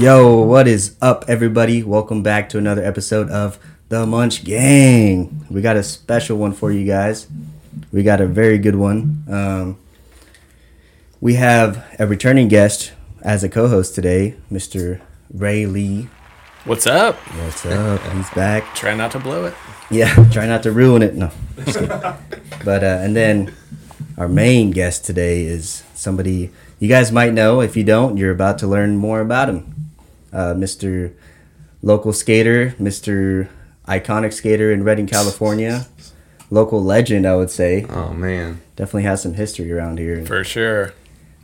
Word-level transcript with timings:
Yo, 0.00 0.42
what 0.42 0.68
is 0.68 0.94
up, 1.02 1.24
everybody? 1.26 1.82
Welcome 1.82 2.22
back 2.22 2.48
to 2.50 2.58
another 2.58 2.84
episode 2.84 3.28
of 3.30 3.58
the 3.88 4.06
Munch 4.06 4.44
Gang. 4.44 5.44
We 5.50 5.60
got 5.60 5.74
a 5.74 5.82
special 5.82 6.38
one 6.38 6.52
for 6.52 6.70
you 6.70 6.86
guys. 6.86 7.26
We 7.90 8.04
got 8.04 8.20
a 8.20 8.26
very 8.28 8.58
good 8.58 8.76
one. 8.76 9.24
Um, 9.28 9.76
we 11.20 11.34
have 11.34 11.84
a 11.98 12.06
returning 12.06 12.46
guest 12.46 12.92
as 13.22 13.42
a 13.42 13.48
co-host 13.48 13.96
today, 13.96 14.36
Mr. 14.52 15.00
Ray 15.34 15.66
Lee. 15.66 16.08
What's 16.64 16.86
up? 16.86 17.16
What's 17.16 17.66
up? 17.66 18.00
He's 18.12 18.30
back. 18.30 18.72
Try 18.76 18.94
not 18.94 19.10
to 19.12 19.18
blow 19.18 19.46
it. 19.46 19.54
Yeah, 19.90 20.14
try 20.30 20.46
not 20.46 20.62
to 20.62 20.70
ruin 20.70 21.02
it. 21.02 21.16
No, 21.16 21.32
but 22.64 22.84
uh, 22.84 23.00
and 23.00 23.16
then 23.16 23.52
our 24.16 24.28
main 24.28 24.70
guest 24.70 25.04
today 25.04 25.42
is 25.42 25.82
somebody 25.94 26.52
you 26.78 26.88
guys 26.88 27.10
might 27.10 27.32
know. 27.32 27.60
If 27.60 27.76
you 27.76 27.82
don't, 27.82 28.16
you're 28.16 28.30
about 28.30 28.58
to 28.58 28.68
learn 28.68 28.96
more 28.96 29.20
about 29.20 29.48
him. 29.48 29.74
Uh, 30.32 30.54
Mr. 30.54 31.12
Local 31.82 32.12
skater, 32.12 32.70
Mr. 32.80 33.48
Iconic 33.86 34.32
skater 34.32 34.72
in 34.72 34.82
Redding, 34.84 35.06
California. 35.06 35.86
Local 36.50 36.82
legend, 36.82 37.26
I 37.26 37.36
would 37.36 37.50
say. 37.50 37.84
Oh 37.90 38.12
man, 38.12 38.60
Definitely 38.76 39.02
has 39.04 39.22
some 39.22 39.34
history 39.34 39.70
around 39.72 39.98
here. 39.98 40.24
For 40.26 40.44
sure. 40.44 40.92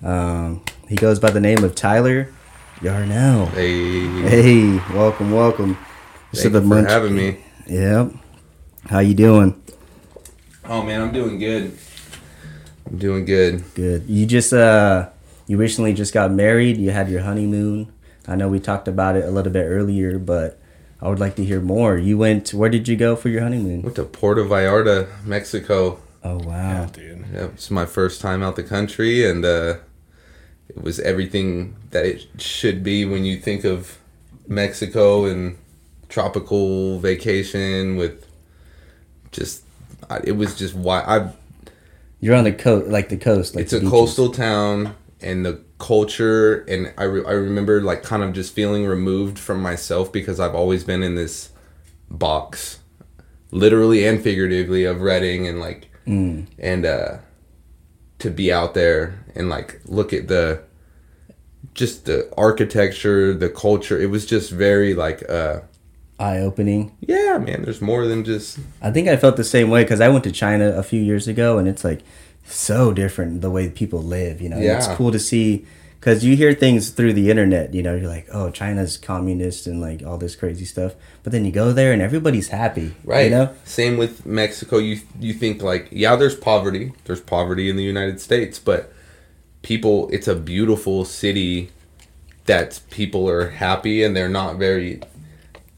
Um, 0.03 0.63
he 0.89 0.97
goes 0.97 1.19
by 1.19 1.31
the 1.31 1.41
name 1.41 1.63
of 1.65 1.75
Tyler 1.75 2.29
Yarnell. 2.83 3.47
hey, 3.47 4.07
Hey, 4.29 4.77
welcome, 4.95 5.31
welcome. 5.31 5.77
This 6.33 6.43
thank 6.43 6.47
is 6.47 6.53
the 6.53 6.59
you 6.61 6.61
for 6.61 6.75
Munch- 6.75 6.91
having 6.91 7.15
me. 7.17 7.39
Yep. 7.67 8.13
How 8.89 8.99
you 8.99 9.15
doing? 9.15 9.61
Oh 10.65 10.83
man, 10.83 11.01
I'm 11.03 11.13
doing 11.13 11.39
good. 11.39 11.77
I'm 12.87 12.99
doing 12.99 13.25
good. 13.25 13.63
Good. 13.75 14.05
You 14.09 14.27
just 14.27 14.53
uh 14.53 15.09
you 15.47 15.57
recently 15.59 15.93
just 15.95 16.13
got 16.15 16.33
married, 16.33 16.77
you 16.79 16.91
had 16.91 17.09
your 17.11 17.23
honeymoon. 17.23 17.93
I 18.27 18.37
know 18.37 18.49
we 18.49 18.61
talked 18.61 18.89
about 18.89 19.17
it 19.17 19.25
a 19.25 19.31
little 19.31 19.53
bit 19.53 19.65
earlier, 19.65 20.19
but 20.19 20.59
I 21.01 21.09
would 21.09 21.19
like 21.21 21.37
to 21.37 21.45
hear 21.45 21.61
more. 21.61 21.97
You 21.99 22.17
went 22.19 22.55
where 22.55 22.71
did 22.71 22.89
you 22.89 22.97
go 22.97 23.17
for 23.17 23.29
your 23.29 23.43
honeymoon? 23.43 23.83
Went 23.83 23.97
to 23.97 24.05
Puerto 24.05 24.43
Vallarta, 24.45 25.09
Mexico. 25.25 26.01
Oh 26.23 26.39
wow. 26.39 26.87
Dude. 26.87 27.25
Yeah, 27.33 27.45
it's 27.47 27.71
my 27.71 27.85
first 27.87 28.21
time 28.21 28.43
out 28.43 28.57
the 28.57 28.63
country, 28.63 29.29
and 29.29 29.45
uh, 29.45 29.77
it 30.69 30.81
was 30.83 31.01
everything 31.01 31.77
that 31.91 32.07
it 32.07 32.27
should 32.41 32.83
be 32.83 33.05
when 33.05 33.25
you 33.25 33.39
think 33.39 33.65
of 33.65 33.99
Mexico 34.49 35.27
and 35.27 35.59
tropical 36.09 36.99
vacation 37.01 37.97
with 37.97 38.27
just. 39.33 39.63
It 40.23 40.33
was 40.33 40.55
just 40.57 40.75
why 40.75 41.01
I 41.01 41.31
You're 42.21 42.35
on 42.37 42.45
the 42.45 42.53
coast 42.53 42.89
like 42.89 43.09
the 43.09 43.17
coast, 43.17 43.55
like 43.55 43.63
it's 43.63 43.71
the 43.73 43.79
a 43.79 43.81
beaches. 43.81 43.91
coastal 43.91 44.31
town 44.33 44.95
and 45.21 45.45
the 45.47 45.61
culture 45.79 46.63
and 46.69 46.93
I, 46.97 47.05
re- 47.05 47.25
I 47.27 47.33
remember 47.33 47.81
like 47.83 48.03
kind 48.03 48.23
of 48.23 48.33
just 48.33 48.55
feeling 48.55 48.87
removed 48.87 49.39
from 49.39 49.61
myself 49.61 50.13
because 50.13 50.39
i've 50.39 50.55
always 50.55 50.85
been 50.85 51.03
in 51.03 51.17
this 51.17 51.51
box 52.09 52.79
literally 53.51 54.07
and 54.07 54.23
figuratively 54.23 54.85
of 54.85 55.01
Redding 55.01 55.47
and 55.49 55.61
like 55.61 55.91
Mm. 56.07 56.47
and 56.59 56.85
uh 56.87 57.17
to 58.19 58.31
be 58.31 58.53
out 58.53 58.75
there 58.75 59.19
and 59.35 59.49
like 59.49 59.81
look 59.87 60.13
at 60.13 60.29
the 60.29 60.61
just 61.73 62.05
the 62.05 62.31
architecture 62.37 63.33
the 63.35 63.49
culture 63.49 63.99
it 64.01 64.11
was 64.11 64.27
just 64.27 64.51
very 64.51 64.95
like 64.95 65.29
uh 65.31 65.61
Eye 66.21 66.39
opening. 66.41 66.97
yeah 67.01 67.39
man 67.39 67.63
there's 67.63 67.81
more 67.81 68.07
than 68.07 68.23
just 68.25 68.59
I 68.81 68.91
think 68.93 69.09
I 69.09 69.17
felt 69.17 69.37
the 69.37 69.45
same 69.45 69.71
way 69.71 69.83
because 69.83 70.01
I 70.01 70.09
went 70.09 70.25
to 70.25 70.31
China 70.31 70.69
a 70.77 70.83
few 70.85 71.01
years 71.03 71.27
ago, 71.27 71.59
and 71.59 71.67
it's 71.67 71.83
like 71.83 72.03
so 72.45 72.93
different 72.93 73.41
the 73.41 73.51
way 73.51 73.69
people 73.69 74.03
live. 74.03 74.41
You 74.41 74.49
know, 74.49 74.57
And 74.57 74.65
it's 74.65 74.89
cool 74.89 75.13
to 75.13 75.19
see 75.19 75.67
because 76.05 76.23
you 76.23 76.37
hear 76.37 76.53
things 76.53 76.91
through 76.91 77.15
the 77.15 77.31
internet. 77.31 77.73
You 77.73 77.83
know, 77.83 77.95
you're 77.95 78.09
like, 78.09 78.29
oh, 78.31 78.51
China's 78.51 78.99
communist 78.99 79.67
and 79.67 79.81
like 79.81 80.03
all 80.03 80.19
this 80.19 80.37
crazy 80.37 80.67
stuff, 80.67 80.95
but 81.23 81.33
then 81.33 81.47
you 81.47 81.53
go 81.53 81.73
there 81.73 81.93
and 81.95 82.03
everybody's 82.03 82.49
happy. 82.49 82.95
Right. 83.05 83.25
You 83.25 83.31
know. 83.31 83.55
Same 83.65 83.97
with 83.97 84.27
Mexico. 84.27 84.79
You 84.79 85.01
you 85.19 85.33
think 85.33 85.63
like 85.63 85.89
yeah, 85.91 86.15
there's 86.17 86.37
poverty. 86.37 86.93
There's 87.05 87.23
poverty 87.23 87.71
in 87.71 87.77
the 87.77 87.83
United 87.83 88.21
States, 88.21 88.59
but 88.59 88.93
people, 89.63 90.11
it's 90.11 90.29
a 90.29 90.35
beautiful 90.37 91.05
city 91.07 91.71
that 92.45 92.81
people 92.91 93.27
are 93.29 93.49
happy 93.49 94.03
and 94.03 94.15
they're 94.15 94.29
not 94.29 94.57
very. 94.57 95.01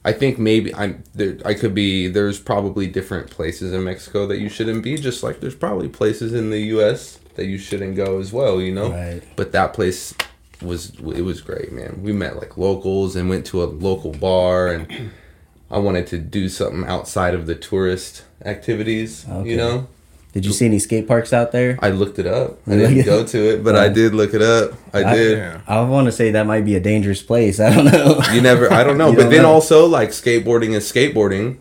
I 0.06 0.12
think 0.12 0.38
maybe 0.38 0.72
I'm 0.74 1.02
there. 1.14 1.36
I 1.44 1.54
could 1.54 1.74
be. 1.74 2.06
There's 2.06 2.38
probably 2.38 2.86
different 2.86 3.28
places 3.28 3.72
in 3.72 3.82
Mexico 3.84 4.26
that 4.28 4.38
you 4.38 4.48
shouldn't 4.48 4.82
be. 4.84 4.96
Just 4.96 5.22
like 5.22 5.40
there's 5.40 5.56
probably 5.56 5.88
places 5.88 6.32
in 6.32 6.50
the 6.50 6.60
U.S. 6.76 7.18
that 7.34 7.46
you 7.46 7.58
shouldn't 7.58 7.96
go 7.96 8.20
as 8.20 8.32
well. 8.32 8.60
You 8.60 8.72
know. 8.72 8.90
Right. 8.90 9.22
But 9.34 9.50
that 9.52 9.74
place 9.74 10.14
was 10.62 10.90
it 11.00 11.22
was 11.22 11.40
great, 11.40 11.72
man. 11.72 12.00
We 12.02 12.12
met 12.12 12.36
like 12.36 12.56
locals 12.56 13.16
and 13.16 13.28
went 13.28 13.44
to 13.46 13.62
a 13.62 13.66
local 13.66 14.12
bar 14.12 14.68
and 14.68 15.10
I 15.70 15.78
wanted 15.78 16.06
to 16.08 16.18
do 16.18 16.48
something 16.48 16.84
outside 16.86 17.34
of 17.34 17.46
the 17.46 17.56
tourist 17.56 18.22
activities, 18.44 19.26
Okay. 19.28 19.50
you 19.50 19.56
know? 19.56 19.88
Did 20.36 20.44
you 20.44 20.52
see 20.52 20.66
any 20.66 20.78
skate 20.78 21.08
parks 21.08 21.32
out 21.32 21.50
there? 21.52 21.78
I 21.80 21.88
looked 21.88 22.18
it 22.18 22.26
up. 22.26 22.58
I 22.66 22.76
didn't 22.76 23.06
go 23.06 23.24
to 23.24 23.38
it, 23.54 23.64
but 23.64 23.74
I 23.74 23.88
did 23.88 24.12
look 24.12 24.34
it 24.34 24.42
up. 24.42 24.72
I 24.92 25.02
I- 25.02 25.14
did. 25.14 25.38
Yeah. 25.38 25.60
I 25.66 25.80
want 25.80 26.08
to 26.08 26.12
say 26.12 26.32
that 26.32 26.46
might 26.46 26.66
be 26.66 26.74
a 26.74 26.80
dangerous 26.80 27.22
place. 27.22 27.58
I 27.66 27.74
don't 27.74 27.86
know. 27.86 28.20
You 28.34 28.42
never 28.42 28.70
I 28.70 28.84
don't 28.84 28.98
know, 28.98 29.12
but 29.14 29.22
don't 29.22 29.30
then 29.30 29.42
know. 29.44 29.50
also 29.52 29.86
like 29.86 30.10
skateboarding 30.10 30.74
is 30.74 30.92
skateboarding 30.92 31.56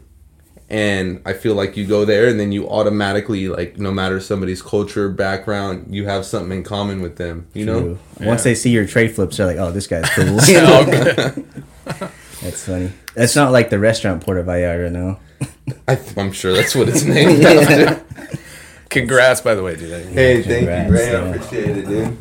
and 0.69 1.21
I 1.25 1.31
feel 1.31 1.55
like 1.55 1.77
you 1.77 1.85
go 1.87 2.03
there 2.03 2.27
and 2.27 2.37
then 2.37 2.51
you 2.51 2.67
automatically 2.67 3.47
like 3.47 3.77
no 3.77 3.91
matter 3.91 4.19
somebody's 4.19 4.61
culture, 4.61 5.07
background, 5.07 5.95
you 5.95 6.05
have 6.07 6.25
something 6.25 6.51
in 6.57 6.63
common 6.65 7.01
with 7.01 7.15
them, 7.15 7.47
you 7.53 7.65
know? 7.65 7.79
True. 7.79 7.99
Once 8.27 8.43
they 8.43 8.55
see 8.55 8.71
your 8.71 8.85
tray 8.85 9.07
flips, 9.07 9.37
they're 9.37 9.45
like, 9.47 9.55
"Oh, 9.57 9.71
this 9.71 9.87
guy's 9.87 10.09
cool." 10.09 10.25
That's 12.41 12.65
funny. 12.65 12.91
That's 13.15 13.35
not 13.37 13.51
like 13.53 13.69
the 13.69 13.79
restaurant 13.79 14.21
Puerto 14.23 14.43
Vallarta, 14.43 14.91
no. 14.91 15.19
I 15.87 15.95
th- 15.95 16.17
I'm 16.17 16.31
sure 16.31 16.53
that's 16.53 16.75
what 16.75 16.89
it's 16.89 17.03
named 17.03 17.43
after. 17.43 18.03
Congrats, 18.95 19.41
by 19.41 19.55
the 19.55 19.61
way, 19.63 19.75
dude. 19.75 20.07
Hey, 20.13 20.41
thank 20.41 20.67
Congrats, 20.67 20.89
you, 20.89 20.95
Ray. 20.95 21.11
yeah. 21.11 21.17
I 21.17 21.27
appreciate 21.35 21.77
it, 21.77 21.87
dude. 21.87 22.17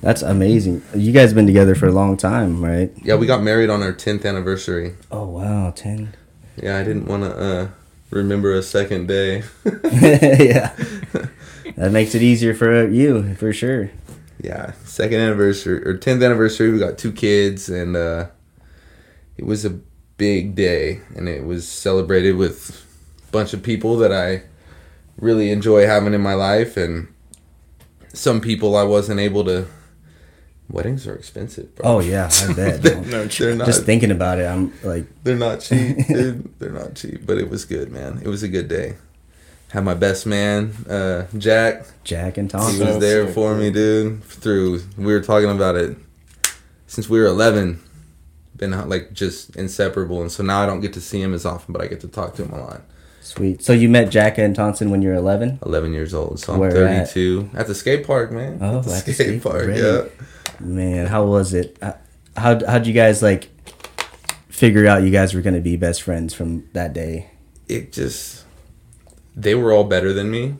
That's 0.00 0.22
amazing. 0.22 0.82
You 0.94 1.12
guys 1.12 1.34
been 1.34 1.46
together 1.46 1.74
for 1.74 1.86
a 1.88 1.92
long 1.92 2.16
time, 2.16 2.64
right? 2.64 2.90
Yeah, 3.02 3.16
we 3.16 3.26
got 3.26 3.42
married 3.42 3.68
on 3.68 3.82
our 3.82 3.92
10th 3.92 4.24
anniversary. 4.24 4.94
Oh 5.10 5.26
wow, 5.26 5.72
ten. 5.72 6.14
Yeah, 6.56 6.78
I 6.78 6.84
didn't 6.84 7.06
want 7.06 7.24
to 7.24 7.36
uh, 7.36 7.68
remember 8.10 8.54
a 8.54 8.62
second 8.62 9.08
day. 9.08 9.42
yeah, 9.64 10.72
that 11.76 11.90
makes 11.92 12.14
it 12.14 12.22
easier 12.22 12.54
for 12.54 12.88
you 12.88 13.34
for 13.34 13.52
sure. 13.52 13.90
yeah, 14.42 14.72
second 14.84 15.20
anniversary 15.20 15.82
or 15.86 15.98
10th 15.98 16.24
anniversary. 16.24 16.70
We 16.70 16.78
got 16.78 16.96
two 16.96 17.12
kids, 17.12 17.68
and 17.68 17.96
uh, 17.96 18.26
it 19.36 19.44
was 19.44 19.64
a 19.64 19.70
big 20.16 20.54
day, 20.54 21.00
and 21.16 21.28
it 21.28 21.44
was 21.44 21.68
celebrated 21.68 22.36
with 22.36 22.86
a 23.28 23.32
bunch 23.32 23.52
of 23.52 23.62
people 23.62 23.96
that 23.98 24.12
I 24.12 24.42
really 25.18 25.50
enjoy 25.50 25.86
having 25.86 26.14
in 26.14 26.20
my 26.20 26.34
life, 26.34 26.76
and 26.76 27.08
some 28.12 28.40
people 28.40 28.76
I 28.76 28.82
wasn't 28.84 29.20
able 29.20 29.44
to. 29.44 29.66
Weddings 30.68 31.04
are 31.08 31.16
expensive, 31.16 31.74
bro. 31.74 31.84
Oh 31.96 32.00
yeah, 32.00 32.30
I 32.48 32.52
bet. 32.54 32.84
No, 33.06 33.24
They're 33.26 33.56
not. 33.56 33.66
Just 33.66 33.84
thinking 33.84 34.12
about 34.12 34.38
it, 34.38 34.44
I'm 34.46 34.72
like, 34.84 35.04
They're 35.24 35.34
not 35.36 35.60
cheap, 35.60 36.06
dude. 36.06 36.58
They're 36.60 36.70
not 36.70 36.94
cheap, 36.94 37.26
but 37.26 37.38
it 37.38 37.50
was 37.50 37.64
good, 37.64 37.90
man. 37.90 38.20
It 38.22 38.28
was 38.28 38.42
a 38.44 38.48
good 38.48 38.68
day. 38.68 38.96
Had 39.70 39.84
my 39.84 39.94
best 39.94 40.26
man, 40.26 40.72
uh, 40.88 41.26
Jack. 41.38 41.86
Jack 42.04 42.38
and 42.38 42.48
He 42.50 42.56
Thompson. 42.58 42.86
was 42.86 42.98
there 42.98 43.26
for 43.28 43.54
me, 43.56 43.70
dude. 43.70 44.22
Through 44.24 44.82
we 44.96 45.12
were 45.12 45.20
talking 45.20 45.50
about 45.50 45.74
it 45.76 45.96
since 46.86 47.08
we 47.08 47.18
were 47.18 47.26
eleven. 47.26 47.80
Been 48.56 48.72
like 48.88 49.12
just 49.12 49.56
inseparable, 49.56 50.20
and 50.20 50.30
so 50.30 50.42
now 50.44 50.62
I 50.62 50.66
don't 50.66 50.80
get 50.80 50.92
to 50.92 51.00
see 51.00 51.20
him 51.22 51.32
as 51.34 51.46
often, 51.46 51.72
but 51.72 51.80
I 51.82 51.86
get 51.88 52.00
to 52.02 52.08
talk 52.08 52.34
to 52.36 52.44
him 52.44 52.52
a 52.52 52.60
lot. 52.60 52.82
Sweet. 53.20 53.62
So 53.62 53.72
you 53.72 53.88
met 53.88 54.10
Jack 54.10 54.38
and 54.38 54.54
Thompson 54.56 54.90
when 54.90 55.02
you 55.02 55.08
were 55.10 55.14
11? 55.14 55.60
Eleven 55.64 55.92
years 55.92 56.14
old, 56.14 56.40
so 56.40 56.54
I'm 56.54 56.58
Where 56.58 56.70
at? 56.86 57.08
thirty-two 57.08 57.50
at? 57.54 57.66
the 57.66 57.74
skate 57.74 58.06
park, 58.06 58.32
man. 58.32 58.58
Oh, 58.60 58.78
at 58.78 58.84
the 58.84 58.92
at 58.94 59.04
the 59.04 59.12
skate, 59.12 59.14
skate 59.14 59.42
park, 59.42 59.70
yeah. 59.74 60.04
Man, 60.58 61.06
how 61.06 61.24
was 61.26 61.52
it? 61.54 61.76
Uh, 61.82 61.92
How 62.36 62.58
how'd 62.66 62.86
you 62.86 62.92
guys 62.94 63.22
like 63.22 63.48
figure 64.48 64.86
out 64.86 65.02
you 65.02 65.10
guys 65.10 65.34
were 65.34 65.40
gonna 65.42 65.60
be 65.60 65.76
best 65.76 66.02
friends 66.02 66.34
from 66.34 66.68
that 66.72 66.92
day? 66.92 67.30
it 67.68 67.92
just 67.92 68.44
they 69.36 69.54
were 69.54 69.72
all 69.72 69.84
better 69.84 70.12
than 70.12 70.28
me 70.28 70.56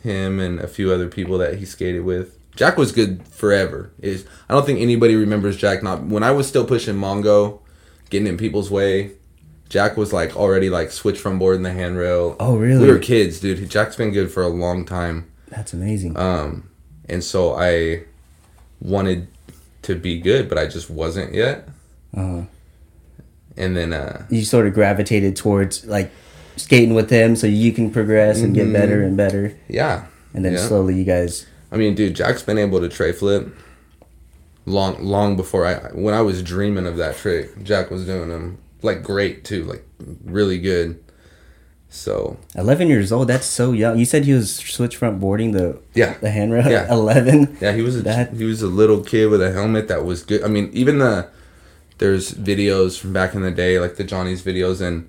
him 0.00 0.38
and 0.38 0.60
a 0.60 0.68
few 0.68 0.92
other 0.92 1.08
people 1.08 1.36
that 1.38 1.58
he 1.58 1.64
skated 1.64 2.04
with 2.04 2.38
jack 2.54 2.76
was 2.76 2.92
good 2.92 3.20
forever 3.26 3.90
is 3.98 4.24
i 4.48 4.54
don't 4.54 4.64
think 4.64 4.78
anybody 4.80 5.16
remembers 5.16 5.56
jack 5.56 5.82
not 5.82 6.04
when 6.04 6.22
i 6.22 6.30
was 6.30 6.46
still 6.46 6.64
pushing 6.64 6.94
mongo 6.94 7.58
getting 8.10 8.28
in 8.28 8.36
people's 8.36 8.70
way 8.70 9.10
jack 9.72 9.96
was 9.96 10.12
like 10.12 10.36
already 10.36 10.68
like 10.68 10.90
switch 10.92 11.18
front 11.18 11.38
board 11.38 11.56
in 11.56 11.62
the 11.62 11.72
handrail 11.72 12.36
Oh, 12.38 12.56
really? 12.58 12.84
we 12.86 12.92
were 12.92 12.98
kids 12.98 13.40
dude 13.40 13.68
jack's 13.70 13.96
been 13.96 14.10
good 14.12 14.30
for 14.30 14.42
a 14.42 14.48
long 14.48 14.84
time 14.84 15.16
That's 15.48 15.72
amazing. 15.72 16.16
um 16.16 16.68
and 17.08 17.24
so 17.24 17.54
i 17.54 18.02
wanted 18.80 19.28
to 19.82 19.94
be 19.94 20.20
good 20.20 20.48
but 20.48 20.58
i 20.58 20.66
just 20.66 20.90
wasn't 20.90 21.32
yet 21.34 21.68
Uh-huh. 22.14 22.42
and 23.56 23.74
then 23.76 23.92
uh 23.94 24.26
You 24.30 24.44
sort 24.44 24.66
of 24.66 24.74
gravitated 24.74 25.36
towards 25.36 25.84
like 25.86 26.10
skating 26.56 26.92
with 26.94 27.08
him 27.08 27.34
so 27.34 27.46
you 27.46 27.72
can 27.72 27.90
progress 27.90 28.42
and 28.42 28.54
get 28.54 28.70
better 28.72 29.02
and 29.02 29.16
better. 29.16 29.56
yeah 29.68 30.04
And 30.34 30.44
then 30.44 30.52
Mm-hmm. 30.52 30.62
Yeah. 30.62 30.68
slowly 30.68 30.94
you 30.96 31.04
guys 31.04 31.46
I 31.74 31.78
mean, 31.78 31.94
dude, 31.94 32.14
Jack's 32.14 32.42
been 32.42 32.58
able 32.58 32.80
to 32.80 32.88
tray 32.90 33.12
flip 33.12 33.48
long 34.66 35.02
long 35.02 35.36
before 35.36 35.64
I 35.66 35.74
when 36.04 36.12
I 36.12 36.20
was 36.20 36.42
dreaming 36.42 36.86
of 36.86 36.98
that 36.98 37.16
trick, 37.16 37.62
Jack 37.64 37.90
was 37.90 38.04
doing 38.04 38.28
them 38.28 38.58
like 38.82 39.02
great 39.02 39.44
too, 39.44 39.64
like 39.64 39.84
really 40.24 40.58
good. 40.58 41.02
So 41.88 42.38
11 42.54 42.88
years 42.88 43.12
old. 43.12 43.28
That's 43.28 43.44
so 43.44 43.72
young. 43.72 43.98
You 43.98 44.06
said 44.06 44.24
he 44.24 44.32
was 44.32 44.54
switch 44.56 44.96
front 44.96 45.20
boarding 45.20 45.52
the 45.52 45.78
yeah, 45.94 46.16
the 46.18 46.30
handrail. 46.30 46.70
Yeah. 46.70 46.90
11. 46.90 47.58
yeah, 47.60 47.72
he 47.72 47.82
was 47.82 47.96
a, 47.96 48.02
That- 48.02 48.32
he 48.32 48.44
was 48.44 48.62
a 48.62 48.66
little 48.66 49.02
kid 49.04 49.26
with 49.26 49.42
a 49.42 49.52
helmet 49.52 49.88
that 49.88 50.04
was 50.04 50.22
good. 50.22 50.42
I 50.42 50.48
mean, 50.48 50.70
even 50.72 50.98
the 50.98 51.28
there's 51.98 52.32
videos 52.32 52.98
from 52.98 53.12
back 53.12 53.34
in 53.34 53.42
the 53.42 53.50
day, 53.50 53.78
like 53.78 53.96
the 53.96 54.04
Johnny's 54.04 54.42
videos 54.42 54.80
and 54.80 55.08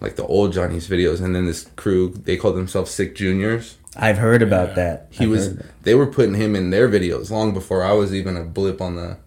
like 0.00 0.16
the 0.16 0.24
old 0.26 0.52
Johnny's 0.54 0.88
videos, 0.88 1.20
and 1.22 1.36
then 1.36 1.44
this 1.46 1.68
crew 1.76 2.08
they 2.08 2.36
called 2.38 2.56
themselves 2.56 2.90
Sick 2.90 3.14
Juniors. 3.14 3.76
I've 3.94 4.18
heard 4.18 4.42
about 4.42 4.74
that. 4.74 5.08
He 5.10 5.24
I've 5.24 5.30
was 5.30 5.46
heard 5.48 5.70
they 5.82 5.94
were 5.94 6.06
putting 6.06 6.34
him 6.34 6.56
in 6.56 6.70
their 6.70 6.88
videos 6.88 7.30
long 7.30 7.52
before 7.52 7.82
I 7.82 7.92
was 7.92 8.14
even 8.14 8.36
a 8.38 8.42
blip 8.44 8.80
on 8.80 8.96
the 8.96 9.18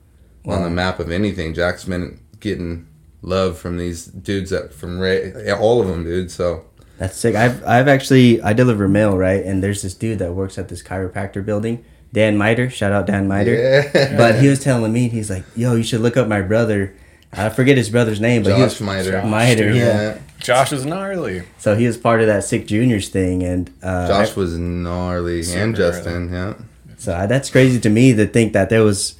on 0.45 0.63
the 0.63 0.69
map 0.71 0.99
of 0.99 1.11
anything. 1.11 1.53
Jack's 1.53 1.85
been 1.85 2.19
getting 2.39 2.87
love 3.21 3.57
from 3.57 3.77
these 3.77 4.05
dudes 4.05 4.49
that 4.51 4.73
from 4.73 4.99
Ray, 4.99 5.51
all 5.51 5.81
of 5.81 5.87
them, 5.87 6.03
dude. 6.03 6.31
So 6.31 6.65
That's 6.97 7.17
sick. 7.17 7.35
I've 7.35 7.63
I've 7.65 7.87
actually 7.87 8.41
I 8.41 8.53
deliver 8.53 8.87
mail 8.87 9.17
right, 9.17 9.43
and 9.43 9.61
there's 9.63 9.81
this 9.81 9.93
dude 9.93 10.19
that 10.19 10.33
works 10.33 10.57
at 10.57 10.69
this 10.69 10.81
chiropractor 10.83 11.45
building, 11.45 11.83
Dan 12.13 12.37
Miter. 12.37 12.69
Shout 12.69 12.91
out 12.91 13.05
Dan 13.07 13.27
Miter. 13.27 13.53
yeah, 13.93 14.17
But 14.17 14.39
he 14.41 14.47
was 14.47 14.59
telling 14.59 14.91
me 14.93 15.09
he's 15.09 15.29
like, 15.29 15.43
"Yo, 15.55 15.75
you 15.75 15.83
should 15.83 16.01
look 16.01 16.17
up 16.17 16.27
my 16.27 16.41
brother." 16.41 16.93
I 17.31 17.49
forget 17.49 17.77
his 17.77 17.91
brother's 17.91 18.19
name, 18.19 18.41
but 18.41 18.53
he 18.53 18.57
Josh 18.57 18.79
was 18.79 18.81
Miter. 18.81 19.21
Miter. 19.23 19.67
dude. 19.67 19.75
Yeah. 19.75 20.17
Josh 20.39 20.71
is 20.73 20.83
gnarly. 20.83 21.43
So 21.59 21.75
he 21.75 21.85
was 21.85 21.95
part 21.95 22.21
of 22.21 22.27
that 22.27 22.43
sick 22.43 22.65
juniors 22.65 23.09
thing, 23.09 23.43
and 23.43 23.69
uh, 23.83 24.07
Josh 24.07 24.35
was 24.35 24.57
gnarly, 24.57 25.43
and 25.53 25.75
Justin, 25.75 26.31
yeah. 26.33 26.53
So 26.97 27.13
I- 27.15 27.27
that's 27.27 27.49
crazy 27.51 27.79
to 27.81 27.89
me 27.89 28.13
to 28.13 28.25
think 28.25 28.53
that 28.53 28.69
there 28.71 28.83
was 28.83 29.13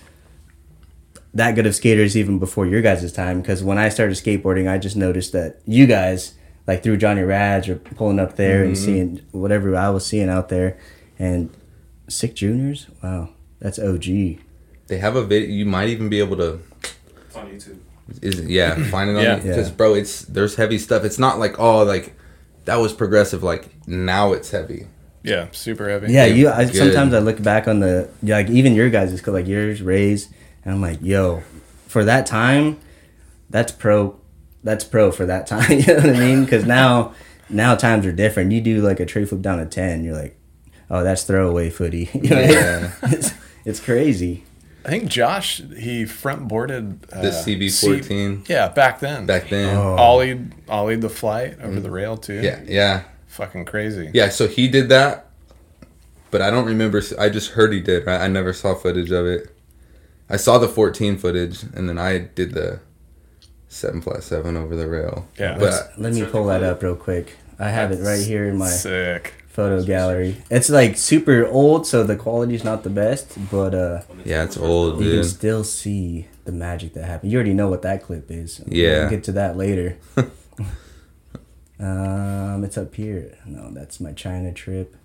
that 1.39 1.55
good 1.55 1.65
of 1.65 1.73
skaters 1.73 2.17
even 2.17 2.37
before 2.37 2.65
your 2.65 2.81
guys' 2.81 3.11
time. 3.13 3.41
Because 3.41 3.63
when 3.63 3.77
I 3.77 3.89
started 3.89 4.15
skateboarding, 4.15 4.69
I 4.69 4.77
just 4.77 4.97
noticed 4.97 5.31
that 5.31 5.61
you 5.65 5.87
guys, 5.87 6.33
like 6.67 6.83
through 6.83 6.97
Johnny 6.97 7.21
Rads 7.21 7.69
or 7.69 7.75
pulling 7.75 8.19
up 8.19 8.35
there 8.35 8.63
and 8.63 8.75
mm-hmm. 8.75 8.85
seeing 8.85 9.21
whatever 9.31 9.75
I 9.75 9.89
was 9.89 10.05
seeing 10.05 10.29
out 10.29 10.49
there, 10.49 10.77
and 11.17 11.49
sick 12.09 12.35
juniors. 12.35 12.87
Wow, 13.01 13.29
that's 13.59 13.79
OG. 13.79 14.03
They 14.87 14.97
have 14.97 15.15
a 15.15 15.23
video. 15.23 15.49
You 15.49 15.65
might 15.65 15.89
even 15.89 16.09
be 16.09 16.19
able 16.19 16.37
to. 16.37 16.59
It's 17.27 17.35
on 17.35 17.47
YouTube. 17.47 17.79
Is 18.21 18.41
yeah, 18.41 18.75
find 18.89 19.09
it 19.09 19.15
on 19.15 19.23
Yeah. 19.23 19.35
because 19.37 19.69
Yeah. 19.69 19.75
bro, 19.75 19.93
it's 19.93 20.23
there's 20.23 20.55
heavy 20.55 20.77
stuff. 20.77 21.03
It's 21.03 21.19
not 21.19 21.39
like 21.39 21.57
oh 21.59 21.83
like 21.83 22.15
that 22.65 22.77
was 22.77 22.91
progressive. 22.91 23.43
Like 23.43 23.69
now 23.87 24.33
it's 24.33 24.51
heavy. 24.51 24.87
Yeah, 25.23 25.47
super 25.51 25.89
heavy. 25.89 26.11
Yeah, 26.11 26.25
you. 26.25 26.49
I, 26.49 26.65
sometimes 26.65 27.13
I 27.13 27.19
look 27.19 27.41
back 27.41 27.67
on 27.67 27.79
the 27.81 28.09
yeah, 28.23 28.37
like 28.37 28.49
even 28.49 28.73
your 28.73 28.89
guys' 28.89 29.25
like 29.27 29.47
yours, 29.47 29.81
Ray's, 29.81 30.29
and 30.65 30.73
I'm 30.73 30.81
like, 30.81 30.99
yo, 31.01 31.43
for 31.87 32.03
that 32.05 32.25
time, 32.25 32.79
that's 33.49 33.71
pro. 33.71 34.19
That's 34.63 34.83
pro 34.83 35.11
for 35.11 35.25
that 35.25 35.47
time. 35.47 35.71
you 35.79 35.85
know 35.87 35.95
what 35.95 36.09
I 36.09 36.19
mean? 36.19 36.43
Because 36.43 36.65
now, 36.65 37.13
now 37.49 37.75
times 37.75 38.05
are 38.05 38.11
different. 38.11 38.51
You 38.51 38.61
do 38.61 38.81
like 38.81 38.99
a 38.99 39.05
tray 39.05 39.25
flip 39.25 39.41
down 39.41 39.59
a 39.59 39.65
ten, 39.65 40.03
you're 40.03 40.15
like, 40.15 40.37
oh, 40.89 41.03
that's 41.03 41.23
throwaway 41.23 41.69
footy. 41.69 42.09
You 42.13 42.29
know? 42.29 42.39
Yeah. 42.41 42.91
it's, 43.03 43.31
it's 43.65 43.79
crazy. 43.79 44.43
I 44.85 44.89
think 44.89 45.09
Josh 45.09 45.61
he 45.77 46.05
front 46.05 46.47
boarded 46.47 47.05
uh, 47.11 47.21
The 47.21 47.29
CV14. 47.29 48.47
C- 48.47 48.53
yeah, 48.53 48.69
back 48.69 48.99
then. 49.01 49.25
Back 49.25 49.49
then, 49.49 49.75
Oh. 49.77 49.95
ollied 49.97 50.51
ollied 50.67 51.01
the 51.01 51.09
flight 51.09 51.59
over 51.61 51.79
the 51.79 51.91
rail 51.91 52.15
too. 52.17 52.41
yeah, 52.41 52.61
yeah, 52.65 53.03
fucking 53.27 53.65
crazy. 53.65 54.09
yeah. 54.13 54.29
So 54.29 54.47
he 54.47 54.67
did 54.69 54.87
that, 54.89 55.27
but 56.31 56.41
I 56.41 56.49
don't 56.49 56.65
remember. 56.65 57.01
I 57.19 57.29
just 57.29 57.51
heard 57.51 57.73
he 57.73 57.81
did. 57.81 58.05
Right? 58.07 58.21
I 58.21 58.27
never 58.27 58.53
saw 58.53 58.73
footage 58.73 59.11
of 59.11 59.25
it. 59.25 59.53
I 60.29 60.37
saw 60.37 60.57
the 60.57 60.67
14 60.67 61.17
footage, 61.17 61.63
and 61.63 61.89
then 61.89 61.97
I 61.97 62.19
did 62.19 62.53
the 62.53 62.79
seven 63.67 64.01
flat 64.01 64.23
seven 64.23 64.57
over 64.57 64.75
the 64.75 64.87
rail. 64.87 65.27
Yeah. 65.37 65.57
but 65.57 65.93
Let 65.97 66.13
me 66.13 66.25
pull 66.25 66.45
that 66.45 66.63
up 66.63 66.83
real 66.83 66.95
quick. 66.95 67.35
I 67.57 67.69
have 67.69 67.91
it 67.91 67.99
right 68.01 68.21
here 68.21 68.47
in 68.47 68.57
my 68.57 68.69
Sick. 68.69 69.33
photo 69.47 69.83
gallery. 69.83 70.37
It's 70.49 70.69
like 70.69 70.97
super 70.97 71.45
old, 71.45 71.85
so 71.85 72.03
the 72.03 72.15
quality's 72.15 72.63
not 72.63 72.83
the 72.83 72.89
best, 72.89 73.37
but 73.51 73.73
uh, 73.73 74.01
yeah, 74.23 74.43
it's 74.43 74.57
old, 74.57 75.03
you 75.03 75.11
can 75.11 75.23
still 75.23 75.63
see 75.63 76.27
the 76.45 76.51
magic 76.51 76.93
that 76.93 77.05
happened. 77.05 77.31
You 77.31 77.37
already 77.37 77.53
know 77.53 77.67
what 77.67 77.81
that 77.81 78.03
clip 78.03 78.31
is. 78.31 78.61
Yeah. 78.65 79.01
We'll 79.01 79.09
get 79.09 79.23
to 79.25 79.31
that 79.33 79.57
later. 79.57 79.97
um, 81.79 82.63
it's 82.63 82.77
up 82.77 82.95
here. 82.95 83.37
No, 83.45 83.71
that's 83.71 83.99
my 83.99 84.13
China 84.13 84.53
trip. 84.53 84.95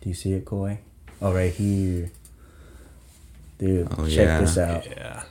Do 0.00 0.08
you 0.08 0.14
see 0.14 0.32
it, 0.32 0.44
Koi? 0.44 0.80
Oh, 1.20 1.32
right 1.32 1.52
here. 1.52 2.10
Dude, 3.58 3.88
Oh, 3.96 4.04
check 4.06 4.26
yeah. 4.28 4.40
this 4.40 4.58
out. 4.58 4.86
Yeah. 4.86 5.22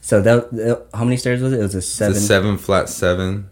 So 0.00 0.20
that, 0.22 0.50
that- 0.52 0.86
how 0.94 1.04
many 1.04 1.16
stairs 1.16 1.40
was 1.40 1.52
it? 1.52 1.58
It 1.60 1.62
was 1.62 1.74
a 1.74 1.78
It's 1.78 1.88
seven, 1.88 2.16
a 2.16 2.20
seven 2.20 2.58
flat 2.58 2.88
seven 2.88 3.48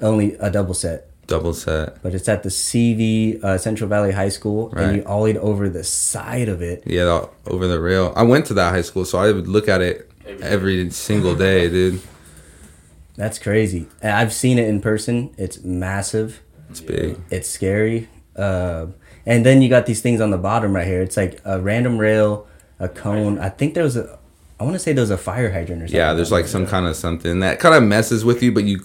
only 0.00 0.34
a 0.34 0.50
double 0.50 0.74
set. 0.74 1.06
double 1.26 1.52
set. 1.52 2.02
But 2.02 2.14
it's 2.14 2.28
at 2.28 2.42
the 2.42 2.48
CV 2.50 3.42
uh, 3.42 3.58
Central 3.58 3.88
Valley 3.90 4.12
High 4.12 4.28
School, 4.30 4.70
and 4.70 4.80
Right. 4.80 4.96
you 4.96 5.02
ollied 5.02 5.36
over 5.36 5.68
the 5.68 5.84
side 5.84 6.48
of 6.48 6.62
it. 6.62 6.82
Yeah, 6.86 7.04
the- 7.04 7.28
over 7.52 7.66
the 7.66 7.80
rail. 7.80 8.12
I 8.16 8.22
went 8.22 8.46
to 8.46 8.54
that 8.54 8.72
high 8.72 8.82
school, 8.82 9.04
so 9.04 9.18
I 9.18 9.32
would 9.32 9.48
look 9.48 9.68
at 9.68 9.80
it 9.82 10.10
every 10.40 10.88
single 10.90 11.34
day, 11.34 11.68
dude. 11.76 12.00
That's 13.16 13.38
crazy. 13.38 13.88
I've 14.02 14.32
seen 14.32 14.58
it 14.58 14.68
in 14.68 14.80
person. 14.80 15.34
It's 15.36 15.62
massive. 15.64 16.40
It's 16.70 16.80
big. 16.80 17.18
It's 17.30 17.48
scary. 17.50 18.08
Uh, 18.36 18.86
and 19.26 19.44
then 19.44 19.60
you 19.62 19.68
got 19.68 19.84
these 19.86 20.00
things 20.00 20.20
on 20.20 20.30
the 20.30 20.38
bottom 20.38 20.74
right 20.76 20.86
here. 20.86 21.02
It's 21.02 21.16
like 21.16 21.40
a 21.44 21.60
random 21.60 21.98
rail, 21.98 22.46
a 22.78 22.88
cone. 22.88 23.38
I 23.38 23.48
think 23.48 23.74
there 23.74 23.84
was 23.84 23.96
a. 23.96 24.18
I 24.60 24.64
want 24.64 24.74
to 24.74 24.78
say 24.80 24.92
there 24.92 25.02
was 25.02 25.10
a 25.10 25.18
fire 25.18 25.52
hydrant 25.52 25.82
or 25.82 25.86
something. 25.86 25.96
Yeah, 25.96 26.14
there's 26.14 26.32
like 26.32 26.46
some 26.46 26.66
kind 26.66 26.86
of 26.86 26.96
something 26.96 27.40
that 27.40 27.60
kind 27.60 27.74
of 27.74 27.82
messes 27.84 28.24
with 28.24 28.42
you, 28.42 28.50
but 28.52 28.64
you 28.64 28.80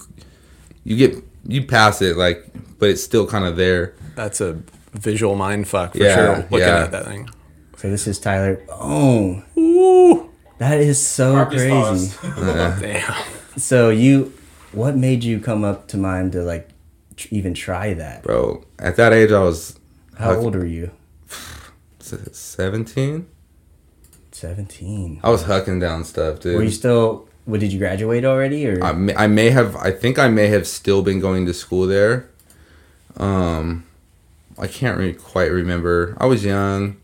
you 0.84 0.96
get 0.96 1.16
you 1.46 1.64
pass 1.64 2.00
it 2.02 2.16
like, 2.16 2.44
but 2.78 2.90
it's 2.90 3.02
still 3.02 3.26
kind 3.26 3.44
of 3.44 3.56
there. 3.56 3.94
That's 4.14 4.40
a 4.40 4.62
visual 4.92 5.34
mind 5.34 5.66
fuck 5.68 5.92
for 5.92 5.98
Yeah, 5.98 6.14
sure. 6.14 6.36
Looking 6.50 6.58
yeah. 6.60 6.84
at 6.84 6.90
that 6.92 7.06
thing. 7.06 7.28
So 7.76 7.90
this 7.90 8.06
is 8.06 8.18
Tyler. 8.20 8.62
Oh, 8.70 9.42
that 10.58 10.78
is 10.80 11.04
so 11.04 11.32
Marcus 11.32 11.62
crazy. 11.62 11.70
Thomas. 11.74 12.18
Oh, 12.22 12.78
damn. 12.80 13.58
So 13.58 13.90
you, 13.90 14.32
what 14.72 14.96
made 14.96 15.22
you 15.24 15.40
come 15.40 15.64
up 15.64 15.88
to 15.88 15.96
mind 15.96 16.32
to 16.32 16.42
like 16.42 16.68
tr- 17.16 17.28
even 17.32 17.52
try 17.54 17.94
that? 17.94 18.22
Bro, 18.22 18.64
at 18.78 18.96
that 18.96 19.12
age, 19.12 19.32
I 19.32 19.40
was 19.42 19.78
How 20.18 20.30
Okay. 20.30 20.40
old 20.44 20.54
were 20.54 20.64
you? 20.64 20.90
seventeen. 22.00 23.26
Seventeen. 24.48 25.20
I 25.24 25.30
was 25.30 25.44
hucking 25.44 25.80
down 25.80 26.04
stuff, 26.04 26.40
dude. 26.40 26.56
Were 26.56 26.62
you 26.62 26.70
still? 26.70 27.26
What 27.46 27.60
did 27.60 27.72
you 27.72 27.78
graduate 27.78 28.26
already 28.26 28.66
or? 28.68 28.82
I 28.84 28.92
may, 28.92 29.14
I 29.14 29.26
may 29.26 29.48
have 29.48 29.74
I 29.76 29.90
think 29.90 30.18
I 30.18 30.28
may 30.28 30.48
have 30.48 30.66
still 30.66 31.00
been 31.02 31.18
going 31.18 31.46
to 31.46 31.54
school 31.54 31.86
there. 31.86 32.28
Um 33.16 33.84
I 34.58 34.66
can't 34.66 34.98
really 34.98 35.14
quite 35.14 35.50
remember. 35.50 36.14
I 36.20 36.26
was 36.26 36.44
young. 36.44 36.96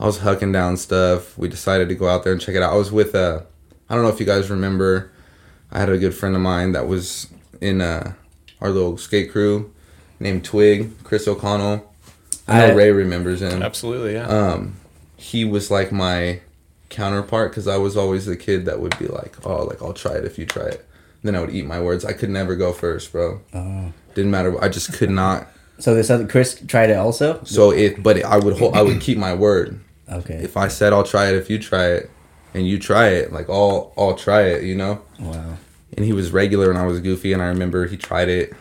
I 0.00 0.06
was 0.06 0.18
hucking 0.18 0.52
down 0.52 0.76
stuff. 0.76 1.38
We 1.38 1.46
decided 1.46 1.88
to 1.88 1.94
go 1.94 2.08
out 2.08 2.24
there 2.24 2.32
and 2.32 2.40
check 2.42 2.56
it 2.56 2.62
out. 2.62 2.72
I 2.72 2.76
was 2.76 2.90
with 2.90 3.14
a. 3.14 3.46
I 3.88 3.94
don't 3.94 4.02
know 4.02 4.10
if 4.10 4.18
you 4.18 4.26
guys 4.26 4.50
remember. 4.50 5.12
I 5.70 5.78
had 5.78 5.88
a 5.88 5.98
good 5.98 6.14
friend 6.16 6.34
of 6.34 6.42
mine 6.42 6.72
that 6.72 6.88
was 6.88 7.28
in 7.60 7.80
uh 7.80 8.14
our 8.60 8.70
little 8.70 8.98
skate 8.98 9.30
crew 9.30 9.72
named 10.18 10.44
Twig, 10.44 10.90
Chris 11.04 11.28
O'Connell. 11.28 11.92
I 12.48 12.58
know 12.58 12.66
I- 12.66 12.74
Ray 12.74 12.90
remembers 12.90 13.40
him 13.40 13.62
Absolutely, 13.62 14.14
yeah. 14.14 14.26
um 14.26 14.74
he 15.16 15.44
was 15.44 15.70
like 15.70 15.92
my 15.92 16.40
counterpart 16.92 17.50
because 17.50 17.66
i 17.66 17.76
was 17.76 17.96
always 17.96 18.26
the 18.26 18.36
kid 18.36 18.64
that 18.66 18.78
would 18.78 18.96
be 18.98 19.06
like 19.08 19.34
oh 19.44 19.64
like 19.64 19.82
i'll 19.82 19.92
try 19.92 20.12
it 20.12 20.24
if 20.24 20.38
you 20.38 20.46
try 20.46 20.66
it. 20.66 20.86
Then 21.24 21.34
i 21.34 21.40
would 21.40 21.50
eat 21.54 21.66
my 21.66 21.80
words. 21.80 22.04
I 22.04 22.12
could 22.12 22.30
never 22.30 22.54
go 22.56 22.72
first 22.72 23.10
bro. 23.12 23.40
Oh. 23.54 23.92
didn't 24.14 24.30
matter. 24.30 24.62
I 24.62 24.68
just 24.68 24.92
could 24.92 25.10
not. 25.10 25.46
So 25.78 25.94
this 25.94 26.10
other 26.10 26.26
Chris 26.26 26.60
tried 26.66 26.90
it 26.90 26.96
also. 26.96 27.42
so 27.44 27.70
if 27.72 28.00
but 28.02 28.22
i 28.24 28.36
would 28.38 28.58
hold 28.58 28.76
i 28.76 28.82
would 28.82 29.00
keep 29.00 29.18
my 29.18 29.34
word. 29.34 29.80
Okay. 30.08 30.34
if 30.34 30.56
i 30.56 30.68
said 30.68 30.92
i'll 30.92 31.04
try 31.04 31.28
it 31.28 31.34
if 31.34 31.48
you 31.48 31.58
try 31.58 31.86
it 31.86 32.10
and 32.54 32.66
you 32.68 32.78
try 32.78 33.08
it 33.08 33.32
like 33.32 33.48
i'll 33.48 33.92
i'll 33.96 34.14
try 34.14 34.42
it 34.42 34.62
you 34.64 34.74
know? 34.74 35.00
Wow. 35.18 35.56
and 35.96 36.04
he 36.04 36.12
was 36.12 36.30
regular 36.32 36.68
and 36.70 36.78
i 36.78 36.86
was 36.86 37.00
goofy 37.00 37.32
and 37.32 37.40
i 37.40 37.46
remember 37.46 37.86
he 37.86 37.96
tried 37.96 38.28
it. 38.28 38.52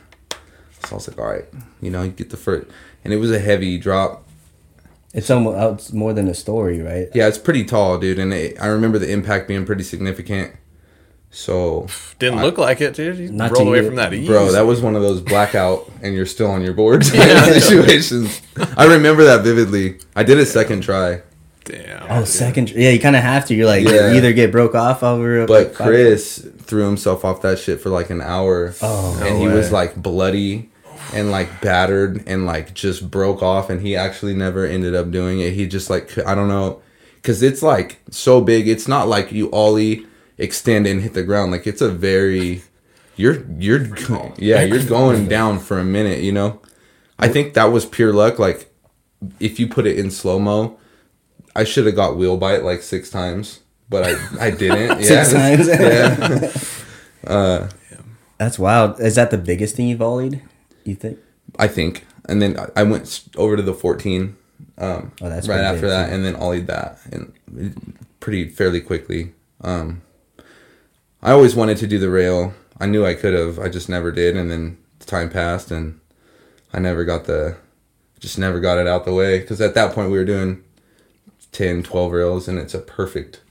So 0.85 0.91
i 0.91 0.95
was 0.95 1.07
like 1.07 1.17
all 1.19 1.25
right. 1.25 1.45
You 1.81 1.89
know 1.91 2.03
you 2.03 2.11
get 2.11 2.29
the 2.29 2.37
first 2.37 2.67
and 3.03 3.11
it 3.13 3.17
was 3.17 3.31
a 3.31 3.39
heavy 3.39 3.77
drop 3.79 4.23
It's 5.13 5.29
almost 5.29 5.57
oh, 5.57 5.73
it's 5.73 5.91
more 5.93 6.13
than 6.13 6.27
a 6.27 6.33
story, 6.33 6.81
right? 6.81 7.07
yeah 7.13 7.27
it's 7.27 7.37
pretty 7.37 7.63
tall 7.65 7.97
dude 7.99 8.17
and 8.19 8.31
it, 8.33 8.57
i 8.61 8.67
remember 8.67 8.97
the 8.99 9.11
impact 9.11 9.47
being 9.47 9.65
pretty 9.65 9.83
significant 9.83 10.53
so 11.29 11.87
Didn't 12.19 12.39
I- 12.39 12.43
look 12.43 12.57
like 12.57 12.81
it, 12.81 12.93
dude. 12.93 13.17
You 13.17 13.31
Not 13.31 13.51
rolled 13.51 13.67
away 13.69 13.85
from 13.85 13.95
that 13.95 14.13
easy. 14.13 14.27
Bro, 14.27 14.51
that 14.51 14.65
was 14.65 14.81
one 14.81 14.95
of 14.95 15.01
those 15.01 15.21
blackout 15.21 15.89
and 16.01 16.13
you're 16.13 16.25
still 16.25 16.51
on 16.51 16.61
your 16.61 16.73
board 16.73 17.05
situations. 17.05 18.41
I 18.77 18.85
remember 18.85 19.23
that 19.25 19.43
vividly. 19.43 19.99
I 20.15 20.23
did 20.23 20.39
a 20.39 20.45
second 20.45 20.81
try, 20.81 21.21
Damn. 21.63 22.05
Oh, 22.09 22.25
second. 22.25 22.71
Yeah, 22.71 22.89
you 22.89 22.99
kind 22.99 23.15
of 23.15 23.21
have 23.21 23.45
to. 23.45 23.53
You're 23.55 23.67
like, 23.67 23.85
Yeah. 23.87 24.09
you 24.11 24.17
either 24.17 24.33
get 24.33 24.51
broke 24.51 24.73
off 24.75 25.03
over. 25.03 25.45
but 25.45 25.53
like, 25.67 25.75
five- 25.75 25.87
Chris 25.87 26.45
threw 26.63 26.85
himself 26.85 27.23
off 27.23 27.41
that 27.43 27.59
shit 27.59 27.79
for 27.79 27.89
like 27.89 28.09
an 28.09 28.19
hour. 28.19 28.73
Oh, 28.81 29.17
and 29.23 29.35
no 29.37 29.39
he 29.39 29.47
was 29.47 29.71
like 29.71 29.95
bloody 29.95 30.69
and 31.13 31.31
like 31.31 31.61
battered 31.61 32.23
and 32.27 32.45
like 32.45 32.73
just 32.73 33.09
broke 33.11 33.41
off 33.43 33.69
and 33.69 33.81
he 33.81 33.95
actually 33.95 34.33
never 34.33 34.65
ended 34.65 34.95
up 34.95 35.11
doing 35.11 35.39
it. 35.39 35.53
He 35.53 35.67
just 35.67 35.89
like 35.89 36.17
I 36.25 36.35
don't 36.35 36.47
know. 36.47 36.81
because 37.15 37.43
it's 37.43 37.61
like 37.61 37.99
so 38.09 38.41
big. 38.41 38.67
It's 38.67 38.87
not 38.87 39.07
like 39.07 39.31
you 39.31 39.51
ollie, 39.51 40.05
extend 40.37 40.87
and 40.87 41.01
hit 41.01 41.13
the 41.13 41.23
ground. 41.23 41.51
Like 41.51 41.67
it's 41.67 41.81
a 41.81 41.89
very, 41.89 42.63
you're 43.15 43.45
you're 43.59 43.79
go- 43.87 44.33
yeah 44.37 44.61
you're 44.63 44.83
going 44.85 45.27
down 45.27 45.59
for 45.59 45.79
a 45.79 45.83
minute. 45.85 46.19
You 46.21 46.31
know, 46.31 46.61
I 47.19 47.27
think 47.27 47.53
that 47.53 47.65
was 47.65 47.85
pure 47.85 48.13
luck. 48.13 48.39
Like 48.39 48.71
if 49.39 49.59
you 49.59 49.67
put 49.67 49.85
it 49.85 49.99
in 49.99 50.09
slow 50.11 50.39
mo, 50.39 50.77
I 51.55 51.63
should 51.65 51.85
have 51.85 51.95
got 51.95 52.17
wheel 52.17 52.37
bite 52.37 52.63
like 52.63 52.81
six 52.81 53.09
times, 53.09 53.59
but 53.89 54.03
I 54.05 54.47
I 54.47 54.51
didn't. 54.51 55.03
Six 55.03 55.33
yeah, 55.33 55.55
times? 55.55 55.67
yeah. 55.67 56.51
Uh, 57.27 57.69
That's 58.39 58.57
wild. 58.57 58.99
Is 58.99 59.13
that 59.13 59.29
the 59.29 59.37
biggest 59.37 59.75
thing 59.75 59.87
you've 59.87 59.99
ollied? 60.01 60.41
You 60.83 60.95
think? 60.95 61.19
I 61.59 61.67
think. 61.67 62.05
And 62.27 62.41
then 62.41 62.57
I- 62.75 62.83
went 62.83 63.23
over 63.35 63.55
to 63.55 63.61
the 63.63 63.73
14 63.73 64.35
um, 64.77 65.11
Oh, 65.21 65.29
that's 65.29 65.47
right 65.47 65.59
after 65.59 65.81
big, 65.81 65.89
that, 65.89 66.07
too. 66.09 66.15
and 66.15 66.25
then 66.25 66.35
ollied 66.35 66.67
that 66.67 66.99
and 67.11 67.33
pretty 68.19 68.47
fairly 68.49 68.79
quickly. 68.81 69.33
Um, 69.61 70.01
I 71.21 71.31
always 71.31 71.55
wanted 71.55 71.77
to 71.77 71.87
do 71.87 71.99
the 71.99 72.09
rail. 72.09 72.53
I 72.79 72.85
knew 72.87 73.05
I 73.05 73.13
could 73.13 73.33
have. 73.33 73.59
I 73.59 73.69
just 73.69 73.89
never 73.89 74.11
did, 74.11 74.35
and 74.35 74.49
then 74.49 74.77
time 75.05 75.29
passed, 75.29 75.69
and 75.71 75.99
I 76.73 76.79
never 76.79 77.03
got 77.05 77.25
the, 77.25 77.57
just 78.19 78.39
never 78.39 78.59
got 78.59 78.77
it 78.79 78.87
out 78.87 79.05
the 79.05 79.13
way. 79.13 79.39
Because 79.39 79.61
at 79.61 79.75
that 79.75 79.93
point 79.93 80.09
we 80.09 80.17
were 80.17 80.25
doing 80.25 80.63
10, 81.51 81.83
12 81.83 82.11
rails, 82.11 82.47
and 82.47 82.57
it's 82.57 82.73
a 82.73 82.79
perfect, 82.79 83.41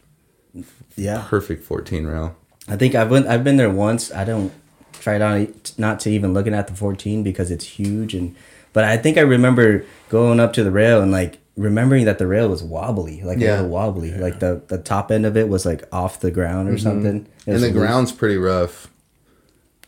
Yeah. 0.96 1.26
perfect 1.28 1.62
14 1.62 2.06
rail. 2.06 2.36
I 2.68 2.76
think 2.76 2.94
I've 2.94 3.08
been 3.10 3.26
I've 3.26 3.44
been 3.44 3.56
there 3.56 3.70
once. 3.70 4.12
I 4.12 4.24
don't 4.24 4.52
try 5.00 5.18
not 5.18 5.72
not 5.78 5.98
to 6.00 6.10
even 6.10 6.32
looking 6.32 6.54
at 6.54 6.66
the 6.68 6.74
14 6.74 7.22
because 7.22 7.50
it's 7.50 7.64
huge 7.64 8.14
and 8.14 8.36
but 8.72 8.84
I 8.84 8.96
think 8.96 9.18
I 9.18 9.22
remember 9.22 9.84
going 10.08 10.38
up 10.38 10.52
to 10.52 10.62
the 10.62 10.70
rail 10.70 11.02
and 11.02 11.10
like 11.10 11.38
remembering 11.56 12.04
that 12.04 12.18
the 12.18 12.26
rail 12.26 12.48
was 12.48 12.62
wobbly, 12.62 13.20
like 13.22 13.38
a 13.38 13.40
Yeah. 13.40 13.50
little 13.56 13.68
wobbly. 13.70 14.12
Like 14.14 14.38
the 14.38 14.62
the 14.68 14.78
top 14.78 15.10
end 15.10 15.26
of 15.26 15.36
it 15.36 15.48
was 15.48 15.66
like 15.66 15.82
off 15.92 16.20
the 16.20 16.30
ground 16.30 16.68
or 16.68 16.72
mm-hmm. 16.74 16.82
something. 16.82 17.26
And 17.46 17.56
the 17.56 17.60
loose. 17.68 17.72
ground's 17.72 18.12
pretty 18.12 18.36
rough. 18.36 18.88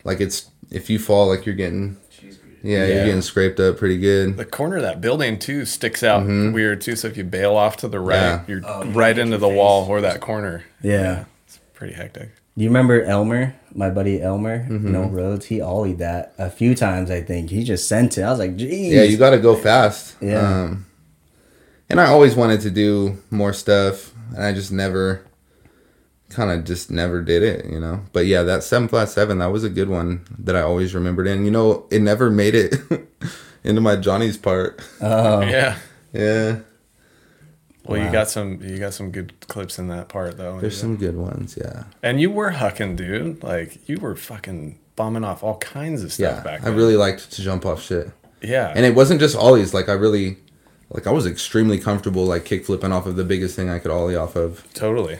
Like 0.03 0.19
it's 0.19 0.49
if 0.69 0.89
you 0.89 0.99
fall, 0.99 1.27
like 1.29 1.45
you're 1.45 1.55
getting, 1.55 1.97
yeah, 2.21 2.29
Yeah. 2.61 2.85
you're 2.87 3.05
getting 3.05 3.21
scraped 3.21 3.59
up 3.59 3.77
pretty 3.77 3.97
good. 3.97 4.35
The 4.37 4.45
corner 4.45 4.75
of 4.77 4.81
that 4.83 4.99
building 4.99 5.39
too 5.39 5.65
sticks 5.65 6.03
out 6.03 6.23
mm-hmm. 6.23 6.51
weird 6.51 6.81
too. 6.81 6.95
So 6.97 7.07
if 7.07 7.15
you 7.15 7.23
bail 7.23 7.55
off 7.55 7.77
to 7.77 7.87
the 7.87 7.99
right, 8.01 8.15
Yeah. 8.17 8.41
you're 8.47 8.61
Oh, 8.65 8.83
right 8.87 9.17
into 9.17 9.37
the 9.37 9.47
face. 9.47 9.57
wall 9.57 9.85
or 9.87 10.01
that 10.01 10.19
corner. 10.19 10.63
Yeah. 10.81 11.25
it's 11.47 11.59
pretty 11.73 11.93
hectic. 11.93 12.31
Do 12.55 12.63
you 12.63 12.69
remember 12.69 13.01
Elmer, 13.03 13.55
my 13.73 13.89
buddy 13.89 14.21
Elmer, 14.21 14.59
Mm-hmm. 14.69 14.91
No 14.91 15.05
Roads? 15.05 15.47
He 15.47 15.59
ollied 15.59 15.97
that 15.97 16.33
a 16.37 16.49
few 16.51 16.75
times, 16.75 17.09
I 17.09 17.21
think. 17.21 17.49
He 17.49 17.63
just 17.63 17.87
sent 17.87 18.17
it. 18.17 18.21
I 18.21 18.29
was 18.29 18.39
like, 18.39 18.55
geez. 18.55 18.93
Yeah, 18.93 19.03
you 19.03 19.17
got 19.17 19.31
to 19.31 19.39
go 19.39 19.55
fast. 19.55 20.15
Yeah. 20.21 20.63
Um, 20.63 20.85
and 21.89 21.99
I 21.99 22.07
always 22.07 22.35
wanted 22.35 22.61
to 22.61 22.69
do 22.71 23.17
more 23.31 23.53
stuff, 23.53 24.13
and 24.35 24.43
I 24.43 24.53
just 24.53 24.71
never, 24.71 25.25
kind 26.29 26.51
of 26.51 26.63
just 26.63 26.91
never 26.91 27.21
did 27.21 27.41
it, 27.43 27.65
you 27.65 27.79
know. 27.79 28.01
But 28.13 28.27
yeah, 28.27 28.43
that 28.43 28.63
seven 28.63 28.87
flat 28.87 29.09
seven, 29.09 29.39
that 29.39 29.51
was 29.51 29.63
a 29.63 29.69
good 29.69 29.89
one 29.89 30.23
that 30.39 30.55
I 30.55 30.61
always 30.61 30.93
remembered. 30.93 31.27
And 31.27 31.45
you 31.45 31.51
know, 31.51 31.85
it 31.89 32.01
never 32.01 32.29
made 32.29 32.53
it 32.55 32.75
into 33.63 33.81
my 33.81 33.95
Johnny's 33.95 34.37
part. 34.37 34.79
Oh, 35.01 35.41
yeah. 35.41 35.77
Yeah, 36.13 36.59
Well, 37.85 37.99
Wow. 37.99 38.05
you 38.05 38.11
got 38.11 38.29
some 38.29 38.61
you 38.63 38.77
got 38.79 38.93
some 38.93 39.11
good 39.11 39.33
clips 39.47 39.77
in 39.77 39.87
that 39.89 40.07
part 40.09 40.37
though. 40.37 40.59
there's 40.59 40.79
some 40.79 40.95
good 40.97 41.17
ones. 41.17 41.57
Yeah, 41.59 41.83
and 42.01 42.21
you 42.21 42.31
were 42.31 42.51
hucking, 42.51 42.95
dude. 42.95 43.43
Like 43.43 43.87
you 43.89 43.97
were 43.99 44.15
fucking 44.15 44.79
bombing 44.95 45.23
off 45.23 45.43
all 45.43 45.57
kinds 45.57 46.03
of 46.03 46.13
stuff 46.13 46.37
yeah. 46.37 46.43
back 46.43 46.61
I 46.61 46.65
then. 46.65 46.75
really 46.75 46.95
liked 46.95 47.31
to 47.31 47.41
jump 47.41 47.65
off 47.65 47.81
shit. 47.81 48.11
yeah. 48.41 48.71
and 48.75 48.85
it 48.85 48.93
wasn't 48.95 49.19
just 49.19 49.35
ollies 49.35 49.73
like 49.73 49.89
i 49.89 49.93
really 49.93 50.37
like 50.91 51.07
i 51.07 51.11
was 51.11 51.25
extremely 51.25 51.79
comfortable 51.79 52.25
like 52.25 52.45
kick 52.45 52.63
flipping 52.63 52.91
off 52.91 53.07
of 53.07 53.15
the 53.15 53.23
biggest 53.23 53.55
thing 53.55 53.71
i 53.71 53.79
could 53.79 53.89
ollie 53.89 54.15
off 54.15 54.35
of 54.35 54.63
totally. 54.75 55.17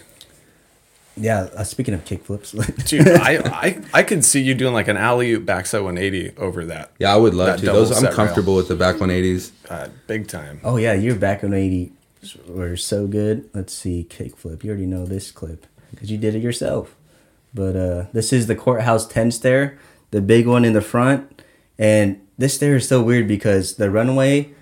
yeah. 1.17 1.48
Uh, 1.55 1.63
speaking 1.63 1.96
of 1.96 2.05
kick 2.05 2.24
flips, 2.25 2.51
Dude, 2.86 3.08
I, 3.08 3.38
I 3.46 3.82
I 3.93 4.03
could 4.03 4.24
see 4.24 4.41
you 4.41 4.53
doing 4.53 4.74
like 4.75 4.88
an 4.88 4.98
alley 4.98 5.32
oop 5.32 5.43
backside 5.46 5.82
180 5.82 6.38
over 6.38 6.65
that. 6.65 6.91
yeah 7.00 7.12
i 7.12 7.17
would 7.17 7.34
love 7.34 7.60
to 7.60 7.65
those 7.65 7.89
i'm 7.91 7.98
set 7.98 8.08
rail. 8.10 8.15
comfortable 8.15 8.55
with 8.55 8.67
the 8.67 8.75
back 8.75 8.98
180s 8.98 9.51
Uh, 9.72 9.88
big 10.08 10.27
time. 10.27 10.60
Oh 10.63 10.77
yeah, 10.77 10.93
your 10.93 11.15
back 11.15 11.43
on 11.43 11.53
eighty 11.55 11.91
were 12.47 12.75
so 12.77 13.07
good. 13.07 13.49
Let's 13.53 13.73
see, 13.73 14.05
kickflip. 14.09 14.63
You 14.63 14.71
already 14.71 14.85
know 14.85 15.05
this 15.05 15.31
clip 15.31 15.65
because 15.91 16.11
you 16.11 16.17
did 16.17 16.35
it 16.35 16.41
yourself. 16.41 16.95
But 17.53 17.75
uh, 17.75 18.05
this 18.13 18.33
is 18.33 18.47
the 18.47 18.55
courthouse 18.55 19.07
ten 19.07 19.31
stair, 19.31 19.77
the 20.11 20.21
big 20.21 20.47
one 20.47 20.65
in 20.65 20.73
the 20.73 20.81
front, 20.81 21.41
and 21.77 22.19
this 22.37 22.55
stair 22.55 22.75
is 22.75 22.87
so 22.87 23.01
weird 23.01 23.27
because 23.27 23.75
the 23.75 23.91
runway, 23.91 24.53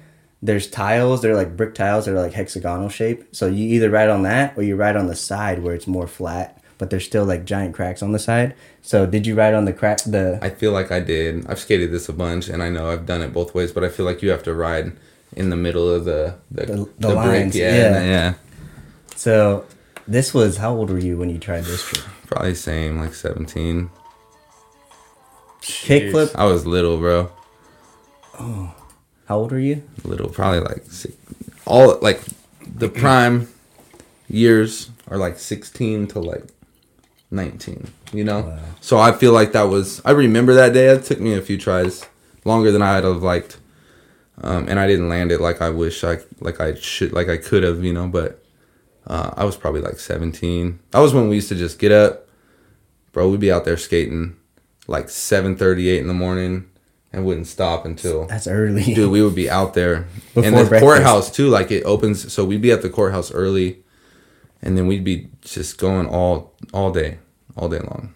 there's 0.42 0.70
tiles. 0.70 1.22
They're 1.22 1.36
like 1.36 1.56
brick 1.56 1.74
tiles. 1.74 2.06
They're 2.06 2.20
like 2.20 2.34
hexagonal 2.34 2.90
shape. 2.90 3.34
So 3.34 3.48
you 3.48 3.68
either 3.76 3.90
ride 3.90 4.10
on 4.10 4.24
that 4.24 4.58
or 4.58 4.64
you 4.64 4.76
ride 4.76 4.96
on 4.96 5.08
the 5.08 5.16
side 5.16 5.64
where 5.64 5.74
it's 5.74 5.88
more 5.88 6.08
flat. 6.08 6.62
But 6.78 6.90
there's 6.90 7.06
still 7.06 7.26
like 7.26 7.46
giant 7.46 7.76
cracks 7.76 8.02
on 8.02 8.12
the 8.12 8.20
side. 8.20 8.56
So 8.82 9.06
did 9.06 9.28
you 9.28 9.36
ride 9.36 9.54
on 9.54 9.66
the 9.66 9.74
crack? 9.74 10.00
The 10.00 10.40
i 10.42 10.50
feel 10.50 10.72
like 10.72 10.92
i 10.92 11.00
did 11.00 11.46
i've 11.48 11.60
skated 11.60 11.92
this 11.92 12.10
a 12.10 12.14
bunch 12.14 12.50
and 12.50 12.64
i 12.64 12.70
know 12.70 12.90
i've 12.90 13.06
done 13.06 13.22
it 13.22 13.32
both 13.32 13.54
ways 13.54 13.72
but 13.72 13.84
i 13.84 13.90
feel 13.90 14.06
like 14.06 14.24
you 14.24 14.32
have 14.32 14.42
to 14.44 14.54
ride 14.54 14.94
in 15.36 15.50
the 15.50 15.56
middle 15.56 15.90
of 15.90 16.06
the 16.06 16.36
the, 16.52 16.66
The- 16.66 16.74
the, 16.76 16.86
the 17.00 17.08
brick 17.08 17.16
lines, 17.16 17.56
yeah 17.56 17.76
yeah. 17.76 18.04
yeah. 18.04 18.34
So 19.16 19.66
this 20.08 20.34
was 20.34 20.58
how 20.58 20.74
old 20.76 20.90
were 20.90 21.00
you 21.00 21.18
when 21.18 21.30
you 21.30 21.38
tried 21.40 21.64
this 21.66 21.84
trick? 21.88 22.04
probably 22.28 22.56
same 22.56 22.98
like 22.98 23.14
17 23.14 23.90
Kickflip. 25.62 26.34
i 26.36 26.46
was 26.46 26.66
little 26.66 26.98
bro. 26.98 27.30
Oh, 28.40 28.74
How 29.26 29.38
old 29.38 29.52
were 29.52 29.60
you? 29.60 29.84
little 30.04 30.30
probably 30.30 30.62
like 30.62 30.84
six, 30.90 31.14
all 31.66 31.98
like 32.02 32.22
the 32.66 32.90
prime 32.90 33.48
years 34.28 34.90
are 35.10 35.18
like 35.18 35.38
16 35.38 36.08
to 36.08 36.20
like 36.20 36.46
19 37.32 37.88
you 38.14 38.24
know? 38.24 38.58
So 38.82 38.98
i 38.98 39.12
feel 39.12 39.34
like 39.34 39.52
that 39.54 39.64
was 39.64 40.02
i 40.06 40.12
remember 40.12 40.54
that 40.56 40.74
day. 40.74 40.88
It 40.88 41.04
took 41.04 41.20
me 41.20 41.34
a 41.34 41.42
few 41.42 41.58
tries 41.58 42.06
longer 42.46 42.72
than 42.72 42.82
i'd 42.82 43.04
have 43.04 43.22
liked 43.22 43.58
um, 44.42 44.68
and 44.68 44.80
i 44.80 44.88
didn't 44.88 45.10
land 45.10 45.32
it 45.32 45.40
like 45.42 45.62
i 45.62 45.70
wish 45.70 46.04
i 46.04 46.18
like 46.40 46.60
i 46.60 46.74
should 46.76 47.14
like 47.14 47.30
i 47.30 47.38
could 47.38 47.64
have 47.64 47.84
you 47.84 47.94
know 47.94 48.08
but 48.08 48.44
uh, 49.08 49.32
i 49.36 49.44
was 49.44 49.56
probably 49.58 49.82
like 49.82 49.98
17 50.00 50.80
that 50.92 51.00
was 51.00 51.14
when 51.14 51.30
we 51.30 51.36
used 51.36 51.50
to 51.50 51.56
just 51.56 51.80
get 51.80 51.92
up 51.92 52.28
bro 53.12 53.30
we'd 53.30 53.40
be 53.40 53.52
out 53.52 53.66
there 53.66 53.78
skating 53.78 54.36
like 54.88 55.08
7.38 55.08 56.00
in 56.00 56.08
the 56.08 56.14
morning 56.14 56.68
and 57.14 57.26
wouldn't 57.26 57.48
stop 57.48 57.86
until 57.86 58.26
That's 58.26 58.48
early. 58.48 58.84
dude 58.94 59.12
we 59.12 59.22
would 59.22 59.36
be 59.36 59.50
out 59.50 59.74
there 59.74 60.08
Before 60.34 60.44
and 60.46 60.54
the 60.56 60.60
breakfast. 60.66 60.82
courthouse 60.82 61.32
too 61.32 61.50
like 61.50 61.72
it 61.72 61.84
opens 61.84 62.32
so 62.32 62.46
we'd 62.46 62.62
be 62.62 62.72
at 62.72 62.82
the 62.82 62.90
courthouse 62.90 63.32
early 63.34 63.84
and 64.62 64.78
then 64.78 64.88
we'd 64.88 65.04
be 65.04 65.30
just 65.42 65.78
going 65.78 66.08
all 66.08 66.54
all 66.74 66.92
day 66.92 67.18
all 67.58 67.68
day 67.70 67.80
long 67.80 68.14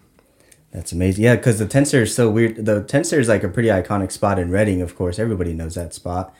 That's 0.76 0.92
amazing. 0.92 1.24
Yeah, 1.24 1.36
because 1.36 1.58
the 1.58 1.66
ten 1.66 1.86
stair 1.86 2.02
is 2.02 2.14
so 2.14 2.28
weird. 2.28 2.66
The 2.66 2.82
ten 2.82 3.02
stair 3.02 3.18
is 3.18 3.28
like 3.28 3.42
a 3.42 3.48
pretty 3.48 3.70
iconic 3.70 4.12
spot 4.12 4.38
in 4.38 4.50
Redding, 4.50 4.82
of 4.82 4.94
course. 4.94 5.18
Everybody 5.18 5.54
knows 5.54 5.74
that 5.74 5.94
spot. 5.94 6.34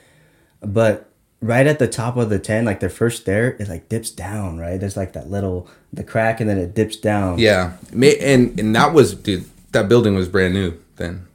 But 0.61 1.09
right 1.41 1.67
at 1.67 1.79
the 1.79 1.89
top 1.89 2.19
of 2.19 2.29
the 2.29 2.39
10, 2.39 2.67
like 2.67 2.81
the 2.81 2.91
first 2.91 3.25
there, 3.25 3.57
it 3.59 3.67
like 3.69 3.89
dips 3.89 4.11
down, 4.11 4.59
right? 4.59 4.79
There's 4.79 4.97
like 4.97 5.15
that 5.15 5.31
little, 5.31 5.69
the 5.91 6.05
crack 6.05 6.41
and 6.41 6.51
then 6.51 6.59
it 6.59 6.75
dips 6.75 6.97
down. 6.97 7.39
yeah 7.39 7.79
and 7.93 8.61
and 8.61 8.75
that 8.77 8.93
was 8.93 9.15
dude 9.15 9.47
that 9.73 9.89
building 9.89 10.15
was 10.15 10.29
brand 10.29 10.53
new 10.53 10.79
then 10.97 11.27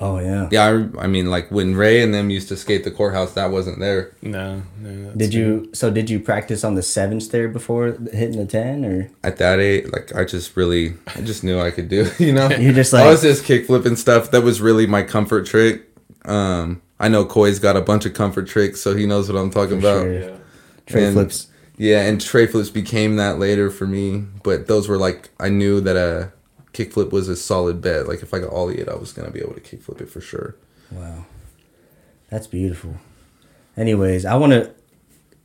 Oh, 0.00 0.20
yeah. 0.20 0.48
yeah 0.52 0.64
I, 0.96 1.04
I 1.04 1.06
mean 1.08 1.26
like 1.28 1.50
when 1.50 1.74
ray 1.74 2.00
and 2.02 2.14
them 2.14 2.30
used 2.30 2.46
to 2.48 2.56
skate 2.56 2.84
the 2.84 2.90
courthouse 2.92 3.32
that 3.32 3.50
wasn't 3.50 3.80
there 3.80 4.12
No, 4.22 4.62
no. 4.80 5.04
that's 5.06 5.16
Did 5.16 5.30
good. 5.32 5.34
you, 5.34 5.70
so 5.74 5.90
did 5.90 6.08
you 6.08 6.20
practice 6.20 6.62
on 6.62 6.76
the 6.76 6.82
seven 6.82 7.20
stair 7.20 7.48
before 7.48 7.96
hitting 8.12 8.38
the 8.38 8.46
10 8.46 8.84
or? 8.84 9.10
at 9.24 9.38
that 9.38 9.58
age 9.58 9.86
like 9.92 10.14
i 10.14 10.24
just 10.24 10.56
really 10.56 10.94
i 11.16 11.20
just 11.22 11.42
knew 11.42 11.58
i 11.58 11.72
could 11.72 11.88
do 11.88 12.08
you 12.20 12.32
know 12.32 12.48
You're 12.50 12.72
just 12.74 12.94
i 12.94 13.08
was 13.10 13.22
just 13.22 13.44
kick 13.44 13.66
flipping 13.66 13.96
stuff 13.96 14.30
that 14.30 14.42
was 14.42 14.60
really 14.60 14.86
my 14.86 15.02
comfort 15.02 15.46
trick 15.46 15.82
um 16.26 16.80
i 17.00 17.08
know 17.08 17.24
koi's 17.24 17.58
got 17.58 17.76
a 17.76 17.80
bunch 17.80 18.06
of 18.06 18.14
comfort 18.14 18.46
tricks 18.46 18.80
so 18.80 18.94
he 18.94 19.04
knows 19.04 19.30
what 19.30 19.36
i'm 19.40 19.50
talking 19.50 19.78
about 19.78 20.02
sure. 20.02 20.12
Yeah. 20.20 20.36
Tray 20.86 21.04
And- 21.06 21.14
flips. 21.14 21.48
Yeah, 21.80 22.02
and 22.08 22.20
tray 22.20 22.46
flips 22.48 22.70
became 22.70 23.16
that 23.16 23.38
later 23.38 23.70
for 23.70 23.86
me, 23.86 24.24
but 24.42 24.66
those 24.66 24.88
were 24.88 24.96
like 24.98 25.30
I 25.38 25.48
knew 25.48 25.80
that 25.82 25.96
a 25.96 26.32
kickflip 26.78 27.10
was 27.10 27.28
a 27.28 27.36
solid 27.36 27.80
bet. 27.80 28.06
Like 28.08 28.22
if 28.22 28.32
I 28.32 28.38
got 28.38 28.52
ollie 28.52 28.78
it, 28.78 28.88
I 28.88 28.94
was 28.94 29.12
gonna 29.12 29.30
be 29.30 29.40
able 29.40 29.54
to 29.54 29.60
kickflip 29.60 30.00
it 30.00 30.08
for 30.10 30.20
sure. 30.20 30.54
Wow. 30.92 31.26
That's 32.30 32.46
beautiful. 32.46 32.96
Anyways, 33.76 34.24
I 34.24 34.34
want 34.36 34.52
to 34.52 34.70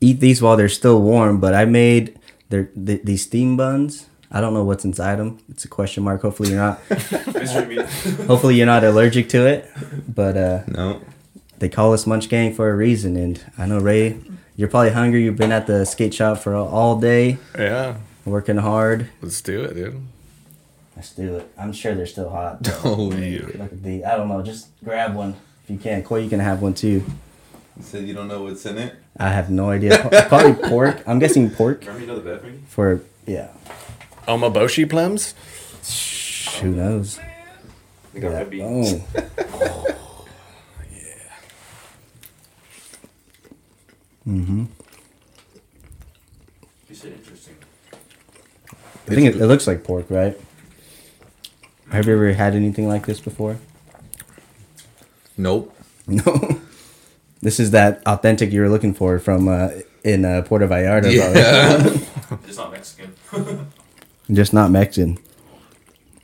eat 0.02 0.20
these 0.20 0.42
while 0.42 0.58
they're 0.58 0.70
still 0.70 1.02
warm, 1.02 1.40
but 1.40 1.54
I 1.54 1.66
made 1.66 2.20
their 2.50 2.66
th- 2.66 3.02
these 3.04 3.24
steam 3.24 3.56
buns. 3.58 4.08
I 4.32 4.42
don't 4.42 4.54
know 4.54 4.64
what's 4.64 4.84
inside 4.84 5.18
them. 5.20 5.40
It's 5.50 5.64
a 5.66 5.68
question 5.68 6.04
mark. 6.04 6.22
Hopefully 6.24 6.50
you're 6.50 6.60
not. 6.60 6.80
hopefully 8.28 8.56
you're 8.56 8.66
not 8.66 8.84
allergic 8.84 9.30
to 9.30 9.46
it. 9.46 9.70
But 10.08 10.36
uh, 10.38 10.64
No, 10.68 11.02
they 11.60 11.70
call 11.70 11.94
us 11.94 12.06
Munch 12.08 12.30
Gang 12.30 12.54
for 12.54 12.70
a 12.70 12.76
reason, 12.76 13.16
and 13.16 13.40
I 13.58 13.66
know 13.68 13.80
Ray, 13.80 14.20
you're 14.56 14.68
probably 14.70 14.92
hungry. 14.92 15.24
You've 15.24 15.36
been 15.38 15.52
at 15.52 15.68
the 15.68 15.86
skate 15.86 16.14
shop 16.14 16.40
for 16.40 16.56
all- 16.56 16.68
all 16.68 17.00
day, 17.00 17.38
Yeah. 17.58 17.98
working 18.26 18.58
hard. 18.58 19.08
Let's 19.22 19.40
do 19.42 19.62
it, 19.64 19.76
dude. 19.76 20.02
Let's 20.96 21.14
do 21.14 21.38
it. 21.38 21.52
I'm 21.58 21.74
sure 21.74 21.96
they're 21.96 22.06
still 22.06 22.30
hot. 22.30 22.60
oh, 22.86 22.96
Look 22.96 23.56
at 23.60 23.84
the. 23.84 24.06
I 24.06 24.16
don't 24.16 24.28
know. 24.30 24.42
Just 24.42 24.68
grab 24.84 25.16
one 25.16 25.36
if 25.64 25.70
you 25.70 25.78
can. 25.78 26.04
Coy, 26.04 26.20
you 26.20 26.30
can 26.30 26.40
have 26.40 26.62
one 26.62 26.74
too. 26.74 27.04
You 27.78 27.84
said 27.84 28.08
you 28.08 28.14
don't 28.14 28.28
know 28.28 28.44
what's 28.44 28.66
in 28.66 28.78
it. 28.78 28.96
I 29.18 29.30
have 29.30 29.50
no 29.50 29.70
idea. 29.72 29.98
Probably 30.30 30.54
pork. 30.70 31.04
I'm 31.08 31.20
guessing 31.20 31.50
pork 31.50 31.82
Remember 31.82 32.02
you 32.02 32.08
know 32.08 32.20
the 32.20 32.22
bed 32.22 32.60
for 32.68 33.02
yeah. 33.26 33.50
umeboshi 34.28 34.88
plums? 34.88 35.34
Who 36.62 36.72
knows? 36.72 37.20
I 37.20 37.24
think 38.14 38.26
that 38.26 38.44
could 38.44 38.50
be. 38.52 38.62
Oh. 38.62 39.04
Yeah. 40.92 41.18
Mm 44.28 44.46
hmm. 44.46 44.64
You 46.90 46.96
said 46.96 47.14
interesting. 47.14 47.56
I 47.92 49.16
think 49.16 49.36
it, 49.36 49.42
it 49.42 49.48
looks 49.48 49.66
like 49.66 49.84
pork, 49.84 50.06
right? 50.10 50.40
Have 51.94 52.08
you 52.08 52.14
ever 52.14 52.34
had 52.34 52.56
anything 52.56 52.88
like 52.88 53.06
this 53.06 53.20
before? 53.20 53.58
Nope. 55.38 55.70
No. 56.06 56.60
This 57.42 57.62
is 57.62 57.72
that 57.72 58.02
authentic 58.06 58.52
you 58.52 58.60
were 58.60 58.68
looking 58.68 58.94
for 58.94 59.20
from 59.20 59.48
uh, 59.48 59.70
in 60.04 60.26
uh, 60.26 60.42
Puerto 60.42 60.68
Vallarta. 60.68 61.10
Yeah. 61.14 62.38
It's 62.46 62.58
not 62.58 62.72
Mexican. 62.74 63.14
Just 64.30 64.54
not 64.54 64.70
Mexican. 64.70 65.18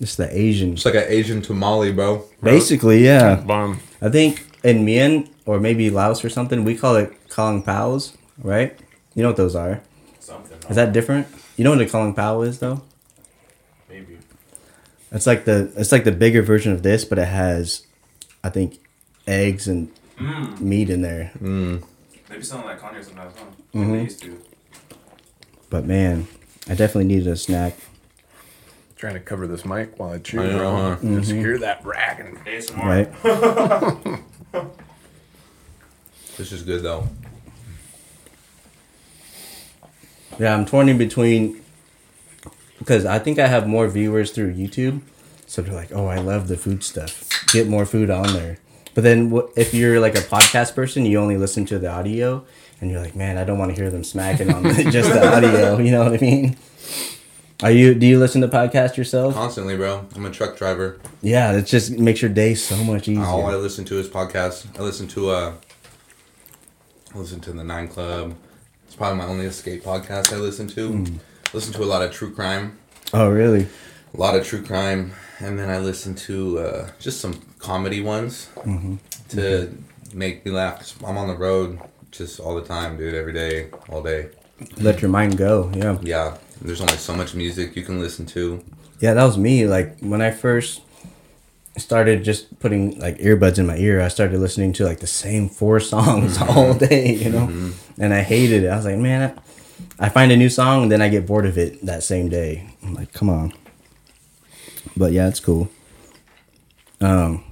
It's 0.02 0.16
the 0.16 0.28
Asian. 0.38 0.74
it's 0.74 0.84
like 0.84 0.96
an 0.96 1.06
Asian 1.08 1.42
tamale, 1.42 1.94
bro. 1.94 2.26
Basically, 2.44 3.06
yeah. 3.06 3.36
Bomb. 3.36 3.80
I 4.02 4.10
think 4.10 4.46
in 4.64 4.84
Mien 4.84 5.30
or 5.46 5.62
maybe 5.62 5.90
Laos 5.90 6.26
or 6.26 6.30
something, 6.30 6.66
we 6.66 6.76
call 6.76 6.98
it 6.98 7.14
Kalang 7.30 7.64
Paos, 7.64 8.18
right? 8.42 8.78
You 9.16 9.24
know 9.24 9.30
what 9.30 9.38
those 9.38 9.56
are. 9.56 9.82
Something. 10.20 10.58
Is 10.70 10.76
that 10.76 10.92
different? 10.92 11.28
You 11.56 11.64
know 11.64 11.72
what 11.72 11.82
a 11.82 11.86
Kalang 11.86 12.16
Pao 12.16 12.42
is 12.42 12.60
though? 12.60 12.82
Maybe? 15.12 15.18
It's 15.18 15.28
like 15.28 15.46
the 15.46 15.72
it's 15.76 15.92
like 15.92 16.04
the 16.04 16.12
bigger 16.12 16.42
version 16.42 16.72
of 16.74 16.84
this, 16.84 17.06
but 17.06 17.18
it 17.20 17.28
has, 17.28 17.86
I 18.44 18.50
think, 18.50 18.80
eggs 19.28 19.68
and 19.68 19.90
Mm. 20.20 20.60
meat 20.60 20.90
in 20.90 21.02
there. 21.02 21.32
Maybe 21.40 21.82
something 22.44 22.68
like 22.68 22.80
Kanye 22.82 23.04
sometimes, 23.06 23.34
huh? 23.38 23.46
Mm-hmm. 23.74 23.94
They 23.94 24.04
used 24.04 24.22
to. 24.24 24.38
But 25.70 25.86
man, 25.86 26.28
I 26.68 26.72
definitely 26.76 27.06
needed 27.06 27.28
a 27.28 27.38
snack. 27.38 27.78
Trying 28.98 29.14
to 29.14 29.22
cover 29.22 29.48
this 29.48 29.64
mic 29.64 29.98
while 29.98 30.12
I 30.12 30.18
chew, 30.20 30.42
I 30.42 30.48
know, 30.48 30.58
bro. 30.58 30.72
huh? 30.96 31.20
Just 31.22 31.32
hear 31.32 31.58
that 31.60 31.86
ragging. 31.86 32.36
ASMR. 32.46 32.84
Right? 34.54 34.70
This 36.38 36.52
is 36.54 36.64
good 36.64 36.84
though. 36.84 37.08
Yeah, 40.40 40.54
I'm 40.54 40.66
torn 40.66 40.88
in 40.90 40.98
between 40.98 41.62
because 42.80 43.06
I 43.06 43.20
think 43.20 43.38
I 43.38 43.48
have 43.48 43.68
more 43.68 43.88
viewers 43.88 44.32
through 44.32 44.54
YouTube, 44.56 45.02
so 45.46 45.62
they're 45.62 45.74
like, 45.74 45.92
"Oh, 45.94 46.08
I 46.08 46.18
love 46.18 46.48
the 46.48 46.58
food 46.58 46.84
stuff. 46.84 47.30
Get 47.54 47.68
more 47.68 47.86
food 47.86 48.10
on 48.10 48.34
there." 48.34 48.58
But 48.96 49.04
then, 49.04 49.32
if 49.56 49.74
you're 49.74 50.00
like 50.00 50.16
a 50.16 50.22
podcast 50.22 50.74
person, 50.76 51.06
you 51.06 51.20
only 51.20 51.38
listen 51.38 51.66
to 51.68 51.78
the 51.80 51.90
audio, 51.90 52.44
and 52.82 52.90
you're 52.90 53.00
like, 53.02 53.16
"Man, 53.16 53.38
I 53.38 53.44
don't 53.44 53.60
want 53.60 53.74
to 53.76 53.80
hear 53.80 53.92
them 53.92 54.04
smacking 54.04 54.52
on 54.52 54.64
just 54.92 55.12
the 55.12 55.36
audio." 55.36 55.78
You 55.84 55.92
know 55.92 56.04
what 56.04 56.14
I 56.14 56.26
mean? 56.26 56.58
Are 57.62 57.72
you? 57.72 57.94
Do 57.94 58.06
you 58.06 58.20
listen 58.20 58.40
to 58.42 58.48
podcasts 58.48 58.96
yourself? 58.96 59.34
Constantly, 59.34 59.76
bro. 59.76 60.08
I'm 60.16 60.26
a 60.26 60.32
truck 60.32 60.58
driver. 60.58 61.00
Yeah, 61.22 61.52
it 61.52 61.66
just 61.66 61.92
makes 61.92 62.22
your 62.22 62.32
day 62.32 62.56
so 62.56 62.82
much 62.84 63.08
easier. 63.10 63.26
All 63.26 63.46
I 63.48 63.56
listen 63.56 63.84
to 63.86 64.00
is 64.00 64.08
podcasts. 64.08 64.66
I 64.80 64.82
listen 64.82 65.08
to 65.10 65.30
uh 65.30 65.54
I 67.14 67.18
listen 67.18 67.42
to 67.42 67.52
the 67.52 67.64
Nine 67.64 67.88
Club. 67.90 68.36
It's 68.86 68.96
probably 68.96 69.18
my 69.18 69.26
only 69.26 69.46
escape 69.46 69.84
podcast 69.84 70.32
I 70.32 70.38
listen 70.38 70.68
to. 70.70 71.06
Listen 71.54 71.74
to 71.74 71.84
a 71.84 71.86
lot 71.86 72.02
of 72.02 72.12
true 72.12 72.32
crime. 72.34 72.78
oh, 73.14 73.30
really? 73.30 73.68
A 74.14 74.18
lot 74.18 74.36
of 74.36 74.46
true 74.46 74.64
crime. 74.64 75.14
And 75.40 75.58
then 75.58 75.70
I 75.70 75.80
listen 75.80 76.16
to 76.16 76.60
uh, 76.60 76.90
just 77.00 77.22
some 77.22 77.42
comedy 77.60 78.02
ones 78.02 78.50
mm-hmm. 78.56 78.96
to 79.30 79.76
make 80.14 80.46
me 80.46 80.52
laugh. 80.52 81.02
I'm 81.04 81.18
on 81.18 81.28
the 81.28 81.36
road 81.36 81.80
just 82.12 82.40
all 82.40 82.56
the 82.56 82.64
time, 82.66 82.98
dude, 82.98 83.14
every 83.14 83.34
day, 83.34 83.70
all 83.90 84.04
day. 84.04 84.30
Let 84.78 85.02
your 85.02 85.10
mind 85.10 85.38
go. 85.38 85.72
Yeah. 85.74 85.98
Yeah. 86.02 86.38
There's 86.62 86.82
only 86.82 86.98
so 86.98 87.16
much 87.16 87.34
music 87.34 87.76
you 87.76 87.84
can 87.84 88.00
listen 88.00 88.26
to. 88.28 88.64
Yeah, 89.00 89.14
that 89.14 89.24
was 89.24 89.38
me. 89.38 89.66
Like 89.66 90.00
when 90.02 90.22
I 90.22 90.32
first 90.32 90.82
started 91.78 92.24
just 92.24 92.60
putting 92.60 93.00
like 93.00 93.18
earbuds 93.20 93.58
in 93.58 93.66
my 93.66 93.78
ear, 93.78 94.02
I 94.02 94.10
started 94.10 94.40
listening 94.40 94.74
to 94.74 94.84
like 94.84 95.00
the 95.00 95.08
same 95.08 95.50
four 95.50 95.80
songs 95.94 96.38
mm-hmm. 96.38 96.58
all 96.58 96.74
day, 96.74 97.16
you 97.16 97.30
know, 97.30 97.48
mm-hmm. 97.48 98.02
and 98.02 98.14
I 98.14 98.22
hated 98.22 98.64
it. 98.64 98.68
I 98.68 98.76
was 98.76 98.86
like, 98.86 98.98
man, 98.98 99.32
I, 99.32 99.42
I 100.00 100.10
find 100.10 100.32
a 100.32 100.38
new 100.38 100.50
song 100.50 100.84
and 100.84 100.92
then 100.92 101.02
I 101.02 101.10
get 101.10 101.28
bored 101.28 101.46
of 101.46 101.58
it 101.58 101.86
that 101.86 102.04
same 102.04 102.30
day. 102.30 102.70
I'm 102.84 102.94
like, 102.94 103.12
come 103.12 103.30
on. 103.30 103.54
But 104.96 105.12
yeah, 105.12 105.28
it's 105.28 105.40
cool. 105.40 105.70
Um, 107.02 107.44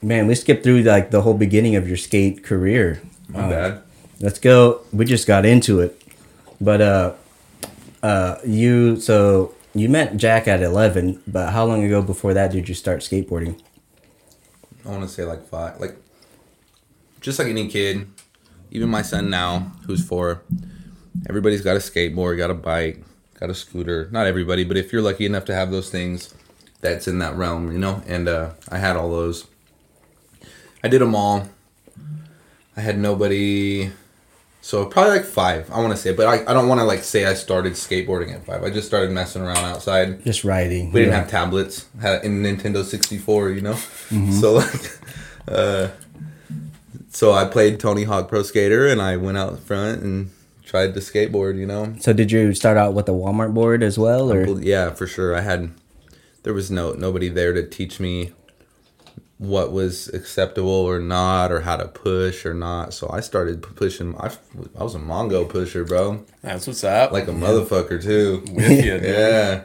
man, 0.00 0.26
we 0.26 0.34
skipped 0.34 0.62
through 0.62 0.82
like 0.82 1.10
the 1.10 1.22
whole 1.22 1.34
beginning 1.34 1.76
of 1.76 1.88
your 1.88 1.96
skate 1.96 2.44
career. 2.44 3.02
My 3.28 3.48
bad. 3.48 3.82
Let's 4.20 4.38
go. 4.38 4.82
We 4.92 5.04
just 5.04 5.26
got 5.26 5.46
into 5.46 5.80
it, 5.80 6.00
but 6.60 6.80
uh, 6.80 7.14
uh, 8.02 8.36
you 8.44 9.00
so 9.00 9.54
you 9.74 9.88
met 9.88 10.16
Jack 10.16 10.46
at 10.46 10.62
eleven, 10.62 11.22
but 11.26 11.52
how 11.52 11.64
long 11.64 11.84
ago 11.84 12.02
before 12.02 12.34
that 12.34 12.50
did 12.50 12.68
you 12.68 12.74
start 12.74 13.00
skateboarding? 13.00 13.58
I 14.84 14.90
want 14.90 15.02
to 15.02 15.08
say 15.08 15.24
like 15.24 15.46
five, 15.46 15.80
like 15.80 15.96
just 17.20 17.38
like 17.38 17.48
any 17.48 17.68
kid, 17.68 18.08
even 18.70 18.88
my 18.88 19.02
son 19.02 19.30
now, 19.30 19.72
who's 19.86 20.04
four. 20.04 20.42
Everybody's 21.28 21.60
got 21.62 21.76
a 21.76 21.80
skateboard, 21.80 22.36
got 22.38 22.50
a 22.50 22.54
bike, 22.54 23.02
got 23.38 23.50
a 23.50 23.54
scooter. 23.54 24.08
Not 24.10 24.26
everybody, 24.26 24.64
but 24.64 24.76
if 24.76 24.92
you're 24.92 25.02
lucky 25.02 25.26
enough 25.26 25.44
to 25.46 25.54
have 25.54 25.70
those 25.70 25.90
things, 25.90 26.34
that's 26.80 27.06
in 27.08 27.18
that 27.18 27.36
realm, 27.36 27.72
you 27.72 27.78
know. 27.78 28.02
And 28.06 28.28
uh, 28.28 28.50
I 28.70 28.78
had 28.78 28.96
all 28.96 29.10
those. 29.10 29.46
I 30.82 30.88
did 30.88 31.00
them 31.00 31.14
all. 31.14 31.48
I 32.76 32.80
had 32.80 32.98
nobody. 32.98 33.90
So 34.62 34.84
probably 34.86 35.12
like 35.12 35.24
five, 35.24 35.70
I 35.70 35.80
want 35.80 35.90
to 35.92 35.96
say, 35.96 36.12
but 36.12 36.26
I, 36.26 36.42
I 36.50 36.52
don't 36.54 36.68
want 36.68 36.80
to 36.80 36.84
like 36.84 37.02
say 37.02 37.24
I 37.24 37.32
started 37.32 37.72
skateboarding 37.72 38.34
at 38.34 38.44
five. 38.44 38.62
I 38.62 38.68
just 38.70 38.86
started 38.86 39.10
messing 39.10 39.40
around 39.42 39.56
outside. 39.58 40.22
Just 40.24 40.44
riding. 40.44 40.92
We 40.92 41.00
didn't 41.00 41.12
Yeah. 41.14 41.20
have 41.20 41.30
tablets. 41.30 41.86
Had 42.00 42.24
in 42.24 42.42
Nintendo 42.42 42.84
sixty 42.84 43.16
four, 43.18 43.50
you 43.50 43.62
know. 43.62 43.74
So 44.38 44.52
like, 44.54 44.98
uh, 45.48 45.88
so 47.10 47.32
I 47.32 47.44
played 47.44 47.78
Tony 47.78 48.04
Hawk 48.04 48.28
Pro 48.28 48.42
Skater, 48.42 48.86
and 48.88 49.02
I 49.02 49.16
went 49.16 49.36
out 49.38 49.58
front 49.60 50.02
and 50.02 50.30
tried 50.64 50.94
to 50.94 51.00
skateboard. 51.00 51.58
You 51.58 51.66
know. 51.66 51.94
So 52.00 52.12
did 52.12 52.32
you 52.32 52.54
start 52.54 52.76
out 52.76 52.94
with 52.94 53.08
a 53.08 53.12
Walmart 53.12 53.52
board 53.54 53.82
as 53.82 53.98
well, 53.98 54.32
or 54.32 54.44
Well, 54.46 54.60
yeah, 54.64 54.90
for 54.90 55.06
sure. 55.06 55.34
I 55.36 55.40
had. 55.42 55.70
There 56.42 56.54
was 56.54 56.70
no 56.70 56.92
nobody 56.92 57.28
there 57.28 57.52
to 57.52 57.66
teach 57.66 58.00
me 58.00 58.32
what 59.36 59.72
was 59.72 60.08
acceptable 60.08 60.70
or 60.70 60.98
not, 60.98 61.50
or 61.52 61.60
how 61.62 61.76
to 61.76 61.86
push 61.88 62.44
or 62.46 62.54
not. 62.54 62.92
So 62.94 63.10
I 63.12 63.20
started 63.20 63.62
pushing. 63.62 64.14
I, 64.16 64.30
I 64.78 64.82
was 64.84 64.94
a 64.94 64.98
Mongo 64.98 65.48
pusher, 65.48 65.84
bro, 65.84 66.24
That's 66.42 66.66
what's 66.66 66.84
up. 66.84 67.12
like 67.12 67.28
a 67.28 67.32
motherfucker 67.32 68.02
too. 68.02 68.42
with 68.52 68.84
you. 68.84 68.94
Yeah. 69.02 69.62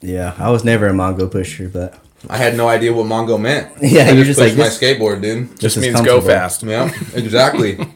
yeah, 0.00 0.34
I 0.38 0.50
was 0.50 0.64
never 0.64 0.86
a 0.86 0.92
Mongo 0.92 1.30
pusher, 1.30 1.68
but 1.68 1.98
I 2.28 2.36
had 2.36 2.56
no 2.56 2.68
idea 2.68 2.92
what 2.92 3.06
Mongo 3.06 3.40
meant. 3.40 3.72
Yeah, 3.82 4.04
I 4.08 4.10
you're 4.12 4.24
just 4.24 4.38
just 4.38 4.40
like 4.40 4.56
my 4.56 4.64
this- 4.64 4.78
skateboard, 4.78 5.22
dude. 5.22 5.48
just 5.60 5.60
Just 5.60 5.78
means 5.78 6.00
go 6.00 6.20
fast. 6.20 6.62
Yeah, 6.62 6.90
exactly. 7.14 7.78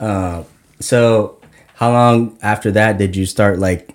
So 0.80 1.38
how 1.74 1.92
long 1.92 2.38
after 2.42 2.70
that 2.72 2.96
did 2.98 3.14
you 3.16 3.26
start 3.26 3.58
like 3.58 3.94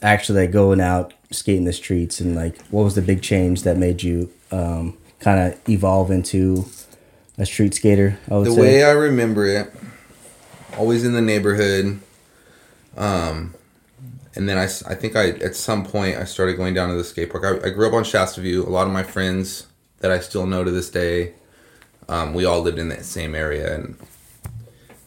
actually 0.00 0.40
like 0.42 0.50
going 0.50 0.80
out 0.80 1.12
skating 1.30 1.64
the 1.64 1.72
streets 1.72 2.20
and 2.20 2.34
like 2.34 2.60
what 2.70 2.84
was 2.84 2.94
the 2.94 3.02
big 3.02 3.22
change 3.22 3.62
that 3.62 3.76
made 3.76 4.02
you 4.02 4.30
um, 4.50 4.96
kind 5.20 5.52
of 5.52 5.68
evolve 5.68 6.10
into 6.10 6.64
a 7.38 7.44
street 7.44 7.74
skater? 7.74 8.18
I 8.30 8.34
would 8.34 8.46
the 8.46 8.52
say. 8.52 8.60
way 8.60 8.84
I 8.84 8.92
remember 8.92 9.46
it, 9.46 9.70
always 10.78 11.04
in 11.04 11.12
the 11.12 11.20
neighborhood. 11.20 12.00
Um, 12.96 13.54
and 14.34 14.48
then 14.48 14.58
I, 14.58 14.64
I 14.64 14.94
think 14.94 15.16
I 15.16 15.30
at 15.30 15.54
some 15.54 15.84
point 15.84 16.16
I 16.16 16.24
started 16.24 16.56
going 16.56 16.74
down 16.74 16.88
to 16.88 16.94
the 16.94 17.04
skate 17.04 17.30
park. 17.30 17.44
I, 17.44 17.68
I 17.68 17.70
grew 17.70 17.86
up 17.86 17.94
on 17.94 18.04
Shasta 18.04 18.40
View. 18.40 18.66
A 18.66 18.68
lot 18.68 18.86
of 18.86 18.92
my 18.92 19.02
friends 19.02 19.66
that 20.00 20.10
I 20.10 20.20
still 20.20 20.46
know 20.46 20.64
to 20.64 20.70
this 20.70 20.90
day, 20.90 21.34
um, 22.08 22.34
we 22.34 22.44
all 22.44 22.60
lived 22.60 22.78
in 22.78 22.88
that 22.88 23.04
same 23.04 23.34
area. 23.34 23.74
And 23.74 23.96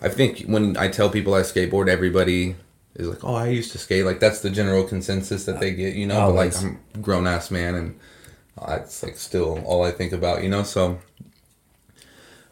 I 0.01 0.09
think 0.09 0.41
when 0.41 0.77
I 0.77 0.87
tell 0.87 1.09
people 1.09 1.33
I 1.33 1.41
skateboard, 1.41 1.89
everybody 1.89 2.55
is 2.95 3.07
like, 3.07 3.23
"Oh, 3.23 3.35
I 3.35 3.47
used 3.47 3.71
to 3.71 3.77
skate." 3.77 4.05
Like 4.05 4.19
that's 4.19 4.41
the 4.41 4.49
general 4.49 4.83
consensus 4.83 5.45
that 5.45 5.59
they 5.59 5.73
get, 5.73 5.95
you 5.95 6.07
know. 6.07 6.27
But 6.27 6.35
like 6.35 6.57
I'm 6.57 6.79
grown 7.01 7.27
ass 7.27 7.51
man, 7.51 7.75
and 7.75 7.99
it's 8.67 9.03
like 9.03 9.17
still 9.17 9.63
all 9.65 9.83
I 9.83 9.91
think 9.91 10.13
about, 10.13 10.43
you 10.43 10.49
know. 10.49 10.63
So 10.63 10.99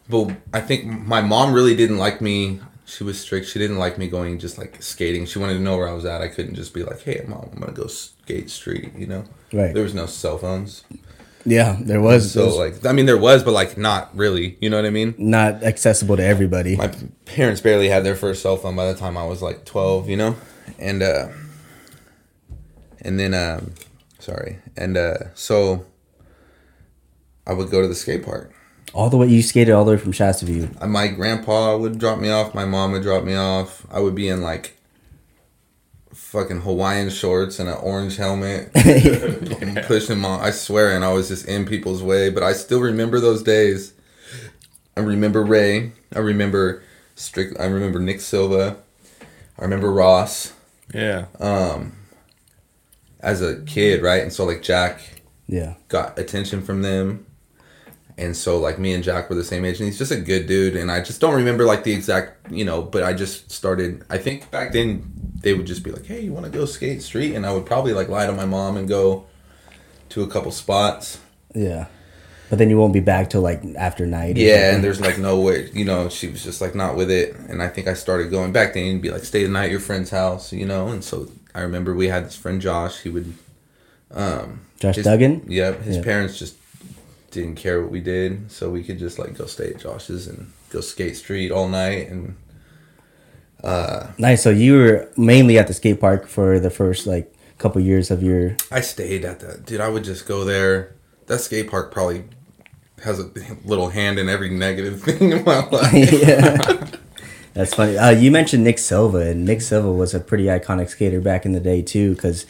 but 0.08 0.36
I 0.52 0.60
think 0.60 0.84
my 0.86 1.20
mom 1.20 1.52
really 1.52 1.74
didn't 1.74 1.98
like 1.98 2.20
me. 2.20 2.60
She 2.86 3.02
was 3.04 3.18
strict. 3.20 3.46
She 3.48 3.58
didn't 3.58 3.78
like 3.78 3.96
me 3.98 4.08
going 4.08 4.38
just 4.38 4.58
like 4.58 4.82
skating. 4.82 5.24
She 5.26 5.38
wanted 5.38 5.54
to 5.54 5.60
know 5.60 5.76
where 5.76 5.88
I 5.88 5.92
was 5.94 6.04
at. 6.04 6.20
I 6.20 6.28
couldn't 6.28 6.54
just 6.54 6.74
be 6.74 6.82
like, 6.82 7.00
"Hey, 7.02 7.24
mom, 7.26 7.48
I'm 7.52 7.58
gonna 7.60 7.72
go 7.72 7.86
skate 7.86 8.50
street." 8.50 8.92
You 8.96 9.06
know, 9.06 9.24
Right. 9.52 9.72
there 9.72 9.82
was 9.82 9.94
no 9.94 10.04
cell 10.06 10.36
phones, 10.38 10.84
Yeah, 11.46 11.76
there 11.80 12.00
was 12.00 12.32
so 12.32 12.46
those 12.46 12.56
like, 12.58 12.84
I 12.86 12.92
mean, 12.92 13.06
there 13.06 13.16
was, 13.18 13.42
but 13.42 13.52
like 13.52 13.76
not 13.78 14.14
really. 14.16 14.56
You 14.60 14.68
know 14.70 14.76
what 14.76 14.84
I 14.86 14.90
mean? 14.90 15.14
not 15.18 15.62
accessible 15.62 16.16
to 16.18 16.24
everybody. 16.24 16.76
My 16.76 16.92
parents 17.24 17.60
barely 17.62 17.88
had 17.88 18.04
their 18.04 18.16
first 18.16 18.42
cell 18.42 18.56
phone 18.58 18.76
by 18.76 18.90
the 18.92 18.98
time 18.98 19.16
I 19.16 19.24
was 19.26 19.40
like 19.40 19.64
12. 19.64 20.08
You 20.10 20.16
know, 20.18 20.36
and 20.78 21.02
uh, 21.02 21.28
and 23.00 23.18
then 23.18 23.32
um, 23.34 23.72
sorry, 24.18 24.58
and 24.76 24.96
uh, 24.96 25.16
so 25.34 25.86
I 27.46 27.52
would 27.54 27.70
go 27.70 27.80
to 27.82 27.88
the 27.88 27.94
skate 27.94 28.24
park 28.24 28.52
All 28.94 29.10
the 29.10 29.16
way 29.16 29.26
you 29.26 29.42
skated 29.42 29.74
all 29.74 29.84
the 29.84 29.90
way 29.92 29.96
from 29.98 30.12
Shasta 30.12 30.46
View. 30.46 30.70
Uh, 30.80 30.86
My 30.86 31.08
grandpa 31.08 31.76
would 31.76 31.98
drop 31.98 32.18
me 32.20 32.30
off. 32.30 32.54
My 32.54 32.64
mom 32.64 32.92
would 32.92 33.02
drop 33.02 33.24
me 33.24 33.34
off. 33.34 33.84
I 33.90 33.98
would 34.00 34.14
be 34.14 34.28
in 34.28 34.40
like 34.40 34.76
fucking 36.12 36.60
Hawaiian 36.60 37.10
shorts 37.10 37.58
and 37.58 37.68
an 37.68 37.76
orange 37.76 38.16
helmet, 38.16 38.72
pushing 39.86 40.18
mom. 40.18 40.40
I 40.40 40.50
swear, 40.52 40.94
and 40.94 41.04
I 41.04 41.12
was 41.12 41.28
just 41.28 41.46
in 41.48 41.66
people's 41.66 42.02
way. 42.02 42.30
But 42.30 42.42
I 42.44 42.52
still 42.52 42.80
remember 42.80 43.18
those 43.20 43.42
days. 43.42 43.92
I 44.96 45.00
remember 45.00 45.42
Ray. 45.44 45.92
I 46.14 46.20
remember 46.20 46.82
Strick. 47.16 47.58
I 47.58 47.64
remember 47.66 47.98
Nick 47.98 48.20
Silva. 48.20 48.76
I 49.58 49.62
remember 49.62 49.90
Ross 49.92 50.52
Yeah. 50.94 51.26
Um. 51.40 51.96
As 53.20 53.40
a 53.42 53.62
kid, 53.62 54.02
right? 54.02 54.22
And 54.22 54.32
so 54.32 54.44
like 54.44 54.62
Jack 54.62 55.00
Yeah. 55.48 55.74
got 55.88 56.16
attention 56.18 56.62
from 56.62 56.82
them. 56.82 57.26
And 58.16 58.36
so 58.36 58.58
like 58.58 58.78
me 58.78 58.92
and 58.94 59.02
Jack 59.02 59.28
were 59.28 59.34
the 59.34 59.42
same 59.44 59.64
age 59.64 59.80
and 59.80 59.88
he's 59.88 59.98
just 59.98 60.12
a 60.12 60.16
good 60.16 60.46
dude 60.46 60.76
and 60.76 60.88
I 60.90 61.00
just 61.02 61.20
don't 61.20 61.34
remember 61.34 61.64
like 61.64 61.82
the 61.82 61.92
exact, 61.92 62.50
you 62.52 62.64
know, 62.64 62.80
but 62.82 63.02
I 63.02 63.12
just 63.12 63.50
started 63.50 64.04
I 64.08 64.18
think 64.18 64.50
back 64.52 64.72
then 64.72 65.12
they 65.40 65.52
would 65.52 65.66
just 65.66 65.82
be 65.82 65.90
like, 65.90 66.06
"Hey, 66.06 66.20
you 66.20 66.32
want 66.32 66.46
to 66.46 66.52
go 66.52 66.64
skate 66.64 67.02
street?" 67.02 67.34
and 67.34 67.44
I 67.44 67.52
would 67.52 67.66
probably 67.66 67.92
like 67.92 68.08
lie 68.08 68.26
to 68.26 68.32
my 68.32 68.44
mom 68.46 68.76
and 68.76 68.88
go 68.88 69.26
to 70.10 70.22
a 70.22 70.28
couple 70.28 70.52
spots. 70.52 71.18
Yeah. 71.54 71.86
But 72.50 72.58
then 72.58 72.70
you 72.70 72.78
won't 72.78 72.92
be 72.92 73.00
back 73.00 73.30
till 73.30 73.40
like 73.40 73.62
after 73.76 74.06
night. 74.06 74.36
Yeah, 74.36 74.54
something. 74.54 74.74
and 74.76 74.84
there's 74.84 75.00
like 75.00 75.18
no 75.18 75.40
way, 75.40 75.70
you 75.72 75.84
know, 75.84 76.08
she 76.08 76.28
was 76.28 76.44
just 76.44 76.60
like 76.60 76.74
not 76.76 76.94
with 76.94 77.10
it 77.10 77.34
and 77.48 77.60
I 77.62 77.68
think 77.68 77.88
I 77.88 77.94
started 77.94 78.30
going 78.30 78.52
back 78.52 78.74
then 78.74 78.84
and 78.86 79.02
be 79.02 79.10
like 79.10 79.24
stay 79.24 79.42
the 79.42 79.48
night 79.48 79.64
at 79.64 79.70
your 79.72 79.80
friend's 79.80 80.10
house, 80.10 80.52
you 80.52 80.66
know, 80.66 80.86
and 80.88 81.02
so 81.02 81.28
I 81.52 81.62
remember 81.62 81.94
we 81.94 82.06
had 82.08 82.26
this 82.26 82.36
friend 82.36 82.60
Josh, 82.60 83.00
he 83.00 83.08
would 83.08 83.34
um 84.12 84.60
Josh 84.78 84.96
his- 84.96 85.04
Duggan? 85.04 85.44
Yep, 85.48 85.82
his 85.82 85.96
Yeah. 85.96 86.02
parents 86.04 86.38
just 86.38 86.54
didn't 87.34 87.56
care 87.56 87.82
what 87.82 87.90
we 87.90 88.00
did, 88.00 88.50
so 88.50 88.70
we 88.70 88.82
could 88.82 88.98
just 88.98 89.18
like 89.18 89.36
go 89.36 89.46
stay 89.46 89.70
at 89.70 89.78
Josh's 89.78 90.26
and 90.26 90.52
go 90.70 90.80
skate 90.80 91.16
street 91.16 91.50
all 91.50 91.68
night. 91.68 92.08
And 92.08 92.36
uh 93.62 94.08
Nice. 94.18 94.42
So 94.42 94.50
you 94.50 94.74
were 94.78 95.08
mainly 95.16 95.58
at 95.58 95.66
the 95.66 95.74
skate 95.74 96.00
park 96.00 96.26
for 96.26 96.58
the 96.58 96.70
first 96.70 97.06
like 97.06 97.32
couple 97.58 97.80
years 97.80 98.10
of 98.10 98.22
your. 98.22 98.56
I 98.70 98.80
stayed 98.80 99.24
at 99.24 99.40
that. 99.40 99.66
Dude, 99.66 99.80
I 99.80 99.88
would 99.88 100.04
just 100.04 100.26
go 100.26 100.44
there. 100.44 100.94
That 101.26 101.40
skate 101.40 101.70
park 101.70 101.90
probably 101.92 102.24
has 103.02 103.18
a 103.20 103.30
little 103.64 103.90
hand 103.90 104.18
in 104.18 104.28
every 104.28 104.50
negative 104.50 105.02
thing 105.06 105.32
in 105.32 105.44
my 105.44 105.66
life. 105.70 106.12
yeah. 106.12 106.86
That's 107.54 107.72
funny. 107.72 107.96
Uh, 107.96 108.10
you 108.10 108.32
mentioned 108.32 108.64
Nick 108.64 108.78
Silva, 108.80 109.18
and 109.18 109.44
Nick 109.44 109.60
Silva 109.60 109.92
was 109.92 110.12
a 110.12 110.18
pretty 110.20 110.44
iconic 110.46 110.88
skater 110.88 111.20
back 111.20 111.46
in 111.46 111.52
the 111.52 111.60
day 111.60 111.82
too. 111.82 112.14
Because 112.14 112.46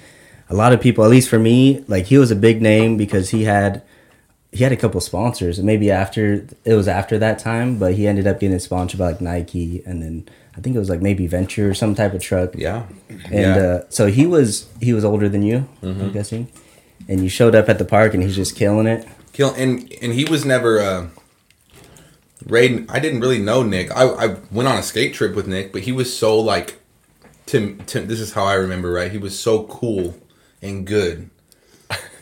a 0.49 0.55
lot 0.55 0.73
of 0.73 0.81
people, 0.81 1.05
at 1.05 1.11
least 1.11 1.29
for 1.29 1.39
me, 1.39 1.85
like 1.89 2.07
he 2.07 2.17
was 2.17 2.31
a 2.31 2.37
big 2.37 2.63
name 2.63 2.97
because 2.97 3.31
he 3.31 3.45
had 3.45 3.83
he 4.55 4.63
had 4.63 4.71
a 4.71 4.77
couple 4.77 5.01
sponsors. 5.01 5.61
Maybe 5.61 5.91
after 5.91 6.47
it 6.65 6.75
was 6.75 6.87
after 6.87 7.19
that 7.19 7.41
time, 7.41 7.77
but 7.77 7.95
he 7.95 8.07
ended 8.07 8.29
up 8.29 8.39
getting 8.39 8.59
sponsored 8.61 9.01
by 9.01 9.09
like 9.09 9.21
Nike, 9.21 9.83
and 9.85 10.01
then 10.01 10.29
I 10.57 10.61
think 10.61 10.77
it 10.77 10.79
was 10.79 10.89
like 10.89 11.03
maybe 11.03 11.27
Venture 11.27 11.71
or 11.71 11.75
some 11.75 11.97
type 11.97 12.15
of 12.15 12.23
truck. 12.23 12.55
yeah. 12.55 12.87
And 13.09 13.33
yeah. 13.33 13.57
Mm-hmm. 13.57 13.87
uh, 13.87 13.91
so 13.91 14.07
he 14.07 14.27
was 14.27 14.69
he 14.81 14.93
was 14.93 15.05
older 15.05 15.29
than 15.29 15.43
you, 15.43 15.69
I'm 15.83 16.13
guessing. 16.13 16.49
And 17.09 17.21
you 17.21 17.29
showed 17.29 17.57
up 17.57 17.69
at 17.69 17.79
the 17.79 17.85
park, 17.85 18.15
and 18.15 18.23
he's 18.23 18.37
just 18.37 18.55
killing 18.55 18.87
it. 18.87 19.09
Kill 19.33 19.53
and 19.55 19.93
and 20.01 20.13
he 20.13 20.25
was 20.25 20.45
never 20.45 20.79
uh 20.79 21.09
Ray 22.47 22.87
I 22.89 23.01
didn't 23.01 23.21
really 23.21 23.41
know 23.41 23.65
Nick. 23.65 23.91
I, 23.91 24.05
I 24.05 24.27
went 24.53 24.69
on 24.69 24.79
a 24.79 24.83
skate 24.85 25.15
trip 25.15 25.35
with 25.35 25.49
Nick, 25.49 25.73
but 25.73 25.83
he 25.83 25.91
was 25.91 26.17
so 26.17 26.39
like 26.39 26.81
Tim 27.47 27.79
Tim 27.87 28.07
this 28.07 28.21
is 28.21 28.35
how 28.35 28.45
I 28.45 28.55
remember, 28.55 28.93
right? 28.93 29.11
He 29.11 29.19
was 29.19 29.37
so 29.37 29.65
cool 29.65 30.15
and 30.63 30.87
good. 30.87 31.31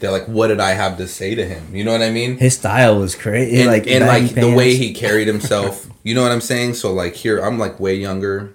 That 0.02 0.10
like 0.10 0.26
what 0.26 0.48
did 0.48 0.60
I 0.60 0.72
have 0.72 0.96
to 0.98 1.06
say 1.08 1.34
to 1.34 1.44
him? 1.46 1.74
You 1.74 1.84
know 1.84 1.92
what 1.92 2.02
I 2.02 2.10
mean? 2.10 2.36
His 2.36 2.56
style 2.56 2.98
was 2.98 3.14
crazy, 3.14 3.60
and 3.60 3.68
like 3.68 3.86
and 3.86 4.04
baggy 4.04 4.26
like 4.26 4.34
the 4.34 4.52
way 4.52 4.76
he 4.76 4.92
carried 4.92 5.28
himself. 5.28 5.88
you 6.02 6.14
know 6.14 6.22
what 6.22 6.32
I'm 6.32 6.40
saying? 6.40 6.74
So 6.74 6.92
like 6.92 7.14
here 7.14 7.38
I'm 7.38 7.58
like 7.58 7.78
way 7.80 7.94
younger. 7.94 8.54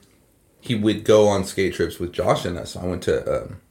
He 0.59 0.75
would 0.75 1.05
go 1.05 1.27
on 1.29 1.45
skate 1.45 1.73
trips 1.73 1.99
with 1.99 2.11
Josh 2.11 2.43
and 2.43 2.57
us. 2.57 2.75
I 2.75 2.85
went 2.85 3.01
to 3.03 3.43
um, 3.45 3.61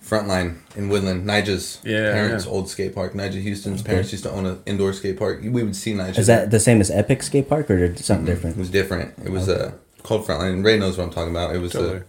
Frontline 0.00 0.58
in 0.76 0.88
Woodland. 0.88 1.26
Nija's 1.26 1.80
Yeah, 1.84 2.12
parents' 2.12 2.46
yeah. 2.46 2.52
old 2.52 2.68
skate 2.68 2.94
park. 2.94 3.14
Nija 3.14 3.40
Houston's 3.42 3.82
parents 3.82 4.12
used 4.12 4.24
to 4.24 4.30
own 4.30 4.46
an 4.46 4.62
indoor 4.66 4.92
skate 4.92 5.18
park. 5.18 5.40
We 5.42 5.62
would 5.64 5.76
see 5.76 5.92
Nija. 5.94 6.18
Is 6.18 6.26
that 6.28 6.50
the 6.50 6.60
same 6.60 6.80
as 6.80 6.90
Epic 6.90 7.22
Skate 7.22 7.48
Park 7.48 7.70
or 7.70 7.96
something 7.96 8.26
It 8.26 8.30
different? 8.34 8.56
It 8.56 8.60
was 8.60 8.70
different. 8.70 9.14
It 9.24 9.30
was 9.30 9.48
uh, 9.48 9.72
called 10.04 10.26
Frontline. 10.26 10.52
And 10.52 10.64
Ray 10.64 10.78
knows 10.78 10.96
what 10.96 11.04
I'm 11.04 11.10
talking 11.12 11.30
about. 11.32 11.54
It 11.54 11.58
was 11.58 11.72
Totally. 11.72 12.02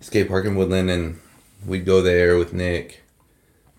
a 0.00 0.04
skate 0.04 0.28
park 0.28 0.44
in 0.46 0.54
Woodland, 0.56 0.90
and 0.90 1.20
we'd 1.66 1.84
go 1.84 2.00
there 2.02 2.38
with 2.38 2.52
Nick. 2.52 2.99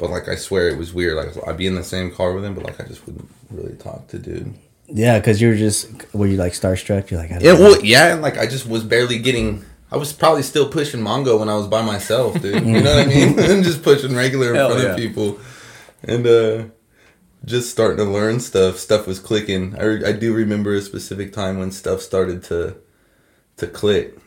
But 0.01 0.09
like 0.09 0.27
I 0.27 0.35
swear, 0.35 0.67
it 0.67 0.79
was 0.79 0.93
weird. 0.95 1.15
Like 1.15 1.47
I'd 1.47 1.57
be 1.57 1.67
in 1.67 1.75
the 1.75 1.83
same 1.83 2.11
car 2.11 2.33
with 2.33 2.43
him, 2.43 2.55
but 2.55 2.63
like 2.65 2.81
I 2.81 2.85
just 2.85 3.05
wouldn't 3.05 3.29
really 3.51 3.75
talk 3.77 4.07
to 4.07 4.17
dude. 4.17 4.55
Yeah, 4.87 5.19
because 5.19 5.39
you 5.39 5.49
were 5.49 5.55
just 5.55 5.89
were 6.11 6.25
you 6.25 6.37
like 6.37 6.53
starstruck? 6.53 7.11
You're 7.11 7.19
like, 7.21 7.31
I 7.31 7.35
don't 7.35 7.43
Yeah, 7.45 7.53
know. 7.53 7.59
well, 7.61 7.85
yeah, 7.85 8.13
and 8.13 8.23
like 8.23 8.39
I 8.39 8.47
just 8.47 8.65
was 8.67 8.83
barely 8.83 9.19
getting. 9.19 9.63
I 9.91 9.97
was 9.97 10.11
probably 10.11 10.41
still 10.41 10.67
pushing 10.69 11.01
Mongo 11.01 11.37
when 11.39 11.49
I 11.49 11.55
was 11.55 11.67
by 11.67 11.83
myself, 11.83 12.41
dude. 12.41 12.65
You 12.65 12.81
know 12.81 12.95
what 12.95 13.05
I 13.05 13.09
mean? 13.09 13.37
and 13.51 13.63
just 13.63 13.83
pushing 13.83 14.15
regular 14.15 14.49
in 14.49 14.55
Hell 14.55 14.71
front 14.71 14.83
yeah. 14.83 14.89
of 14.91 14.97
people, 14.97 15.39
and 16.03 16.25
uh 16.27 16.63
just 17.45 17.69
starting 17.71 17.97
to 17.97 18.11
learn 18.11 18.39
stuff. 18.39 18.77
Stuff 18.77 19.05
was 19.07 19.19
clicking. 19.19 19.75
I, 19.77 19.83
re- 19.83 20.05
I 20.05 20.11
do 20.13 20.33
remember 20.33 20.73
a 20.75 20.81
specific 20.81 21.31
time 21.33 21.59
when 21.59 21.71
stuff 21.71 22.01
started 22.01 22.43
to 22.45 22.77
to 23.57 23.67
click, 23.67 24.17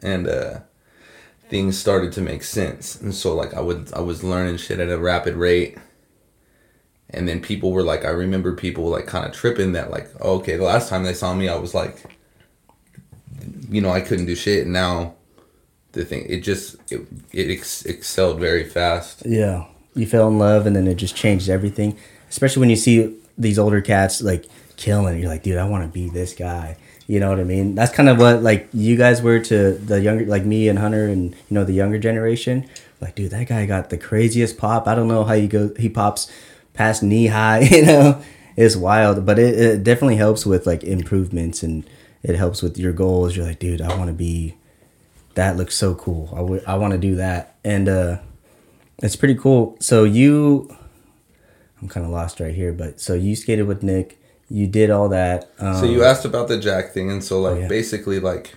and 0.00 0.28
uh 0.28 0.60
things 1.48 1.78
started 1.78 2.12
to 2.12 2.20
make 2.20 2.42
sense. 2.42 3.00
And 3.00 3.14
so 3.14 3.34
like 3.34 3.54
I 3.54 3.60
would 3.60 3.92
I 3.94 4.00
was 4.00 4.22
learning 4.22 4.58
shit 4.58 4.80
at 4.80 4.90
a 4.90 4.98
rapid 4.98 5.34
rate. 5.34 5.78
And 7.10 7.26
then 7.26 7.40
people 7.40 7.72
were 7.72 7.82
like, 7.82 8.04
I 8.04 8.10
remember 8.10 8.54
people 8.54 8.84
like 8.84 9.06
kind 9.06 9.24
of 9.24 9.32
tripping 9.32 9.72
that 9.72 9.90
like, 9.90 10.10
oh, 10.20 10.36
okay, 10.36 10.56
the 10.56 10.64
last 10.64 10.90
time 10.90 11.04
they 11.04 11.14
saw 11.14 11.32
me, 11.32 11.48
I 11.48 11.56
was 11.56 11.74
like, 11.74 12.04
you 13.70 13.80
know, 13.80 13.90
I 13.90 14.02
couldn't 14.02 14.26
do 14.26 14.34
shit. 14.34 14.64
And 14.64 14.74
now 14.74 15.14
the 15.92 16.04
thing, 16.04 16.26
it 16.28 16.40
just, 16.40 16.76
it, 16.92 17.06
it 17.32 17.50
ex- 17.50 17.86
excelled 17.86 18.38
very 18.38 18.64
fast. 18.64 19.22
yeah, 19.24 19.64
you 19.94 20.06
fell 20.06 20.28
in 20.28 20.38
love, 20.38 20.66
and 20.66 20.76
then 20.76 20.86
it 20.86 20.96
just 20.96 21.16
changed 21.16 21.48
everything. 21.48 21.96
Especially 22.28 22.60
when 22.60 22.70
you 22.70 22.76
see 22.76 23.16
these 23.38 23.58
older 23.58 23.80
cats 23.80 24.20
like 24.20 24.44
killing, 24.76 25.18
you're 25.18 25.30
like, 25.30 25.42
dude, 25.42 25.56
I 25.56 25.64
want 25.64 25.84
to 25.84 25.88
be 25.88 26.10
this 26.10 26.34
guy. 26.34 26.76
You 27.08 27.20
know 27.20 27.30
what 27.30 27.40
I 27.40 27.44
mean? 27.44 27.74
That's 27.74 27.90
kind 27.90 28.10
of 28.10 28.18
what 28.18 28.42
like 28.42 28.68
you 28.74 28.94
guys 28.94 29.22
were 29.22 29.40
to 29.40 29.72
the 29.72 29.98
younger, 29.98 30.26
like 30.26 30.44
me 30.44 30.68
and 30.68 30.78
Hunter, 30.78 31.08
and 31.08 31.32
you 31.32 31.54
know 31.54 31.64
the 31.64 31.72
younger 31.72 31.98
generation. 31.98 32.68
Like, 33.00 33.14
dude, 33.14 33.30
that 33.30 33.48
guy 33.48 33.64
got 33.64 33.88
the 33.88 33.96
craziest 33.96 34.58
pop. 34.58 34.86
I 34.86 34.94
don't 34.94 35.08
know 35.08 35.24
how 35.24 35.32
you 35.32 35.48
go. 35.48 35.72
He 35.78 35.88
pops 35.88 36.30
past 36.74 37.02
knee 37.02 37.28
high. 37.28 37.60
You 37.72 37.86
know, 37.86 38.22
it's 38.56 38.76
wild, 38.76 39.24
but 39.24 39.38
it, 39.38 39.58
it 39.58 39.84
definitely 39.84 40.16
helps 40.16 40.44
with 40.44 40.66
like 40.66 40.84
improvements 40.84 41.62
and 41.62 41.88
it 42.22 42.34
helps 42.34 42.60
with 42.60 42.76
your 42.76 42.92
goals. 42.92 43.36
You're 43.36 43.46
like, 43.46 43.58
dude, 43.58 43.80
I 43.80 43.96
want 43.96 44.08
to 44.08 44.14
be. 44.14 44.56
That 45.34 45.56
looks 45.56 45.76
so 45.76 45.94
cool. 45.94 46.60
I. 46.66 46.72
I 46.72 46.76
want 46.76 46.92
to 46.92 46.98
do 46.98 47.14
that, 47.16 47.56
and 47.64 47.88
uh, 47.88 48.18
it's 49.02 49.16
pretty 49.16 49.36
cool. 49.36 49.78
So 49.80 50.04
you, 50.04 50.68
I'm 51.80 51.88
kind 51.88 52.04
of 52.04 52.12
lost 52.12 52.38
right 52.38 52.54
here, 52.54 52.74
but 52.74 53.00
so 53.00 53.14
you 53.14 53.34
skated 53.34 53.66
with 53.66 53.82
Nick. 53.82 54.20
You 54.50 54.66
did 54.66 54.90
all 54.90 55.08
that. 55.10 55.50
Um, 55.58 55.76
So 55.76 55.84
you 55.84 56.04
asked 56.04 56.24
about 56.24 56.48
the 56.48 56.58
Jack 56.58 56.92
thing. 56.92 57.10
And 57.10 57.22
so 57.22 57.40
like, 57.40 57.60
yeah. 57.60 57.68
basically 57.68 58.18
like, 58.20 58.54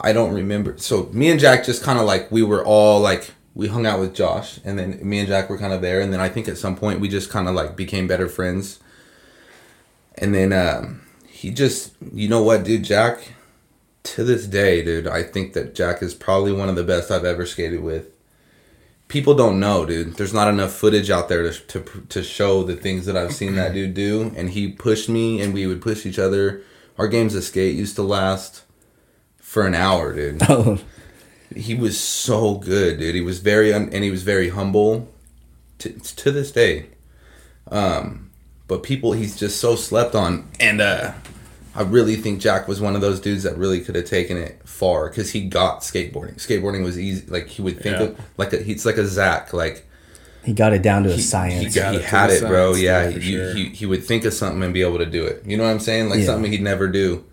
I 0.00 0.12
don't 0.12 0.32
remember. 0.32 0.76
So 0.78 1.04
me 1.12 1.30
and 1.30 1.40
Jack 1.40 1.64
just 1.64 1.82
kind 1.82 1.98
of 1.98 2.04
like, 2.04 2.30
we 2.30 2.42
were 2.42 2.64
all 2.64 3.00
like, 3.00 3.32
we 3.54 3.68
hung 3.68 3.86
out 3.86 3.98
with 3.98 4.14
Josh 4.14 4.60
and 4.64 4.78
then 4.78 5.00
me 5.02 5.18
and 5.18 5.28
Jack 5.28 5.48
were 5.48 5.58
kind 5.58 5.72
of 5.72 5.80
there. 5.80 6.00
And 6.00 6.12
then 6.12 6.20
I 6.20 6.28
think 6.28 6.46
at 6.46 6.58
some 6.58 6.76
point 6.76 7.00
we 7.00 7.08
just 7.08 7.30
kind 7.30 7.48
of 7.48 7.54
like 7.54 7.74
became 7.74 8.06
better 8.06 8.28
friends. 8.28 8.78
And 10.18 10.34
then 10.34 10.52
um, 10.52 11.02
he 11.28 11.50
just, 11.50 11.94
you 12.12 12.28
know 12.28 12.42
what, 12.42 12.64
dude, 12.64 12.84
Jack, 12.84 13.32
to 14.04 14.24
this 14.24 14.46
day, 14.46 14.84
dude, 14.84 15.06
I 15.06 15.22
think 15.22 15.54
that 15.54 15.74
Jack 15.74 16.02
is 16.02 16.14
probably 16.14 16.52
one 16.52 16.68
of 16.68 16.76
the 16.76 16.84
best 16.84 17.10
I've 17.10 17.24
ever 17.24 17.44
skated 17.44 17.80
with. 17.80 18.15
People 19.08 19.34
don't 19.34 19.60
know, 19.60 19.86
dude. 19.86 20.16
There's 20.16 20.34
not 20.34 20.48
enough 20.48 20.72
footage 20.72 21.10
out 21.10 21.28
there 21.28 21.50
to, 21.50 21.52
to, 21.52 22.06
to 22.08 22.22
show 22.22 22.62
the 22.64 22.74
things 22.74 23.06
that 23.06 23.16
I've 23.16 23.32
seen 23.32 23.54
that 23.54 23.72
dude 23.72 23.94
do. 23.94 24.32
And 24.36 24.50
he 24.50 24.72
pushed 24.72 25.08
me, 25.08 25.40
and 25.40 25.54
we 25.54 25.66
would 25.66 25.80
push 25.80 26.04
each 26.04 26.18
other. 26.18 26.62
Our 26.98 27.06
games 27.06 27.34
of 27.34 27.44
skate 27.44 27.76
used 27.76 27.94
to 27.96 28.02
last 28.02 28.64
for 29.38 29.66
an 29.66 29.74
hour, 29.74 30.12
dude. 30.14 30.42
Oh, 30.48 30.78
he 31.54 31.74
was 31.74 31.98
so 31.98 32.56
good, 32.56 32.98
dude. 32.98 33.14
He 33.14 33.20
was 33.20 33.38
very 33.38 33.72
un- 33.72 33.88
and 33.92 34.02
he 34.02 34.10
was 34.10 34.24
very 34.24 34.48
humble 34.48 35.08
to, 35.78 35.90
to 35.92 36.32
this 36.32 36.50
day. 36.50 36.86
Um, 37.70 38.30
but 38.66 38.82
people, 38.82 39.12
he's 39.12 39.36
just 39.36 39.60
so 39.60 39.76
slept 39.76 40.14
on, 40.16 40.48
and 40.58 40.80
uh, 40.80 41.12
I 41.76 41.82
really 41.82 42.16
think 42.16 42.40
Jack 42.40 42.66
was 42.68 42.80
one 42.80 42.94
of 42.94 43.00
those 43.00 43.20
dudes 43.20 43.42
that 43.42 43.56
really 43.58 43.80
could 43.80 43.94
have 43.94 44.06
taken 44.06 44.36
it 44.36 44.60
far 44.64 45.08
because 45.08 45.30
he 45.32 45.42
got 45.48 45.80
skateboarding. 45.82 46.36
Skateboarding 46.36 46.82
was 46.84 46.98
easy. 46.98 47.26
Like 47.26 47.48
he 47.48 47.62
would 47.62 47.80
think 47.80 47.96
Yeah. 47.98 48.02
of 48.04 48.20
like 48.38 48.52
a, 48.52 48.58
he's 48.62 48.86
like 48.86 48.96
a 48.96 49.06
Zach, 49.06 49.52
like 49.52 49.84
he 50.44 50.52
got 50.52 50.72
it 50.72 50.80
down 50.82 51.02
to 51.02 51.10
a 51.12 51.18
science. 51.18 51.74
he, 51.74 51.80
got 51.80 51.92
he 51.92 51.98
it 52.00 52.04
had 52.04 52.30
it, 52.30 52.40
bro. 52.42 52.72
science, 52.72 52.82
Yeah, 52.84 53.08
yeah, 53.08 53.18
he, 53.18 53.32
sure. 53.32 53.54
he 53.54 53.68
he 53.70 53.86
would 53.86 54.04
think 54.04 54.24
of 54.24 54.32
something 54.32 54.62
and 54.62 54.72
be 54.72 54.82
able 54.82 54.98
to 54.98 55.06
do 55.06 55.24
it. 55.26 55.42
You 55.44 55.56
know 55.56 55.64
what 55.64 55.70
I'm 55.70 55.80
saying? 55.80 56.08
Like 56.08 56.20
Yeah. 56.20 56.26
something 56.26 56.50
he'd 56.52 56.62
never 56.62 56.88
do. 56.88 57.24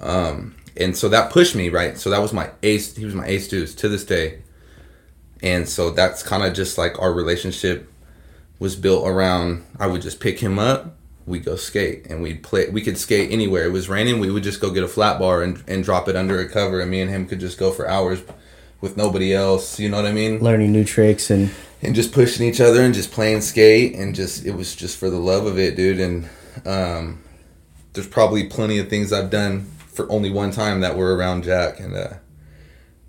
Um, 0.00 0.54
and 0.76 0.96
so 0.96 1.08
that 1.08 1.30
pushed 1.30 1.54
me 1.54 1.68
right. 1.68 1.98
So 1.98 2.10
that 2.10 2.20
was 2.20 2.32
my 2.32 2.50
ace. 2.62 2.96
He 2.96 3.04
was 3.04 3.14
my 3.14 3.26
ace 3.26 3.48
dude 3.48 3.68
to 3.68 3.88
this 3.88 4.04
day. 4.04 4.38
And 5.42 5.68
so 5.68 5.90
that's 5.90 6.22
kind 6.22 6.42
of 6.44 6.54
just 6.54 6.78
like 6.78 6.98
our 7.00 7.12
relationship 7.12 7.90
was 8.58 8.76
built 8.76 9.06
around. 9.08 9.64
I 9.78 9.86
would 9.86 10.02
just 10.02 10.20
pick 10.20 10.38
him 10.40 10.58
up 10.58 10.96
we 11.26 11.38
go 11.38 11.56
skate 11.56 12.06
and 12.08 12.22
we'd 12.22 12.42
play. 12.42 12.68
We 12.68 12.82
could 12.82 12.98
skate 12.98 13.30
anywhere. 13.30 13.64
It 13.64 13.72
was 13.72 13.88
raining. 13.88 14.20
We 14.20 14.30
would 14.30 14.42
just 14.42 14.60
go 14.60 14.70
get 14.70 14.82
a 14.82 14.88
flat 14.88 15.18
bar 15.18 15.42
and 15.42 15.62
and 15.66 15.84
drop 15.84 16.08
it 16.08 16.16
under 16.16 16.40
a 16.40 16.48
cover, 16.48 16.80
and 16.80 16.90
me 16.90 17.00
and 17.00 17.10
him 17.10 17.26
could 17.26 17.40
just 17.40 17.58
go 17.58 17.70
for 17.70 17.88
hours 17.88 18.22
with 18.80 18.96
nobody 18.96 19.34
else. 19.34 19.78
You 19.78 19.88
know 19.88 19.96
what 19.96 20.06
I 20.06 20.12
mean? 20.12 20.40
Learning 20.40 20.72
new 20.72 20.84
tricks 20.84 21.30
and 21.30 21.50
and 21.82 21.94
just 21.94 22.12
pushing 22.12 22.46
each 22.46 22.60
other 22.60 22.82
and 22.82 22.94
just 22.94 23.12
playing 23.12 23.40
skate 23.40 23.94
and 23.94 24.14
just 24.14 24.44
it 24.44 24.52
was 24.52 24.74
just 24.74 24.98
for 24.98 25.10
the 25.10 25.18
love 25.18 25.46
of 25.46 25.58
it, 25.58 25.76
dude. 25.76 26.00
And 26.00 26.28
um, 26.66 27.22
there's 27.92 28.08
probably 28.08 28.48
plenty 28.48 28.78
of 28.78 28.88
things 28.88 29.12
I've 29.12 29.30
done 29.30 29.66
for 29.88 30.10
only 30.10 30.30
one 30.30 30.50
time 30.50 30.80
that 30.80 30.96
were 30.96 31.16
around 31.16 31.44
Jack 31.44 31.80
and 31.80 31.94
uh, 31.94 32.14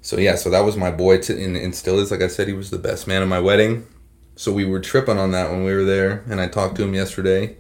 so 0.03 0.17
yeah, 0.19 0.35
so 0.35 0.49
that 0.49 0.65
was 0.65 0.75
my 0.75 0.91
boy 0.91 1.19
to, 1.19 1.41
and, 1.41 1.55
and 1.55 1.73
still 1.73 1.97
is. 1.97 2.11
Like 2.11 2.21
I 2.21 2.27
said, 2.27 2.49
he 2.49 2.53
was 2.53 2.69
the 2.69 2.77
best 2.77 3.07
man 3.07 3.21
at 3.21 3.27
my 3.29 3.39
wedding. 3.39 3.87
So 4.35 4.51
we 4.51 4.65
were 4.65 4.81
tripping 4.81 5.17
on 5.17 5.31
that 5.31 5.49
when 5.49 5.63
we 5.63 5.73
were 5.73 5.85
there, 5.85 6.25
and 6.29 6.41
I 6.41 6.49
talked 6.49 6.75
to 6.75 6.83
him 6.83 6.93
yesterday. 6.93 7.55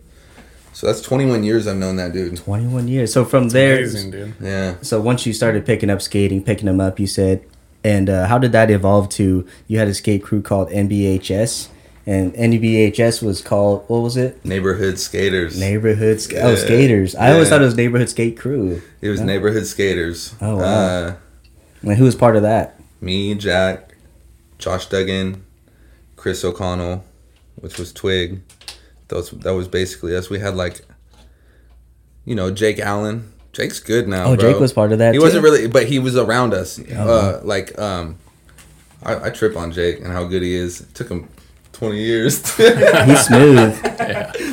So 0.73 0.87
that's 0.87 1.01
21 1.01 1.43
years 1.43 1.67
I've 1.67 1.77
known 1.77 1.95
that 1.97 2.13
dude. 2.13 2.37
21 2.37 2.87
years. 2.87 3.13
So 3.13 3.23
from 3.25 3.49
there, 3.49 3.77
Amazing, 3.77 4.11
dude. 4.11 4.33
Yeah. 4.41 4.75
so 4.81 4.99
once 4.99 5.25
you 5.25 5.31
started 5.33 5.65
picking 5.65 5.89
up 5.89 6.01
skating, 6.01 6.43
picking 6.43 6.65
them 6.65 6.81
up, 6.81 6.99
you 6.99 7.07
said, 7.07 7.43
and 7.83 8.09
uh, 8.09 8.25
how 8.27 8.37
did 8.39 8.51
that 8.53 8.71
evolve 8.71 9.09
to? 9.09 9.45
You 9.67 9.77
had 9.79 9.87
a 9.87 9.93
skate 9.93 10.23
crew 10.23 10.41
called 10.41 10.69
NBHS, 10.69 11.67
and 12.05 12.33
NBHS 12.33 13.21
was 13.21 13.41
called 13.41 13.83
what 13.87 13.99
was 13.99 14.17
it? 14.17 14.43
Neighborhood 14.45 14.97
skaters. 14.99 15.59
Neighborhood 15.59 16.21
Sk- 16.21 16.33
oh 16.37 16.55
skaters. 16.55 17.13
I 17.15 17.31
always 17.33 17.49
thought 17.49 17.61
it 17.61 17.65
was 17.65 17.75
neighborhood 17.77 18.09
skate 18.09 18.37
crew. 18.39 18.81
it 19.01 19.09
was 19.09 19.21
neighborhood 19.21 19.65
skaters. 19.67 20.33
Oh, 20.41 20.57
wow. 20.57 20.63
Uh, 20.63 21.15
And 21.83 21.93
who 21.97 22.05
was 22.05 22.15
part 22.15 22.35
of 22.35 22.41
that? 22.43 22.79
me, 23.01 23.35
Jack, 23.35 23.95
Josh 24.57 24.87
Duggan, 24.87 25.43
Chris 26.15 26.43
O'Connell, 26.45 27.03
which 27.57 27.77
was 27.77 27.91
Twig. 27.91 28.41
Those 29.13 29.29
that 29.29 29.53
was 29.53 29.67
basically 29.67 30.15
us. 30.15 30.29
We 30.29 30.39
had 30.39 30.55
like, 30.55 30.81
you 32.25 32.33
know, 32.35 32.49
Jake 32.51 32.79
Allen. 32.79 33.31
Jake's 33.51 33.79
good 33.79 34.07
now. 34.07 34.23
Oh, 34.25 34.35
bro. 34.35 34.51
Jake 34.51 34.59
was 34.59 34.73
part 34.73 34.91
of 34.91 34.97
that. 34.97 35.13
He 35.13 35.19
too? 35.19 35.23
wasn't 35.23 35.43
really, 35.43 35.67
but 35.67 35.85
he 35.85 35.99
was 35.99 36.17
around 36.17 36.55
us. 36.55 36.79
Uh-huh. 36.79 37.03
Uh, 37.03 37.41
like, 37.43 37.77
um, 37.77 38.17
I, 39.03 39.27
I 39.27 39.29
trip 39.29 39.55
on 39.55 39.71
Jake 39.71 39.99
and 39.99 40.07
how 40.07 40.23
good 40.23 40.41
he 40.41 40.55
is. 40.55 40.81
It 40.81 40.95
took 40.95 41.09
him 41.09 41.29
twenty 41.71 41.99
years, 42.03 42.37
He's 42.57 43.19
smooth. 43.27 43.79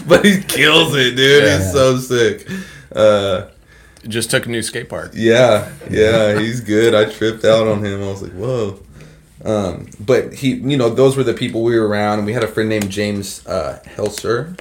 but 0.07 0.23
he 0.25 0.43
kills 0.43 0.95
it, 0.95 1.17
dude. 1.17 1.45
Yeah. 1.45 1.57
He's 1.59 1.73
so 1.73 1.97
sick. 1.97 2.47
Uh, 2.95 3.47
Just 4.07 4.31
took 4.31 4.45
a 4.45 4.51
new 4.51 4.61
skate 4.63 4.91
park. 4.91 5.13
yeah, 5.15 5.73
yeah, 5.89 6.39
he's 6.39 6.61
good. 6.61 6.95
I 6.95 7.11
tripped 7.11 7.45
out 7.47 7.67
on 7.67 7.83
him. 7.83 8.03
I 8.03 8.07
was 8.09 8.23
like, 8.23 8.33
whoa. 8.33 8.81
Um, 9.45 9.89
but 9.99 10.35
he, 10.35 10.55
you 10.55 10.77
know, 10.77 10.91
those 10.91 11.17
were 11.17 11.25
the 11.25 11.35
people 11.35 11.63
we 11.63 11.79
were 11.79 11.89
around, 11.89 12.19
and 12.19 12.27
we 12.27 12.33
had 12.33 12.45
a 12.45 12.49
friend 12.49 12.69
named 12.69 12.91
James 12.91 13.47
uh, 13.47 13.81
Helser. 13.85 14.59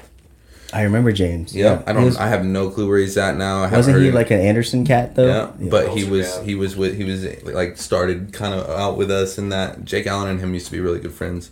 I 0.72 0.84
remember 0.84 1.12
James. 1.12 1.56
Yeah, 1.56 1.82
I 1.88 1.94
don't, 1.94 2.06
was- 2.06 2.18
I 2.18 2.28
have 2.28 2.46
no 2.46 2.70
clue 2.70 2.88
where 2.88 3.00
he's 3.00 3.18
at 3.18 3.36
now. 3.36 3.64
I 3.64 3.72
wasn't 3.72 3.98
he 4.00 4.10
him. 4.10 4.14
like 4.14 4.30
an 4.32 4.40
Anderson 4.40 4.86
cat 4.86 5.16
though? 5.16 5.28
yeah, 5.60 5.68
but 5.70 5.90
he 5.98 6.04
was 6.04 6.28
yeah. 6.38 6.44
he 6.44 6.56
was 6.56 6.76
with 6.78 6.96
he 6.96 7.04
was 7.06 7.26
like 7.44 7.78
started 7.78 8.32
kind 8.34 8.54
of 8.54 8.70
out 8.70 8.96
with 8.96 9.10
us, 9.10 9.38
and 9.38 9.52
that 9.52 9.84
Jake 9.84 10.06
Allen 10.08 10.30
and 10.30 10.40
him 10.40 10.54
used 10.54 10.68
to 10.68 10.72
be 10.72 10.80
really 10.80 11.00
good 11.00 11.14
friends. 11.14 11.52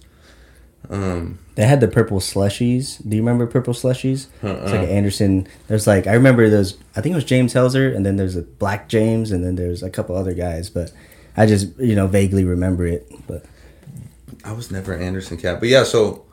Um, 0.89 1.39
They 1.55 1.65
had 1.65 1.81
the 1.81 1.87
purple 1.87 2.19
slushies. 2.19 3.01
Do 3.07 3.15
you 3.17 3.21
remember 3.21 3.45
purple 3.47 3.73
slushies? 3.73 4.27
It's 4.41 4.43
Uh-uh. 4.43 4.65
like 4.71 4.87
an 4.87 4.89
Anderson. 4.89 5.47
There's 5.67 5.87
like 5.87 6.05
I 6.07 6.13
remember 6.13 6.49
those. 6.49 6.77
I 6.95 7.01
think 7.01 7.13
it 7.13 7.15
was 7.15 7.23
James 7.25 7.53
Helzer, 7.55 7.93
and 7.93 8.05
then 8.05 8.15
there's 8.17 8.35
a 8.35 8.43
Black 8.43 8.87
James, 8.87 9.31
and 9.31 9.43
then 9.43 9.55
there's 9.55 9.81
a 9.83 9.89
couple 9.89 10.15
other 10.15 10.33
guys. 10.33 10.69
But 10.69 10.91
I 11.37 11.45
just 11.45 11.77
you 11.79 11.95
know 11.95 12.07
vaguely 12.07 12.43
remember 12.43 12.85
it. 12.87 13.09
But 13.27 13.45
I 14.43 14.51
was 14.53 14.71
never 14.71 14.93
an 14.93 15.01
Anderson 15.01 15.37
cat, 15.37 15.59
but 15.59 15.69
yeah, 15.69 15.83
so. 15.83 16.23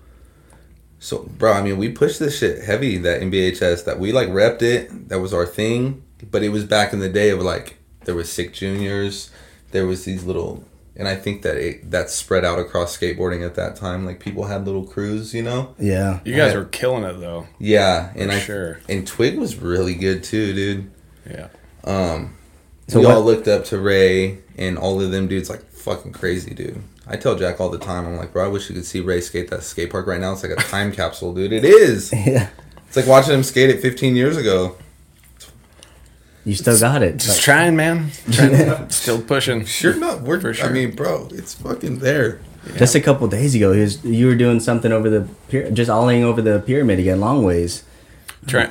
So, 1.00 1.28
bro, 1.36 1.52
I 1.52 1.60
mean, 1.62 1.76
we 1.76 1.90
pushed 1.90 2.18
this 2.18 2.38
shit 2.38 2.64
heavy 2.64 2.96
that 2.98 3.20
NBHS 3.20 3.84
that 3.84 3.98
we 4.00 4.10
like 4.10 4.28
repped 4.30 4.62
it. 4.62 5.10
That 5.10 5.20
was 5.20 5.34
our 5.34 5.44
thing. 5.44 6.02
But 6.30 6.42
it 6.42 6.48
was 6.48 6.64
back 6.64 6.94
in 6.94 7.00
the 7.00 7.10
day 7.10 7.28
of 7.28 7.40
like 7.42 7.76
there 8.06 8.14
was 8.14 8.32
sick 8.32 8.54
juniors, 8.54 9.30
there 9.72 9.86
was 9.86 10.06
these 10.06 10.24
little, 10.24 10.64
and 10.96 11.06
I 11.06 11.14
think 11.16 11.42
that 11.42 11.58
it 11.58 11.90
that 11.90 12.08
spread 12.08 12.42
out 12.42 12.58
across 12.58 12.96
skateboarding 12.96 13.44
at 13.44 13.54
that 13.56 13.76
time. 13.76 14.06
Like 14.06 14.18
people 14.18 14.44
had 14.44 14.64
little 14.64 14.84
crews, 14.84 15.34
you 15.34 15.42
know. 15.42 15.74
yeah, 15.78 16.20
You 16.24 16.34
guys 16.36 16.52
Yeah. 16.52 16.58
were 16.60 16.64
killing 16.64 17.04
it 17.04 17.20
though. 17.20 17.48
Yeah, 17.58 18.10
and 18.16 18.30
For 18.30 18.36
I 18.36 18.40
sure. 18.40 18.80
and 18.88 19.06
Twig 19.06 19.36
was 19.36 19.56
really 19.56 19.94
good 19.94 20.22
too, 20.24 20.54
dude. 20.54 20.90
Yeah. 21.30 21.48
Um, 21.84 22.32
So 22.88 23.00
we 23.00 23.06
what- 23.06 23.16
all 23.16 23.22
looked 23.24 23.48
up 23.48 23.66
to 23.66 23.78
Ray 23.78 24.38
and 24.56 24.78
all 24.78 25.00
of 25.00 25.10
them 25.10 25.28
dudes 25.28 25.50
like 25.50 25.64
fucking 25.70 26.12
crazy, 26.12 26.54
dude. 26.54 26.82
I 27.06 27.16
tell 27.16 27.36
Jack 27.36 27.60
all 27.60 27.68
the 27.68 27.78
time, 27.78 28.06
I'm 28.06 28.16
like, 28.16 28.32
bro, 28.32 28.44
I 28.44 28.48
wish 28.48 28.68
you 28.70 28.74
could 28.74 28.86
see 28.86 29.00
Ray 29.00 29.20
skate 29.20 29.50
that 29.50 29.62
skate 29.62 29.90
park 29.90 30.06
right 30.06 30.20
now. 30.20 30.32
It's 30.32 30.42
like 30.42 30.52
a 30.52 30.56
time 30.56 30.90
capsule, 31.00 31.34
dude. 31.34 31.52
It 31.52 31.64
is. 31.64 32.12
yeah. 32.26 32.48
It's 32.86 32.96
like 32.96 33.06
watching 33.06 33.34
him 33.34 33.42
skate 33.42 33.70
it 33.70 33.80
15 33.80 34.16
years 34.16 34.36
ago. 34.36 34.76
You 36.44 36.54
still 36.54 36.78
got 36.78 37.02
it. 37.02 37.16
Just 37.16 37.38
Like, 37.38 37.40
trying, 37.40 37.74
man. 37.76 38.10
Trying, 38.30 38.88
still 38.90 39.20
pushing. 39.22 39.64
Sure, 39.64 39.94
not. 39.96 40.20
We're, 40.22 40.40
For 40.40 40.52
sure. 40.52 40.66
I 40.68 40.72
mean, 40.72 40.94
bro, 40.94 41.28
it's 41.32 41.54
fucking 41.54 42.00
there. 42.00 42.38
Just 42.76 42.94
a 42.94 43.00
couple 43.00 43.26
days 43.28 43.54
ago, 43.54 43.72
he 43.72 43.80
was, 43.80 44.02
you 44.04 44.26
were 44.26 44.34
doing 44.34 44.60
something 44.60 44.92
over 44.92 45.08
the 45.10 45.28
pyra- 45.50 45.72
just 45.74 45.90
olling 45.90 46.22
over 46.24 46.40
the 46.42 46.60
pyramid 46.60 46.98
again, 46.98 47.20
long 47.20 47.44
ways. 47.44 47.82
Try, 48.46 48.70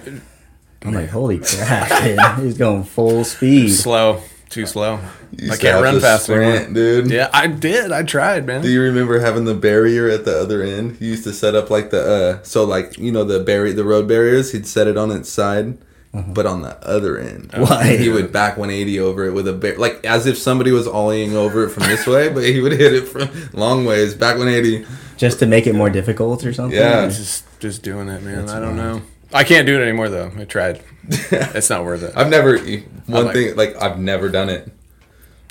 I'm 0.83 0.93
like, 0.93 1.09
holy 1.09 1.39
crap! 1.39 2.39
He's 2.39 2.57
going 2.57 2.83
full 2.83 3.23
speed. 3.23 3.69
slow. 3.69 4.21
Too 4.53 4.65
slow. 4.67 4.99
You 5.35 5.51
I 5.51 5.57
can't 5.57 5.81
run 5.83 5.95
to 5.95 5.99
fast 5.99 6.25
sprint, 6.25 6.43
anymore. 6.67 6.73
dude. 6.73 7.09
Yeah, 7.11 7.29
I 7.33 7.47
did. 7.47 7.91
I 7.91 8.03
tried, 8.03 8.45
man. 8.45 8.61
Do 8.61 8.69
you 8.69 8.81
remember 8.81 9.19
having 9.19 9.45
the 9.45 9.55
barrier 9.55 10.07
at 10.09 10.25
the 10.25 10.39
other 10.39 10.61
end? 10.61 10.97
He 10.97 11.07
used 11.07 11.23
to 11.23 11.33
set 11.33 11.55
up 11.55 11.69
like 11.71 11.89
the 11.89 12.01
uh 12.39 12.43
so 12.43 12.63
like 12.63 12.97
you 12.99 13.11
know 13.11 13.23
the 13.23 13.39
barrier 13.39 13.73
the 13.73 13.83
road 13.83 14.07
barriers. 14.07 14.51
He'd 14.51 14.67
set 14.67 14.85
it 14.87 14.95
on 14.95 15.09
its 15.09 15.29
side, 15.29 15.77
but 16.13 16.45
on 16.45 16.61
the 16.61 16.77
other 16.87 17.17
end, 17.17 17.49
Why? 17.55 17.97
he 17.97 18.09
would 18.09 18.31
back 18.31 18.55
180 18.57 18.99
over 18.99 19.25
it 19.25 19.31
with 19.31 19.47
a 19.47 19.53
bar- 19.53 19.77
like 19.77 20.05
as 20.05 20.27
if 20.27 20.37
somebody 20.37 20.71
was 20.71 20.85
ollieing 20.87 21.33
over 21.33 21.63
it 21.63 21.69
from 21.71 21.83
this 21.83 22.05
way, 22.05 22.29
but 22.29 22.43
he 22.43 22.59
would 22.59 22.73
hit 22.73 22.93
it 22.93 23.07
from 23.07 23.27
long 23.53 23.85
ways 23.85 24.13
back 24.13 24.37
180. 24.37 24.85
Just 25.17 25.39
to 25.39 25.47
make 25.47 25.65
it 25.65 25.73
more 25.73 25.89
difficult 25.89 26.45
or 26.45 26.53
something. 26.53 26.77
Yeah. 26.77 27.07
Just, 27.07 27.45
just 27.59 27.81
doing 27.81 28.07
it, 28.09 28.21
man. 28.23 28.49
I 28.49 28.59
don't 28.59 28.75
know. 28.75 29.01
I 29.33 29.43
can't 29.43 29.65
do 29.67 29.79
it 29.79 29.83
anymore 29.83 30.09
though. 30.09 30.31
I 30.37 30.45
tried. 30.45 30.81
It's 31.31 31.69
not 31.69 31.83
worth 31.83 32.01
it. 32.03 32.13
I've 32.15 32.29
never 32.29 32.57
one 32.57 33.25
like- 33.25 33.33
thing 33.33 33.55
like 33.55 33.81
I've 33.81 33.99
never 33.99 34.29
done 34.29 34.49
it. 34.49 34.71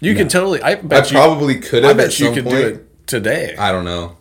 You 0.00 0.14
can 0.14 0.28
totally. 0.28 0.60
I 0.62 0.70
I 0.70 0.74
bet 0.76 1.10
you. 1.12 1.18
I 1.18 1.26
probably 1.26 1.60
could 1.60 1.84
have. 1.84 1.90
I 1.92 1.94
bet 1.94 2.06
at 2.06 2.18
you 2.18 2.26
some 2.26 2.34
could 2.34 2.44
point. 2.44 2.56
do 2.56 2.66
it 2.68 3.06
today, 3.06 3.54
I 3.56 3.70
don't 3.70 3.84
know. 3.84 4.16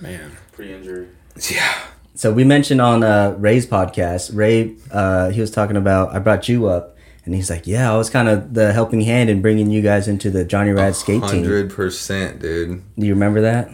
man. 0.00 0.36
Pre-injury. 0.52 1.08
Yeah. 1.50 1.78
So 2.14 2.32
we 2.32 2.44
mentioned 2.44 2.80
on 2.80 3.02
uh, 3.02 3.34
Ray's 3.38 3.66
podcast, 3.66 4.34
Ray, 4.36 4.76
uh, 4.90 5.30
he 5.30 5.40
was 5.40 5.50
talking 5.50 5.76
about 5.76 6.14
I 6.14 6.18
brought 6.18 6.48
you 6.48 6.66
up, 6.66 6.96
and 7.24 7.34
he's 7.34 7.48
like, 7.48 7.66
"Yeah, 7.66 7.92
I 7.92 7.96
was 7.96 8.10
kind 8.10 8.28
of 8.28 8.52
the 8.54 8.72
helping 8.72 9.00
hand 9.02 9.30
in 9.30 9.40
bringing 9.40 9.70
you 9.70 9.80
guys 9.82 10.08
into 10.08 10.30
the 10.30 10.44
Johnny 10.44 10.70
Rad 10.72 10.96
skate 10.96 11.22
team." 11.22 11.44
Hundred 11.44 11.70
percent, 11.70 12.40
dude. 12.40 12.82
Do 12.98 13.06
you 13.06 13.14
remember 13.14 13.40
that? 13.42 13.70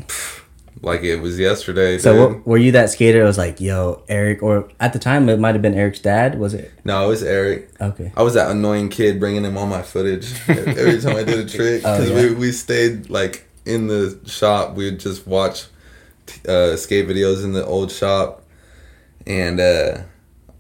Like 0.83 1.03
it 1.03 1.17
was 1.21 1.39
yesterday. 1.39 1.99
So 1.99 2.35
dude. 2.35 2.47
were 2.47 2.59
you 2.59 2.73
that 2.73 2.91
skater? 2.91 3.23
I 3.23 3.27
was 3.27 3.39
like, 3.39 3.61
"Yo, 3.61 4.03
Eric," 4.09 4.43
or 4.43 4.69
at 4.79 4.93
the 4.93 4.99
time 4.99 5.29
it 5.29 5.39
might 5.39 5.55
have 5.55 5.63
been 5.63 5.75
Eric's 5.75 6.01
dad. 6.01 6.39
Was 6.39 6.53
it? 6.55 6.71
No, 6.85 7.05
it 7.07 7.09
was 7.09 7.23
Eric. 7.23 7.71
Okay. 7.81 8.13
I 8.17 8.23
was 8.23 8.35
that 8.35 8.51
annoying 8.51 8.91
kid 8.91 9.19
bringing 9.19 9.45
him 9.45 9.57
all 9.57 9.67
my 9.67 9.83
footage 9.83 10.33
every 10.49 11.01
time 11.01 11.17
I 11.17 11.25
did 11.25 11.39
a 11.39 11.49
trick 11.49 11.83
Oh, 11.85 11.97
because 11.99 12.11
yeah. 12.11 12.31
we, 12.31 12.35
we 12.35 12.53
stayed 12.53 13.09
like 13.09 13.49
in 13.65 13.87
the 13.87 14.19
shop. 14.27 14.75
We'd 14.75 15.01
just 15.01 15.27
watch 15.27 15.65
uh, 16.47 16.77
skate 16.77 17.09
videos 17.09 17.43
in 17.43 17.53
the 17.53 17.65
old 17.65 17.91
shop, 17.91 18.45
and 19.27 19.59
uh, 19.61 20.03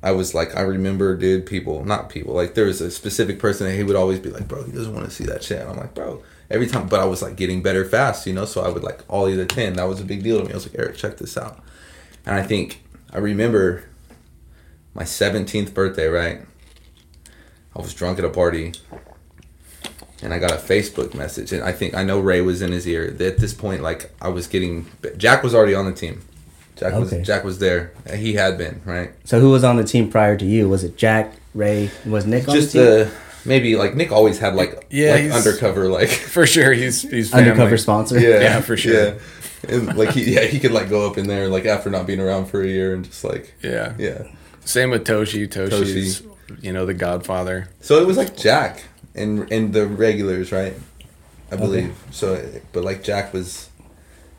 I 0.02 0.12
was 0.12 0.34
like, 0.34 0.56
I 0.56 0.62
remember, 0.62 1.14
dude, 1.16 1.44
people, 1.46 1.84
not 1.84 2.08
people, 2.08 2.34
like 2.34 2.54
there 2.54 2.64
was 2.64 2.80
a 2.80 2.90
specific 2.90 3.38
person 3.38 3.66
that 3.66 3.74
he 3.74 3.82
would 3.82 3.96
always 3.96 4.18
be 4.18 4.30
like, 4.30 4.48
bro, 4.48 4.64
he 4.64 4.72
doesn't 4.72 4.94
want 4.94 5.04
to 5.04 5.10
see 5.10 5.24
that 5.24 5.44
shit. 5.44 5.60
And 5.60 5.70
I'm 5.70 5.76
like, 5.76 5.94
bro, 5.94 6.22
every 6.50 6.66
time, 6.66 6.88
but 6.88 7.00
I 7.00 7.04
was 7.04 7.22
like 7.22 7.36
getting 7.36 7.62
better 7.62 7.84
fast, 7.84 8.26
you 8.26 8.32
know, 8.32 8.44
so 8.44 8.62
I 8.62 8.68
would 8.68 8.82
like 8.82 9.00
ollie 9.08 9.34
the 9.36 9.46
ten. 9.46 9.74
That 9.74 9.84
was 9.88 10.00
a 10.00 10.04
big 10.04 10.22
deal 10.22 10.38
to 10.38 10.44
me. 10.44 10.52
I 10.52 10.54
was 10.54 10.66
like, 10.68 10.78
Eric, 10.78 10.96
check 10.96 11.16
this 11.18 11.36
out, 11.36 11.62
and 12.24 12.34
I 12.34 12.42
think 12.42 12.82
I 13.12 13.18
remember 13.18 13.84
my 14.94 15.02
17th 15.04 15.74
birthday, 15.74 16.06
right? 16.08 16.40
I 17.74 17.80
was 17.82 17.92
drunk 17.92 18.18
at 18.18 18.24
a 18.24 18.30
party 18.30 18.72
and 20.22 20.32
I 20.32 20.38
got 20.38 20.50
a 20.52 20.56
Facebook 20.56 21.14
message 21.14 21.52
and 21.52 21.62
I 21.62 21.72
think 21.72 21.94
I 21.94 22.02
know 22.04 22.18
Ray 22.18 22.40
was 22.40 22.62
in 22.62 22.72
his 22.72 22.88
ear. 22.88 23.04
At 23.20 23.36
this 23.38 23.52
point 23.52 23.82
like 23.82 24.10
I 24.22 24.28
was 24.28 24.46
getting 24.46 24.86
Jack 25.18 25.42
was 25.42 25.54
already 25.54 25.74
on 25.74 25.84
the 25.84 25.92
team. 25.92 26.22
Jack 26.76 26.94
Okay. 26.94 27.18
was 27.18 27.26
Jack 27.26 27.44
was 27.44 27.58
there. 27.58 27.92
He 28.14 28.32
had 28.34 28.56
been, 28.56 28.80
right? 28.86 29.10
So 29.24 29.40
who 29.40 29.50
was 29.50 29.62
on 29.64 29.76
the 29.76 29.84
team 29.84 30.10
prior 30.10 30.36
to 30.38 30.44
you? 30.46 30.68
Was 30.70 30.84
it 30.84 30.96
Jack, 30.96 31.34
Ray? 31.54 31.90
Was 32.06 32.24
Nick 32.26 32.48
on 32.48 32.54
Just 32.54 32.72
the 32.72 33.04
team? 33.04 33.14
Maybe 33.46 33.76
like 33.76 33.94
Nick 33.94 34.12
always 34.12 34.38
had 34.38 34.54
like 34.54 34.86
Yeah, 34.90 35.12
like 35.14 35.30
undercover 35.32 35.88
like 35.88 36.08
For 36.36 36.46
sure, 36.46 36.72
he's 36.72 37.02
he's 37.02 37.30
family. 37.30 37.50
Undercover 37.50 37.76
sponsor. 37.78 38.18
yeah, 38.18 38.40
Yeah, 38.40 38.60
for 38.60 38.76
sure. 38.76 38.94
Yeah. 38.94 39.18
And 39.68 39.96
like 39.96 40.10
he 40.10 40.34
yeah, 40.34 40.42
he 40.44 40.58
could 40.58 40.72
like 40.72 40.88
go 40.88 41.08
up 41.10 41.16
in 41.18 41.26
there 41.26 41.48
like 41.48 41.64
after 41.64 41.90
not 41.90 42.06
being 42.06 42.20
around 42.20 42.46
for 42.46 42.62
a 42.62 42.66
year 42.66 42.94
and 42.94 43.04
just 43.04 43.24
like 43.24 43.54
Yeah. 43.62 43.94
yeah. 43.98 44.24
Same 44.64 44.90
with 44.90 45.06
Toshi. 45.06 45.48
Toshi's, 45.48 46.22
you 46.60 46.72
know, 46.72 46.84
the 46.86 46.94
Godfather. 46.94 47.68
So 47.80 48.00
it 48.00 48.06
was 48.06 48.16
like 48.16 48.36
Jack 48.36 48.84
and 49.14 49.50
and 49.52 49.72
the 49.72 49.86
regulars, 49.86 50.52
right? 50.52 50.74
I 51.50 51.56
believe. 51.56 51.96
So, 52.10 52.44
but 52.72 52.82
like 52.82 53.04
Jack 53.04 53.32
was, 53.32 53.68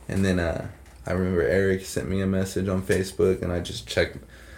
and 0.10 0.26
then 0.26 0.40
uh, 0.40 0.68
I 1.06 1.14
remember 1.14 1.42
Eric 1.42 1.86
sent 1.86 2.10
me 2.10 2.20
a 2.20 2.28
message 2.28 2.68
on 2.68 2.82
Facebook, 2.82 3.42
and 3.42 3.52
I 3.54 3.62
just 3.62 3.88
checked 3.88 4.18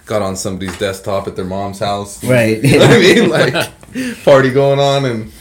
got 0.09 0.23
on 0.23 0.35
somebody's 0.35 0.77
desktop 0.79 1.27
at 1.27 1.35
their 1.35 1.45
mom's 1.45 1.79
house. 1.79 2.21
Right. 2.29 2.61
You 2.61 2.79
know 2.79 2.87
what 2.87 2.95
I 2.95 2.99
mean? 2.99 3.29
Like 3.93 4.23
party 4.23 4.51
going 4.51 4.79
on 4.79 5.05
and 5.05 5.31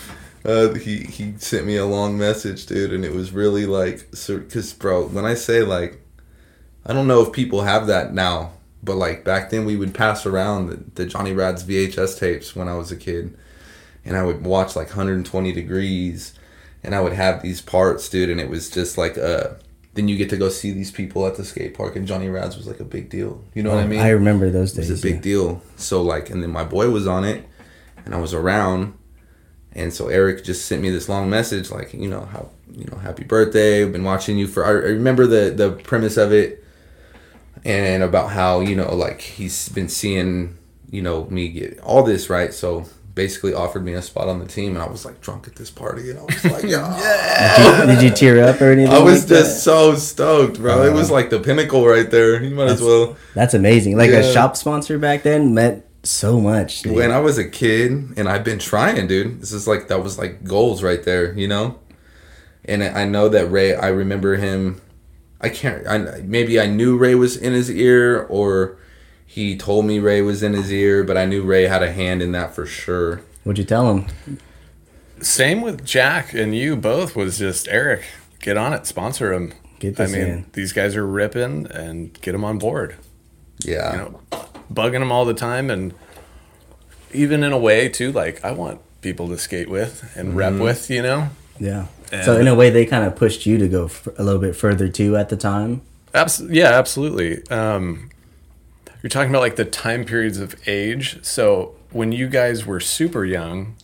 uh, 0.45 0.75
he 0.75 1.01
he 1.01 1.35
sent 1.39 1.67
me 1.67 1.77
a 1.77 1.85
long 1.85 2.17
message, 2.17 2.67
dude, 2.67 2.93
and 2.93 3.05
it 3.05 3.13
was 3.13 3.33
really 3.33 3.67
like 3.67 4.11
cuz 4.13 4.73
bro, 4.75 5.07
when 5.07 5.25
I 5.25 5.35
say 5.35 5.63
like 5.63 6.01
I 6.87 6.93
don't 6.93 7.09
know 7.09 7.23
if 7.23 7.33
people 7.33 7.63
have 7.63 7.87
that 7.89 8.15
now, 8.15 8.53
but 8.83 8.97
like 8.97 9.25
back 9.25 9.51
then 9.51 9.65
we 9.65 9.77
would 9.77 9.95
pass 9.95 10.25
around 10.25 10.69
the, 10.69 10.79
the 10.95 11.07
Johnny 11.07 11.33
Rad's 11.33 11.65
VHS 11.65 12.19
tapes 12.19 12.55
when 12.55 12.69
I 12.69 12.77
was 12.77 12.93
a 12.93 12.97
kid. 12.97 13.37
And 14.05 14.17
I 14.17 14.23
would 14.23 14.45
watch 14.45 14.77
like 14.77 14.89
120 14.89 15.53
degrees 15.53 16.33
and 16.83 16.95
I 16.95 17.01
would 17.01 17.13
have 17.13 17.43
these 17.43 17.61
parts, 17.61 18.09
dude, 18.09 18.31
and 18.31 18.41
it 18.41 18.49
was 18.49 18.71
just 18.71 18.97
like 18.97 19.19
uh 19.19 19.49
then 19.99 20.07
you 20.07 20.17
get 20.17 20.31
to 20.31 20.37
go 20.37 20.49
see 20.49 20.71
these 20.71 20.93
people 20.93 21.27
at 21.27 21.35
the 21.35 21.45
skate 21.45 21.75
park 21.75 21.97
and 21.97 22.07
Johnny 22.07 22.29
Rad's 22.29 22.57
was 22.57 22.69
like 22.69 22.79
a 22.79 22.85
big 22.85 23.11
deal. 23.11 23.43
You 23.53 23.65
know 23.65 23.71
what 23.71 23.79
oh, 23.79 23.83
I 23.83 23.87
mean? 23.87 23.99
Oh, 23.99 24.05
I 24.05 24.11
remember 24.11 24.49
those 24.49 24.73
It 24.73 24.83
days. 24.83 24.91
was 24.91 25.01
a 25.01 25.03
big 25.03 25.17
yeah. 25.17 25.21
deal. 25.21 25.63
So 25.75 26.01
like, 26.03 26.31
and 26.31 26.41
then 26.41 26.51
my 26.51 26.63
boy 26.63 26.89
was 26.91 27.09
on 27.09 27.25
it, 27.25 27.45
and 28.05 28.15
I 28.15 28.19
was 28.21 28.33
around, 28.33 28.97
and 29.73 29.93
so 29.93 30.07
Eric 30.07 30.45
just 30.45 30.67
sent 30.67 30.81
me 30.81 30.91
this 30.91 31.09
long 31.09 31.29
message, 31.29 31.73
like 31.73 31.93
you 31.93 32.09
know 32.09 32.27
how 32.27 32.51
you 32.71 32.85
know 32.85 32.99
happy 32.99 33.25
birthday. 33.25 33.83
I've 33.83 33.93
been 33.93 34.05
watching 34.05 34.39
you 34.39 34.47
for. 34.47 34.65
I 34.65 34.69
I 34.69 34.93
remember 34.93 35.27
the 35.27 35.51
the 35.51 35.73
premise 35.73 36.17
of 36.17 36.33
it, 36.33 36.65
and 37.65 38.05
about 38.05 38.31
how 38.31 38.61
you 38.61 38.77
know 38.77 38.95
like 38.95 39.21
he's 39.21 39.69
been 39.69 39.89
seeing 39.89 40.57
you 40.91 41.03
know 41.03 41.25
me 41.25 41.49
get 41.49 41.81
all 41.81 42.05
this 42.05 42.31
right. 42.31 42.55
So 42.55 42.87
basically 43.19 43.53
offered 43.53 43.85
me 43.85 43.95
a 43.95 44.01
spot 44.01 44.29
on 44.29 44.39
the 44.39 44.47
team, 44.47 44.77
and 44.77 44.83
I 44.83 44.87
was 44.87 45.05
like 45.05 45.21
drunk 45.21 45.49
at 45.49 45.57
this 45.57 45.73
party, 45.73 46.09
and 46.11 46.21
I 46.21 46.23
was 46.23 46.45
like, 46.45 46.63
yeah. 46.65 47.85
Did 47.85 48.01
you 48.01 48.11
tear 48.11 48.45
up 48.45 48.61
or 48.61 48.71
anything? 48.71 48.95
I 48.95 49.01
was 49.01 49.23
like 49.23 49.29
that? 49.31 49.35
just 49.41 49.65
so 49.65 49.97
stoked, 49.97 50.59
bro. 50.59 50.85
it 50.85 50.93
was 50.93 51.07
uh-huh. 51.07 51.15
like 51.15 51.31
the 51.31 51.41
pinnacle 51.41 51.85
right 51.85 52.09
there. 52.09 52.41
You 52.41 52.55
might 52.55 52.69
as 52.69 52.81
well. 52.81 53.17
That's 53.35 53.55
amazing. 53.55 53.97
Like 53.97 54.11
Yeah. 54.11 54.19
a 54.19 54.33
shop 54.33 54.57
sponsor 54.57 55.01
back 55.01 55.25
then 55.25 55.53
meant 55.53 55.85
so 56.05 56.41
much. 56.41 56.83
dude. 56.83 56.95
when 56.95 57.11
I 57.11 57.19
was 57.19 57.39
a 57.39 57.49
kid 57.49 57.91
and 58.17 58.29
I've 58.29 58.45
been 58.45 58.61
trying, 58.61 59.09
dude. 59.09 59.41
This 59.41 59.51
is 59.51 59.67
like 59.67 59.89
that 59.89 60.01
was 60.01 60.17
like 60.17 60.45
goals 60.45 60.85
right 60.85 61.03
there, 61.03 61.33
you 61.33 61.49
know. 61.49 61.81
And 62.65 62.85
I 62.85 63.05
know 63.05 63.29
that 63.29 63.51
Ray. 63.51 63.75
I 63.75 63.89
remember 63.89 64.37
him. 64.37 64.81
I 65.41 65.49
can't. 65.49 65.89
I 65.89 65.99
maybe 66.23 66.61
I 66.61 66.67
knew 66.67 66.97
Ray 66.97 67.17
was 67.17 67.37
in 67.37 67.53
his 67.53 67.69
ear, 67.69 68.27
or 68.29 68.79
he 69.31 69.57
told 69.57 69.85
me 69.85 69.99
Ray 70.01 70.23
was 70.23 70.43
in 70.43 70.55
his 70.55 70.73
ear, 70.73 71.05
but 71.05 71.17
I 71.19 71.27
knew 71.27 71.43
Ray 71.43 71.65
had 71.69 71.83
a 71.83 71.93
hand 71.93 72.23
in 72.23 72.33
that 72.33 72.55
for 72.55 72.65
sure. 72.67 73.21
What'd 73.45 73.59
you 73.59 73.65
tell 73.65 73.95
him? 73.95 74.07
Same 75.21 75.61
with 75.61 75.85
Jack 75.85 76.33
and 76.33 76.57
you 76.57 76.77
both 76.77 77.15
was 77.15 77.39
just 77.39 77.69
Eric. 77.69 78.05
Get 78.41 78.57
on 78.57 78.73
it, 78.73 78.87
sponsor 78.87 79.33
him. 79.33 79.53
Get 79.81 80.01
I 80.01 80.07
mean, 80.07 80.21
in. 80.21 80.47
these 80.55 80.73
guys 80.73 80.97
are 80.97 81.07
ripping, 81.07 81.67
and 81.71 82.13
get 82.21 82.33
them 82.33 82.45
on 82.45 82.59
board. 82.59 82.97
Yeah, 83.65 83.93
You 83.93 83.99
know, 83.99 84.21
bugging 84.73 85.01
them 85.01 85.13
all 85.13 85.25
the 85.25 85.35
time, 85.35 85.71
and 85.71 85.93
even 87.13 87.45
in 87.45 87.53
a 87.53 87.59
way 87.59 87.89
too. 87.89 88.11
Like 88.11 88.45
I 88.45 88.51
want 88.53 88.81
people 89.03 89.29
to 89.29 89.39
skate 89.39 89.69
with 89.69 90.11
and 90.17 90.35
rep 90.37 90.55
Mm-hmm. 90.55 90.63
with. 90.63 90.91
You 90.91 91.03
know, 91.03 91.29
Yeah. 91.61 91.87
And- 92.11 92.25
so 92.25 92.39
in 92.41 92.49
a 92.49 92.55
way, 92.55 92.71
they 92.71 92.87
kind 92.87 93.05
of 93.05 93.15
pushed 93.17 93.45
you 93.47 93.59
to 93.59 93.69
go 93.69 93.85
f- 93.85 94.09
a 94.19 94.23
little 94.25 94.41
bit 94.41 94.57
further 94.57 94.89
too 94.89 95.17
at 95.17 95.29
the 95.29 95.37
time. 95.37 95.83
Abs- 96.15 96.43
yeah, 96.49 96.71
absolutely. 96.73 97.47
Um, 97.49 98.11
you're 99.03 99.11
talking 99.11 99.31
about 99.31 99.41
like 99.43 99.57
the 99.57 99.65
time 99.65 100.05
periods 100.05 100.39
of 100.39 100.55
age. 100.69 101.23
So 101.25 101.75
when 101.91 102.13
you 102.13 102.29
guys 102.29 102.67
were 102.67 102.81
super 102.81 103.25
young, 103.25 103.77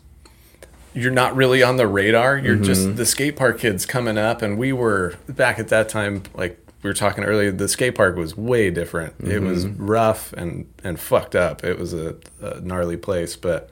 you're 0.92 1.10
not 1.12 1.34
really 1.34 1.62
on 1.62 1.76
the 1.76 1.86
radar. 1.86 2.36
You're 2.38 2.54
Mm-hmm. 2.56 2.64
just 2.64 2.96
the 2.96 3.06
skate 3.06 3.36
park 3.36 3.58
kids 3.58 3.84
coming 3.86 4.16
up, 4.18 4.42
and 4.42 4.56
we 4.58 4.72
were 4.72 5.14
back 5.28 5.58
at 5.58 5.68
that 5.68 5.88
time. 5.88 6.22
Like 6.34 6.58
we 6.82 6.90
were 6.90 6.94
talking 6.94 7.24
earlier, 7.24 7.50
the 7.50 7.68
skate 7.68 7.94
park 7.94 8.16
was 8.16 8.36
way 8.36 8.70
different. 8.70 9.14
It 9.20 9.40
was 9.40 9.64
Mm-hmm. 9.66 9.86
rough 9.86 10.32
and 10.34 10.66
and 10.84 10.98
fucked 11.00 11.34
up. 11.34 11.64
It 11.64 11.78
was 11.78 11.92
a, 11.94 12.16
a 12.40 12.60
gnarly 12.60 12.96
place, 12.96 13.34
but 13.36 13.70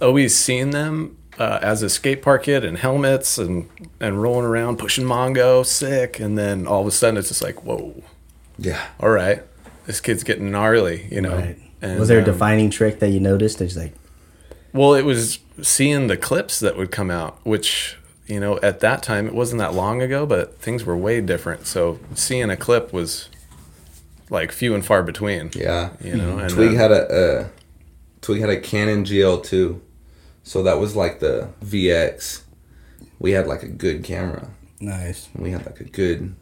always 0.00 0.34
seen 0.36 0.70
them 0.70 1.16
uh, 1.38 1.58
as 1.62 1.82
a 1.82 1.88
skate 1.90 2.22
park 2.22 2.44
kid 2.44 2.64
in 2.64 2.76
helmets 2.76 3.36
and 3.38 3.68
and 4.00 4.22
rolling 4.22 4.46
around 4.46 4.78
pushing 4.78 5.04
Mongo, 5.04 5.64
sick, 5.66 6.18
and 6.20 6.38
then 6.38 6.66
all 6.66 6.80
of 6.82 6.86
a 6.86 6.90
sudden 6.90 7.16
it's 7.18 7.28
just 7.28 7.42
like, 7.42 7.64
whoa, 7.64 8.02
yeah. 8.58 8.86
all 9.00 9.10
right, 9.10 9.42
this 9.86 10.00
kid's 10.00 10.24
getting 10.24 10.50
gnarly, 10.50 11.06
you 11.10 11.20
know. 11.20 11.36
Right. 11.36 11.58
And, 11.82 11.98
was 11.98 12.08
there 12.08 12.18
a 12.18 12.22
um, 12.22 12.26
defining 12.26 12.70
trick 12.70 12.98
that 13.00 13.10
you 13.10 13.20
noticed? 13.20 13.60
It's 13.60 13.76
like, 13.76 13.94
Well, 14.72 14.94
it 14.94 15.04
was 15.04 15.38
seeing 15.62 16.06
the 16.06 16.16
clips 16.16 16.60
that 16.60 16.76
would 16.76 16.90
come 16.90 17.10
out, 17.10 17.38
which 17.44 17.98
you 18.26 18.40
know 18.40 18.58
at 18.62 18.80
that 18.80 19.02
time 19.02 19.26
it 19.26 19.34
wasn't 19.34 19.58
that 19.58 19.74
long 19.74 20.00
ago, 20.00 20.24
but 20.26 20.58
things 20.58 20.84
were 20.84 20.96
way 20.96 21.20
different. 21.20 21.66
So 21.66 21.98
seeing 22.14 22.50
a 22.50 22.56
clip 22.56 22.92
was 22.92 23.28
like 24.30 24.52
few 24.52 24.74
and 24.74 24.84
far 24.84 25.02
between. 25.02 25.50
Yeah. 25.54 25.90
You 26.00 26.16
know, 26.16 26.38
and 26.38 26.50
Twig 26.50 26.74
uh, 26.74 26.78
had 26.78 26.90
a 26.90 27.08
uh, 27.08 27.48
Twig 28.20 28.40
had 28.40 28.50
a 28.50 28.60
Canon 28.60 29.04
GL2, 29.04 29.80
so 30.42 30.62
that 30.62 30.78
was 30.78 30.96
like 30.96 31.20
the 31.20 31.50
VX. 31.62 32.42
We 33.18 33.32
had 33.32 33.46
like 33.46 33.62
a 33.62 33.68
good 33.68 34.02
camera. 34.04 34.48
nice. 34.80 35.28
We 35.34 35.50
had 35.50 35.66
like 35.66 35.80
a 35.80 35.84
good 35.84 36.34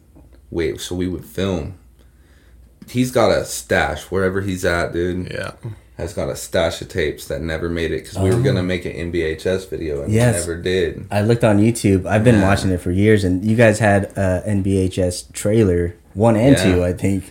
wave, 0.49 0.81
so 0.81 0.95
we 0.95 1.07
would 1.07 1.25
film. 1.25 1.77
He's 2.89 3.11
got 3.11 3.31
a 3.31 3.45
stash 3.45 4.03
wherever 4.11 4.41
he's 4.41 4.65
at, 4.65 4.93
dude. 4.93 5.31
yeah. 5.31 5.51
Has 5.97 6.13
got 6.13 6.27
a 6.29 6.35
stash 6.35 6.81
of 6.81 6.89
tapes 6.89 7.27
that 7.27 7.41
never 7.41 7.69
made 7.69 7.91
it 7.91 8.03
because 8.03 8.17
we 8.17 8.31
were 8.31 8.41
gonna 8.41 8.61
oh. 8.61 8.63
make 8.63 8.83
an 8.85 8.93
NBHS 9.11 9.69
video 9.69 10.01
and 10.01 10.11
Oh. 10.11 10.15
Yes. 10.15 10.39
never 10.47 10.59
did. 10.59 11.05
I 11.11 11.21
looked 11.21 11.43
on 11.43 11.59
YouTube. 11.59 12.07
I've 12.07 12.23
been 12.23 12.39
Yeah. 12.39 12.47
watching 12.47 12.71
it 12.71 12.81
for 12.81 12.91
years, 12.91 13.23
and 13.23 13.45
you 13.45 13.55
guys 13.55 13.77
had 13.77 14.05
a 14.17 14.41
NBHS 14.45 15.25
trailer 15.33 15.93
one 16.15 16.35
and 16.35 16.57
Yeah. 16.57 16.63
two, 16.75 16.83
I 16.83 16.93
think. 16.93 17.25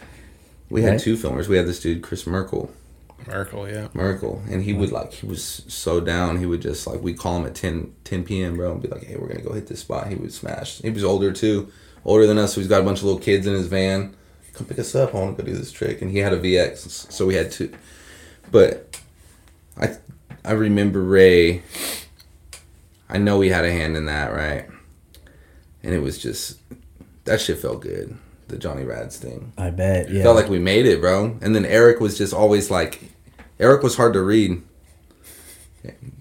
We 0.71 0.83
had 0.83 1.01
two 1.01 1.17
filmers. 1.17 1.49
We 1.49 1.57
had 1.57 1.67
this 1.67 1.81
dude 1.81 2.03
Chris 2.03 2.25
Merkel, 2.27 2.71
Merkel, 3.27 3.69
yeah. 3.69 3.89
Merkel, 3.95 4.41
and 4.49 4.63
he 4.63 4.73
would 4.73 4.93
like 4.93 5.13
he 5.13 5.27
was 5.27 5.63
so 5.67 6.01
down. 6.01 6.39
He 6.39 6.47
would 6.47 6.63
just 6.63 6.87
like 6.87 7.03
we 7.03 7.15
call 7.15 7.39
him 7.39 7.47
at 7.47 7.55
10, 7.57 7.93
10 8.05 8.23
p.m. 8.25 8.57
bro, 8.57 8.73
and 8.73 8.81
be 8.83 8.89
like, 8.89 9.05
hey, 9.05 9.17
we're 9.17 9.27
gonna 9.29 9.43
go 9.43 9.53
hit 9.55 9.67
this 9.67 9.81
spot. 9.81 10.07
He 10.09 10.15
would 10.15 10.33
smash. 10.33 10.79
He 10.79 10.91
was 10.91 11.03
older 11.05 11.33
too, 11.33 11.69
older 12.05 12.27
than 12.29 12.39
us. 12.39 12.55
So 12.55 12.61
he's 12.61 12.69
got 12.69 12.81
a 12.81 12.85
bunch 12.85 12.99
of 12.99 13.05
little 13.05 13.21
kids 13.21 13.47
in 13.47 13.55
his 13.55 13.67
van. 13.67 14.15
Come 14.55 14.67
pick 14.67 14.79
us 14.79 14.95
up. 14.95 15.15
I 15.15 15.19
want 15.19 15.37
to 15.37 15.43
go 15.43 15.51
do 15.51 15.57
this 15.57 15.73
trick. 15.73 16.03
And 16.03 16.11
he 16.11 16.19
had 16.19 16.33
a 16.33 16.41
VX, 16.41 17.11
so 17.11 17.27
we 17.27 17.35
had 17.35 17.51
two. 17.51 17.73
But 18.51 18.99
I 19.81 19.97
I 20.45 20.53
remember 20.53 21.03
Ray. 21.03 21.63
I 23.09 23.19
know 23.19 23.41
he 23.41 23.51
had 23.51 23.65
a 23.65 23.71
hand 23.71 23.97
in 23.97 24.07
that, 24.07 24.33
right? 24.33 24.67
And 25.83 25.95
it 25.95 26.01
was 26.01 26.19
just 26.19 26.59
that 27.25 27.41
shit 27.41 27.59
felt 27.59 27.81
good. 27.81 28.17
The 28.49 28.59
Johnny 28.59 28.85
Rads 28.85 29.17
thing. 29.17 29.53
I 29.57 29.71
bet. 29.71 30.11
Yeah. 30.11 30.23
Felt 30.23 30.37
like 30.37 30.49
we 30.49 30.59
made 30.59 30.85
it, 30.85 31.01
bro. 31.01 31.39
And 31.41 31.55
then 31.55 31.65
Eric 31.65 32.01
was 32.01 32.19
just 32.19 32.35
always 32.35 32.71
like, 32.71 33.01
Eric 33.59 33.83
was 33.83 33.97
hard 33.97 34.13
to 34.13 34.21
read. 34.21 34.63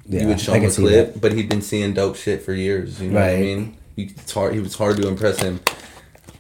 Yeah, 0.06 0.22
you 0.22 0.28
would 0.28 0.40
show 0.40 0.54
him 0.54 0.66
a 0.66 0.72
clip, 0.72 1.20
but 1.20 1.34
he'd 1.34 1.50
been 1.50 1.62
seeing 1.62 1.94
dope 1.94 2.16
shit 2.16 2.42
for 2.42 2.54
years. 2.54 3.02
You 3.02 3.12
know 3.12 3.20
what 3.20 3.30
I 3.30 3.40
mean? 3.40 3.78
You, 3.96 4.10
it's 4.16 4.32
hard. 4.32 4.54
He 4.54 4.60
was 4.60 4.76
hard 4.76 4.98
to 4.98 5.08
impress 5.08 5.42
him. 5.42 5.60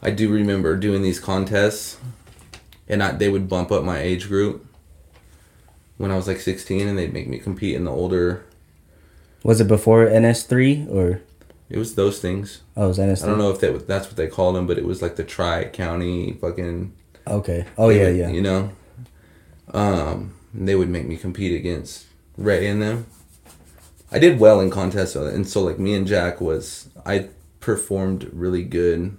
I 0.01 0.09
do 0.09 0.29
remember 0.29 0.75
doing 0.75 1.01
these 1.01 1.19
contests, 1.19 1.97
and 2.87 3.03
I, 3.03 3.11
they 3.11 3.29
would 3.29 3.47
bump 3.47 3.71
up 3.71 3.83
my 3.83 3.99
age 3.99 4.27
group 4.27 4.65
when 5.97 6.09
I 6.11 6.15
was 6.15 6.27
like 6.27 6.39
16, 6.39 6.87
and 6.87 6.97
they'd 6.97 7.13
make 7.13 7.27
me 7.27 7.37
compete 7.37 7.75
in 7.75 7.83
the 7.85 7.91
older. 7.91 8.43
Was 9.43 9.61
it 9.61 9.67
before 9.67 10.05
NS3 10.07 10.89
or 10.91 11.21
It 11.69 11.77
was 11.77 11.95
those 11.95 12.19
things. 12.19 12.61
oh, 12.75 12.85
it 12.85 12.87
was 12.87 12.97
NS3? 12.97 13.23
I 13.23 13.25
don't 13.27 13.37
know 13.37 13.51
if 13.51 13.59
that 13.59 13.87
that's 13.87 14.07
what 14.07 14.15
they 14.17 14.27
called 14.27 14.55
them, 14.55 14.67
but 14.67 14.77
it 14.77 14.85
was 14.85 15.01
like 15.01 15.15
the 15.15 15.23
tri 15.23 15.65
county 15.65 16.33
fucking. 16.33 16.93
Okay. 17.27 17.65
Oh 17.77 17.89
yeah, 17.89 18.07
would, 18.07 18.15
yeah. 18.15 18.29
You 18.29 18.41
know, 18.41 18.71
um, 19.73 20.33
they 20.53 20.75
would 20.75 20.89
make 20.89 21.05
me 21.05 21.15
compete 21.17 21.55
against 21.55 22.07
Ray 22.37 22.67
and 22.67 22.81
them. 22.81 23.05
I 24.11 24.19
did 24.19 24.39
well 24.39 24.59
in 24.59 24.69
contests, 24.69 25.15
and 25.15 25.47
so 25.47 25.61
like 25.61 25.79
me 25.79 25.93
and 25.93 26.05
Jack 26.07 26.41
was 26.41 26.89
I 27.05 27.29
performed 27.59 28.29
really 28.33 28.63
good 28.63 29.17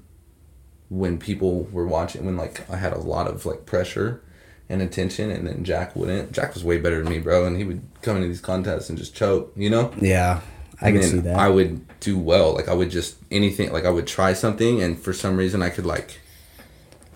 when 0.93 1.17
people 1.17 1.65
were 1.73 1.87
watching 1.87 2.27
when 2.27 2.37
like 2.37 2.69
I 2.69 2.77
had 2.77 2.93
a 2.93 2.99
lot 2.99 3.27
of 3.27 3.47
like 3.47 3.65
pressure 3.65 4.21
and 4.69 4.83
attention, 4.83 5.31
and 5.31 5.47
then 5.47 5.65
Jack 5.65 5.97
wouldn't. 5.97 6.33
Jack 6.33 6.53
was 6.53 6.63
way 6.63 6.79
better 6.79 7.03
than 7.03 7.11
me, 7.11 7.19
bro, 7.19 7.47
and 7.47 7.57
he 7.57 7.65
would 7.65 7.83
come 8.03 8.17
into 8.17 8.29
these 8.29 8.43
contests 8.43 8.91
and 8.91 8.99
just 8.99 9.15
choke, 9.15 9.53
you 9.57 9.71
know. 9.71 9.91
Yeah, 10.01 10.41
I 10.83 10.89
And 10.89 11.01
can 11.01 11.09
see 11.09 11.19
that. 11.21 11.37
I 11.37 11.49
would 11.49 11.87
do 12.01 12.19
well. 12.19 12.53
Like 12.55 12.69
I 12.69 12.75
would 12.75 12.91
just 12.91 13.17
anything. 13.31 13.73
Like 13.73 13.87
I 13.87 13.91
would 13.91 14.07
try 14.07 14.35
something, 14.35 14.83
and 14.83 14.99
for 14.99 15.15
some 15.15 15.37
reason 15.39 15.63
I 15.63 15.71
could 15.71 15.87
like, 15.87 16.21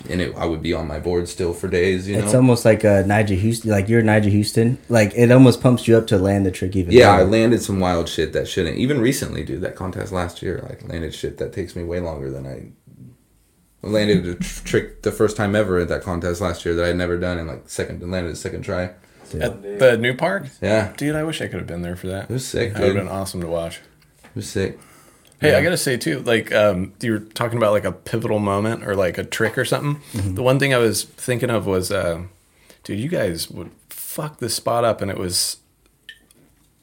and 0.08 0.22
it, 0.22 0.34
I 0.36 0.46
would 0.46 0.62
be 0.62 0.72
on 0.72 0.86
my 0.86 0.98
board 0.98 1.28
still 1.28 1.52
for 1.52 1.68
days. 1.68 2.08
You 2.08 2.16
know. 2.16 2.24
it's 2.24 2.34
almost 2.34 2.64
like 2.64 2.82
uh, 2.82 3.02
Nyjah 3.02 3.38
Huston. 3.42 3.70
Like 3.70 3.90
you're 3.90 4.02
Nyjah 4.02 4.34
Huston. 4.34 4.78
Like 4.88 5.12
it 5.14 5.30
almost 5.30 5.60
pumps 5.60 5.86
you 5.86 5.98
up 5.98 6.06
to 6.06 6.18
land 6.18 6.46
the 6.46 6.50
trick 6.50 6.74
even. 6.76 6.92
yeah, 6.92 7.10
I 7.10 7.24
landed 7.24 7.62
some 7.62 7.78
wild 7.78 8.08
shit 8.08 8.32
that 8.32 8.48
shouldn't. 8.48 8.78
Even 8.78 9.00
recently, 9.02 9.44
dude, 9.44 9.60
that 9.60 9.76
contest 9.76 10.12
last 10.12 10.40
year, 10.42 10.64
like 10.66 10.86
landed 10.88 11.14
shit 11.14 11.36
that 11.38 11.52
takes 11.52 11.76
me 11.76 11.84
way 11.84 12.00
longer 12.00 12.30
than 12.30 12.46
I. 12.46 12.68
I 13.86 13.90
landed 13.90 14.26
a 14.26 14.34
tr- 14.34 14.64
trick 14.64 15.02
the 15.02 15.12
first 15.12 15.36
time 15.36 15.54
ever 15.54 15.78
at 15.78 15.88
that 15.88 16.02
contest 16.02 16.40
last 16.40 16.64
year 16.64 16.74
that 16.74 16.84
I'd 16.86 16.96
never 16.96 17.16
done 17.18 17.38
in 17.38 17.46
like 17.46 17.68
second 17.68 18.02
landed 18.10 18.32
a 18.32 18.36
second 18.36 18.62
try. 18.62 18.90
At 19.40 19.60
the 19.80 19.96
new 19.98 20.14
park? 20.14 20.46
Yeah, 20.62 20.92
Dude, 20.96 21.16
I 21.16 21.24
wish 21.24 21.40
I 21.42 21.48
could 21.48 21.58
have 21.58 21.66
been 21.66 21.82
there 21.82 21.96
for 21.96 22.06
that. 22.06 22.30
it 22.30 22.32
was 22.32 22.46
sick, 22.46 22.72
That 22.74 22.80
would 22.82 22.86
dude. 22.88 22.96
have 22.96 23.06
It 23.06 23.08
been 23.08 23.16
awesome 23.16 23.40
to 23.40 23.48
watch. 23.48 23.80
It 24.24 24.30
was 24.36 24.48
sick. 24.48 24.78
Hey, 25.40 25.50
Yeah. 25.50 25.58
I 25.58 25.62
gotta 25.62 25.76
say 25.76 25.96
too, 25.96 26.20
like 26.20 26.52
um, 26.54 26.92
you 27.00 27.12
were 27.12 27.18
talking 27.18 27.58
about 27.58 27.72
like 27.72 27.84
a 27.84 27.92
pivotal 27.92 28.38
moment 28.38 28.84
or 28.86 28.94
like 28.94 29.18
a 29.18 29.24
trick 29.24 29.58
or 29.58 29.64
something. 29.64 30.00
Mm-hmm. 30.12 30.34
The 30.36 30.42
one 30.42 30.58
thing 30.60 30.72
I 30.72 30.78
was 30.78 31.02
thinking 31.04 31.50
of 31.50 31.66
was, 31.66 31.90
uh, 31.90 32.22
dude, 32.84 33.00
you 33.00 33.08
guys 33.08 33.50
would 33.50 33.70
fuck 33.90 34.38
this 34.38 34.54
spot 34.54 34.84
up, 34.84 35.02
and 35.02 35.10
it 35.10 35.18
was 35.18 35.56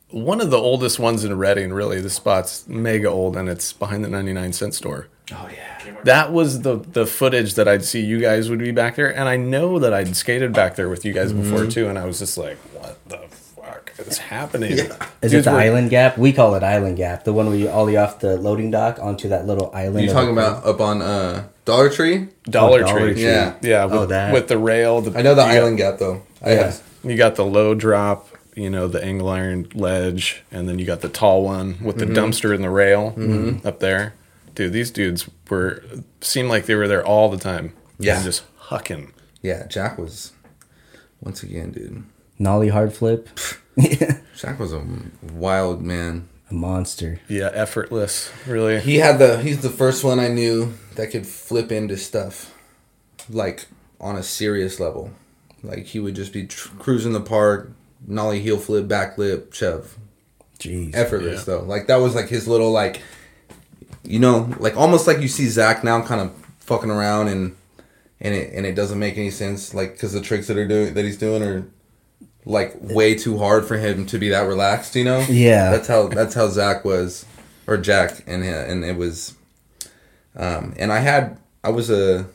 one 0.10 0.40
of 0.42 0.52
the 0.52 0.58
oldest 0.58 1.00
ones 1.00 1.24
in 1.24 1.36
Redding. 1.38 1.74
Really, 1.74 2.00
the 2.02 2.10
spot's 2.10 2.68
mega 2.68 3.10
old, 3.10 3.36
and 3.36 3.50
it's 3.50 3.74
behind 3.74 4.04
the 4.04 4.10
ninety 4.10 4.34
nine 4.34 4.54
cent 4.54 4.76
store. 4.76 5.08
Oh 5.32 5.50
yeah. 5.52 5.94
That 6.04 6.32
was 6.34 6.62
the 6.62 6.76
the 6.78 7.06
footage 7.06 7.56
that 7.56 7.68
I'd 7.68 7.86
see 7.86 8.02
you 8.02 8.20
guys 8.20 8.50
would 8.50 8.60
be 8.60 8.72
back 8.72 8.96
there, 8.96 9.16
and 9.16 9.28
I 9.30 9.38
know 9.38 9.80
that 9.80 9.94
I'd 9.94 10.16
skated 10.16 10.52
back 10.54 10.76
there 10.76 10.90
with 10.90 11.06
you 11.06 11.14
guys 11.14 11.32
Mm-hmm. 11.32 11.50
before 11.52 11.66
too, 11.68 11.88
and 11.88 11.98
I 11.98 12.06
was 12.06 12.20
just 12.20 12.38
like, 12.38 12.58
what 12.74 12.98
the 13.08 13.20
fuck 13.30 13.94
is 14.00 14.18
happening? 14.18 14.74
Is 15.22 15.34
it 15.34 15.46
the 15.46 15.52
were- 15.52 15.58
Island 15.60 15.90
Gap? 15.90 16.18
We 16.18 16.34
call 16.34 16.56
it 16.56 16.64
Island 16.64 16.98
Gap. 16.98 17.24
The 17.24 17.32
one 17.34 17.48
where 17.48 17.56
you 17.56 17.70
ollie 17.70 17.96
off 17.96 18.20
the 18.20 18.38
loading 18.38 18.70
dock 18.72 19.00
onto 19.00 19.30
that 19.30 19.48
little 19.48 19.72
island. 19.74 20.02
You 20.02 20.10
of 20.10 20.14
talking 20.14 20.32
about 20.34 20.66
up 20.66 20.82
on 20.82 21.02
uh, 21.02 21.46
Dollar 21.64 21.90
Tree? 21.90 22.28
Dollar, 22.44 22.80
Oh, 22.82 22.84
Dollar 22.88 23.00
Tree. 23.00 23.14
Tree. 23.14 23.24
Yeah. 23.24 23.56
yeah. 23.62 23.86
With, 23.86 23.94
Oh, 23.94 24.06
that. 24.08 24.34
with 24.34 24.50
the 24.50 24.58
rail. 24.58 25.00
The, 25.02 25.18
I 25.18 25.22
know 25.22 25.36
the 25.36 25.42
you 25.44 25.48
got- 25.48 25.56
Island 25.58 25.78
Gap 25.78 26.00
though. 26.00 26.22
I 26.44 26.52
Yeah. 26.52 26.64
have, 26.66 26.84
You 27.06 27.16
got 27.16 27.36
the 27.36 27.46
low 27.46 27.74
drop, 27.76 28.28
you 28.56 28.70
know, 28.70 28.88
the 28.90 29.02
angle 29.04 29.30
iron 29.30 29.68
ledge, 29.74 30.44
and 30.52 30.68
then 30.68 30.80
you 30.80 30.86
got 30.86 31.00
the 31.00 31.10
tall 31.10 31.44
one 31.44 31.78
with 31.82 31.98
the 31.98 32.06
dumpster 32.06 32.54
and 32.54 32.62
the 32.64 32.70
rail 32.70 33.14
up 33.64 33.80
there. 33.80 34.16
Dude, 34.56 34.74
these 34.74 34.92
dudes 34.92 35.30
were 35.50 35.84
seemed 36.22 36.50
like 36.50 36.66
they 36.66 36.76
were 36.76 36.88
there 36.88 37.06
all 37.06 37.30
the 37.30 37.38
time. 37.38 37.74
Yeah. 38.00 38.16
And 38.16 38.24
just 38.24 38.44
hucking. 38.70 39.12
yeah, 39.42 39.66
Jack 39.68 39.98
was 39.98 40.32
once 41.22 41.44
again, 41.44 41.72
dude. 41.72 42.04
Nolly 42.40 42.70
hard 42.70 42.94
flip. 42.94 43.30
Yeah, 43.76 44.20
Jack 44.38 44.60
was 44.60 44.74
a 44.74 44.84
wild 45.32 45.82
man. 45.82 46.28
a 46.50 46.54
monster. 46.54 47.20
Yeah, 47.28 47.50
effortless, 47.54 48.32
really. 48.46 48.80
He 48.80 48.98
had 48.98 49.18
the 49.20 49.42
he's 49.42 49.62
the 49.62 49.70
first 49.70 50.04
one 50.04 50.20
I 50.20 50.28
knew 50.28 50.74
that 50.96 51.08
could 51.12 51.26
flip 51.26 51.72
into 51.72 51.98
stuff 51.98 52.54
like 53.30 53.66
on 54.00 54.16
a 54.16 54.24
serious 54.24 54.80
level. 54.80 55.12
Like 55.64 55.86
he 55.86 56.00
would 56.00 56.16
just 56.16 56.34
be 56.34 56.46
tr- 56.46 56.70
cruising 56.78 57.14
the 57.14 57.22
park, 57.22 57.72
nollie 58.06 58.42
heel 58.42 58.58
flip, 58.58 58.88
back 58.88 59.18
lip, 59.18 59.54
shove. 59.54 59.98
Jeez. 60.60 60.94
Effortless 60.96 61.48
Yeah. 61.48 61.56
though. 61.56 61.62
Like 61.64 61.88
that 61.88 61.98
was 61.98 62.14
like 62.16 62.28
his 62.30 62.48
little 62.48 62.72
like 62.72 63.02
you 64.04 64.20
know, 64.20 64.54
like 64.60 64.76
almost 64.78 65.08
like 65.08 65.20
you 65.20 65.28
see 65.28 65.48
Zach 65.48 65.84
now 65.84 66.02
kind 66.02 66.22
of 66.22 66.34
fucking 66.60 66.92
around 66.92 67.28
and 67.28 67.56
and 68.20 68.34
it 68.34 68.54
and 68.54 68.66
it 68.66 68.76
doesn't 68.76 69.00
make 69.00 69.18
any 69.18 69.30
sense 69.32 69.74
like 69.74 69.98
cuz 70.00 70.14
the 70.14 70.22
tricks 70.22 70.48
that 70.48 70.58
are 70.58 70.68
doing 70.68 70.94
that 70.94 71.04
he's 71.04 71.18
doing 71.18 71.44
are 71.44 71.66
like 72.46 72.74
way 72.80 73.16
too 73.16 73.38
hard 73.38 73.66
for 73.66 73.78
him 73.78 74.06
to 74.06 74.18
be 74.18 74.30
that 74.30 74.42
relaxed, 74.42 74.96
you 74.96 75.04
know? 75.04 75.26
Yeah. 75.30 75.72
That's 75.72 75.88
how 75.88 76.08
that's 76.08 76.36
how 76.36 76.48
Zach 76.50 76.84
was 76.84 77.26
or 77.68 77.78
Jack 77.78 78.24
and 78.28 78.44
and 78.44 78.84
it 78.84 78.98
was 78.98 79.36
um 80.36 80.74
and 80.78 80.92
I 80.92 81.00
had 81.00 81.38
I 81.64 81.70
was 81.70 81.90
a 81.90 82.28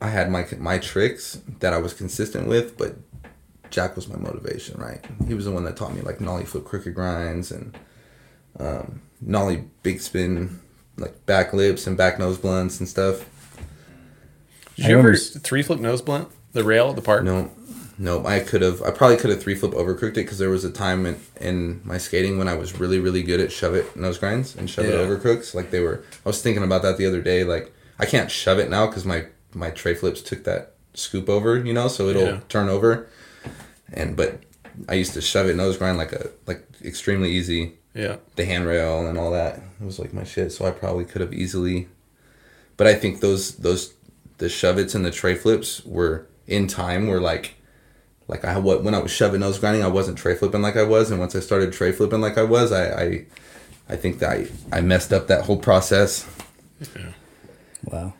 I 0.00 0.08
had 0.08 0.30
my 0.30 0.46
my 0.58 0.78
tricks 0.78 1.40
that 1.60 1.72
I 1.72 1.78
was 1.78 1.94
consistent 1.94 2.48
with, 2.48 2.76
but 2.76 2.96
Jack 3.70 3.96
was 3.96 4.08
my 4.08 4.18
motivation, 4.18 4.80
right? 4.80 5.04
He 5.26 5.34
was 5.34 5.44
the 5.44 5.52
one 5.52 5.64
that 5.64 5.76
taught 5.76 5.94
me 5.94 6.02
like 6.02 6.20
nollie 6.20 6.44
flip 6.44 6.64
crooked 6.64 6.94
grinds 6.94 7.50
and 7.50 7.76
um, 8.58 9.00
nollie 9.24 9.64
big 9.82 10.00
spin, 10.00 10.60
like 10.96 11.24
back 11.26 11.52
lips 11.52 11.86
and 11.86 11.96
back 11.96 12.18
nose 12.18 12.38
blunts 12.38 12.80
and 12.80 12.88
stuff. 12.88 13.24
Did 14.76 14.86
you 14.86 14.98
ever 14.98 15.14
three 15.14 15.62
flip 15.62 15.80
nose 15.80 16.02
blunt? 16.02 16.28
The 16.52 16.64
rail 16.64 16.90
at 16.90 16.96
the 16.96 17.02
park? 17.02 17.24
No, 17.24 17.50
no, 17.98 18.26
I 18.26 18.40
could 18.40 18.62
have. 18.62 18.82
I 18.82 18.90
probably 18.90 19.16
could 19.16 19.30
have 19.30 19.42
three 19.42 19.54
flip 19.54 19.74
over 19.74 19.94
crooked 19.94 20.18
it 20.18 20.22
because 20.24 20.38
there 20.38 20.50
was 20.50 20.64
a 20.64 20.70
time 20.72 21.06
in, 21.06 21.20
in 21.40 21.80
my 21.84 21.98
skating 21.98 22.38
when 22.38 22.48
I 22.48 22.54
was 22.54 22.78
really 22.78 22.98
really 22.98 23.22
good 23.22 23.40
at 23.40 23.52
shove 23.52 23.74
it 23.74 23.94
nose 23.96 24.18
grinds 24.18 24.56
and 24.56 24.68
shove 24.68 24.86
it 24.86 24.94
Yeah. 24.94 25.00
over 25.00 25.18
crooks. 25.18 25.54
Like 25.54 25.70
they 25.70 25.80
were. 25.80 26.02
I 26.24 26.28
was 26.28 26.42
thinking 26.42 26.62
about 26.62 26.82
that 26.82 26.96
the 26.96 27.06
other 27.06 27.20
day. 27.22 27.44
Like 27.44 27.72
I 27.98 28.06
can't 28.06 28.30
shove 28.30 28.58
it 28.58 28.68
now 28.70 28.86
because 28.86 29.04
my 29.04 29.26
my 29.54 29.70
tre 29.70 29.94
flips 29.94 30.22
took 30.22 30.44
that 30.44 30.74
scoop 30.94 31.28
over. 31.28 31.58
You 31.64 31.72
know, 31.74 31.88
so 31.88 32.08
it'll 32.08 32.22
Yeah. 32.22 32.40
turn 32.48 32.68
over. 32.68 33.08
And 33.92 34.16
but 34.16 34.40
I 34.88 34.94
used 34.94 35.12
to 35.14 35.20
shove 35.20 35.48
it 35.48 35.56
nose 35.56 35.76
grind 35.76 35.98
like 35.98 36.12
a 36.12 36.30
like 36.46 36.66
extremely 36.82 37.30
easy. 37.30 37.74
Yeah. 37.94 38.16
the 38.36 38.44
handrail 38.44 39.06
and 39.06 39.18
all 39.18 39.30
that. 39.32 39.56
It 39.80 39.84
was 39.84 39.98
like 39.98 40.12
my 40.14 40.24
shit. 40.24 40.52
So 40.52 40.64
I 40.66 40.70
probably 40.70 41.04
could 41.04 41.20
have 41.20 41.32
easily, 41.34 41.88
but 42.76 42.86
I 42.86 42.94
think 42.94 43.20
those 43.20 43.56
those 43.56 43.94
the 44.38 44.48
shove 44.48 44.78
its 44.78 44.94
and 44.94 45.04
the 45.04 45.10
tre 45.10 45.34
flips 45.34 45.84
were 45.84 46.26
in 46.46 46.66
time. 46.68 47.06
Were 47.06 47.20
like, 47.20 47.54
like 48.28 48.44
I 48.44 48.58
what 48.58 48.82
when 48.82 48.94
I 48.94 48.98
was 48.98 49.10
shoving 49.10 49.40
nose 49.40 49.58
grinding, 49.58 49.84
I 49.84 49.88
wasn't 49.88 50.16
tre 50.18 50.34
flipping 50.34 50.62
like 50.62 50.76
I 50.76 50.84
was, 50.84 51.10
and 51.10 51.20
once 51.20 51.36
I 51.36 51.40
started 51.40 51.72
tre 51.72 51.92
flipping 51.92 52.20
like 52.20 52.38
I 52.38 52.44
was, 52.44 52.72
I 52.72 53.02
I, 53.02 53.26
I 53.90 53.96
think 53.96 54.20
that 54.20 54.30
I 54.30 54.46
I 54.72 54.80
messed 54.80 55.12
up 55.12 55.26
that 55.28 55.44
whole 55.44 55.58
process. 55.58 56.26
Wow. 57.84 58.14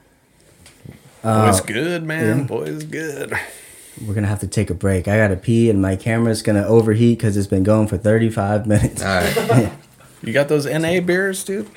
Boy's 1.22 1.60
Uh, 1.60 1.64
good, 1.66 2.02
man. 2.02 2.38
yeah. 2.40 2.44
Boy's 2.44 2.84
good. 2.84 3.32
We're 4.00 4.14
gonna 4.14 4.26
have 4.26 4.40
to 4.40 4.46
take 4.46 4.70
a 4.70 4.74
break. 4.74 5.08
I 5.08 5.16
gotta 5.16 5.36
pee, 5.36 5.68
and 5.68 5.80
my 5.82 5.96
camera's 5.96 6.42
gonna 6.42 6.66
overheat 6.66 7.18
because 7.18 7.36
it's 7.36 7.46
been 7.46 7.62
going 7.62 7.88
for 7.88 7.98
35 7.98 8.66
minutes. 8.66 9.02
All 9.02 9.08
right, 9.08 9.72
You 10.22 10.32
got 10.32 10.48
those 10.48 10.66
NA 10.66 11.00
beers, 11.00 11.42
dude? 11.42 11.68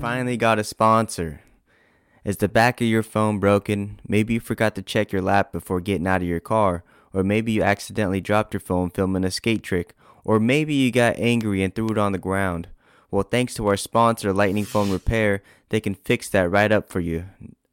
Finally 0.00 0.36
got 0.36 0.58
a 0.58 0.64
sponsor. 0.64 1.40
Is 2.24 2.36
the 2.36 2.48
back 2.48 2.80
of 2.80 2.86
your 2.86 3.02
phone 3.02 3.38
broken? 3.38 4.00
Maybe 4.06 4.34
you 4.34 4.40
forgot 4.40 4.74
to 4.76 4.82
check 4.82 5.12
your 5.12 5.22
lap 5.22 5.52
before 5.52 5.80
getting 5.80 6.06
out 6.06 6.22
of 6.22 6.28
your 6.28 6.40
car, 6.40 6.84
or 7.12 7.22
maybe 7.24 7.52
you 7.52 7.62
accidentally 7.62 8.20
dropped 8.20 8.52
your 8.52 8.60
phone 8.60 8.90
filming 8.90 9.24
a 9.24 9.30
skate 9.30 9.62
trick, 9.62 9.94
or 10.24 10.38
maybe 10.38 10.74
you 10.74 10.90
got 10.90 11.18
angry 11.18 11.62
and 11.62 11.74
threw 11.74 11.88
it 11.90 11.98
on 11.98 12.12
the 12.12 12.18
ground. 12.18 12.68
Well, 13.10 13.22
thanks 13.22 13.54
to 13.54 13.66
our 13.68 13.76
sponsor, 13.76 14.32
Lightning 14.32 14.64
Phone 14.64 14.90
Repair, 14.90 15.42
they 15.70 15.80
can 15.80 15.94
fix 15.94 16.28
that 16.30 16.50
right 16.50 16.70
up 16.70 16.88
for 16.88 17.00
you. 17.00 17.26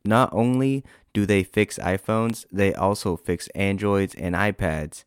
Not 0.05 0.29
only 0.31 0.83
do 1.13 1.25
they 1.25 1.43
fix 1.43 1.77
iPhones, 1.77 2.45
they 2.51 2.73
also 2.73 3.15
fix 3.15 3.47
Androids 3.49 4.15
and 4.15 4.35
iPads. 4.35 5.03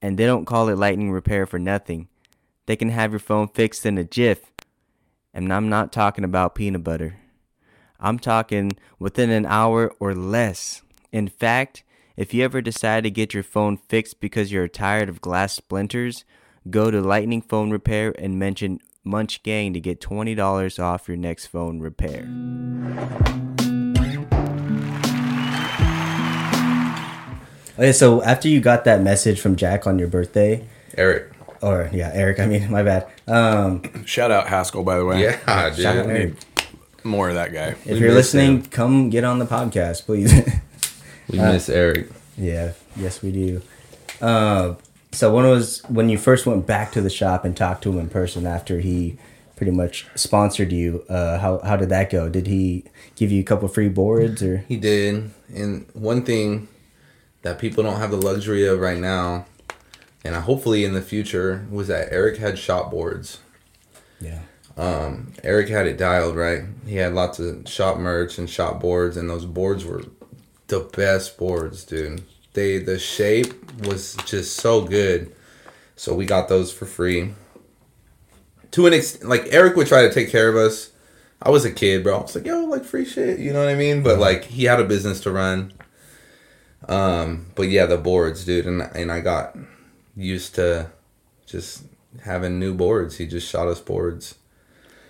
And 0.00 0.18
they 0.18 0.26
don't 0.26 0.46
call 0.46 0.68
it 0.68 0.78
Lightning 0.78 1.12
Repair 1.12 1.46
for 1.46 1.58
nothing. 1.58 2.08
They 2.66 2.76
can 2.76 2.90
have 2.90 3.12
your 3.12 3.18
phone 3.18 3.48
fixed 3.48 3.84
in 3.84 3.98
a 3.98 4.04
jiff. 4.04 4.52
And 5.34 5.52
I'm 5.52 5.68
not 5.68 5.92
talking 5.92 6.24
about 6.24 6.54
peanut 6.54 6.84
butter. 6.84 7.18
I'm 8.00 8.18
talking 8.18 8.72
within 8.98 9.30
an 9.30 9.44
hour 9.44 9.92
or 10.00 10.14
less. 10.14 10.82
In 11.12 11.28
fact, 11.28 11.84
if 12.16 12.32
you 12.32 12.44
ever 12.44 12.60
decide 12.60 13.04
to 13.04 13.10
get 13.10 13.34
your 13.34 13.42
phone 13.42 13.76
fixed 13.76 14.20
because 14.20 14.50
you're 14.50 14.68
tired 14.68 15.08
of 15.08 15.20
glass 15.20 15.52
splinters, 15.52 16.24
go 16.70 16.90
to 16.90 17.00
Lightning 17.00 17.42
Phone 17.42 17.70
Repair 17.70 18.14
and 18.18 18.38
mention 18.38 18.80
Munch 19.04 19.42
Gang 19.42 19.72
to 19.72 19.80
get 19.80 20.00
$20 20.00 20.82
off 20.82 21.08
your 21.08 21.16
next 21.16 21.46
phone 21.46 21.80
repair. 21.80 22.28
Okay, 27.78 27.92
so 27.92 28.22
after 28.22 28.48
you 28.48 28.60
got 28.60 28.84
that 28.84 29.02
message 29.02 29.40
from 29.40 29.54
Jack 29.56 29.86
on 29.86 29.98
your 30.00 30.08
birthday, 30.08 30.66
Eric. 30.96 31.30
or 31.62 31.88
yeah, 31.92 32.10
Eric, 32.12 32.40
I 32.40 32.46
mean, 32.46 32.70
my 32.72 32.82
bad. 32.82 33.06
Um, 33.28 34.04
Shout 34.04 34.30
out 34.32 34.48
Haskell, 34.48 34.82
by 34.82 34.98
the 34.98 35.04
way. 35.04 35.22
Yeah, 35.22 35.68
dude. 35.70 35.78
Shout 35.82 35.96
out 35.96 36.06
Eric. 36.06 36.34
more 37.04 37.28
of 37.28 37.36
that 37.36 37.52
guy. 37.52 37.68
if 37.68 37.86
We 37.86 37.98
you're 38.00 38.08
miss 38.08 38.34
listening, 38.34 38.56
him. 38.58 38.62
come 38.66 39.10
get 39.10 39.22
on 39.24 39.38
the 39.38 39.46
podcast, 39.46 40.06
please. 40.06 40.32
We 41.30 41.38
Uh, 41.38 41.52
miss 41.52 41.68
Eric. 41.68 42.08
yeah, 42.38 42.72
yes, 42.96 43.20
we 43.20 43.30
do. 43.32 43.60
Uh, 44.18 44.76
so 45.12 45.30
when 45.34 45.44
was 45.44 45.82
when 45.88 46.08
you 46.08 46.16
first 46.16 46.46
went 46.46 46.66
back 46.66 46.90
to 46.92 47.02
the 47.02 47.10
shop 47.10 47.44
and 47.44 47.54
talked 47.54 47.82
to 47.82 47.90
him 47.92 47.98
in 47.98 48.08
person 48.08 48.46
after 48.46 48.80
he 48.80 49.18
pretty 49.54 49.72
much 49.72 50.06
sponsored 50.14 50.72
you? 50.72 51.04
Uh, 51.06 51.36
how 51.38 51.58
how 51.58 51.76
did 51.76 51.90
that 51.90 52.08
go? 52.08 52.30
Did 52.30 52.46
he 52.46 52.84
give 53.14 53.30
you 53.30 53.40
a 53.42 53.44
couple 53.44 53.68
free 53.68 53.90
boards 53.90 54.42
or? 54.42 54.64
He 54.68 54.78
did. 54.78 55.30
And 55.54 55.84
one 55.92 56.22
thing 56.24 56.66
that 57.42 57.58
people 57.58 57.82
don't 57.82 57.98
have 58.00 58.10
the 58.10 58.16
luxury 58.16 58.66
of 58.66 58.80
right 58.80 58.98
now, 58.98 59.46
and 60.24 60.34
I 60.34 60.40
hopefully 60.40 60.84
in 60.84 60.94
the 60.94 61.02
future, 61.02 61.66
was 61.70 61.88
that 61.88 62.08
Eric 62.10 62.38
had 62.38 62.58
shop 62.58 62.90
boards. 62.90 63.38
Yeah. 64.20 64.40
Um, 64.76 65.32
Eric 65.42 65.68
had 65.68 65.86
it 65.86 65.98
dialed 65.98 66.36
right. 66.36 66.62
He 66.86 66.96
had 66.96 67.12
lots 67.12 67.38
of 67.38 67.68
shop 67.68 67.98
merch 67.98 68.38
and 68.38 68.48
shop 68.48 68.80
boards, 68.80 69.16
and 69.16 69.28
those 69.28 69.44
boards 69.44 69.84
were 69.84 70.04
the 70.68 70.80
best 70.80 71.36
boards, 71.36 71.84
dude. 71.84 72.22
They 72.52 72.78
the 72.78 72.98
shape 72.98 73.82
was 73.82 74.16
just 74.24 74.56
so 74.56 74.82
good. 74.82 75.34
So 75.96 76.14
we 76.14 76.26
got 76.26 76.48
those 76.48 76.72
for 76.72 76.86
free. 76.86 77.34
To 78.72 78.86
an 78.86 78.92
extent, 78.92 79.28
like 79.28 79.46
Eric 79.50 79.74
would 79.76 79.88
try 79.88 80.02
to 80.02 80.12
take 80.12 80.30
care 80.30 80.48
of 80.48 80.56
us. 80.56 80.90
I 81.42 81.50
was 81.50 81.64
a 81.64 81.72
kid, 81.72 82.02
bro. 82.02 82.18
I 82.18 82.22
was 82.22 82.34
like, 82.34 82.46
yo, 82.46 82.64
like 82.64 82.84
free 82.84 83.04
shit, 83.04 83.38
you 83.38 83.52
know 83.52 83.60
what 83.60 83.68
I 83.68 83.74
mean? 83.74 84.02
But 84.02 84.18
like 84.18 84.44
he 84.44 84.64
had 84.64 84.80
a 84.80 84.84
business 84.84 85.20
to 85.22 85.30
run. 85.30 85.72
Um, 86.86 87.46
but 87.54 87.68
yeah, 87.68 87.86
the 87.86 87.98
boards, 87.98 88.44
dude, 88.44 88.66
and 88.66 88.82
and 88.94 89.10
I 89.10 89.20
got 89.20 89.56
used 90.16 90.54
to 90.56 90.90
just 91.46 91.82
having 92.22 92.58
new 92.58 92.74
boards. 92.74 93.16
He 93.16 93.26
just 93.26 93.48
shot 93.48 93.66
us 93.68 93.80
boards. 93.80 94.34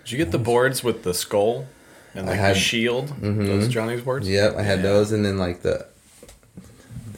Did 0.03 0.11
you 0.13 0.17
get 0.17 0.31
the 0.31 0.39
boards 0.39 0.83
with 0.83 1.03
the 1.03 1.13
skull 1.13 1.67
and 2.15 2.27
I 2.27 2.31
like 2.31 2.39
had- 2.39 2.55
the 2.55 2.59
shield? 2.59 3.13
Those 3.21 3.67
Johnny's 3.67 4.01
boards? 4.01 4.27
Yep, 4.27 4.55
I 4.55 4.63
had 4.63 4.79
Yeah. 4.79 4.83
those, 4.83 5.11
and 5.11 5.23
then 5.23 5.37
like 5.37 5.61
the 5.61 5.85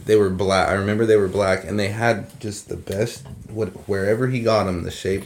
they 0.05 0.15
were 0.15 0.29
black. 0.29 0.67
I 0.67 0.73
remember 0.73 1.05
they 1.05 1.15
were 1.15 1.27
black, 1.29 1.63
and 1.63 1.79
they 1.79 1.89
had 1.89 2.39
just 2.39 2.67
the 2.69 2.75
best. 2.77 3.23
What 3.47 3.69
wherever 3.87 4.27
he 4.27 4.41
got 4.41 4.65
them, 4.65 4.83
the 4.83 4.91
shape. 4.91 5.23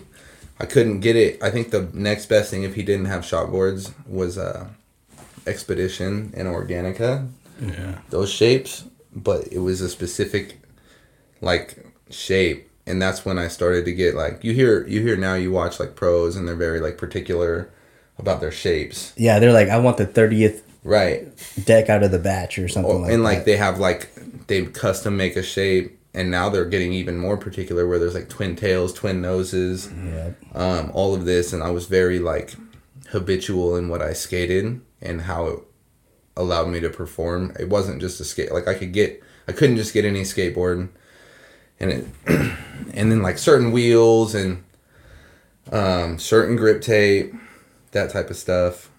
I 0.60 0.66
couldn't 0.66 1.02
get 1.02 1.16
it. 1.18 1.42
I 1.44 1.50
think 1.50 1.72
the 1.72 1.90
next 1.94 2.28
best 2.28 2.50
thing 2.52 2.64
if 2.64 2.76
he 2.76 2.84
didn't 2.84 3.06
have 3.06 3.26
shot 3.26 3.52
boards 3.52 3.92
was 4.08 4.38
uh, 4.38 4.68
Expedition 5.48 6.32
and 6.36 6.48
Organika. 6.48 7.28
Yeah. 7.62 8.00
those 8.10 8.30
shapes, 8.30 8.84
but 9.16 9.48
it 9.52 9.60
was 9.60 9.82
a 9.82 9.90
specific 9.90 10.60
like 11.42 11.86
shape, 12.10 12.70
and 12.86 13.02
that's 13.02 13.26
when 13.26 13.38
I 13.40 13.48
started 13.48 13.86
to 13.86 13.94
get 13.94 14.16
like 14.16 14.44
you 14.44 14.54
hear 14.54 14.86
you 14.88 15.02
hear 15.02 15.16
now 15.18 15.36
you 15.36 15.52
watch 15.52 15.80
like 15.80 15.96
pros 15.96 16.36
and 16.36 16.48
they're 16.48 16.56
very 16.56 16.80
like 16.80 16.98
particular 16.98 17.70
about 18.18 18.40
their 18.40 18.52
shapes, 18.52 19.14
Yeah, 19.18 19.40
they're 19.40 19.52
like, 19.52 19.68
I 19.70 19.78
want 19.78 19.98
the 19.98 20.06
thirtieth 20.06 20.64
right? 20.84 21.28
deck 21.66 21.90
out 21.90 22.02
of 22.04 22.12
the 22.12 22.20
batch 22.20 22.58
or 22.58 22.68
something 22.70 22.92
Oh, 22.94 22.98
like 23.00 23.12
and 23.12 23.20
that. 23.22 23.28
like 23.28 23.46
they 23.46 23.58
have 23.58 23.80
like 23.80 24.10
they 24.48 24.66
custom 24.66 25.18
make 25.18 25.36
a 25.36 25.44
shape, 25.44 26.00
and 26.14 26.32
now 26.32 26.50
they're 26.50 26.66
getting 26.66 26.94
even 26.94 27.18
more 27.18 27.36
particular 27.38 27.88
where 27.88 28.00
there's 28.00 28.14
like 28.14 28.30
twin 28.30 28.56
tails, 28.56 28.94
twin 28.94 29.22
noses, 29.22 29.90
yeah, 30.06 30.32
um, 30.54 30.92
all 30.94 31.14
of 31.14 31.26
this, 31.26 31.52
and 31.54 31.62
I 31.64 31.72
was 31.72 31.88
very 31.88 32.20
like 32.20 32.56
habitual 33.10 33.76
in 33.76 33.90
what 33.90 34.02
I 34.02 34.14
skated 34.14 34.82
and 35.02 35.22
how 35.22 35.46
it 35.48 35.60
allowed 36.38 36.70
me 36.70 36.80
to 36.82 36.90
perform. 36.90 37.56
It 37.60 37.70
wasn't 37.70 38.02
just 38.02 38.20
a 38.20 38.26
skate 38.26 38.52
like 38.52 38.68
I 38.68 38.74
could 38.74 38.94
get 38.94 39.22
I 39.48 39.52
couldn't 39.52 39.78
just 39.78 39.94
get 39.94 40.06
any 40.06 40.22
skateboard, 40.22 40.90
and 41.80 41.92
it 41.92 42.08
and 42.28 43.12
then 43.12 43.22
like 43.22 43.38
certain 43.38 43.72
wheels 43.72 44.34
and 44.34 44.64
um, 45.72 46.20
certain 46.20 46.56
grip 46.56 46.82
tape, 46.82 47.34
that 47.92 48.12
type 48.12 48.30
of 48.30 48.38
stuff. 48.38 48.90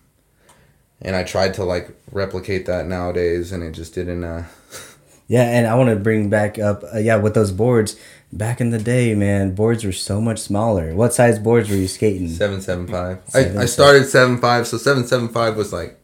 And 1.00 1.14
I 1.14 1.24
tried 1.24 1.54
to 1.54 1.64
like 1.64 1.90
replicate 2.10 2.66
that 2.66 2.86
nowadays, 2.86 3.52
and 3.52 3.62
it 3.62 3.72
just 3.72 3.94
didn't. 3.94 4.24
Uh, 4.24 4.44
yeah. 5.28 5.42
And 5.42 5.66
I 5.66 5.74
want 5.74 5.90
to 5.90 5.96
bring 5.96 6.30
back 6.30 6.58
up, 6.58 6.82
uh, 6.94 6.98
yeah, 6.98 7.16
with 7.16 7.34
those 7.34 7.52
boards. 7.52 7.96
Back 8.32 8.60
in 8.60 8.70
the 8.70 8.78
day, 8.78 9.14
man, 9.14 9.54
boards 9.54 9.84
were 9.84 9.92
so 9.92 10.20
much 10.20 10.40
smaller. 10.40 10.94
What 10.94 11.14
size 11.14 11.38
boards 11.38 11.70
were 11.70 11.76
you 11.76 11.86
skating? 11.86 12.28
Seven 12.28 12.60
seven 12.60 12.86
five. 12.86 13.20
Seven, 13.26 13.58
I, 13.58 13.62
I 13.62 13.66
started 13.66 14.06
seven 14.06 14.38
five, 14.38 14.66
so 14.66 14.78
seven 14.78 15.06
seven 15.06 15.28
five 15.28 15.56
was 15.56 15.72
like. 15.72 16.00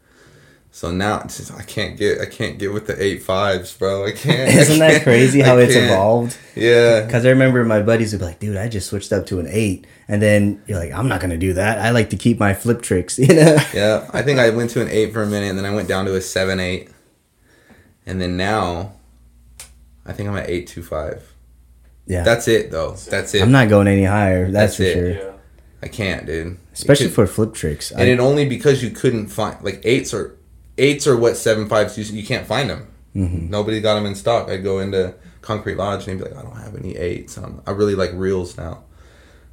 So 0.75 0.91
now 0.91 1.21
it's 1.21 1.37
just, 1.37 1.53
I 1.53 1.63
can't 1.63 1.99
get 1.99 2.23
I 2.23 2.25
can't 2.25 2.59
get 2.59 2.73
with 2.73 2.87
the 2.87 3.01
eight 3.01 3.23
fives, 3.23 3.77
bro. 3.77 4.07
I 4.07 4.13
can't. 4.17 4.49
Isn't 4.55 4.79
that 4.79 4.91
can't- 4.93 5.03
crazy 5.05 5.43
I 5.45 5.47
how 5.47 5.59
it's 5.59 5.75
can't. 5.75 5.91
evolved? 5.91 6.39
Yeah. 6.57 7.05
Because 7.05 7.27
I 7.27 7.29
remember 7.29 7.63
my 7.65 7.83
buddies 7.83 8.13
would 8.13 8.21
be 8.21 8.25
like, 8.25 8.39
dude, 8.39 8.57
I 8.57 8.69
just 8.69 8.89
switched 8.89 9.13
up 9.13 9.27
to 9.27 9.39
an 9.39 9.47
eight. 9.51 9.87
And 10.09 10.23
then 10.23 10.63
you're 10.67 10.79
like, 10.79 10.91
I'm 10.93 11.09
not 11.09 11.21
going 11.21 11.31
to 11.31 11.37
do 11.37 11.53
that. 11.55 11.79
I 11.79 11.91
like 11.91 12.09
to 12.11 12.17
keep 12.17 12.41
my 12.41 12.55
flip 12.55 12.81
tricks, 12.81 13.19
you 13.19 13.29
know? 13.35 13.59
Yeah. 13.75 14.09
I 14.15 14.23
think 14.23 14.39
I 14.39 14.49
went 14.49 14.71
to 14.71 14.81
an 14.81 14.89
eight 14.89 15.13
for 15.13 15.23
a 15.23 15.27
minute, 15.27 15.51
and 15.51 15.59
then 15.59 15.67
I 15.67 15.75
went 15.75 15.89
down 15.89 16.07
to 16.07 16.17
a 16.17 16.21
seven 16.23 16.59
eight, 16.59 16.89
and 18.07 18.19
then 18.21 18.37
now, 18.39 18.95
I 20.07 20.13
think 20.15 20.29
I'm 20.31 20.37
at 20.37 20.49
eight 20.49 20.67
two 20.69 20.83
five. 20.83 21.33
Yeah. 22.07 22.23
That's 22.25 22.49
it 22.49 22.71
though. 22.71 22.93
That's 22.95 23.35
it. 23.35 23.43
I'm 23.43 23.53
not 23.53 23.69
going 23.69 23.89
any 23.89 24.05
higher. 24.05 24.51
That's, 24.51 24.77
That's 24.77 24.77
for 24.77 24.83
it. 24.85 24.93
sure. 24.95 25.11
Yeah. 25.29 25.33
I 25.83 25.89
can't, 25.89 26.27
dude. 26.27 26.59
Especially 26.73 27.07
could- 27.07 27.15
for 27.15 27.27
flip 27.27 27.53
tricks. 27.55 27.91
and 27.91 28.01
I- 28.01 28.05
it 28.07 28.21
only 28.21 28.49
because 28.49 28.83
you 28.83 28.91
couldn't 28.91 29.29
find 29.29 29.63
like 29.63 29.81
eights 29.85 30.13
or 30.15 30.37
eights 30.79 31.07
are 31.07 31.17
what 31.17 31.37
seven 31.37 31.69
fives 31.69 31.97
you, 31.99 32.05
you 32.17 32.27
can't 32.27 32.47
find 32.47 32.71
them. 32.71 32.87
Mm-hmm. 33.15 33.51
Nobody 33.51 33.81
got 33.81 33.95
them 33.97 34.07
in 34.07 34.15
stock. 34.15 34.49
I'd 34.49 34.63
go 34.65 34.79
into 34.79 35.15
Concrete 35.43 35.77
Lodge 35.77 36.07
and 36.09 36.19
he'd 36.19 36.25
be 36.25 36.31
like, 36.31 36.39
I 36.39 36.43
don't 36.43 36.57
have 36.57 36.75
any 36.77 36.97
eights. 36.97 37.37
Um, 37.39 37.61
I 37.67 37.73
really 37.73 37.95
like 37.95 38.11
reels 38.15 38.57
now. 38.57 38.85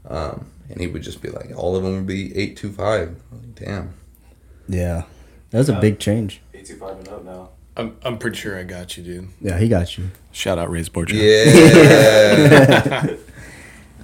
Um, 0.08 0.48
and 0.70 0.80
he 0.80 0.88
would 0.88 1.02
just 1.02 1.22
be 1.22 1.30
like, 1.30 1.52
all 1.56 1.76
of 1.76 1.84
them 1.84 1.94
would 1.96 2.08
be 2.08 2.36
eight 2.38 2.56
two 2.58 2.72
five. 2.72 3.16
Damn. 3.56 3.94
yeah. 4.68 5.04
That 5.52 5.58
was 5.58 5.70
a 5.70 5.74
Yeah. 5.74 5.80
big 5.80 6.00
change. 6.00 6.42
825 6.54 7.00
and 7.00 7.08
up 7.10 7.26
now. 7.26 7.50
I'm, 7.76 7.98
I'm 8.04 8.18
pretty 8.20 8.38
sure 8.38 8.58
I 8.60 8.64
got 8.64 8.96
you, 8.98 9.04
dude. 9.04 9.30
Yeah, 9.42 9.58
he 9.58 9.68
got 9.68 9.98
you. 9.98 10.12
Shout 10.32 10.60
out 10.60 10.70
Ray's 10.70 10.90
Board 10.90 11.10
Yeah. 11.12 11.46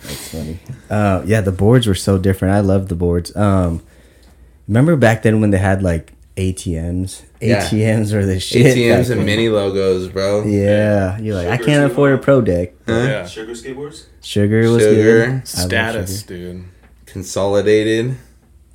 That's 0.01 0.27
funny. 0.31 0.59
Uh, 0.89 1.21
yeah, 1.25 1.41
the 1.41 1.51
boards 1.51 1.85
were 1.87 1.93
so 1.95 2.17
different. 2.17 2.55
I 2.55 2.61
love 2.61 2.87
the 2.89 2.95
boards. 2.95 3.35
Um, 3.35 3.83
remember 4.67 4.95
back 4.95 5.21
then 5.23 5.39
when 5.41 5.51
they 5.51 5.57
had 5.57 5.83
like 5.83 6.13
ATMs? 6.35 7.23
Yeah. 7.39 7.61
ATMs 7.65 8.13
were 8.13 8.25
the 8.25 8.39
shit. 8.39 8.75
ATMs 8.75 9.09
and 9.09 9.25
mini 9.25 9.49
logos, 9.49 10.09
bro. 10.09 10.43
Yeah, 10.45 11.17
you're 11.19 11.35
like, 11.35 11.47
I 11.47 11.57
can't 11.57 11.87
too, 11.87 11.91
afford 11.93 12.13
a 12.13 12.17
pro 12.17 12.41
deck. 12.41 12.73
Huh? 12.85 12.93
Yeah. 12.93 13.25
Sugar 13.27 13.53
skateboards? 13.53 14.05
Sugar 14.21 14.69
was 14.69 14.83
Sugar. 14.83 15.27
good. 15.27 15.47
Status, 15.47 16.21
Sugar. 16.21 16.33
dude. 16.35 16.65
Consolidated. 17.05 18.17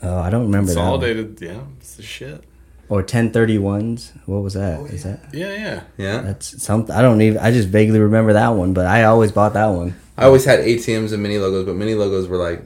Oh, 0.03 0.19
I 0.19 0.31
don't 0.31 0.45
remember 0.45 0.73
that. 0.73 0.81
one. 0.81 1.01
Consolidated. 1.01 1.39
Yeah, 1.41 1.61
it's 1.79 1.97
the 1.97 2.03
shit. 2.03 2.45
Or 2.89 3.03
1031s. 3.05 4.11
What 4.27 4.43
was 4.43 4.55
that? 4.55 4.81
Oh, 4.81 4.87
Is 4.87 5.05
that? 5.05 5.21
Yeah, 5.33 5.53
yeah. 5.53 5.83
Yeah. 5.97 6.21
That's 6.23 6.61
something. 6.63 6.93
I 6.95 7.03
don't 7.03 7.21
even. 7.23 7.39
I 7.39 7.53
just 7.53 7.69
vaguely 7.69 8.01
remember 8.01 8.33
that 8.33 8.49
one, 8.49 8.73
but 8.73 8.87
I 8.87 9.05
always 9.05 9.31
bought 9.31 9.53
that 9.53 9.67
one. 9.67 9.95
I 10.17 10.25
always 10.25 10.45
had 10.45 10.61
ATMs 10.61 11.13
and 11.13 11.23
mini 11.23 11.39
logos, 11.39 11.67
but 11.67 11.77
mini 11.77 11.95
logos 11.95 12.27
were 12.27 12.37
like, 12.37 12.65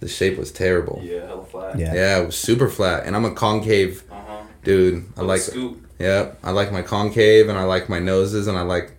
the 0.00 0.08
shape 0.08 0.36
was 0.38 0.50
terrible. 0.50 1.00
Yeah, 1.04 1.26
hella 1.26 1.44
flat. 1.44 1.78
Yeah. 1.78 1.94
Yeah, 1.94 2.18
it 2.20 2.26
was 2.26 2.36
super 2.36 2.68
flat. 2.68 3.04
And 3.06 3.14
I'm 3.14 3.24
a 3.24 3.34
concave 3.34 4.02
Uh 4.10 4.14
huh. 4.26 4.42
dude. 4.64 5.04
I 5.16 5.22
like 5.22 5.40
scoop. 5.42 5.86
yeah, 5.98 6.32
I 6.42 6.50
like 6.52 6.72
my 6.72 6.82
concave 6.82 7.48
and 7.48 7.58
I 7.58 7.64
like 7.64 7.88
my 7.88 7.98
noses 7.98 8.46
and 8.46 8.56
I 8.58 8.62
like 8.62 8.92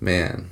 man. 0.00 0.50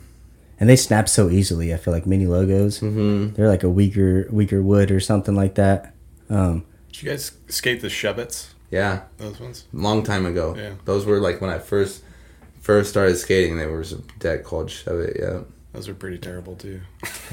And 0.61 0.69
they 0.69 0.77
snap 0.77 1.09
so 1.09 1.29
easily. 1.29 1.75
I 1.75 1.77
feel 1.77 1.93
like 1.93 2.07
mini 2.07 2.27
logos. 2.27 2.81
Mhm. 2.81 3.35
They're 3.35 3.49
like 3.49 3.65
a 3.65 3.71
weaker, 3.71 4.29
weaker 4.31 4.63
wood 4.63 4.91
or 4.93 5.01
something 5.01 5.35
like 5.35 5.57
that. 5.57 5.93
Um, 6.31 6.65
Did 6.93 7.03
you 7.03 7.09
guys 7.11 7.33
skate 7.49 7.81
the 7.81 7.89
Shevets? 7.89 8.49
Yeah, 8.71 9.01
Those 9.19 9.39
ones? 9.41 9.65
long 9.73 10.03
time 10.03 10.25
ago. 10.25 10.55
Yeah. 10.57 10.75
Those 10.85 11.05
were 11.05 11.19
like 11.19 11.41
when 11.41 11.51
I 11.51 11.59
first 11.59 12.03
first 12.61 12.91
started 12.91 13.17
skating, 13.17 13.57
there 13.59 13.71
was 13.71 13.93
a 13.93 13.99
deck 14.19 14.45
called 14.45 14.71
Shove 14.71 15.01
It, 15.01 15.17
yeah. 15.21 15.41
Those 15.73 15.89
were 15.89 15.95
pretty 15.95 16.19
terrible 16.19 16.55
too. 16.55 16.81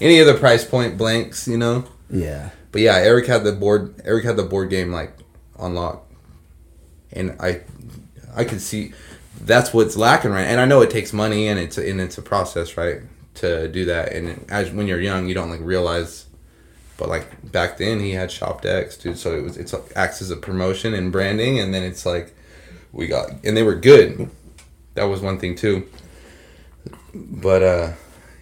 Any 0.00 0.20
other 0.20 0.36
price 0.36 0.64
point 0.64 0.96
blanks, 0.96 1.46
you 1.46 1.56
know? 1.58 1.84
yeah. 2.10 2.50
But 2.72 2.82
yeah, 2.82 2.96
Eric 2.96 3.26
had 3.26 3.42
the 3.44 3.52
board 3.52 4.00
Eric 4.04 4.24
had 4.24 4.36
the 4.36 4.44
board 4.44 4.70
game 4.70 4.92
like 4.92 5.12
unlocked. 5.58 6.12
And 7.12 7.36
I 7.40 7.62
I 8.34 8.44
could 8.44 8.60
see 8.60 8.92
that's 9.40 9.72
what's 9.74 9.96
lacking 9.96 10.30
right 10.30 10.44
and 10.44 10.60
I 10.60 10.66
know 10.66 10.80
it 10.82 10.90
takes 10.90 11.12
money 11.12 11.48
and 11.48 11.58
it's 11.58 11.78
and 11.78 12.00
it's 12.00 12.16
a 12.18 12.22
process, 12.22 12.76
right? 12.76 13.00
To 13.36 13.68
do 13.68 13.86
that 13.86 14.12
and 14.12 14.44
as 14.48 14.70
when 14.70 14.86
you're 14.86 15.00
young 15.00 15.26
you 15.26 15.34
don't 15.34 15.50
like 15.50 15.60
realize 15.62 16.26
but 16.96 17.08
like 17.08 17.50
back 17.50 17.78
then 17.78 17.98
he 17.98 18.12
had 18.12 18.30
shop 18.30 18.62
decks, 18.62 18.96
dude, 18.96 19.18
so 19.18 19.36
it 19.36 19.42
was 19.42 19.56
it's 19.56 19.74
acts 19.96 20.22
as 20.22 20.30
a 20.30 20.36
promotion 20.36 20.94
and 20.94 21.10
branding 21.10 21.58
and 21.58 21.74
then 21.74 21.82
it's 21.82 22.06
like 22.06 22.34
we 22.92 23.08
got 23.08 23.30
and 23.42 23.56
they 23.56 23.64
were 23.64 23.74
good. 23.74 24.30
That 24.94 25.04
was 25.04 25.20
one 25.20 25.40
thing 25.40 25.56
too. 25.56 25.88
But 27.14 27.62
uh 27.64 27.92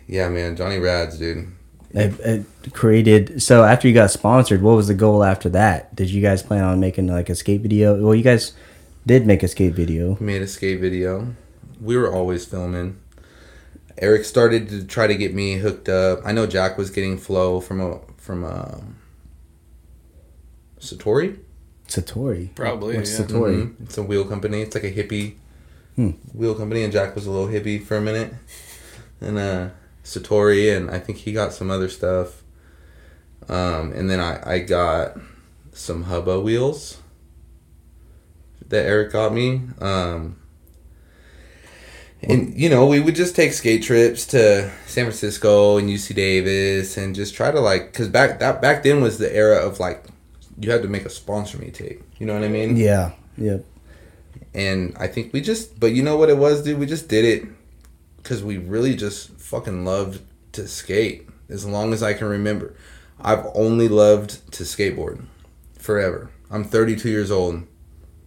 yeah, 0.08 0.28
man, 0.28 0.56
Johnny 0.56 0.78
Rads, 0.78 1.18
dude. 1.18 1.46
It, 1.94 2.18
it 2.20 2.74
created. 2.74 3.42
So 3.42 3.62
after 3.64 3.86
you 3.88 3.94
got 3.94 4.10
sponsored, 4.10 4.60
what 4.62 4.74
was 4.76 4.88
the 4.88 4.94
goal 4.94 5.22
after 5.24 5.48
that? 5.50 5.94
Did 5.94 6.10
you 6.10 6.20
guys 6.20 6.42
plan 6.42 6.64
on 6.64 6.80
making 6.80 7.06
like 7.06 7.28
a 7.30 7.34
skate 7.34 7.60
video? 7.60 8.02
Well, 8.02 8.14
you 8.14 8.22
guys 8.24 8.52
did 9.06 9.26
make 9.26 9.42
a 9.42 9.48
skate 9.48 9.74
video. 9.74 10.14
We 10.20 10.26
made 10.26 10.42
a 10.42 10.46
skate 10.48 10.80
video. 10.80 11.34
We 11.80 11.96
were 11.96 12.12
always 12.12 12.44
filming. 12.44 12.98
Eric 13.96 14.24
started 14.26 14.68
to 14.68 14.84
try 14.84 15.06
to 15.06 15.16
get 15.16 15.34
me 15.34 15.54
hooked 15.58 15.88
up. 15.88 16.20
I 16.24 16.32
know 16.32 16.46
Jack 16.46 16.76
was 16.76 16.90
getting 16.90 17.16
flow 17.16 17.60
from 17.60 17.80
a 17.80 18.00
from 18.18 18.44
a 18.44 18.82
Satori. 20.80 21.38
Satori. 21.88 22.54
Probably, 22.54 22.96
What's 22.96 23.18
yeah. 23.18 23.24
Satori? 23.24 23.62
Mhm. 23.62 23.74
It's 23.84 23.98
a 23.98 24.02
wheel 24.02 24.24
company. 24.24 24.60
It's 24.62 24.74
like 24.74 24.84
a 24.84 24.92
hippie 24.92 25.34
Hmm. 25.96 26.10
wheel 26.32 26.54
company, 26.54 26.84
and 26.84 26.92
Jack 26.92 27.14
was 27.16 27.26
a 27.26 27.30
little 27.30 27.48
hippie 27.48 27.82
for 27.82 27.96
a 27.96 28.00
minute. 28.00 28.32
And 29.20 29.36
uh, 29.38 29.68
Satori, 30.04 30.74
and 30.76 30.90
I 30.90 30.98
think 30.98 31.18
he 31.18 31.32
got 31.32 31.52
some 31.52 31.70
other 31.70 31.88
stuff. 31.88 32.42
Um, 33.48 33.92
and 33.92 34.10
then 34.10 34.20
I 34.20 34.54
I 34.54 34.58
got 34.60 35.16
some 35.72 36.04
Hubba 36.04 36.40
wheels 36.40 36.98
that 38.68 38.84
Eric 38.84 39.12
got 39.12 39.32
me. 39.32 39.62
Um, 39.80 40.36
and 42.22 42.58
you 42.58 42.68
know, 42.68 42.86
we 42.86 43.00
would 43.00 43.14
just 43.14 43.36
take 43.36 43.52
skate 43.52 43.82
trips 43.82 44.26
to 44.28 44.70
San 44.86 45.04
Francisco 45.04 45.78
and 45.78 45.88
UC 45.88 46.14
Davis, 46.14 46.96
and 46.96 47.14
just 47.14 47.34
try 47.34 47.50
to 47.50 47.60
like, 47.60 47.92
cause 47.92 48.08
back 48.08 48.40
that 48.40 48.60
back 48.60 48.82
then 48.82 49.00
was 49.00 49.18
the 49.18 49.34
era 49.34 49.56
of 49.56 49.78
like, 49.78 50.04
you 50.58 50.70
had 50.70 50.82
to 50.82 50.88
make 50.88 51.04
a 51.04 51.10
sponsor 51.10 51.58
me 51.58 51.70
tape. 51.70 52.02
You 52.18 52.26
know 52.26 52.34
what 52.34 52.44
I 52.44 52.48
mean? 52.48 52.76
Yeah. 52.76 53.12
Yep. 53.36 53.64
And 54.54 54.96
I 54.98 55.06
think 55.06 55.32
we 55.32 55.40
just, 55.40 55.78
but 55.78 55.92
you 55.92 56.02
know 56.02 56.16
what 56.16 56.30
it 56.30 56.36
was, 56.36 56.64
dude? 56.64 56.78
We 56.78 56.86
just 56.86 57.08
did 57.08 57.24
it 57.24 57.48
because 58.18 58.42
we 58.42 58.58
really 58.58 58.94
just 58.94 59.30
fucking 59.30 59.84
loved 59.84 60.22
to 60.52 60.68
skate 60.68 61.28
as 61.48 61.64
long 61.64 61.92
as 61.92 62.02
I 62.02 62.12
can 62.12 62.28
remember. 62.28 62.74
I've 63.20 63.46
only 63.54 63.88
loved 63.88 64.52
to 64.52 64.64
skateboard 64.64 65.24
forever. 65.78 66.30
I'm 66.50 66.64
32 66.64 67.08
years 67.08 67.30
old. 67.30 67.66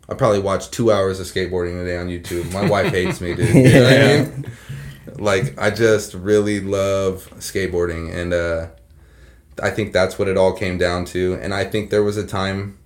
I 0.10 0.14
probably 0.14 0.39
watch 0.39 0.72
two 0.72 0.92
hours 0.92 1.20
of 1.20 1.28
skateboarding 1.28 1.82
a 1.82 1.86
day 1.86 1.98
on 1.98 2.08
YouTube. 2.08 2.52
My 2.52 2.68
wife 2.68 2.92
hates 2.94 3.22
me, 3.22 3.34
dude. 3.34 3.56
You 3.56 3.64
know 3.64 3.84
what 3.84 3.94
I 3.94 4.24
mean? 4.24 4.52
Like, 5.16 5.60
I 5.60 5.70
just 5.70 6.14
really 6.14 6.60
love 6.60 7.30
skateboarding. 7.38 8.14
And 8.14 8.34
uh, 8.34 8.68
I 9.62 9.70
think 9.70 9.94
that's 9.94 10.20
what 10.20 10.28
it 10.28 10.38
all 10.38 10.54
came 10.54 10.78
down 10.78 11.06
to. 11.06 11.39
And 11.42 11.54
I 11.54 11.64
think 11.64 11.89
there 11.89 12.04
was 12.04 12.18
a 12.18 12.26
time 12.26 12.78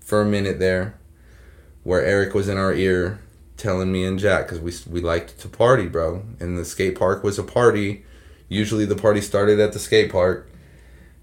for 0.00 0.22
a 0.22 0.26
minute 0.26 0.58
there 0.58 0.98
where 1.82 2.04
Eric 2.04 2.34
was 2.34 2.48
in 2.48 2.58
our 2.58 2.72
ear 2.72 3.20
telling 3.56 3.90
me 3.92 4.04
and 4.04 4.18
Jack 4.18 4.48
because 4.48 4.60
we 4.60 4.72
we 4.92 5.00
liked 5.00 5.38
to 5.40 5.48
party, 5.48 5.86
bro, 5.86 6.22
and 6.40 6.58
the 6.58 6.64
skate 6.64 6.98
park 6.98 7.22
was 7.22 7.38
a 7.38 7.42
party. 7.42 8.04
Usually, 8.48 8.84
the 8.84 8.96
party 8.96 9.20
started 9.20 9.58
at 9.58 9.72
the 9.72 9.78
skate 9.78 10.12
park, 10.12 10.50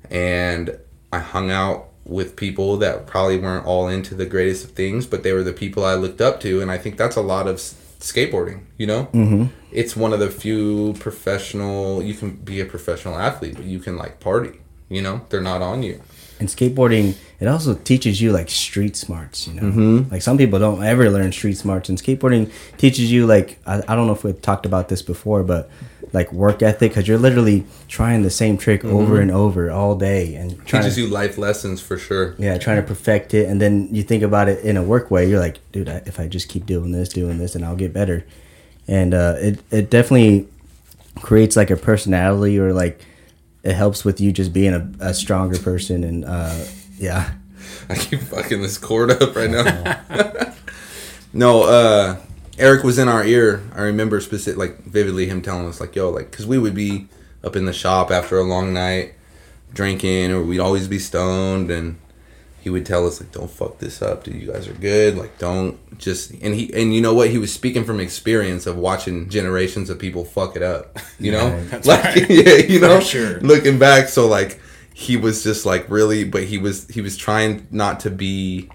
and 0.10 0.78
I 1.12 1.20
hung 1.20 1.52
out 1.52 1.90
with 2.06 2.36
people 2.36 2.78
that 2.78 3.08
probably 3.08 3.38
weren't 3.38 3.66
all 3.66 3.88
into 3.88 4.14
the 4.14 4.26
greatest 4.26 4.66
of 4.66 4.72
things, 4.72 5.06
but 5.06 5.24
they 5.24 5.32
were 5.32 5.44
the 5.44 5.54
people 5.54 5.86
I 5.86 5.96
looked 5.96 6.20
up 6.20 6.42
to, 6.42 6.62
and 6.62 6.70
I 6.70 6.78
think 6.78 6.98
that's 6.98 7.16
a 7.16 7.22
lot 7.22 7.48
of 7.48 7.58
skateboarding. 7.58 8.64
You 8.78 8.88
know, 8.88 9.06
mm-hmm. 9.14 9.46
it's 9.72 9.96
one 9.96 10.12
of 10.14 10.20
the 10.20 10.30
few 10.30 10.94
professional. 11.00 12.04
You 12.04 12.14
can 12.14 12.32
be 12.32 12.60
a 12.60 12.66
professional 12.66 13.18
athlete, 13.18 13.56
but 13.56 13.66
you 13.66 13.80
can 13.80 13.98
like 13.98 14.20
party. 14.20 14.60
You 14.90 15.02
know, 15.02 15.22
they're 15.30 15.42
not 15.42 15.62
on 15.62 15.82
you. 15.82 16.02
And 16.40 16.50
skateboarding, 16.50 17.16
it 17.40 17.48
also 17.48 17.76
teaches 17.76 18.22
you 18.22 18.32
like 18.32 18.50
street 18.50 18.98
smarts, 18.98 19.48
you 19.48 19.54
know? 19.54 19.64
Mm-hmm. 19.64 20.12
Like 20.12 20.22
some 20.22 20.38
people 20.38 20.60
don't 20.60 20.84
ever 20.84 21.10
learn 21.10 21.32
street 21.32 21.58
smarts, 21.58 21.90
and 21.90 21.98
skateboarding 21.98 22.52
teaches 22.78 23.12
you 23.12 23.26
like, 23.26 23.60
I, 23.66 23.82
I 23.88 23.96
don't 23.96 24.08
know 24.08 24.14
if 24.14 24.24
we've 24.24 24.42
talked 24.42 24.66
about 24.66 24.90
this 24.90 25.02
before, 25.02 25.44
but 25.44 25.70
like 26.12 26.34
work 26.34 26.62
ethic, 26.62 26.92
because 26.92 27.08
you're 27.08 27.18
literally 27.18 27.66
trying 27.88 28.24
the 28.24 28.30
same 28.30 28.58
trick 28.58 28.84
over 28.84 29.22
and 29.22 29.32
over 29.32 29.72
all 29.72 29.96
day 29.96 30.36
and 30.36 30.52
trying 30.66 30.84
Mm-hmm. 30.84 30.90
Teaches 30.90 30.96
to, 30.96 31.02
you 31.02 31.08
life 31.08 31.38
lessons 31.38 31.82
for 31.82 31.98
sure. 31.98 32.36
yeah, 32.38 32.58
trying 32.58 32.78
to 32.78 32.84
perfect 32.84 33.34
it. 33.34 33.48
And 33.48 33.62
then 33.62 33.88
you 33.92 34.04
think 34.04 34.22
about 34.22 34.50
it 34.50 34.64
in 34.64 34.76
a 34.76 34.84
work 34.84 35.10
way, 35.10 35.30
you're 35.30 35.40
like, 35.40 35.60
dude, 35.72 35.90
I, 35.90 36.04
if 36.06 36.20
I 36.20 36.28
just 36.28 36.50
keep 36.50 36.66
doing 36.66 36.92
this, 36.92 37.10
doing 37.10 37.38
this, 37.38 37.56
and 37.56 37.64
I'll 37.64 37.76
get 37.76 37.94
better. 37.94 38.26
And 38.88 39.14
uh, 39.14 39.36
it, 39.38 39.60
it 39.72 39.90
definitely 39.90 40.48
creates 41.22 41.56
like 41.56 41.70
a 41.70 41.78
personality 41.78 42.60
or 42.60 42.74
like, 42.74 43.00
it 43.64 43.74
helps 43.74 44.04
with 44.04 44.20
you 44.20 44.32
just 44.32 44.54
being 44.54 44.74
a, 44.74 44.92
a 45.00 45.14
stronger 45.14 45.58
person 45.58 46.04
and 46.04 46.26
uh, 46.26 46.66
yeah. 46.98 47.34
I 47.90 47.96
keep 47.96 48.20
fucking 48.22 48.62
this 48.62 48.78
cord 48.78 49.12
up 49.12 49.36
right 49.36 49.50
now. 49.50 50.02
no, 51.34 51.64
uh, 51.64 52.18
Eric 52.58 52.84
was 52.84 52.98
in 53.00 53.08
our 53.08 53.24
ear. 53.24 53.64
I 53.74 53.82
remember 53.82 54.20
specific, 54.22 54.58
like 54.58 54.84
vividly 54.84 55.28
him 55.28 55.42
telling 55.42 55.68
us 55.68 55.80
like, 55.80 55.96
"Yo, 55.96 56.10
like," 56.10 56.30
because 56.32 56.46
we 56.46 56.58
would 56.58 56.76
be 56.76 57.08
up 57.44 57.56
in 57.56 57.66
the 57.66 57.74
shop 57.74 58.12
after 58.12 58.38
a 58.38 58.44
long 58.44 58.74
night 58.74 59.14
drinking, 59.74 60.32
or 60.32 60.44
we'd 60.44 60.60
always 60.60 60.88
be 60.88 61.00
stoned, 61.00 61.72
and 61.72 61.98
he 62.64 62.70
would 62.70 62.86
tell 62.86 63.06
us 63.06 63.20
like, 63.20 63.32
"Don't 63.34 63.52
fuck 63.52 63.80
this 63.80 64.02
up, 64.02 64.24
dude. 64.24 64.36
You 64.36 64.50
guys 64.52 64.70
are 64.70 64.74
good. 64.74 65.18
Like, 65.18 65.38
don't 65.38 65.78
just." 66.00 66.32
And 66.32 66.56
he 66.56 66.74
and 66.74 66.96
you 66.96 67.02
know 67.02 67.14
what? 67.14 67.30
He 67.30 67.38
was 67.38 67.52
speaking 67.52 67.84
from 67.84 68.00
experience 68.00 68.66
of 68.66 68.78
watching 68.78 69.28
generations 69.28 69.90
of 69.90 70.00
people 70.00 70.24
fuck 70.24 70.56
it 70.56 70.62
up. 70.64 70.98
You 71.20 71.34
know, 71.34 71.62
like 71.84 71.86
right. 71.86 72.30
yeah, 72.30 72.56
you 72.56 72.80
know, 72.80 73.00
For 73.02 73.06
sure. 73.06 73.40
looking 73.42 73.78
back. 73.80 74.08
So 74.08 74.28
like, 74.28 74.62
he 74.94 75.18
was 75.18 75.44
just 75.44 75.66
like 75.66 75.90
really, 75.90 76.24
but 76.24 76.46
he 76.46 76.58
was 76.58 76.88
he 76.88 77.02
was 77.02 77.18
trying 77.18 77.68
not 77.70 78.00
to 78.02 78.10
be 78.10 78.70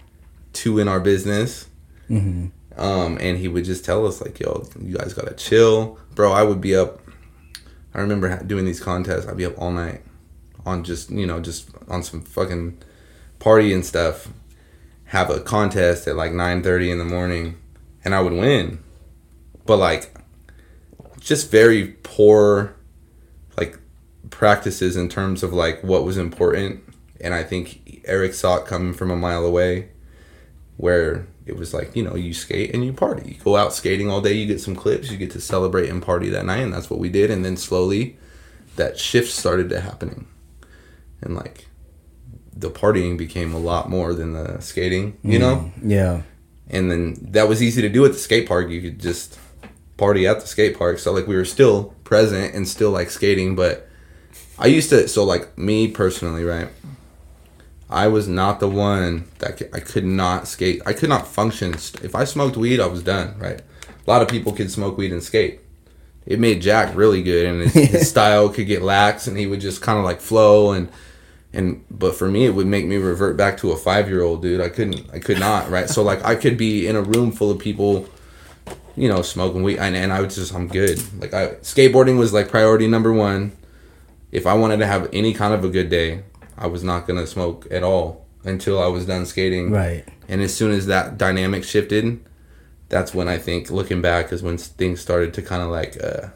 too 0.53 0.79
in 0.79 0.87
our 0.87 1.01
business. 1.01 1.67
Um, 2.11 3.19
and 3.21 3.39
he 3.39 3.49
would 3.49 3.65
just 3.65 3.85
tell 3.87 4.07
us 4.07 4.21
like, 4.21 4.39
"Yo, 4.39 4.69
you 4.81 4.97
guys 4.99 5.15
gotta 5.15 5.35
chill, 5.35 5.99
bro." 6.15 6.31
I 6.33 6.43
would 6.43 6.61
be 6.61 6.77
up. 6.77 7.01
I 7.95 8.01
remember 8.01 8.43
doing 8.45 8.65
these 8.67 8.81
contests. 8.81 9.27
I'd 9.27 9.37
be 9.39 9.47
up 9.47 9.59
all 9.59 9.73
night 9.73 10.03
on 10.67 10.85
just 10.85 11.11
you 11.11 11.27
know 11.27 11.41
just 11.41 11.71
on 11.89 12.03
some 12.03 12.21
fucking 12.21 12.77
party 13.39 13.73
and 13.73 13.85
stuff. 13.85 14.29
Have 15.07 15.31
a 15.31 15.41
contest 15.41 16.07
at 16.07 16.17
like 16.17 16.33
nine 16.33 16.63
thirty 16.63 16.91
in 16.91 16.99
the 16.99 17.05
morning, 17.05 17.57
and 18.05 18.15
I 18.15 18.21
would 18.21 18.35
win. 18.35 18.81
But 19.65 19.79
like, 19.79 20.15
just 21.19 21.51
very 21.51 21.97
poor, 22.03 22.75
like 23.57 23.79
practices 24.29 24.97
in 24.97 25.09
terms 25.09 25.43
of 25.43 25.53
like 25.53 25.83
what 25.83 26.05
was 26.05 26.19
important. 26.19 26.83
And 27.21 27.35
I 27.35 27.43
think 27.43 28.03
Eric 28.05 28.35
saw 28.35 28.57
it 28.59 28.67
coming 28.67 28.93
from 28.93 29.11
a 29.11 29.17
mile 29.17 29.45
away, 29.45 29.89
where 30.77 31.27
it 31.47 31.57
was 31.57 31.73
like 31.73 31.97
you 31.97 32.03
know 32.03 32.15
you 32.15 32.35
skate 32.35 32.75
and 32.75 32.85
you 32.85 32.93
party, 32.93 33.33
you 33.33 33.43
go 33.43 33.57
out 33.57 33.73
skating 33.73 34.11
all 34.11 34.21
day, 34.21 34.35
you 34.35 34.47
get 34.47 34.61
some 34.61 34.77
clips, 34.77 35.11
you 35.11 35.17
get 35.17 35.31
to 35.31 35.41
celebrate 35.41 35.89
and 35.89 36.03
party 36.03 36.29
that 36.29 36.45
night, 36.45 36.59
and 36.61 36.75
that's 36.75 36.91
what 36.91 37.01
we 37.01 37.09
did. 37.09 37.31
And 37.31 37.45
then 37.47 37.57
slowly, 37.57 38.19
that 38.77 38.99
shift 38.99 39.31
started 39.31 39.71
to 39.71 39.81
happening, 39.81 40.27
and 41.23 41.35
like 41.35 41.68
the 42.59 42.71
partying 42.71 43.17
became 43.17 43.55
a 43.55 43.59
lot 43.59 43.89
more 43.89 44.13
than 44.13 44.33
the 44.33 44.61
skating, 44.61 45.17
you 45.23 45.39
know. 45.39 45.73
Mm, 45.81 45.91
yeah. 45.91 46.23
And 46.69 46.91
then 46.91 47.17
that 47.31 47.49
was 47.49 47.63
easy 47.63 47.81
to 47.83 47.89
do 47.89 48.05
at 48.05 48.13
the 48.13 48.19
skate 48.19 48.49
park. 48.49 48.69
You 48.69 48.83
could 48.83 49.01
just 49.01 49.39
party 49.97 50.27
at 50.27 50.41
the 50.41 50.47
skate 50.47 50.77
park. 50.77 50.99
So 50.99 51.13
like 51.13 51.27
we 51.27 51.37
were 51.37 51.45
still 51.45 51.95
present 52.05 52.55
and 52.55 52.67
still 52.67 52.91
like 52.91 53.11
skating, 53.11 53.55
but 53.55 53.89
I 54.59 54.67
used 54.67 54.91
to 54.91 55.07
so 55.09 55.25
like 55.25 55.57
me 55.57 55.89
personally, 55.89 56.45
right? 56.45 56.69
I 57.91 58.09
was 58.09 58.29
not 58.29 58.61
the 58.61 58.69
one 58.69 59.25
that 59.39 59.63
I 59.73 59.81
could 59.81 60.05
not 60.05 60.47
skate. 60.47 60.83
I 60.85 60.93
could 60.93 61.09
not 61.09 61.27
function. 61.27 61.75
If 61.75 62.15
I 62.15 62.25
smoked 62.25 62.57
weed, 62.57 62.81
I 62.81 62.87
was 62.87 63.03
done, 63.03 63.39
right? 63.39 63.61
A 63.61 64.11
lot 64.11 64.21
of 64.21 64.29
people 64.29 64.53
could 64.53 64.71
smoke 64.71 64.99
weed 64.99 65.13
and 65.13 65.23
skate. 65.23 65.61
It 66.27 66.39
made 66.39 66.61
Jack 66.61 66.95
really 66.95 67.23
good, 67.23 67.47
and 67.47 67.63
his, 67.63 67.91
his 67.91 68.11
style 68.11 68.51
could 68.51 68.67
get 68.67 68.83
lax, 68.83 69.27
and 69.27 69.39
he 69.39 69.47
would 69.47 69.63
just 69.63 69.81
kind 69.81 69.99
of 69.99 70.05
like 70.05 70.21
flow 70.21 70.73
and 70.73 70.91
and 71.53 71.85
but 71.91 72.15
for 72.15 72.29
me, 72.29 72.45
it 72.45 72.55
would 72.55 72.67
make 72.67 72.87
me 72.87 72.97
revert 72.97 73.37
back 73.37 73.57
to 73.59 73.73
a 73.73 73.77
five 73.77 74.09
year 74.09 74.23
old 74.23 74.43
dude. 74.43 74.61
I 74.61 74.69
couldn't, 74.69 75.09
I 75.13 75.19
could 75.19 75.39
not, 75.39 75.71
right? 75.71 75.89
So 75.89 76.03
like 76.03 76.25
I 76.25 76.35
could 76.35 76.57
be 76.57 76.87
in 76.87 76.97
a 76.97 77.03
room 77.03 77.33
full 77.33 77.51
of 77.51 77.59
people, 77.59 78.07
you 78.97 79.09
know, 79.09 79.23
smoking 79.23 79.63
weed, 79.63 79.79
and, 79.79 79.97
and 79.97 80.13
I 80.13 80.21
would 80.21 80.31
just, 80.31 80.55
I'm 80.55 80.69
good. 80.69 81.01
Like 81.21 81.33
I 81.33 81.49
skateboarding 81.63 82.19
was 82.19 82.33
like 82.33 82.49
priority 82.49 82.87
number 82.87 83.13
one. 83.13 83.53
If 84.31 84.47
I 84.47 84.55
wanted 84.55 84.79
to 84.79 84.87
have 84.87 85.09
any 85.13 85.33
kind 85.33 85.55
of 85.55 85.65
a 85.65 85.71
good 85.71 85.89
day, 85.89 86.23
I 86.59 86.67
was 86.67 86.85
not 86.85 87.07
gonna 87.07 87.27
smoke 87.27 87.67
at 87.71 87.83
all 87.83 88.27
until 88.45 88.83
I 88.83 88.87
was 88.87 89.07
done 89.07 89.25
skating. 89.25 89.71
Right. 89.71 90.05
And 90.29 90.43
as 90.43 90.55
soon 90.55 90.73
as 90.73 90.87
that 90.87 91.17
dynamic 91.17 91.65
shifted, 91.65 92.21
that's 92.91 93.15
when 93.15 93.27
I 93.27 93.39
think 93.39 93.71
looking 93.71 94.03
back 94.03 94.33
is 94.33 94.43
when 94.43 94.59
things 94.59 95.01
started 95.01 95.33
to 95.35 95.43
kind 95.43 95.63
of 95.63 95.71
like 95.71 96.03
uh, 96.03 96.29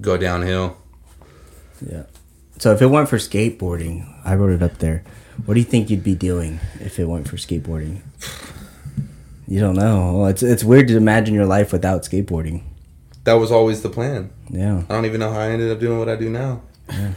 go 0.00 0.16
downhill. 0.16 0.78
Yeah. 1.86 2.04
So 2.60 2.72
if 2.72 2.82
it 2.82 2.88
weren't 2.88 3.08
for 3.08 3.16
skateboarding, 3.16 4.06
I 4.22 4.34
wrote 4.34 4.52
it 4.52 4.62
up 4.62 4.78
there. 4.78 5.02
What 5.46 5.54
do 5.54 5.60
you 5.60 5.64
think 5.64 5.88
you'd 5.88 6.04
be 6.04 6.14
doing 6.14 6.60
if 6.78 6.98
it 6.98 7.06
weren't 7.06 7.26
for 7.26 7.36
skateboarding? 7.36 8.00
You 9.48 9.60
don't 9.60 9.76
know. 9.76 10.18
Well, 10.18 10.26
it's 10.26 10.42
it's 10.42 10.62
weird 10.62 10.86
to 10.88 10.96
imagine 10.98 11.34
your 11.34 11.46
life 11.46 11.72
without 11.72 12.02
skateboarding. 12.02 12.62
That 13.24 13.34
was 13.34 13.50
always 13.50 13.80
the 13.80 13.88
plan. 13.88 14.30
Yeah. 14.50 14.82
I 14.90 14.92
don't 14.92 15.06
even 15.06 15.20
know 15.20 15.32
how 15.32 15.40
I 15.40 15.48
ended 15.48 15.72
up 15.72 15.80
doing 15.80 15.98
what 15.98 16.10
I 16.10 16.16
do 16.16 16.28
now. 16.28 16.60
Yeah. 16.90 17.12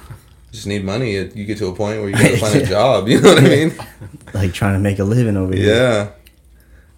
Just 0.53 0.65
need 0.65 0.85
money. 0.85 1.11
You 1.11 1.43
get 1.45 1.57
to 1.57 1.67
a 1.67 1.75
point 1.75 1.99
where 1.99 2.09
you 2.09 2.15
gotta 2.15 2.37
find 2.37 2.55
a 2.55 2.65
job. 2.77 3.09
You 3.09 3.19
know 3.19 3.33
what 3.33 3.43
I 3.43 3.47
mean? 3.49 3.73
Like 4.33 4.53
trying 4.53 4.73
to 4.73 4.79
make 4.79 4.97
a 4.97 5.03
living 5.03 5.37
over 5.37 5.53
here. 5.53 5.75
Yeah. 5.75 6.11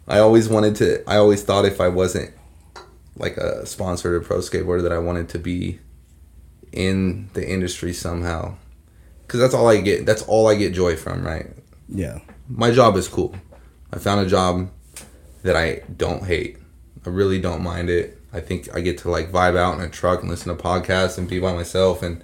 I 0.08 0.20
always 0.20 0.48
wanted 0.48 0.76
to. 0.76 1.04
I 1.10 1.18
always 1.18 1.44
thought 1.44 1.66
if 1.66 1.82
I 1.82 1.88
wasn't 1.88 2.32
like 3.18 3.38
a 3.38 3.66
sponsored 3.66 4.14
or 4.14 4.22
pro 4.22 4.38
skateboarder, 4.38 4.84
that 4.84 4.94
I 4.94 5.00
wanted 5.00 5.28
to 5.30 5.40
be 5.40 5.80
in 6.72 7.30
the 7.34 7.48
industry 7.48 7.94
somehow. 7.94 8.56
Because 9.22 9.40
that's 9.40 9.54
all 9.54 9.68
I 9.68 9.82
get. 9.82 10.06
That's 10.06 10.22
all 10.24 10.48
I 10.48 10.56
get 10.56 10.74
joy 10.74 10.96
from. 10.96 11.26
Right. 11.26 11.48
Yeah. 11.88 12.20
My 12.48 12.72
job 12.72 12.96
is 12.96 13.08
cool. 13.08 13.36
I 13.92 13.98
found 13.98 14.26
a 14.26 14.30
job 14.30 14.70
that 15.44 15.56
I 15.56 15.84
don't 15.96 16.26
hate. 16.26 16.58
I 17.06 17.10
really 17.10 17.40
don't 17.40 17.64
mind 17.64 17.90
it. 17.90 18.20
I 18.34 18.40
think 18.42 18.68
I 18.76 18.82
get 18.82 18.98
to 19.00 19.10
like 19.10 19.32
vibe 19.32 19.58
out 19.58 19.76
in 19.76 19.82
a 19.82 19.90
truck 19.90 20.22
and 20.22 20.30
listen 20.30 20.56
to 20.56 20.62
podcasts 20.62 21.18
and 21.18 21.30
be 21.30 21.40
by 21.40 21.54
myself 21.54 22.04
and 22.04 22.24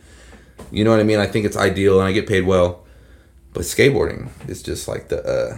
you 0.71 0.83
know 0.83 0.91
what 0.91 0.99
I 0.99 1.03
mean? 1.03 1.19
I 1.19 1.27
think 1.27 1.45
it's 1.45 1.57
ideal 1.57 1.99
and 1.99 2.07
I 2.07 2.11
get 2.11 2.27
paid 2.27 2.45
well. 2.45 2.85
But 3.53 3.63
skateboarding 3.63 4.29
is 4.49 4.61
just 4.61 4.87
like 4.87 5.09
the 5.09 5.23
uh 5.23 5.57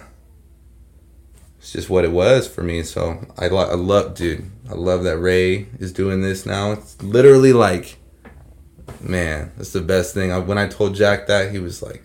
it's 1.58 1.72
just 1.72 1.90
what 1.90 2.04
it 2.04 2.12
was 2.12 2.48
for 2.48 2.62
me. 2.62 2.84
So 2.84 3.26
I, 3.38 3.48
lo- 3.48 3.70
I 3.70 3.76
love 3.76 4.16
dude. 4.16 4.46
I 4.70 4.74
love 4.74 5.04
that 5.06 5.18
Ray 5.18 5.68
is 5.80 5.94
doing 5.94 6.22
this 6.22 6.46
now. 6.46 6.74
It's 6.74 7.02
literally 7.02 7.54
like 7.54 7.98
man, 9.02 9.52
that's 9.58 9.72
the 9.72 9.82
best 9.82 10.14
thing. 10.14 10.32
I, 10.32 10.40
when 10.40 10.58
I 10.58 10.68
told 10.68 10.96
Jack 10.96 11.28
that, 11.28 11.52
he 11.52 11.60
was 11.60 11.82
like 11.82 12.04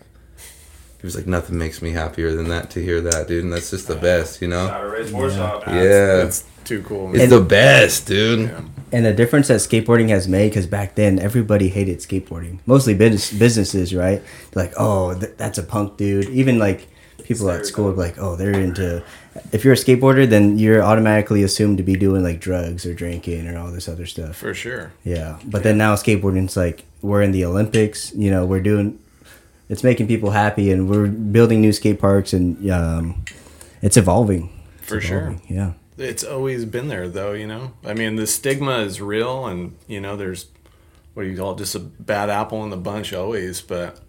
he 0.99 1.07
was 1.07 1.15
like 1.15 1.27
nothing 1.27 1.57
makes 1.57 1.81
me 1.81 1.91
happier 1.91 2.33
than 2.33 2.49
that 2.49 2.69
to 2.71 2.83
hear 2.83 2.99
that, 3.01 3.27
dude. 3.27 3.43
And 3.43 3.53
that's 3.53 3.69
just 3.69 3.87
the 3.87 3.95
best, 3.95 4.41
you 4.41 4.49
know? 4.49 4.67
Shout 4.67 4.81
out 4.81 4.91
Red 4.91 5.07
Sports 5.07 5.35
Shop. 5.35 5.63
Yeah. 5.67 6.23
It's 6.23 6.43
too 6.65 6.83
cool. 6.83 7.15
It's 7.15 7.29
the 7.31 7.41
best, 7.41 8.05
dude. 8.05 8.53
And 8.91 9.05
the 9.05 9.13
difference 9.13 9.47
that 9.47 9.59
skateboarding 9.59 10.09
has 10.09 10.27
made, 10.27 10.49
because 10.49 10.67
back 10.67 10.95
then 10.95 11.17
everybody 11.17 11.69
hated 11.69 11.99
skateboarding, 11.99 12.59
mostly 12.65 12.95
business 12.95 13.31
businesses, 13.31 13.95
right? 13.95 14.21
They're 14.51 14.65
like, 14.65 14.73
oh, 14.77 15.17
th- 15.17 15.37
that's 15.37 15.57
a 15.57 15.63
punk 15.63 15.95
dude. 15.95 16.27
Even 16.29 16.59
like 16.59 16.89
people 17.23 17.49
at 17.49 17.65
school, 17.65 17.89
are 17.89 17.93
like, 17.93 18.17
oh, 18.17 18.35
they're 18.35 18.59
into. 18.59 19.03
If 19.51 19.63
you're 19.63 19.73
a 19.73 19.77
skateboarder, 19.77 20.29
then 20.29 20.57
you're 20.57 20.83
automatically 20.83 21.43
assumed 21.43 21.77
to 21.77 21.83
be 21.83 21.95
doing 21.95 22.23
like 22.23 22.39
drugs 22.39 22.85
or 22.85 22.93
drinking 22.93 23.47
or 23.47 23.57
all 23.57 23.71
this 23.71 23.87
other 23.87 24.05
stuff. 24.05 24.35
For 24.35 24.53
sure. 24.53 24.91
Yeah, 25.03 25.39
but 25.45 25.63
then 25.63 25.77
now 25.77 25.95
skateboarding's 25.95 26.55
like 26.57 26.85
we're 27.01 27.21
in 27.21 27.31
the 27.31 27.45
Olympics. 27.45 28.13
You 28.15 28.31
know, 28.31 28.45
we're 28.45 28.61
doing. 28.61 28.99
It's 29.69 29.83
making 29.83 30.07
people 30.07 30.31
happy, 30.31 30.71
and 30.71 30.89
we're 30.89 31.07
building 31.07 31.61
new 31.61 31.71
skate 31.71 31.99
parks, 31.99 32.33
and 32.33 32.71
um, 32.71 33.23
it's 33.81 33.97
evolving. 33.97 34.49
It's 34.79 34.89
For 34.89 34.99
sure. 34.99 35.35
Yeah. 35.47 35.73
It's 35.97 36.23
always 36.23 36.65
been 36.65 36.87
there, 36.87 37.07
though. 37.07 37.33
You 37.33 37.45
know, 37.45 37.73
I 37.85 37.93
mean, 37.93 38.15
the 38.15 38.25
stigma 38.25 38.79
is 38.79 39.01
real, 39.01 39.45
and 39.45 39.75
you 39.87 40.01
know, 40.01 40.15
there's 40.15 40.47
what 41.13 41.23
do 41.23 41.29
you 41.29 41.37
call 41.37 41.51
it? 41.51 41.57
Just 41.57 41.75
a 41.75 41.79
bad 41.79 42.29
apple 42.29 42.63
in 42.63 42.69
the 42.69 42.77
bunch 42.77 43.13
always. 43.13 43.61
But 43.61 43.99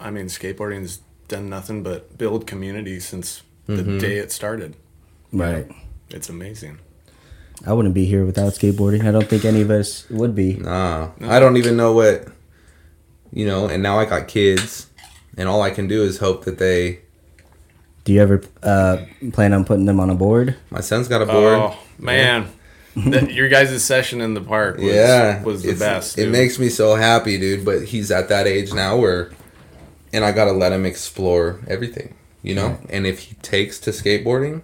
I 0.00 0.10
mean, 0.10 0.26
skateboarding's 0.26 1.00
done 1.28 1.48
nothing 1.48 1.82
but 1.82 2.18
build 2.18 2.46
community 2.46 3.00
since 3.00 3.42
the 3.66 3.98
day 3.98 4.18
it 4.18 4.30
started. 4.32 4.76
Right. 5.32 5.70
It's 6.10 6.28
amazing. 6.28 6.78
I 7.66 7.72
wouldn't 7.72 7.94
be 7.94 8.04
here 8.04 8.24
without 8.24 8.52
skateboarding. 8.52 9.06
I 9.06 9.10
don't 9.12 9.26
think 9.28 9.44
any 9.44 9.60
of 9.62 9.70
us 9.70 10.08
would 10.10 10.34
be. 10.34 10.54
Nah. 10.54 11.10
I 11.22 11.40
don't 11.40 11.56
even 11.56 11.76
know 11.76 11.92
what 11.92 12.28
you 13.32 13.44
know, 13.46 13.66
and 13.68 13.82
now 13.82 13.98
I 13.98 14.04
got 14.04 14.28
kids 14.28 14.86
and 15.36 15.48
all 15.48 15.62
I 15.62 15.70
can 15.70 15.88
do 15.88 16.02
is 16.02 16.18
hope 16.18 16.44
that 16.44 16.58
they 16.58 17.00
Do 18.04 18.12
you 18.12 18.22
ever 18.22 18.42
uh, 18.62 18.98
plan 19.32 19.52
on 19.52 19.64
putting 19.64 19.84
them 19.86 20.00
on 20.00 20.10
a 20.10 20.14
board? 20.14 20.56
My 20.70 20.80
son's 20.80 21.08
got 21.08 21.22
a 21.22 21.26
board. 21.26 21.58
Oh 21.58 21.76
man, 21.98 22.48
That- 22.96 23.32
your 23.32 23.48
guys' 23.48 23.82
session 23.84 24.20
in 24.20 24.32
the 24.34 24.40
park 24.40 24.76
was, 24.78 24.86
yeah, 24.86 25.42
was 25.42 25.62
the 25.62 25.70
it's- 25.70 25.80
best. 25.80 26.18
It 26.18 26.30
makes 26.30 26.58
me 26.58 26.68
so 26.68 26.94
happy, 26.94 27.36
dude. 27.38 27.64
But 27.64 27.84
he's 27.84 28.10
at 28.10 28.28
that 28.28 28.46
age 28.46 28.72
now 28.72 28.96
where, 28.96 29.32
and 30.12 30.24
I 30.24 30.32
gotta 30.32 30.52
let 30.52 30.72
him 30.72 30.86
explore 30.86 31.60
everything, 31.68 32.14
you 32.46 32.54
know. 32.54 32.78
And 32.88 33.06
if 33.06 33.18
he 33.20 33.34
takes 33.36 33.78
to 33.80 33.90
skateboarding, 33.90 34.62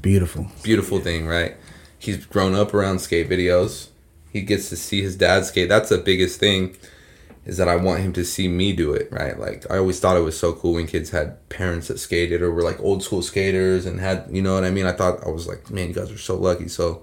Beautiful. 0.00 0.46
beautiful 0.62 1.00
thing, 1.00 1.26
right? 1.26 1.56
He's 1.98 2.24
grown 2.26 2.54
up 2.54 2.74
around 2.74 3.00
skate 3.00 3.28
videos. 3.28 3.88
He 4.32 4.42
gets 4.42 4.68
to 4.70 4.76
see 4.76 5.02
his 5.02 5.16
dad 5.16 5.44
skate. 5.44 5.68
That's 5.68 5.90
the 5.90 5.98
biggest 5.98 6.40
thing, 6.40 6.76
is 7.44 7.56
that 7.58 7.68
I 7.68 7.76
want 7.76 8.00
him 8.00 8.12
to 8.14 8.24
see 8.24 8.48
me 8.48 8.72
do 8.72 8.92
it, 8.92 9.08
right? 9.12 9.38
Like 9.38 9.70
I 9.70 9.78
always 9.78 10.00
thought 10.00 10.16
it 10.16 10.20
was 10.20 10.38
so 10.38 10.52
cool 10.52 10.74
when 10.74 10.86
kids 10.86 11.10
had 11.10 11.46
parents 11.48 11.88
that 11.88 11.98
skated 11.98 12.42
or 12.42 12.50
were 12.50 12.62
like 12.62 12.80
old 12.80 13.02
school 13.02 13.22
skaters 13.22 13.84
and 13.86 14.00
had, 14.00 14.26
you 14.30 14.42
know 14.42 14.54
what 14.54 14.64
I 14.64 14.70
mean? 14.70 14.86
I 14.86 14.92
thought 14.92 15.24
I 15.26 15.30
was 15.30 15.46
like, 15.46 15.70
man, 15.70 15.88
you 15.88 15.94
guys 15.94 16.10
are 16.10 16.18
so 16.18 16.36
lucky. 16.36 16.68
So 16.68 17.02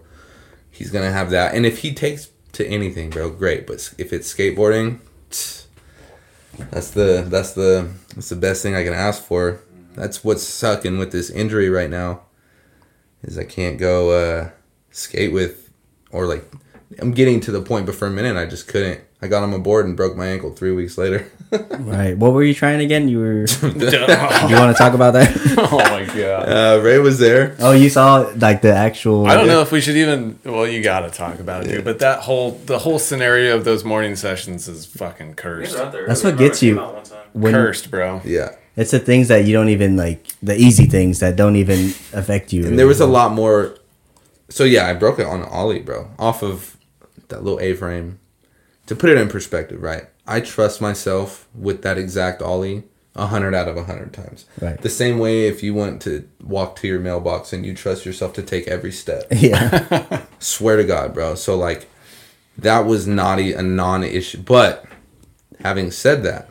he's 0.71 0.91
gonna 0.91 1.11
have 1.11 1.29
that, 1.31 1.53
and 1.55 1.65
if 1.65 1.79
he 1.79 1.93
takes 1.93 2.29
to 2.53 2.65
anything, 2.67 3.09
bro, 3.11 3.29
great. 3.29 3.67
But 3.67 3.93
if 3.97 4.11
it's 4.11 4.33
skateboarding, 4.33 4.99
that's 6.71 6.91
the 6.91 7.25
that's 7.27 7.53
the 7.53 7.89
that's 8.15 8.29
the 8.29 8.35
best 8.35 8.63
thing 8.63 8.75
I 8.75 8.83
can 8.83 8.93
ask 8.93 9.23
for. 9.23 9.59
That's 9.95 10.23
what's 10.23 10.43
sucking 10.43 10.97
with 10.97 11.11
this 11.11 11.29
injury 11.29 11.69
right 11.69 11.89
now 11.89 12.21
is 13.23 13.37
I 13.37 13.43
can't 13.43 13.77
go 13.77 14.11
uh, 14.11 14.49
skate 14.91 15.33
with, 15.33 15.69
or 16.11 16.25
like, 16.25 16.45
I'm 16.99 17.11
getting 17.11 17.39
to 17.41 17.51
the 17.51 17.61
point, 17.61 17.85
but 17.85 17.95
for 17.95 18.07
a 18.07 18.11
minute 18.11 18.37
I 18.37 18.45
just 18.45 18.67
couldn't. 18.67 19.01
I 19.21 19.27
got 19.27 19.43
on 19.43 19.51
my 19.51 19.57
board 19.57 19.85
and 19.85 19.97
broke 19.97 20.15
my 20.15 20.27
ankle 20.27 20.51
three 20.51 20.71
weeks 20.71 20.97
later. 20.97 21.29
Right. 21.79 22.15
What 22.15 22.33
were 22.33 22.43
you 22.43 22.53
trying 22.53 22.79
again? 22.79 23.07
You 23.09 23.17
were. 23.17 23.45
you 23.63 23.69
want 23.71 23.81
to 23.81 24.75
talk 24.77 24.93
about 24.93 25.13
that? 25.13 25.35
Oh 25.57 25.77
my 25.79 26.05
god. 26.05 26.47
Uh, 26.47 26.79
Ray 26.83 26.99
was 26.99 27.17
there. 27.17 27.55
oh, 27.57 27.71
you 27.71 27.89
saw 27.89 28.31
like 28.35 28.61
the 28.61 28.71
actual. 28.71 29.25
I 29.25 29.33
don't 29.33 29.47
know 29.47 29.61
if 29.61 29.71
we 29.71 29.81
should 29.81 29.97
even. 29.97 30.37
Well, 30.43 30.67
you 30.67 30.83
got 30.83 30.99
to 30.99 31.09
talk 31.09 31.39
about 31.39 31.63
it, 31.65 31.69
dude. 31.69 31.85
But 31.85 31.97
that 31.99 32.19
whole 32.19 32.51
the 32.51 32.77
whole 32.77 32.99
scenario 32.99 33.55
of 33.57 33.65
those 33.65 33.83
morning 33.83 34.15
sessions 34.15 34.67
is 34.67 34.85
fucking 34.85 35.33
cursed. 35.35 35.71
guys 35.71 35.81
are 35.81 35.85
out 35.87 35.91
there 35.91 36.05
That's 36.07 36.23
what 36.23 36.37
gets 36.37 36.61
you. 36.61 36.75
came 36.75 36.83
out 36.83 36.93
one 36.93 37.03
time. 37.03 37.23
When, 37.33 37.53
Cursed, 37.53 37.89
bro. 37.89 38.21
Yeah, 38.23 38.49
It's 38.76 38.91
the 38.91 38.99
things 38.99 39.28
that 39.28 39.45
you 39.45 39.53
don't 39.53 39.70
even 39.70 39.97
like. 39.97 40.26
The 40.41 40.55
easy 40.55 40.86
things 40.86 41.20
that 41.20 41.36
don't 41.36 41.55
even 41.55 41.89
affect 42.13 42.53
you. 42.53 42.65
and 42.65 42.80
there 42.80 42.88
was 42.88 43.01
a 43.01 43.07
lot 43.07 43.34
more. 43.34 43.76
So 44.49 44.63
yeah, 44.63 44.88
I 44.88 44.93
broke 44.93 45.20
it 45.20 45.26
on 45.26 45.43
ollie, 45.43 45.82
bro, 45.82 46.09
off 46.17 46.41
of 46.43 46.78
that 47.28 47.43
little 47.43 47.59
A-frame. 47.59 48.20
To 48.88 48.95
put 48.95 49.09
it 49.09 49.17
in 49.17 49.30
perspective, 49.30 49.82
right? 49.84 50.07
I 50.26 50.39
trust 50.41 50.82
myself 50.82 51.47
with 51.53 51.84
that 51.84 51.97
exact 51.97 52.41
ollie 52.41 52.84
a 53.15 53.28
hundred 53.28 53.53
out 53.53 53.67
of 53.67 53.78
a 53.78 53.84
hundred 53.84 54.13
times. 54.13 54.45
Right. 54.59 54.80
The 54.82 54.89
same 54.89 55.20
way 55.20 55.47
if 55.47 55.61
you 55.61 55.74
want 55.74 56.01
to 56.03 56.28
walk 56.41 56.76
to 56.78 56.88
your 56.88 56.99
mailbox 56.99 57.53
and 57.53 57.65
you 57.65 57.76
trust 57.76 58.05
yourself 58.05 58.34
to 58.34 58.43
take 58.43 58.67
every 58.67 58.91
step. 58.91 59.24
Yeah. 59.32 60.24
Swear 60.39 60.78
to 60.78 60.84
God, 60.84 61.13
bro. 61.13 61.36
So 61.36 61.55
like, 61.55 61.88
that 62.57 62.86
was 62.86 63.07
not 63.07 63.39
a, 63.39 63.53
a 63.53 63.61
non-issue. 63.61 64.41
But 64.41 64.86
having 65.59 65.91
said 65.91 66.24
that, 66.24 66.48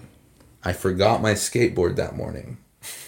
I 0.69 0.75
forgot 0.75 1.23
my 1.23 1.33
skateboard 1.33 1.97
that 1.97 2.14
morning. 2.14 2.59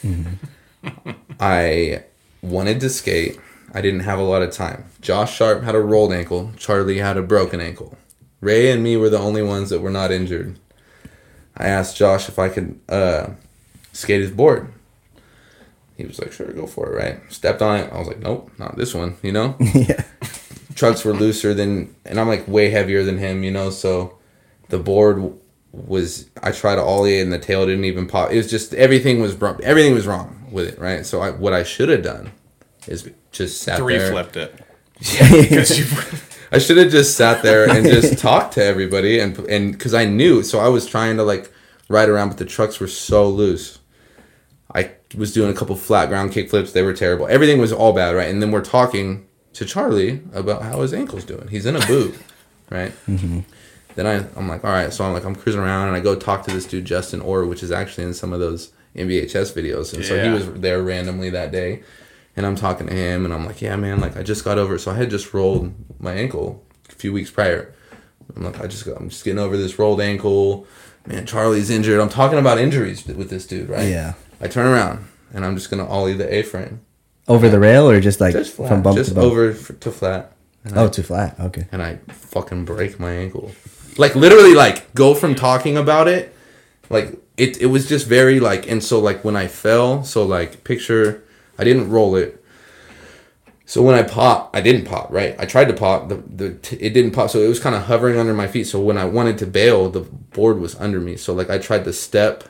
I 1.41 2.05
wanted 2.41 2.81
to 2.81 2.89
skate. 2.89 3.39
I 3.75 3.83
didn't 3.83 4.01
have 4.01 4.19
a 4.19 4.23
lot 4.23 4.41
of 4.41 4.51
time. 4.51 4.87
Josh 5.03 5.37
Sharp 5.37 5.63
had 5.63 5.75
a 5.75 5.81
rolled 5.81 6.15
ankle. 6.15 6.53
Charlie 6.57 7.01
had 7.01 7.19
a 7.19 7.23
broken 7.23 7.61
ankle. 7.61 7.99
Ray 8.41 8.73
and 8.73 8.83
me 8.83 8.97
were 8.97 9.11
the 9.11 9.19
only 9.19 9.43
ones 9.43 9.69
that 9.69 9.83
were 9.83 9.91
not 9.91 10.11
injured. 10.11 10.59
I 11.55 11.67
asked 11.67 11.99
Josh 11.99 12.31
if 12.31 12.39
I 12.39 12.49
could 12.49 12.81
uh, 12.89 13.33
skate 13.93 14.23
his 14.23 14.31
board. 14.31 14.73
He 15.99 16.07
was 16.07 16.19
like, 16.19 16.33
"Sure, 16.33 16.51
go 16.55 16.67
for 16.67 16.91
it." 16.91 16.97
Right? 16.97 17.21
Stepped 17.31 17.61
on 17.61 17.79
it. 17.79 17.93
I 17.93 17.99
was 17.99 18.09
like, 18.09 18.21
"Nope, 18.21 18.51
not 18.57 18.79
this 18.79 18.95
one." 18.95 19.19
You 19.21 19.33
know 19.33 19.57
yeah. 19.75 20.05
trucks 20.75 21.05
were 21.05 21.13
looser 21.13 21.53
than 21.53 21.95
and 22.07 22.19
I'm 22.19 22.27
like 22.27 22.49
way 22.49 22.71
heavier 22.71 23.05
than 23.05 23.19
him, 23.19 23.45
you 23.45 23.51
know, 23.51 23.69
so 23.69 24.17
the 24.71 24.79
board 24.79 25.39
was 25.73 26.29
I 26.43 26.51
tried 26.53 26.77
to 26.77 26.83
ollie 26.83 27.21
and 27.21 27.33
the 27.33 27.39
tail 27.39 27.67
didn't 27.67 27.85
even 27.85 28.07
pop. 28.07 28.33
It 28.33 28.37
was 28.37 28.51
just 28.51 28.75
everything 28.75 29.21
was 29.21 29.35
wrong. 29.37 29.61
Everything 29.63 29.95
was 29.95 30.07
wrong 30.07 30.47
with 30.51 30.67
it, 30.69 30.79
right? 30.79 31.07
So 31.07 31.21
I, 31.21 31.31
what 31.31 31.53
I 31.53 31.63
should 31.63 31.89
have 31.89 32.03
done 32.03 32.33
is 32.89 33.09
just 33.31 33.63
sat 33.63 33.79
Three 33.79 33.99
there. 33.99 34.11
flipped 34.11 34.37
it. 34.37 34.55
'Cause 35.49 35.79
you- 35.79 36.19
I 36.53 36.59
should 36.59 36.79
have 36.79 36.91
just 36.91 37.17
sat 37.17 37.43
there 37.45 37.71
and 37.71 37.87
just 37.99 38.19
talked 38.19 38.55
to 38.55 38.65
everybody 38.65 39.21
and 39.21 39.39
and 39.49 39.73
because 39.73 39.95
I 39.95 40.05
knew, 40.05 40.43
so 40.43 40.59
I 40.59 40.69
was 40.69 40.87
trying 40.87 41.17
to 41.19 41.23
like 41.23 41.53
ride 41.89 42.09
around, 42.09 42.29
but 42.31 42.39
the 42.39 42.45
trucks 42.45 42.81
were 42.81 42.89
so 42.89 43.29
loose. 43.29 43.79
I 44.75 44.91
was 45.17 45.33
doing 45.33 45.51
a 45.51 45.55
couple 45.55 45.77
flat 45.77 46.09
ground 46.09 46.33
kick 46.33 46.51
flips. 46.51 46.73
They 46.73 46.83
were 46.83 46.93
terrible. 46.93 47.27
Everything 47.29 47.59
was 47.61 47.73
all 47.73 47.93
bad, 47.93 48.15
right? 48.17 48.29
And 48.29 48.41
then 48.43 48.51
we're 48.53 48.65
talking 48.65 49.27
to 49.55 49.65
Charlie 49.65 50.21
about 50.33 50.63
how 50.63 50.81
his 50.83 50.93
ankle's 50.95 51.25
doing. 51.25 51.49
He's 51.49 51.67
in 51.67 51.75
a 51.77 51.85
boot, 51.87 52.17
right? 52.71 52.93
Mm-hmm. 53.09 53.41
Then 53.97 54.07
I, 54.07 54.25
I'm 54.39 54.49
like, 54.49 54.65
all 54.65 54.71
right. 54.73 54.93
So 54.93 55.05
I'm 55.05 55.13
like, 55.13 55.25
I'm 55.25 55.35
cruising 55.35 55.61
around 55.61 55.89
and 55.89 55.97
I 55.97 56.01
go 56.01 56.15
talk 56.15 56.45
to 56.47 56.51
this 56.53 56.65
dude, 56.67 56.85
Justin 56.85 57.21
Orr, 57.21 57.45
which 57.47 57.63
is 57.63 57.71
actually 57.71 58.05
in 58.05 58.15
some 58.15 58.33
of 58.33 58.41
those 58.41 58.73
NVHS 58.97 59.53
videos. 59.53 59.93
And 59.95 60.05
so 60.05 60.23
he 60.23 60.29
was 60.31 60.53
there 60.61 60.83
randomly 60.83 61.31
that 61.31 61.51
day. 61.53 61.83
And 62.37 62.47
I'm 62.47 62.57
talking 62.57 62.87
to 62.87 62.95
him 62.95 63.25
and 63.25 63.35
I'm 63.35 63.45
like, 63.45 63.61
yeah, 63.61 63.77
man, 63.77 64.01
like 64.01 64.17
I 64.17 64.23
just 64.23 64.45
got 64.45 64.59
over 64.59 64.77
it. 64.77 64.79
So 64.81 64.93
I 64.93 64.95
had 64.95 65.11
just 65.11 65.35
rolled 65.35 65.75
my 66.01 66.13
ankle 66.15 66.65
a 66.89 66.93
few 66.93 67.13
weeks 67.13 67.31
prior. 67.31 67.75
I'm 68.37 68.45
like, 68.45 68.61
I 68.61 68.67
just 68.69 68.87
got, 68.87 68.97
I'm 69.01 69.09
just 69.09 69.25
getting 69.25 69.41
over 69.41 69.57
this 69.57 69.79
rolled 69.79 70.01
ankle. 70.01 70.67
Man, 71.07 71.27
Charlie's 71.27 71.71
injured. 71.71 71.99
I'm 72.01 72.09
talking 72.09 72.39
about 72.39 72.59
injuries 72.59 73.05
with 73.07 73.31
this 73.31 73.47
dude, 73.47 73.69
right? 73.69 73.89
Yeah. 73.89 74.15
I 74.41 74.47
turn 74.49 74.67
around 74.67 75.07
and 75.35 75.45
I'm 75.45 75.57
just 75.57 75.71
gonna 75.71 75.87
ollie 75.87 76.15
the 76.15 76.33
A-frame, 76.33 76.81
Over 77.27 77.49
the 77.49 77.59
rail 77.59 77.91
or 77.91 78.01
just 78.01 78.21
like 78.21 78.33
just 78.33 78.55
flat, 78.55 78.69
from 78.69 78.83
bump 78.83 78.97
just 78.97 79.11
to 79.11 79.15
bump? 79.17 79.27
over 79.27 79.53
to 79.53 79.91
flat. 79.91 80.33
And 80.65 80.77
oh, 80.79 80.83
I- 80.83 80.85
Oh, 80.85 80.89
too 80.89 81.03
flat. 81.03 81.39
Okay. 81.41 81.67
and 81.73 81.83
I 81.83 81.97
fucking 82.09 82.65
break 82.65 83.01
my 83.01 83.13
ankle. 83.13 83.51
Like 84.01 84.15
literally, 84.17 84.55
like 84.55 84.95
go 84.95 85.15
from 85.15 85.35
talking 85.35 85.77
about 85.77 86.09
it, 86.09 86.35
like 86.89 87.09
it. 87.37 87.61
It 87.61 87.67
was 87.67 87.87
just 87.87 88.07
very 88.07 88.41
like, 88.41 88.67
and 88.71 88.83
so 88.83 88.99
like 88.99 89.25
when 89.27 89.37
I 89.37 89.47
fell, 89.47 90.03
so 90.05 90.25
like 90.25 90.65
picture, 90.65 91.23
I 91.59 91.65
didn't 91.65 91.91
roll 91.91 92.17
it. 92.17 92.43
So 93.67 93.83
when 93.83 93.95
I 93.95 94.03
pop, 94.03 94.57
I 94.57 94.61
didn't 94.63 94.87
pop. 94.87 95.11
Right, 95.13 95.37
I 95.39 95.45
tried 95.45 95.67
to 95.69 95.75
pop. 95.75 96.09
The 96.09 96.17
the 96.17 96.55
t- 96.55 96.77
it 96.77 96.95
didn't 96.95 97.13
pop. 97.13 97.29
So 97.31 97.41
it 97.41 97.49
was 97.49 97.61
kind 97.61 97.75
of 97.77 97.83
hovering 97.83 98.19
under 98.19 98.33
my 98.35 98.49
feet. 98.49 98.65
So 98.67 98.81
when 98.81 98.97
I 98.99 99.05
wanted 99.05 99.37
to 99.39 99.47
bail, 99.47 99.91
the 99.91 100.01
board 100.01 100.59
was 100.61 100.75
under 100.77 100.99
me. 100.99 101.17
So 101.17 101.35
like 101.35 101.51
I 101.51 101.59
tried 101.59 101.85
to 101.85 101.93
step. 101.93 102.45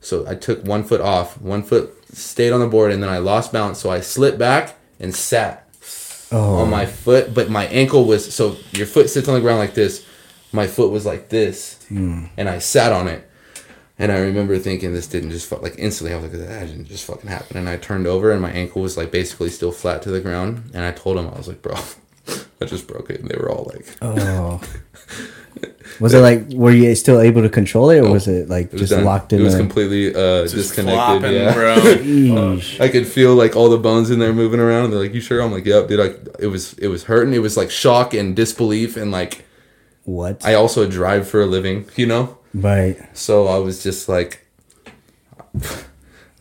So 0.00 0.26
I 0.28 0.34
took 0.36 0.64
one 0.64 0.84
foot 0.84 1.00
off, 1.00 1.40
one 1.40 1.62
foot 1.64 1.92
stayed 2.14 2.52
on 2.52 2.60
the 2.60 2.66
board, 2.68 2.92
and 2.92 3.02
then 3.02 3.10
I 3.10 3.18
lost 3.18 3.52
balance. 3.52 3.78
So 3.80 3.90
I 3.90 4.00
slipped 4.00 4.38
back 4.38 4.76
and 5.00 5.12
sat 5.14 5.58
Oh. 6.34 6.54
on 6.62 6.70
my 6.70 6.86
foot, 6.86 7.34
but 7.34 7.50
my 7.50 7.66
ankle 7.66 8.06
was 8.06 8.32
so 8.32 8.56
your 8.72 8.86
foot 8.86 9.10
sits 9.10 9.28
on 9.28 9.34
the 9.34 9.40
ground 9.40 9.58
like 9.58 9.74
this. 9.74 10.06
My 10.52 10.66
foot 10.66 10.90
was 10.90 11.06
like 11.06 11.28
this, 11.30 11.78
Hmm. 11.88 12.24
and 12.36 12.48
I 12.48 12.58
sat 12.58 12.92
on 12.92 13.08
it. 13.08 13.28
And 13.98 14.10
I 14.10 14.18
remember 14.18 14.58
thinking 14.58 14.92
this 14.94 15.06
didn't 15.06 15.30
just 15.30 15.46
fu- 15.48 15.56
like 15.56 15.74
instantly. 15.78 16.12
I 16.12 16.16
was 16.18 16.24
like, 16.32 16.32
that 16.48 16.66
didn't 16.66 16.86
just 16.86 17.04
fucking 17.04 17.30
happen. 17.30 17.56
And 17.56 17.68
I 17.68 17.76
turned 17.76 18.06
over, 18.06 18.32
and 18.32 18.40
my 18.42 18.50
ankle 18.50 18.82
was 18.82 18.96
like 18.96 19.10
basically 19.12 19.48
still 19.50 19.70
flat 19.72 20.02
to 20.02 20.10
the 20.10 20.20
ground. 20.20 20.70
And 20.74 20.84
I 20.84 20.90
told 20.92 21.18
him 21.18 21.28
I 21.28 21.36
was 21.38 21.46
like, 21.46 21.62
bro, 21.62 21.74
I 22.60 22.64
just 22.64 22.86
broke 22.88 23.10
it. 23.10 23.20
And 23.20 23.28
they 23.30 23.36
were 23.38 23.50
all 23.50 23.70
like, 23.72 23.86
Oh. 24.02 24.60
Was 26.00 26.14
it 26.14 26.20
like 26.20 26.48
were 26.54 26.70
you 26.72 26.94
still 26.94 27.20
able 27.20 27.42
to 27.42 27.48
control 27.50 27.90
it, 27.90 28.00
or 28.00 28.10
was 28.10 28.26
it 28.26 28.48
like 28.48 28.66
it 28.66 28.72
was 28.72 28.80
just 28.80 28.92
done. 28.92 29.04
locked 29.04 29.32
in? 29.32 29.40
It 29.40 29.44
was 29.44 29.52
the- 29.52 29.58
completely 29.60 30.08
uh, 30.14 30.42
just 30.44 30.54
disconnected. 30.54 30.94
flopping, 31.20 31.32
yeah. 31.36 31.52
bro. 31.52 31.76
Eesh. 31.76 32.80
I 32.84 32.88
could 32.88 33.06
feel 33.06 33.34
like 33.34 33.54
all 33.54 33.68
the 33.68 33.76
bones 33.76 34.10
in 34.10 34.18
there 34.18 34.32
moving 34.32 34.58
around. 34.58 34.84
And 34.84 34.92
they're 34.94 35.00
like, 35.00 35.12
"You 35.14 35.20
sure?" 35.20 35.42
I'm 35.42 35.52
like, 35.52 35.66
"Yep, 35.66 35.88
dude." 35.88 35.98
Like 36.00 36.18
it 36.40 36.46
was, 36.46 36.72
it 36.78 36.88
was 36.88 37.04
hurting. 37.04 37.34
It 37.34 37.40
was 37.40 37.56
like 37.58 37.70
shock 37.70 38.14
and 38.14 38.34
disbelief, 38.34 38.96
and 38.96 39.12
like 39.12 39.44
What? 40.04 40.44
I 40.44 40.54
also 40.54 40.88
drive 40.88 41.28
for 41.28 41.42
a 41.42 41.46
living, 41.46 41.86
you 41.96 42.06
know. 42.06 42.38
right. 42.54 42.96
So 43.16 43.46
I 43.46 43.58
was 43.58 43.82
just 43.82 44.08
like, 44.08 44.44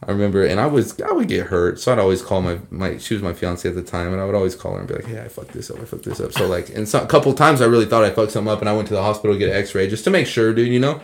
I 0.03 0.09
remember, 0.11 0.43
and 0.43 0.59
I 0.59 0.65
was 0.65 0.99
I 1.01 1.11
would 1.11 1.27
get 1.27 1.47
hurt, 1.47 1.79
so 1.79 1.91
I'd 1.91 1.99
always 1.99 2.23
call 2.23 2.41
my 2.41 2.59
my 2.71 2.97
she 2.97 3.13
was 3.13 3.21
my 3.21 3.33
fiance 3.33 3.67
at 3.69 3.75
the 3.75 3.83
time, 3.83 4.13
and 4.13 4.21
I 4.21 4.25
would 4.25 4.33
always 4.33 4.55
call 4.55 4.73
her 4.73 4.79
and 4.79 4.87
be 4.87 4.95
like, 4.95 5.05
hey, 5.05 5.21
I 5.21 5.27
fucked 5.27 5.51
this 5.51 5.69
up, 5.69 5.79
I 5.79 5.85
fucked 5.85 6.05
this 6.05 6.19
up. 6.19 6.33
So 6.33 6.47
like, 6.47 6.69
and 6.69 6.87
so, 6.87 7.03
a 7.03 7.05
couple 7.05 7.33
times 7.33 7.61
I 7.61 7.65
really 7.65 7.85
thought 7.85 8.03
I 8.03 8.09
fucked 8.09 8.31
something 8.31 8.51
up, 8.51 8.61
and 8.61 8.69
I 8.69 8.73
went 8.73 8.87
to 8.87 8.95
the 8.95 9.03
hospital 9.03 9.35
to 9.35 9.39
get 9.39 9.49
an 9.49 9.55
X-ray 9.57 9.87
just 9.87 10.03
to 10.05 10.09
make 10.09 10.25
sure, 10.25 10.53
dude, 10.53 10.69
you 10.69 10.79
know. 10.79 11.01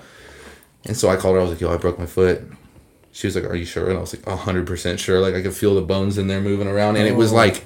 And 0.85 0.97
so 0.97 1.09
I 1.09 1.15
called 1.15 1.35
her. 1.35 1.41
I 1.41 1.43
was 1.43 1.51
like, 1.51 1.61
yo, 1.61 1.71
I 1.71 1.77
broke 1.77 1.99
my 1.99 2.05
foot. 2.05 2.41
She 3.11 3.27
was 3.27 3.35
like, 3.35 3.45
are 3.45 3.55
you 3.55 3.65
sure? 3.65 3.89
And 3.89 3.97
I 3.97 4.01
was 4.01 4.15
like, 4.15 4.25
hundred 4.39 4.65
percent 4.65 4.99
sure. 4.99 5.19
Like 5.19 5.35
I 5.35 5.43
could 5.43 5.55
feel 5.55 5.75
the 5.75 5.81
bones 5.81 6.17
in 6.17 6.27
there 6.27 6.41
moving 6.41 6.67
around, 6.67 6.97
and 6.97 7.07
it 7.07 7.15
was 7.15 7.31
oh. 7.31 7.35
like. 7.35 7.63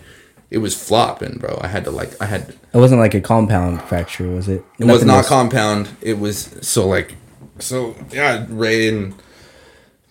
It 0.52 0.58
was 0.60 0.76
flopping, 0.76 1.38
bro. 1.39 1.58
I 1.62 1.68
had 1.68 1.86
to 1.86 1.91
like, 1.91 2.22
I 2.22 2.26
had 2.26 2.49
It 2.74 2.78
wasn't 2.78 2.99
like 2.99 3.14
a 3.14 3.22
compound 3.22 3.82
fracture, 3.84 4.30
was 4.30 4.49
it? 4.49 4.64
it 4.78 4.86
was 4.86 5.06
not 5.06 5.26
compound. 5.26 5.89
It 6.02 6.20
was 6.20 6.58
so 6.62 6.88
like 6.88 7.16
so 7.58 7.95
yeah. 8.12 8.45
Ray 8.49 8.89
and 8.89 9.16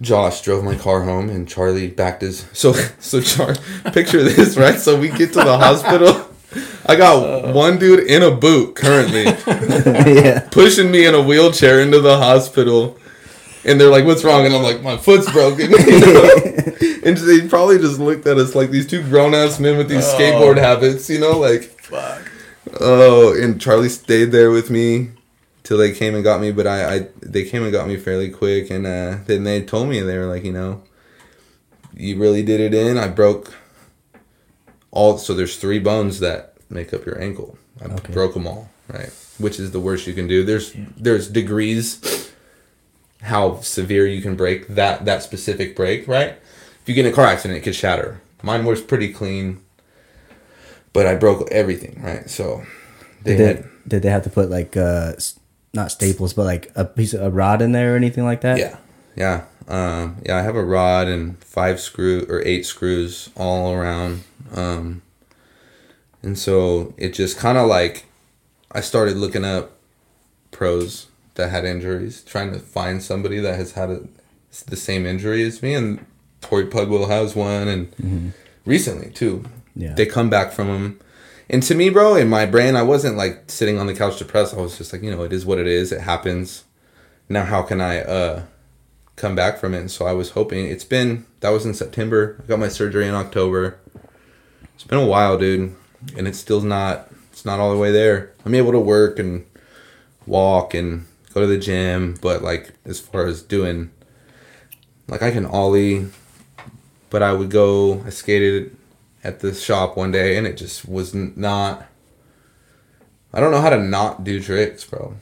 Josh 0.01 0.41
drove 0.41 0.65
my 0.65 0.77
car 0.77 1.03
home, 1.03 1.29
and 1.29 1.47
Charlie 1.47 1.89
backed 1.89 2.23
his. 2.23 2.47
So 2.53 2.73
so 3.01 3.21
Char, 3.21 3.55
picture 3.93 4.23
this 4.23 4.57
right. 4.57 4.79
So 4.79 4.99
we 4.99 5.09
get 5.09 5.33
to 5.35 5.41
the 5.41 5.59
hospital. 5.59 6.27
I 6.87 6.97
got 6.97 7.55
one 7.55 7.79
dude 7.79 8.09
in 8.09 8.23
a 8.25 8.31
boot 8.33 8.75
currently 8.75 9.23
yeah. 9.47 10.49
pushing 10.51 10.91
me 10.91 11.07
in 11.07 11.15
a 11.15 11.23
wheelchair 11.23 11.81
into 11.81 12.01
the 12.01 12.17
hospital. 12.17 12.99
And 13.65 13.81
they're 13.81 13.91
like, 13.91 14.05
"What's 14.05 14.25
wrong?" 14.25 14.45
And 14.47 14.55
I'm 14.55 14.63
like, 14.63 14.83
"My 14.83 14.97
foot's 14.97 15.31
broken." 15.33 15.71
You 15.87 16.01
know? 16.01 16.31
and 17.05 17.17
they 17.17 17.49
probably 17.49 17.79
just 17.79 17.99
looked 17.99 18.27
at 18.27 18.37
us 18.39 18.55
like 18.55 18.71
these 18.71 18.87
two 18.87 19.03
grown 19.03 19.35
ass 19.35 19.59
men 19.59 19.79
with 19.79 19.89
these 19.89 20.05
Oh. 20.07 20.19
skateboard 20.19 20.59
habits, 20.59 21.09
you 21.11 21.19
know, 21.19 21.39
like. 21.39 21.63
Fuck. 21.81 22.31
Oh, 22.79 23.35
and 23.41 23.61
Charlie 23.61 23.89
stayed 23.89 24.27
there 24.33 24.51
with 24.51 24.71
me 24.71 25.11
till 25.65 25.79
they 25.79 25.93
came 25.93 26.15
and 26.15 26.23
got 26.23 26.41
me. 26.41 26.53
But 26.53 26.67
I, 26.67 26.95
I 26.97 27.09
they 27.21 27.45
came 27.45 27.63
and 27.63 27.73
got 27.73 27.89
me 27.89 27.97
fairly 27.97 28.29
quick, 28.31 28.71
and 28.71 28.87
uh, 28.87 29.19
then 29.27 29.45
they 29.45 29.63
told 29.63 29.89
me 29.89 30.01
they 30.01 30.19
were 30.19 30.27
like, 30.27 30.45
you 30.45 30.53
know, 30.53 30.83
you 31.95 32.19
really 32.19 32.43
did 32.43 32.61
it 32.61 32.75
in. 32.75 32.97
I 32.99 33.09
broke 33.09 33.55
all. 34.91 35.19
So 35.19 35.35
there's 35.35 35.57
three 35.57 35.79
bones 35.79 36.21
that 36.21 36.55
make 36.69 36.93
up 36.95 37.05
your 37.07 37.21
ankle. 37.21 37.59
I 37.81 37.87
Okay. 37.87 38.13
broke 38.13 38.35
them 38.35 38.47
all, 38.47 38.71
right? 38.89 39.11
Which 39.39 39.59
is 39.59 39.71
the 39.73 39.81
worst 39.81 40.07
you 40.07 40.13
can 40.15 40.29
do. 40.29 40.45
There's 40.45 40.73
there's 40.97 41.29
degrees 41.29 42.30
how 43.23 43.61
severe 43.61 44.07
you 44.07 44.23
can 44.23 44.37
break 44.37 44.69
that 44.69 45.05
that 45.05 45.23
specific 45.23 45.77
break, 45.77 46.09
right? 46.09 46.31
If 46.83 46.89
you 46.89 46.95
get 46.95 47.07
in 47.07 47.13
a 47.13 47.15
car 47.15 47.27
accident, 47.27 47.59
it 47.59 47.63
could 47.63 47.75
shatter. 47.75 48.21
Mine 48.43 48.65
was 48.65 48.81
pretty 48.81 49.13
clean, 49.13 49.61
but 50.93 51.07
I 51.07 51.15
broke 51.15 51.51
everything, 51.51 52.01
right? 52.03 52.29
So 52.29 52.65
they 53.25 53.37
Did 53.37 53.39
had 53.39 53.63
they, 53.63 53.69
did 53.87 54.03
they 54.03 54.11
have 54.11 54.25
to 54.25 54.31
put 54.31 54.51
like 54.51 54.77
uh 54.77 55.13
not 55.73 55.93
staples 55.93 56.33
but 56.35 56.45
like 56.45 56.71
a 56.75 56.85
piece 56.85 57.15
of 57.15 57.23
a 57.23 57.31
rod 57.31 57.63
in 57.63 57.73
there 57.73 57.95
or 57.95 57.97
anything 57.97 58.25
like 58.25 58.41
that? 58.43 58.57
yeah, 58.57 58.79
yeah, 59.17 59.45
um, 59.69 60.17
yeah. 60.25 60.37
I 60.39 60.43
have 60.43 60.57
a 60.57 60.65
rod 60.65 61.09
and 61.09 61.43
five 61.43 61.81
screw 61.81 62.27
or 62.29 62.43
eight 62.45 62.67
screws 62.67 63.31
all 63.37 63.73
around, 63.73 64.25
um, 64.55 65.03
and 66.23 66.39
so 66.39 66.95
it 66.97 67.11
just 67.11 67.39
kind 67.39 67.59
of 67.59 67.69
like 67.69 68.07
I 68.73 68.81
started 68.81 69.17
looking 69.17 69.45
up 69.45 69.73
pros 70.53 71.09
that 71.35 71.51
had 71.51 71.65
injuries, 71.65 72.23
trying 72.23 72.53
to 72.53 72.59
find 72.59 73.03
somebody 73.03 73.39
that 73.39 73.57
has 73.57 73.73
had 73.73 73.91
a, 73.91 74.03
the 74.67 74.77
same 74.77 75.07
injury 75.07 75.43
as 75.45 75.63
me, 75.63 75.75
and 75.75 76.05
Torey 76.41 76.71
Pudwill 76.71 77.09
has 77.09 77.37
one, 77.37 77.69
and 77.69 78.33
recently 78.65 79.11
too. 79.11 79.45
Yeah. 79.75 79.95
They 79.95 80.07
come 80.07 80.31
back 80.31 80.53
from 80.53 80.69
them. 80.69 81.01
And 81.49 81.63
to 81.65 81.75
me, 81.75 81.91
bro, 81.91 82.15
in 82.15 82.29
my 82.29 82.47
brain, 82.47 82.77
I 82.77 82.83
wasn't 82.83 83.17
like 83.17 83.45
sitting 83.51 83.79
on 83.79 83.87
the 83.87 83.95
couch 83.95 84.19
depressed. 84.19 84.55
I 84.55 84.59
was 84.59 84.79
just 84.79 84.93
like, 84.93 85.03
you 85.03 85.11
know, 85.11 85.23
it 85.23 85.33
is 85.33 85.45
what 85.45 85.59
it 85.59 85.67
is. 85.67 85.91
It 85.91 86.03
happens. 86.03 86.65
Now, 87.29 87.45
how 87.45 87.63
can 87.63 87.81
I 87.81 88.01
uh, 88.01 88.43
come 89.17 89.35
back 89.35 89.59
from 89.59 89.75
it? 89.75 89.81
And 89.81 89.91
so 89.91 90.07
I 90.07 90.13
was 90.13 90.31
hoping. 90.31 90.67
It's 90.67 90.85
been 90.85 91.27
that 91.41 91.51
was 91.51 91.67
in 91.67 91.75
September. 91.75 92.41
I 92.43 92.47
got 92.47 92.59
my 92.59 92.69
surgery 92.69 93.07
in 93.07 93.15
October. 93.15 93.79
It's 94.75 94.85
been 94.85 94.99
a 94.99 95.07
while, 95.07 95.39
dude, 95.39 95.75
and 96.17 96.29
it's 96.29 96.39
still 96.39 96.61
not. 96.61 97.09
It's 97.33 97.45
not 97.45 97.59
all 97.61 97.73
the 97.73 97.79
way 97.79 97.91
there. 97.91 98.33
I'm 98.45 98.55
able 98.55 98.73
to 98.73 98.81
work 98.81 99.19
and 99.19 99.47
walk 100.27 100.75
and 100.75 101.07
go 101.33 101.41
to 101.41 101.47
the 101.47 101.59
gym, 101.59 102.17
but 102.21 102.43
like 102.43 102.73
as 102.85 103.01
far 103.01 103.27
as 103.27 103.43
doing, 103.43 103.91
like 105.09 105.23
I 105.23 105.31
can 105.31 105.47
ollie, 105.47 106.07
but 107.09 107.23
I 107.23 107.33
would 107.33 107.51
go. 107.51 108.03
I 108.07 108.11
skated 108.11 108.77
at 109.23 109.41
the 109.41 109.55
shop 109.55 109.97
one 109.97 110.13
day 110.13 110.37
and 110.37 110.47
it 110.47 110.57
just 110.57 110.89
was 110.89 111.15
not 111.15 111.87
I 113.33 113.41
don't 113.41 113.53
know 113.53 113.61
how 113.61 113.71
to 113.71 113.79
not 113.79 114.25
do 114.25 114.43
tricks, 114.43 114.85
bro. 114.85 115.15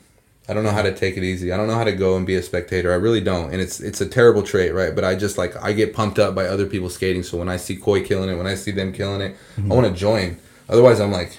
I 0.48 0.54
don't 0.54 0.64
know 0.64 0.70
how 0.70 0.80
to 0.80 0.94
take 0.94 1.18
it 1.18 1.22
easy. 1.22 1.52
I 1.52 1.58
don't 1.58 1.66
know 1.66 1.74
how 1.74 1.84
to 1.84 1.92
go 1.92 2.16
and 2.16 2.26
be 2.26 2.34
a 2.34 2.42
spectator. 2.42 2.90
I 2.90 2.96
really 2.96 3.20
don't. 3.20 3.52
And 3.52 3.60
it's 3.60 3.80
it's 3.80 4.00
a 4.00 4.06
terrible 4.06 4.42
trait, 4.42 4.72
right? 4.72 4.94
But 4.94 5.04
I 5.04 5.14
just 5.14 5.36
like 5.36 5.54
I 5.62 5.72
get 5.72 5.92
pumped 5.92 6.18
up 6.18 6.34
by 6.34 6.46
other 6.46 6.64
people 6.64 6.88
skating. 6.88 7.22
So 7.22 7.36
when 7.36 7.50
I 7.50 7.58
see 7.58 7.76
Koi 7.76 8.02
killing 8.02 8.30
it, 8.30 8.36
when 8.36 8.46
I 8.46 8.54
see 8.54 8.70
them 8.70 8.92
killing 8.92 9.20
it, 9.20 9.36
I 9.56 9.60
mm-hmm. 9.60 9.68
want 9.68 9.86
to 9.86 9.92
join. 9.92 10.38
Otherwise, 10.70 11.00
I'm 11.00 11.12
like 11.12 11.38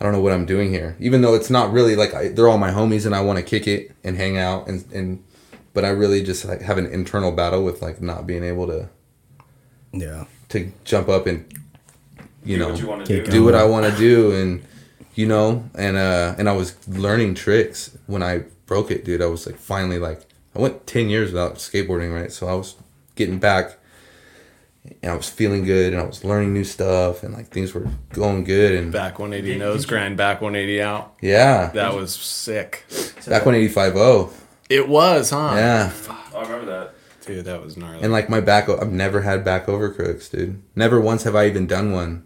I 0.00 0.04
don't 0.04 0.12
know 0.12 0.20
what 0.22 0.32
I'm 0.32 0.46
doing 0.46 0.70
here. 0.70 0.96
Even 0.98 1.20
though 1.20 1.34
it's 1.34 1.50
not 1.50 1.72
really 1.72 1.94
like 1.94 2.14
I, 2.14 2.28
they're 2.28 2.48
all 2.48 2.56
my 2.58 2.70
homies 2.70 3.04
and 3.04 3.14
I 3.14 3.20
want 3.20 3.38
to 3.38 3.42
kick 3.44 3.66
it 3.66 3.92
and 4.02 4.16
hang 4.16 4.38
out 4.38 4.66
and 4.66 4.84
and 4.92 5.22
but 5.74 5.84
I 5.84 5.90
really 5.90 6.22
just 6.22 6.44
like 6.46 6.62
have 6.62 6.78
an 6.78 6.86
internal 6.86 7.32
battle 7.32 7.64
with 7.64 7.82
like 7.82 8.00
not 8.00 8.26
being 8.26 8.42
able 8.42 8.66
to 8.68 8.88
Yeah. 9.92 10.24
to 10.50 10.72
jump 10.84 11.08
up 11.08 11.26
and 11.26 11.44
you 12.44 12.56
do 12.56 12.62
know 12.62 12.68
what 12.70 12.80
you 12.80 12.86
want 12.86 13.04
to 13.04 13.12
Kick 13.16 13.26
do. 13.26 13.30
do 13.30 13.44
what 13.44 13.54
I 13.54 13.64
want 13.64 13.86
to 13.92 13.96
do 13.98 14.32
and 14.32 14.64
you 15.14 15.26
know 15.26 15.64
and 15.74 15.96
uh 15.96 16.34
and 16.38 16.48
I 16.48 16.52
was 16.52 16.76
learning 16.88 17.34
tricks 17.34 17.96
when 18.06 18.22
I 18.22 18.44
broke 18.66 18.90
it 18.90 19.04
dude 19.04 19.20
I 19.20 19.26
was 19.26 19.46
like 19.46 19.56
finally 19.56 19.98
like 19.98 20.22
I 20.54 20.60
went 20.60 20.86
10 20.86 21.08
years 21.10 21.32
without 21.32 21.56
skateboarding 21.56 22.14
right 22.14 22.32
so 22.32 22.48
I 22.48 22.54
was 22.54 22.76
getting 23.16 23.38
back 23.38 23.76
and 25.02 25.12
I 25.12 25.14
was 25.14 25.28
feeling 25.28 25.64
good 25.64 25.92
and 25.92 26.00
I 26.00 26.04
was 26.04 26.24
learning 26.24 26.52
new 26.54 26.64
stuff 26.64 27.22
and 27.22 27.34
like 27.34 27.48
things 27.48 27.74
were 27.74 27.86
going 28.12 28.44
good 28.44 28.72
and 28.78 28.92
Back 28.92 29.18
180 29.18 29.58
nose 29.58 29.84
grind, 29.86 30.16
back 30.16 30.40
180 30.40 30.82
out. 30.82 31.14
yeah 31.20 31.70
That 31.74 31.94
was 31.94 32.14
sick. 32.14 32.84
back 33.26 33.44
when 33.46 33.54
85 33.54 34.32
It 34.70 34.88
was, 34.88 35.30
huh? 35.30 35.52
yeah 35.54 35.92
Oh, 36.08 36.38
I 36.38 36.42
remember 36.42 36.66
that. 36.66 36.94
Dude, 37.26 37.44
that 37.44 37.62
was 37.62 37.76
gnarly. 37.76 38.02
and 38.02 38.12
like 38.12 38.28
my 38.30 38.40
back 38.40 38.68
I've 38.68 38.90
never 38.90 39.20
had 39.22 39.44
back 39.44 39.68
over 39.68 39.90
crooks 39.90 40.28
dude 40.28 40.62
never 40.74 41.00
once 41.00 41.22
have 41.24 41.36
I 41.36 41.46
even 41.46 41.66
done 41.66 41.92
one 41.92 42.24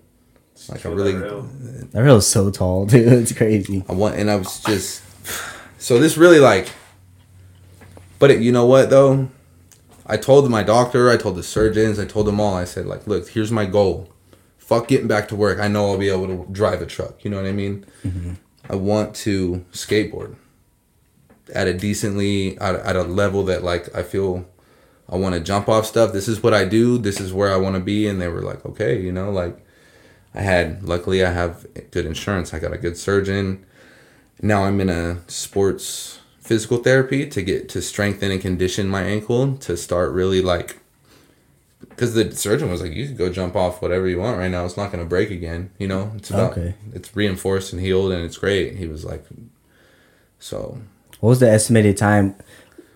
like 0.68 0.78
I 0.80 0.82
Kill 0.82 0.94
really 0.94 1.12
that 1.12 1.20
rail. 1.24 1.48
That 1.90 2.02
rail's 2.02 2.26
so 2.28 2.48
tall, 2.50 2.86
dude. 2.86 3.12
It's 3.12 3.32
crazy. 3.32 3.84
I 3.88 3.92
want, 3.92 4.14
and 4.14 4.30
I 4.30 4.36
was 4.36 4.60
just 4.62 5.02
so 5.78 5.98
this 5.98 6.16
really 6.16 6.38
like. 6.38 6.70
But 8.20 8.30
it, 8.30 8.40
you 8.40 8.52
know 8.52 8.64
what 8.64 8.88
though, 8.88 9.28
I 10.06 10.16
told 10.16 10.48
my 10.50 10.62
doctor, 10.62 11.10
I 11.10 11.16
told 11.16 11.36
the 11.36 11.42
surgeons, 11.42 11.98
I 11.98 12.04
told 12.04 12.26
them 12.26 12.40
all. 12.40 12.54
I 12.54 12.64
said 12.64 12.86
like, 12.86 13.06
look, 13.06 13.28
here's 13.28 13.50
my 13.50 13.64
goal. 13.64 14.10
Fuck 14.58 14.88
getting 14.88 15.08
back 15.08 15.28
to 15.28 15.36
work. 15.36 15.58
I 15.58 15.68
know 15.68 15.90
I'll 15.90 15.98
be 15.98 16.08
able 16.08 16.26
to 16.26 16.46
drive 16.52 16.82
a 16.82 16.86
truck. 16.86 17.24
You 17.24 17.30
know 17.30 17.36
what 17.36 17.46
I 17.46 17.52
mean? 17.52 17.86
Mm-hmm. 18.04 18.34
I 18.68 18.76
want 18.76 19.14
to 19.16 19.64
skateboard 19.72 20.36
at 21.54 21.68
a 21.68 21.74
decently 21.74 22.58
at, 22.58 22.74
at 22.76 22.96
a 22.96 23.02
level 23.02 23.44
that 23.44 23.62
like 23.62 23.94
I 23.94 24.02
feel 24.02 24.46
I 25.08 25.16
want 25.16 25.34
to 25.34 25.40
jump 25.40 25.68
off 25.68 25.86
stuff. 25.86 26.12
This 26.12 26.28
is 26.28 26.42
what 26.42 26.54
I 26.54 26.64
do. 26.64 26.98
This 26.98 27.20
is 27.20 27.32
where 27.32 27.52
I 27.52 27.56
want 27.56 27.74
to 27.74 27.80
be. 27.80 28.06
And 28.06 28.20
they 28.20 28.28
were 28.28 28.40
like, 28.40 28.64
okay, 28.64 28.98
you 29.00 29.12
know, 29.12 29.30
like 29.30 29.64
I 30.34 30.40
had, 30.40 30.82
luckily, 30.82 31.24
I 31.24 31.30
have 31.30 31.66
good 31.90 32.06
insurance. 32.06 32.54
I 32.54 32.58
got 32.58 32.72
a 32.72 32.78
good 32.78 32.96
surgeon. 32.96 33.64
Now 34.40 34.64
I'm 34.64 34.80
in 34.80 34.88
a 34.88 35.18
sports 35.28 36.20
physical 36.44 36.76
therapy 36.78 37.26
to 37.26 37.40
get 37.42 37.68
to 37.70 37.80
strengthen 37.80 38.30
and 38.30 38.40
condition 38.40 38.86
my 38.88 39.02
ankle 39.02 39.56
to 39.56 39.76
start 39.76 40.12
really 40.12 40.42
like, 40.42 40.78
because 41.80 42.12
the 42.14 42.30
surgeon 42.36 42.70
was 42.70 42.82
like, 42.82 42.92
you 42.92 43.06
can 43.06 43.16
go 43.16 43.30
jump 43.32 43.56
off 43.56 43.80
whatever 43.80 44.06
you 44.06 44.18
want 44.20 44.36
right 44.38 44.50
now. 44.50 44.64
It's 44.66 44.76
not 44.76 44.92
going 44.92 45.02
to 45.02 45.08
break 45.08 45.30
again. 45.30 45.70
You 45.78 45.88
know, 45.88 46.12
it's 46.16 46.28
about, 46.30 46.52
Okay. 46.52 46.74
it's 46.92 47.16
reinforced 47.16 47.72
and 47.72 47.80
healed 47.80 48.12
and 48.12 48.22
it's 48.22 48.36
great. 48.36 48.76
He 48.76 48.86
was 48.86 49.04
like, 49.04 49.24
so 50.38 50.78
What 51.20 51.30
was 51.30 51.40
the 51.40 51.50
estimated 51.50 51.96
time 51.96 52.34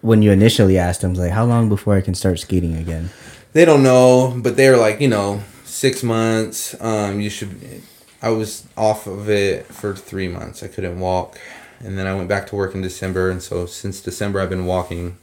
when 0.02 0.20
you 0.22 0.30
initially 0.30 0.76
asked 0.78 1.02
him? 1.02 1.14
Like, 1.14 1.30
how 1.32 1.44
long 1.46 1.68
before 1.70 1.94
I 1.96 2.00
can 2.02 2.14
start 2.14 2.38
skating 2.38 2.76
again? 2.76 3.10
they 3.54 3.64
don't 3.64 3.82
know, 3.82 4.34
but 4.36 4.56
they're 4.58 4.76
like, 4.76 5.00
you 5.00 5.08
know, 5.08 5.42
six 5.64 6.02
months. 6.02 6.76
Um, 6.80 7.18
you 7.20 7.30
should. 7.30 7.82
I 8.20 8.28
was 8.30 8.66
off 8.76 9.06
of 9.06 9.30
it 9.30 9.64
for 9.66 9.94
three 9.94 10.28
months. 10.28 10.62
I 10.62 10.68
couldn't 10.68 11.00
walk, 11.00 11.38
and 11.80 11.98
then 11.98 12.06
I 12.06 12.14
went 12.14 12.28
back 12.28 12.46
to 12.48 12.56
work 12.56 12.74
in 12.74 12.82
December, 12.82 13.30
and 13.30 13.42
so 13.42 13.66
since 13.66 14.00
December 14.00 14.40
I've 14.40 14.50
been 14.50 14.66
walking, 14.66 15.18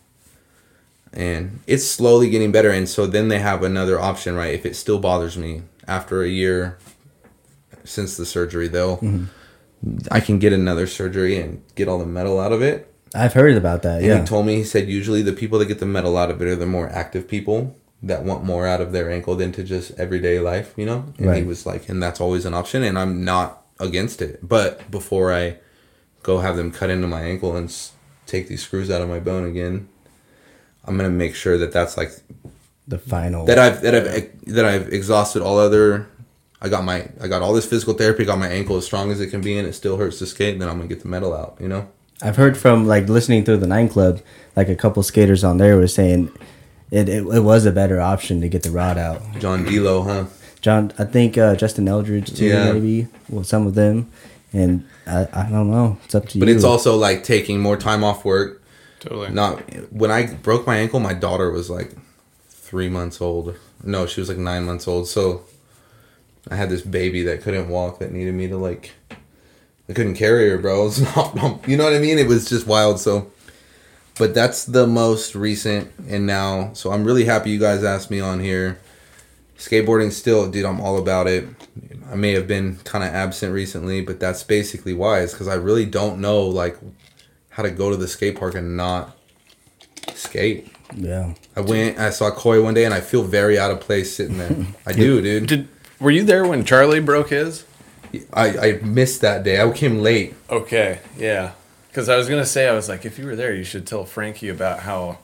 and 1.13 1.59
it's 1.65 1.85
slowly 1.85 2.29
getting 2.29 2.51
better. 2.51 2.69
And 2.69 2.89
so 2.89 3.07
then 3.07 3.29
they 3.29 3.39
have 3.39 3.63
another 3.63 3.99
option, 3.99 4.35
right? 4.35 4.53
If 4.53 4.65
it 4.65 4.75
still 4.75 4.99
bothers 4.99 5.37
me 5.37 5.61
after 5.87 6.21
a 6.21 6.27
year 6.27 6.77
since 7.83 8.17
the 8.17 8.25
surgery, 8.25 8.67
they'll. 8.67 8.97
Mm-hmm. 8.97 9.25
I 10.09 10.19
can 10.19 10.39
get 10.39 10.51
another 10.51 10.87
surgery 10.87 11.37
and 11.39 11.61
get 11.75 11.87
all 11.87 11.99
the 11.99 12.05
metal 12.05 12.39
out 12.39 12.51
of 12.51 12.61
it. 12.61 12.91
I've 13.13 13.33
heard 13.33 13.55
about 13.55 13.83
that. 13.83 13.97
And 13.99 14.05
Yeah. 14.05 14.19
he 14.21 14.25
told 14.25 14.45
me, 14.45 14.55
he 14.55 14.63
said, 14.63 14.89
usually 14.89 15.21
the 15.21 15.31
people 15.33 15.59
that 15.59 15.67
get 15.67 15.79
the 15.79 15.85
metal 15.85 16.17
out 16.17 16.31
of 16.31 16.41
it 16.41 16.47
are 16.47 16.55
the 16.55 16.65
more 16.65 16.89
active 16.89 17.27
people 17.27 17.77
that 18.01 18.23
want 18.23 18.43
more 18.43 18.65
out 18.67 18.81
of 18.81 18.91
their 18.91 19.11
ankle 19.11 19.35
than 19.35 19.51
to 19.53 19.63
just 19.63 19.91
everyday 19.99 20.39
life, 20.39 20.73
you 20.75 20.85
know? 20.85 21.13
And 21.17 21.35
he 21.35 21.43
was 21.43 21.65
like, 21.65 21.87
and 21.87 22.01
that's 22.01 22.19
always 22.19 22.45
an 22.45 22.53
option. 22.53 22.83
And 22.83 22.97
I'm 22.97 23.23
not 23.23 23.65
against 23.79 24.21
it. 24.21 24.39
But 24.47 24.89
before 24.89 25.31
I 25.33 25.57
go 26.25 26.39
have 26.39 26.57
them 26.57 26.71
cut 26.71 26.89
into 26.89 27.07
my 27.07 27.21
ankle 27.21 27.55
and 27.55 27.69
s- 27.69 27.91
take 28.25 28.47
these 28.47 28.63
screws 28.63 28.89
out 28.89 28.99
of 28.99 29.07
my 29.07 29.19
bone 29.19 29.45
again, 29.45 29.87
I'm 30.83 30.97
going 30.97 31.07
to 31.09 31.15
make 31.15 31.35
sure 31.35 31.55
that 31.59 31.71
that's 31.71 31.97
like, 31.97 32.11
the 32.87 32.97
final. 32.97 33.45
that 33.45 33.59
I've, 33.59 33.81
that 33.81 33.93
I've, 33.93 34.45
that 34.55 34.65
I've 34.65 34.91
exhausted 34.91 35.43
all 35.43 35.59
other, 35.59 36.07
I 36.61 36.69
got 36.69 36.83
my, 36.83 37.07
I 37.21 37.27
got 37.27 37.43
all 37.43 37.53
this 37.53 37.67
physical 37.67 37.93
therapy, 37.93 38.25
got 38.25 38.39
my 38.39 38.47
ankle 38.47 38.75
as 38.77 38.85
strong 38.85 39.11
as 39.11 39.21
it 39.21 39.27
can 39.27 39.41
be, 39.41 39.55
and 39.59 39.67
it 39.67 39.73
still 39.73 39.97
hurts 39.97 40.17
to 40.19 40.25
skate. 40.25 40.57
Then 40.57 40.67
I'm 40.67 40.77
going 40.77 40.89
to 40.89 40.95
get 40.95 41.03
the 41.03 41.09
metal 41.09 41.31
out, 41.33 41.57
you 41.59 41.67
know? 41.67 41.87
I've 42.23 42.37
heard 42.37 42.57
from 42.57 42.87
like 42.87 43.07
listening 43.07 43.43
through 43.45 43.57
the 43.57 43.67
Nine 43.67 43.87
Club, 43.89 44.21
like 44.55 44.67
a 44.69 44.75
couple 44.75 45.03
skaters 45.03 45.43
on 45.43 45.57
there 45.57 45.75
were 45.77 45.87
saying 45.87 46.31
it, 46.89 47.07
it, 47.09 47.23
it 47.27 47.41
was 47.43 47.65
a 47.65 47.71
better 47.71 47.99
option 48.01 48.41
to 48.41 48.47
get 48.49 48.63
the 48.63 48.71
rod 48.71 48.97
out. 48.97 49.21
John 49.39 49.63
Delo, 49.65 50.01
huh? 50.01 50.25
John, 50.61 50.91
I 50.97 51.03
think 51.03 51.37
uh, 51.37 51.55
Justin 51.55 51.87
Eldridge 51.87 52.33
too, 52.35 52.45
Yeah. 52.47 52.71
maybe. 52.73 53.07
Well, 53.29 53.43
some 53.43 53.67
of 53.67 53.75
them, 53.75 54.09
and 54.55 54.87
I, 55.05 55.27
I 55.33 55.49
don't 55.49 55.69
know. 55.69 55.97
It's 56.05 56.15
up 56.15 56.23
to 56.23 56.27
But 56.27 56.35
you. 56.35 56.39
But 56.41 56.49
it's 56.49 56.63
also 56.63 56.95
like 56.95 57.23
taking 57.23 57.59
more 57.59 57.77
time 57.77 58.03
off 58.03 58.23
work. 58.25 58.63
totally. 58.99 59.29
Not 59.29 59.59
when 59.91 60.11
I 60.11 60.33
broke 60.33 60.65
my 60.65 60.77
ankle, 60.77 60.99
my 60.99 61.13
daughter 61.13 61.51
was 61.51 61.69
like 61.69 61.93
three 62.49 62.89
months 62.89 63.21
old. 63.21 63.55
No, 63.83 64.05
she 64.07 64.21
was 64.21 64.29
like 64.29 64.37
nine 64.37 64.63
months 64.65 64.87
old. 64.87 65.07
So 65.07 65.43
I 66.49 66.55
had 66.55 66.69
this 66.69 66.81
baby 66.81 67.23
that 67.23 67.41
couldn't 67.41 67.69
walk 67.69 67.99
that 67.99 68.11
needed 68.11 68.33
me 68.33 68.47
to 68.47 68.57
like. 68.57 68.91
I 69.87 69.93
couldn't 69.93 70.15
carry 70.15 70.49
her, 70.49 70.57
bro. 70.57 70.87
It's 70.87 70.99
not, 70.99 71.67
you 71.67 71.77
know 71.77 71.83
what 71.83 71.93
I 71.93 71.99
mean? 71.99 72.17
It 72.17 72.27
was 72.27 72.49
just 72.49 72.65
wild. 72.65 72.99
So 72.99 73.31
but 74.17 74.33
that's 74.33 74.63
the 74.65 74.87
most 74.87 75.35
recent 75.35 75.91
and 76.07 76.25
now 76.25 76.71
so 76.73 76.91
i'm 76.91 77.03
really 77.03 77.25
happy 77.25 77.49
you 77.49 77.59
guys 77.59 77.83
asked 77.83 78.09
me 78.09 78.21
on 78.21 78.39
here 78.39 78.79
skateboarding 79.57 80.11
still 80.11 80.49
dude 80.49 80.65
i'm 80.65 80.81
all 80.81 80.97
about 80.97 81.27
it 81.27 81.47
i 82.11 82.15
may 82.15 82.33
have 82.33 82.47
been 82.47 82.75
kind 82.77 83.03
of 83.03 83.13
absent 83.13 83.53
recently 83.53 84.01
but 84.01 84.19
that's 84.19 84.43
basically 84.43 84.93
why 84.93 85.19
is 85.21 85.31
because 85.31 85.47
i 85.47 85.53
really 85.55 85.85
don't 85.85 86.19
know 86.19 86.41
like 86.43 86.77
how 87.49 87.63
to 87.63 87.71
go 87.71 87.89
to 87.89 87.95
the 87.95 88.07
skate 88.07 88.37
park 88.37 88.53
and 88.55 88.75
not 88.75 89.15
skate 90.13 90.67
Yeah. 90.93 91.33
i 91.55 91.61
went 91.61 91.97
i 91.99 92.09
saw 92.09 92.31
koi 92.31 92.61
one 92.61 92.73
day 92.73 92.85
and 92.85 92.93
i 92.93 92.99
feel 93.01 93.23
very 93.23 93.57
out 93.57 93.71
of 93.71 93.79
place 93.79 94.15
sitting 94.15 94.37
there 94.37 94.55
i 94.85 94.91
do 95.03 95.21
dude 95.21 95.47
Did 95.47 95.67
were 95.99 96.11
you 96.11 96.23
there 96.23 96.45
when 96.45 96.65
Charlie 96.65 96.99
broke 96.99 97.29
his? 97.29 97.63
I, 98.33 98.57
I 98.57 98.71
missed 98.83 99.21
that 99.21 99.43
day 99.43 99.61
i 99.61 99.71
came 99.71 99.99
late 99.99 100.35
Okay, 100.49 100.99
yeah. 101.17 101.53
Because 101.87 102.09
I 102.09 102.17
was 102.17 102.27
gonna 102.27 102.45
say, 102.45 102.67
I 102.67 102.73
was 102.73 102.89
like, 102.89 103.05
if 103.05 103.17
you 103.17 103.25
were 103.25 103.37
there, 103.37 103.53
you 103.55 103.63
should 103.63 103.87
tell 103.87 104.03
Frankie 104.03 104.49
about 104.49 104.81
how. 104.81 105.19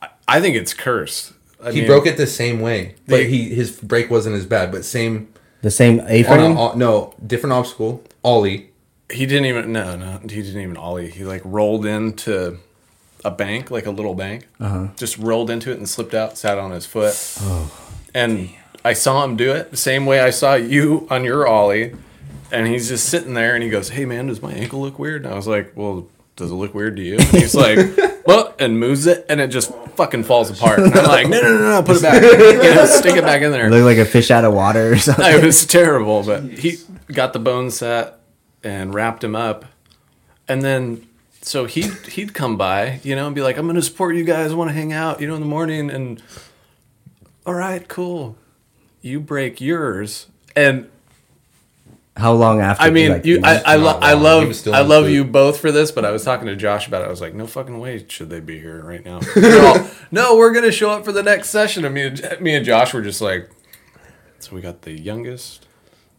I, 0.00 0.08
I 0.28 0.40
think 0.40 0.54
it's 0.54 0.72
cursed. 0.72 1.32
I 1.64 1.72
he 1.72 1.80
mean, 1.80 1.86
broke 1.88 2.06
it 2.06 2.16
the 2.16 2.26
same 2.26 2.60
way 2.60 2.94
but 3.08 3.16
The- 3.18 3.24
he 3.24 3.54
his 3.54 3.70
break 3.72 4.10
wasn't 4.10 4.36
as 4.36 4.46
bad 4.46 4.70
but 4.72 4.84
same 4.84 5.28
The 5.62 5.70
same 5.70 6.00
A-frame. 6.06 6.54
no 6.78 7.14
different 7.26 7.52
obstacle 7.54 8.02
ollie 8.22 8.70
He 9.10 9.26
didn't 9.26 9.46
even 9.46 9.72
no 9.72 9.96
no 9.96 10.20
he 10.22 10.42
didn't 10.42 10.60
even 10.60 10.76
ollie. 10.76 11.10
He 11.10 11.24
like 11.24 11.42
rolled 11.44 11.84
into 11.86 12.58
a 13.24 13.30
bank, 13.30 13.70
like 13.70 13.86
a 13.86 13.90
little 13.90 14.14
bank. 14.14 14.46
Uh-huh. 14.60 14.88
Just 14.96 15.16
rolled 15.18 15.48
into 15.50 15.70
it 15.72 15.78
and 15.78 15.88
slipped 15.88 16.12
out, 16.14 16.36
sat 16.36 16.58
on 16.58 16.70
his 16.72 16.84
foot. 16.84 17.14
Oh, 17.40 17.70
and 18.14 18.50
I 18.84 18.92
saw 18.92 19.24
him 19.24 19.36
do 19.36 19.52
it 19.52 19.70
the 19.70 19.78
same 19.78 20.04
way 20.04 20.20
I 20.20 20.28
saw 20.30 20.54
you 20.56 21.06
on 21.10 21.24
your 21.24 21.46
ollie. 21.46 21.94
And 22.52 22.66
he's 22.66 22.88
just 22.88 23.08
sitting 23.08 23.32
there, 23.34 23.54
and 23.54 23.64
he 23.64 23.70
goes, 23.70 23.88
"Hey 23.88 24.04
man, 24.04 24.26
does 24.26 24.42
my 24.42 24.52
ankle 24.52 24.80
look 24.82 24.98
weird?" 24.98 25.24
And 25.24 25.32
I 25.32 25.36
was 25.36 25.46
like, 25.46 25.72
"Well, 25.74 26.06
does 26.36 26.50
it 26.50 26.54
look 26.54 26.74
weird 26.74 26.96
to 26.96 27.02
you?" 27.02 27.14
And 27.16 27.26
he's 27.28 27.54
like, 27.54 27.78
"Well," 28.26 28.54
and 28.58 28.78
moves 28.78 29.06
it, 29.06 29.26
and 29.28 29.40
it 29.40 29.48
just 29.48 29.72
fucking 29.96 30.24
falls 30.24 30.50
apart. 30.50 30.80
And 30.80 30.94
I'm 30.94 31.06
like, 31.06 31.28
"No, 31.30 31.40
no, 31.40 31.58
no, 31.58 31.70
no, 31.70 31.82
put 31.82 31.96
it 31.96 32.02
back, 32.02 32.22
you 32.22 32.74
know, 32.74 32.86
stick 32.86 33.16
it 33.16 33.24
back 33.24 33.42
in 33.42 33.52
there." 33.52 33.70
Look 33.70 33.84
like 33.84 33.98
a 33.98 34.04
fish 34.04 34.30
out 34.30 34.44
of 34.44 34.52
water 34.52 34.92
or 34.92 34.96
something. 34.96 35.24
it 35.28 35.44
was 35.44 35.64
terrible, 35.66 36.22
but 36.22 36.44
he 36.44 36.78
got 37.12 37.32
the 37.32 37.38
bone 37.38 37.70
set 37.70 38.18
and 38.62 38.94
wrapped 38.94 39.22
him 39.22 39.36
up, 39.36 39.64
and 40.48 40.62
then 40.62 41.06
so 41.42 41.66
he 41.66 41.82
he'd 42.10 42.34
come 42.34 42.56
by, 42.56 43.00
you 43.02 43.14
know, 43.14 43.26
and 43.26 43.34
be 43.34 43.42
like, 43.42 43.58
"I'm 43.58 43.66
going 43.66 43.76
to 43.76 43.82
support 43.82 44.16
you 44.16 44.24
guys. 44.24 44.52
I 44.52 44.54
want 44.54 44.70
to 44.70 44.74
hang 44.74 44.92
out, 44.92 45.20
you 45.20 45.26
know, 45.26 45.34
in 45.34 45.40
the 45.40 45.46
morning." 45.46 45.90
And 45.90 46.22
all 47.46 47.54
right, 47.54 47.86
cool. 47.88 48.36
You 49.02 49.20
break 49.20 49.60
yours, 49.60 50.26
and 50.56 50.88
How 52.16 52.32
long 52.32 52.60
after? 52.60 52.84
I 52.84 52.90
mean, 52.90 53.10
like, 53.10 53.24
you, 53.24 53.40
I, 53.42 53.60
I, 53.66 53.76
lo- 53.76 53.84
not 53.92 54.02
I 54.04 54.12
love, 54.12 54.54
still 54.54 54.72
I 54.74 54.82
love 54.82 55.04
foot. 55.06 55.12
you 55.12 55.24
both 55.24 55.58
for 55.58 55.72
this, 55.72 55.90
but 55.90 56.04
I 56.04 56.12
was 56.12 56.22
talking 56.22 56.46
to 56.46 56.54
Josh 56.54 56.86
about 56.86 57.02
it. 57.02 57.06
I 57.06 57.10
was 57.10 57.20
like, 57.20 57.34
no 57.34 57.46
fucking 57.46 57.78
way 57.80 58.04
should 58.08 58.30
they 58.30 58.38
be 58.38 58.60
here 58.60 58.82
right 58.84 59.04
now. 59.04 59.20
All, 59.36 59.90
no, 60.12 60.36
we're 60.36 60.52
gonna 60.54 60.70
show 60.70 60.90
up 60.90 61.04
for 61.04 61.10
the 61.10 61.24
next 61.24 61.50
session. 61.50 61.84
And 61.84 61.92
me, 61.94 62.02
and 62.02 62.40
me 62.40 62.54
and 62.54 62.64
Josh 62.64 62.94
were 62.94 63.02
just 63.02 63.20
like, 63.20 63.50
so 64.38 64.54
we 64.54 64.60
got 64.60 64.82
the 64.82 64.92
youngest, 64.92 65.63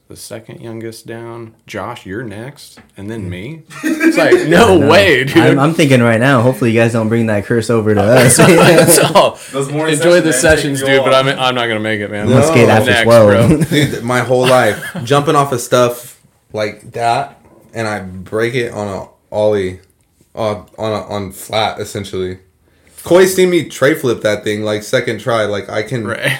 the 0.08 0.16
second 0.16 0.62
youngest 0.62 1.08
down. 1.08 1.56
Josh, 1.66 2.06
you're 2.06 2.24
next, 2.24 2.80
and 2.96 3.10
then 3.10 3.30
me. 3.30 3.64
It's 3.84 4.18
like, 4.18 4.48
no 4.48 4.88
way, 4.88 5.24
dude. 5.24 5.38
I'm, 5.38 5.58
I'm 5.60 5.74
thinking 5.74 6.02
right 6.02 6.20
now. 6.20 6.42
Hopefully, 6.42 6.72
you 6.72 6.80
guys 6.80 6.94
don't 6.94 7.10
bring 7.10 7.26
that 7.26 7.46
curse 7.46 7.70
over 7.72 7.94
to 7.96 8.02
us. 8.02 8.38
It's 8.40 9.00
all- 9.00 9.40
Those 9.52 9.70
enjoy 9.70 10.22
the 10.22 10.32
sessions, 10.32 10.34
man, 10.34 10.34
sessions, 10.34 10.80
dude, 10.84 11.04
but. 11.04 11.14
I'm, 11.14 11.28
I'm 11.28 11.56
not 11.56 11.68
gonna 11.68 11.80
make 11.80 12.02
it, 12.02 12.12
man. 12.12 12.28
I'm 12.28 12.34
gonna 12.34 12.46
skate 12.48 12.70
after 12.70 12.92
Next, 12.92 13.04
twelve. 13.04 13.30
bro. 13.50 13.62
dude 13.70 14.04
my 14.04 14.20
whole 14.20 14.48
life 14.48 14.84
jumping 15.04 15.36
off 15.36 15.52
of 15.52 15.60
stuff 15.60 16.22
like 16.54 16.92
that 16.92 17.42
and 17.74 17.88
i 17.88 18.00
break 18.00 18.54
it 18.56 18.72
on 18.72 18.88
a 18.88 19.10
ollie 19.36 19.80
uh, 20.36 20.64
on 20.78 20.92
a, 20.94 21.02
on 21.08 21.32
flat 21.32 21.80
essentially 21.82 22.40
koi 23.04 23.26
seen 23.26 23.50
me 23.50 23.68
tre 23.68 23.94
flip 23.94 24.22
that 24.22 24.44
thing 24.44 24.62
like 24.64 24.82
second 24.84 25.20
try 25.20 25.44
like 25.46 25.68
i 25.70 25.82
can 25.84 26.06
Right. 26.08 26.40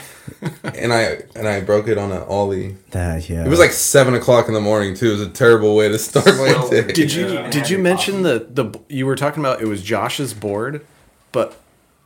And 0.64 0.94
i 0.94 1.22
and 1.36 1.48
i 1.48 1.60
broke 1.62 1.88
it 1.88 1.98
on 1.98 2.12
an 2.12 2.22
ollie 2.24 2.76
That, 2.92 3.30
yeah. 3.30 3.46
it 3.46 3.50
was 3.50 3.60
like 3.60 3.72
seven 3.72 4.14
o'clock 4.14 4.48
in 4.48 4.54
the 4.54 4.62
morning 4.62 4.96
too 4.96 5.10
it 5.10 5.12
was 5.20 5.22
a 5.22 5.30
terrible 5.30 5.76
way 5.76 5.90
to 5.90 5.98
start 6.00 6.26
my 6.28 6.68
day 6.70 6.92
Did 6.94 7.12
you 7.14 7.28
Yeah. 7.34 7.50
did 7.50 7.70
you 7.70 7.78
mention 7.80 8.22
the 8.24 8.48
the 8.50 8.78
you 8.90 9.06
were 9.06 9.16
talking 9.16 9.42
about 9.42 9.62
it 9.62 9.68
was 9.68 9.82
Josh's 9.82 10.34
board, 10.34 10.86
but 11.32 11.56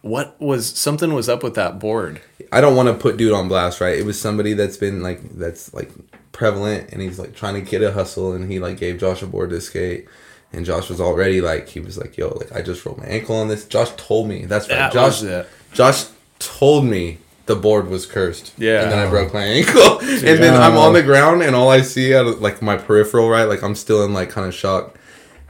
what 0.02 0.40
was 0.40 0.68
something 0.78 1.14
was 1.14 1.28
up 1.28 1.44
with 1.44 1.56
that 1.56 1.78
board? 1.80 2.22
I 2.54 2.62
don't 2.62 2.76
want 2.76 2.88
to 2.88 2.94
put 2.96 3.18
dude 3.18 3.34
on 3.34 3.48
blast, 3.50 3.82
right? 3.82 3.98
It 3.98 4.06
was 4.06 4.20
somebody 4.20 4.54
that's 4.54 4.78
been 4.78 5.04
like 5.04 5.20
that's 5.38 5.74
like 5.74 5.92
prevalent, 6.32 6.90
and 6.92 7.02
he's 7.02 7.20
like 7.20 7.36
trying 7.36 7.56
to 7.56 7.62
get 7.62 7.82
a 7.84 7.92
hustle, 7.92 8.32
and 8.32 8.50
he 8.50 8.60
like 8.60 8.78
gave 8.80 8.98
Josh 9.00 9.22
a 9.22 9.28
board 9.28 9.50
to 9.50 9.60
skate, 9.60 10.08
and 10.54 10.66
Josh 10.66 10.90
was 10.90 11.02
already 11.02 11.42
like 11.42 11.68
he 11.68 11.82
was 11.82 11.98
like, 11.98 12.18
"Yo, 12.18 12.30
like 12.30 12.52
I 12.54 12.62
just 12.62 12.86
rolled 12.86 13.00
my 13.00 13.06
ankle 13.08 13.36
on 13.36 13.50
this." 13.50 13.66
Josh 13.66 13.90
told 13.98 14.30
me 14.30 14.46
that's 14.46 14.70
right. 14.70 14.78
That 14.78 14.94
Josh, 14.94 15.22
was 15.22 15.24
it. 15.24 15.48
Josh 15.74 16.06
told 16.40 16.86
me 16.86 17.18
the 17.50 17.56
board 17.56 17.90
was 17.90 18.06
cursed. 18.06 18.54
Yeah. 18.60 18.84
and 18.84 18.92
then 18.92 19.00
I 19.00 19.10
broke 19.10 19.34
my 19.34 19.44
ankle, 19.44 20.00
and 20.02 20.22
then 20.22 20.54
I'm 20.54 20.78
on 20.78 20.94
the 20.94 21.02
ground, 21.02 21.42
and 21.42 21.56
all 21.56 21.70
I 21.70 21.82
see 21.82 22.16
out 22.16 22.28
of 22.28 22.42
like 22.42 22.62
my 22.62 22.78
peripheral, 22.78 23.28
right? 23.28 23.46
Like 23.46 23.64
I'm 23.64 23.74
still 23.76 24.06
in 24.06 24.14
like 24.14 24.30
kind 24.30 24.48
of 24.48 24.54
shock. 24.54 24.96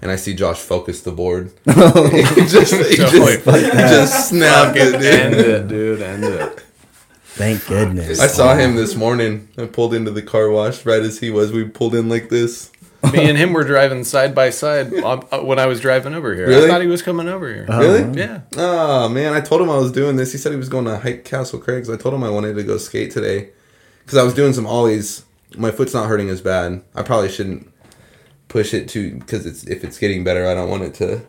And 0.02 0.10
I 0.10 0.16
see 0.16 0.34
Josh 0.34 0.60
focus 0.60 1.02
the 1.02 1.12
board. 1.12 1.52
he 1.66 1.74
just, 1.74 2.74
he 2.74 2.96
just, 2.96 3.46
he 3.46 3.52
just 3.52 4.30
snapped 4.30 4.78
it, 4.78 4.94
dude. 4.94 5.04
End 5.04 5.36
it, 5.36 5.68
dude. 5.68 6.02
End 6.02 6.24
it. 6.24 6.64
Thank 7.26 7.68
goodness. 7.68 8.22
I 8.22 8.28
saw 8.28 8.56
him 8.56 8.78
this 8.78 8.96
morning. 8.96 9.50
I 9.58 9.66
pulled 9.66 9.94
into 9.94 10.12
the 10.12 10.22
car 10.22 10.50
wash 10.50 10.86
right 10.86 11.02
as 11.02 11.20
he 11.20 11.30
was. 11.30 11.52
We 11.52 11.66
pulled 11.66 11.96
in 11.96 12.08
like 12.08 12.30
this. 12.30 12.72
Me 13.14 13.30
and 13.30 13.38
him 13.38 13.54
were 13.54 13.64
driving 13.64 14.04
side 14.04 14.34
by 14.36 14.50
side 14.50 14.94
um, 14.96 15.28
uh, 15.32 15.40
when 15.40 15.60
I 15.60 15.66
was 15.66 15.80
driving 15.80 16.14
over 16.14 16.34
here. 16.36 16.48
Really? 16.48 16.66
I 16.66 16.68
thought 16.70 16.82
he 16.82 16.88
was 16.88 17.02
coming 17.02 17.28
over 17.28 17.48
here. 17.54 17.66
Really? 17.68 18.20
Yeah. 18.20 18.42
Oh 18.58 19.10
man, 19.10 19.34
I 19.34 19.42
told 19.42 19.62
him 19.62 19.70
I 19.70 19.78
was 19.78 19.92
doing 19.92 20.16
this. 20.16 20.32
He 20.32 20.38
said 20.38 20.52
he 20.52 20.58
was 20.58 20.70
going 20.70 20.86
to 20.86 20.98
hike 20.98 21.26
Castle 21.26 21.60
Crags. 21.60 21.90
I 21.90 21.98
told 21.98 22.14
him 22.14 22.24
I 22.24 22.30
wanted 22.30 22.56
to 22.56 22.64
go 22.64 22.78
skate 22.78 23.12
today 23.12 23.50
because 24.04 24.18
I 24.18 24.24
was 24.24 24.34
doing 24.34 24.54
some 24.54 24.66
ollies. 24.66 25.24
My 25.58 25.72
foot's 25.72 25.94
not 25.94 26.08
hurting 26.08 26.30
as 26.30 26.42
bad. 26.42 26.84
I 26.96 27.02
probably 27.04 27.30
shouldn't 27.30 27.72
push 28.48 28.74
it 28.74 28.90
too 28.90 29.16
because 29.20 29.46
it's 29.46 29.64
if 29.66 29.84
it's 29.84 29.98
getting 29.98 30.24
better. 30.24 30.48
I 30.48 30.54
don't 30.54 30.70
want 30.70 30.84
it 30.84 30.94
to. 30.96 31.22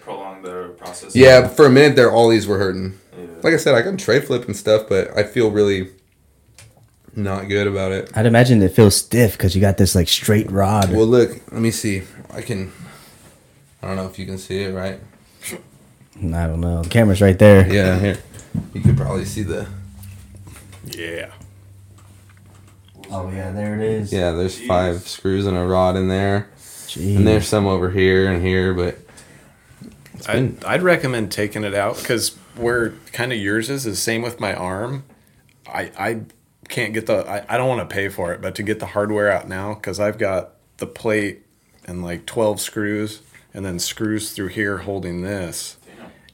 prolong 0.00 0.42
the 0.42 0.74
process. 0.78 1.14
Yeah, 1.14 1.48
for 1.48 1.66
a 1.66 1.70
minute 1.70 1.96
there, 1.96 2.10
ollies 2.10 2.46
were 2.46 2.58
hurting. 2.58 2.98
Yeah. 3.16 3.26
Like 3.42 3.54
I 3.54 3.58
said, 3.58 3.74
I 3.74 3.82
can 3.82 3.96
tre 3.96 4.20
flip 4.20 4.46
and 4.46 4.56
stuff, 4.56 4.88
but 4.88 5.16
I 5.16 5.24
feel 5.24 5.50
really 5.50 5.90
not 7.16 7.48
good 7.48 7.66
about 7.66 7.92
it. 7.92 8.10
I'd 8.16 8.26
imagine 8.26 8.62
it 8.62 8.72
feels 8.72 8.96
stiff 8.96 9.32
because 9.32 9.54
you 9.54 9.60
got 9.60 9.78
this 9.78 9.94
like 9.94 10.08
straight 10.08 10.50
rod. 10.50 10.90
Well, 10.92 11.06
look, 11.06 11.30
let 11.52 11.60
me 11.60 11.70
see. 11.70 12.02
I 12.30 12.42
can. 12.42 12.72
I 13.82 13.86
don't 13.88 13.96
know 13.96 14.06
if 14.06 14.18
you 14.18 14.26
can 14.26 14.38
see 14.38 14.62
it, 14.62 14.72
right? 14.72 15.00
I 16.16 16.46
don't 16.46 16.60
know. 16.60 16.82
The 16.82 16.88
camera's 16.88 17.20
right 17.20 17.38
there. 17.38 17.70
Yeah, 17.72 17.98
here. 17.98 18.18
You 18.72 18.80
could 18.80 18.96
probably 18.96 19.24
see 19.24 19.42
the. 19.42 19.66
Yeah. 20.84 21.30
Oh 23.10 23.30
yeah, 23.30 23.52
there 23.52 23.74
it 23.74 23.82
is. 23.82 24.12
Yeah, 24.12 24.32
there's 24.32 24.58
five 24.66 25.06
screws 25.06 25.46
and 25.46 25.56
a 25.56 25.64
rod 25.64 25.96
in 25.96 26.08
there, 26.08 26.48
Jeez. 26.58 27.16
and 27.16 27.26
there's 27.26 27.46
some 27.46 27.66
over 27.66 27.90
here 27.90 28.32
and 28.32 28.42
here, 28.42 28.72
but 28.72 28.98
I'd, 30.26 30.64
I'd 30.64 30.82
recommend 30.82 31.30
taking 31.30 31.64
it 31.64 31.74
out 31.74 31.98
because 31.98 32.30
where 32.56 32.90
kind 33.12 33.32
of 33.32 33.38
yours 33.38 33.68
is 33.68 33.86
is 33.86 34.00
same 34.00 34.22
with 34.22 34.40
my 34.40 34.54
arm. 34.54 35.04
I 35.66 35.90
I 35.98 36.20
can't 36.68 36.92
get 36.94 37.06
the 37.06 37.28
I, 37.28 37.44
I 37.54 37.56
don't 37.56 37.68
want 37.68 37.88
to 37.88 37.94
pay 37.94 38.08
for 38.08 38.32
it, 38.32 38.40
but 38.40 38.54
to 38.56 38.62
get 38.62 38.80
the 38.80 38.86
hardware 38.86 39.30
out 39.30 39.48
now 39.48 39.74
because 39.74 39.98
I've 40.00 40.18
got 40.18 40.52
the 40.78 40.86
plate 40.86 41.44
and 41.86 42.02
like 42.02 42.26
twelve 42.26 42.60
screws 42.60 43.22
and 43.52 43.64
then 43.64 43.78
screws 43.78 44.32
through 44.32 44.48
here 44.48 44.78
holding 44.78 45.22
this, 45.22 45.76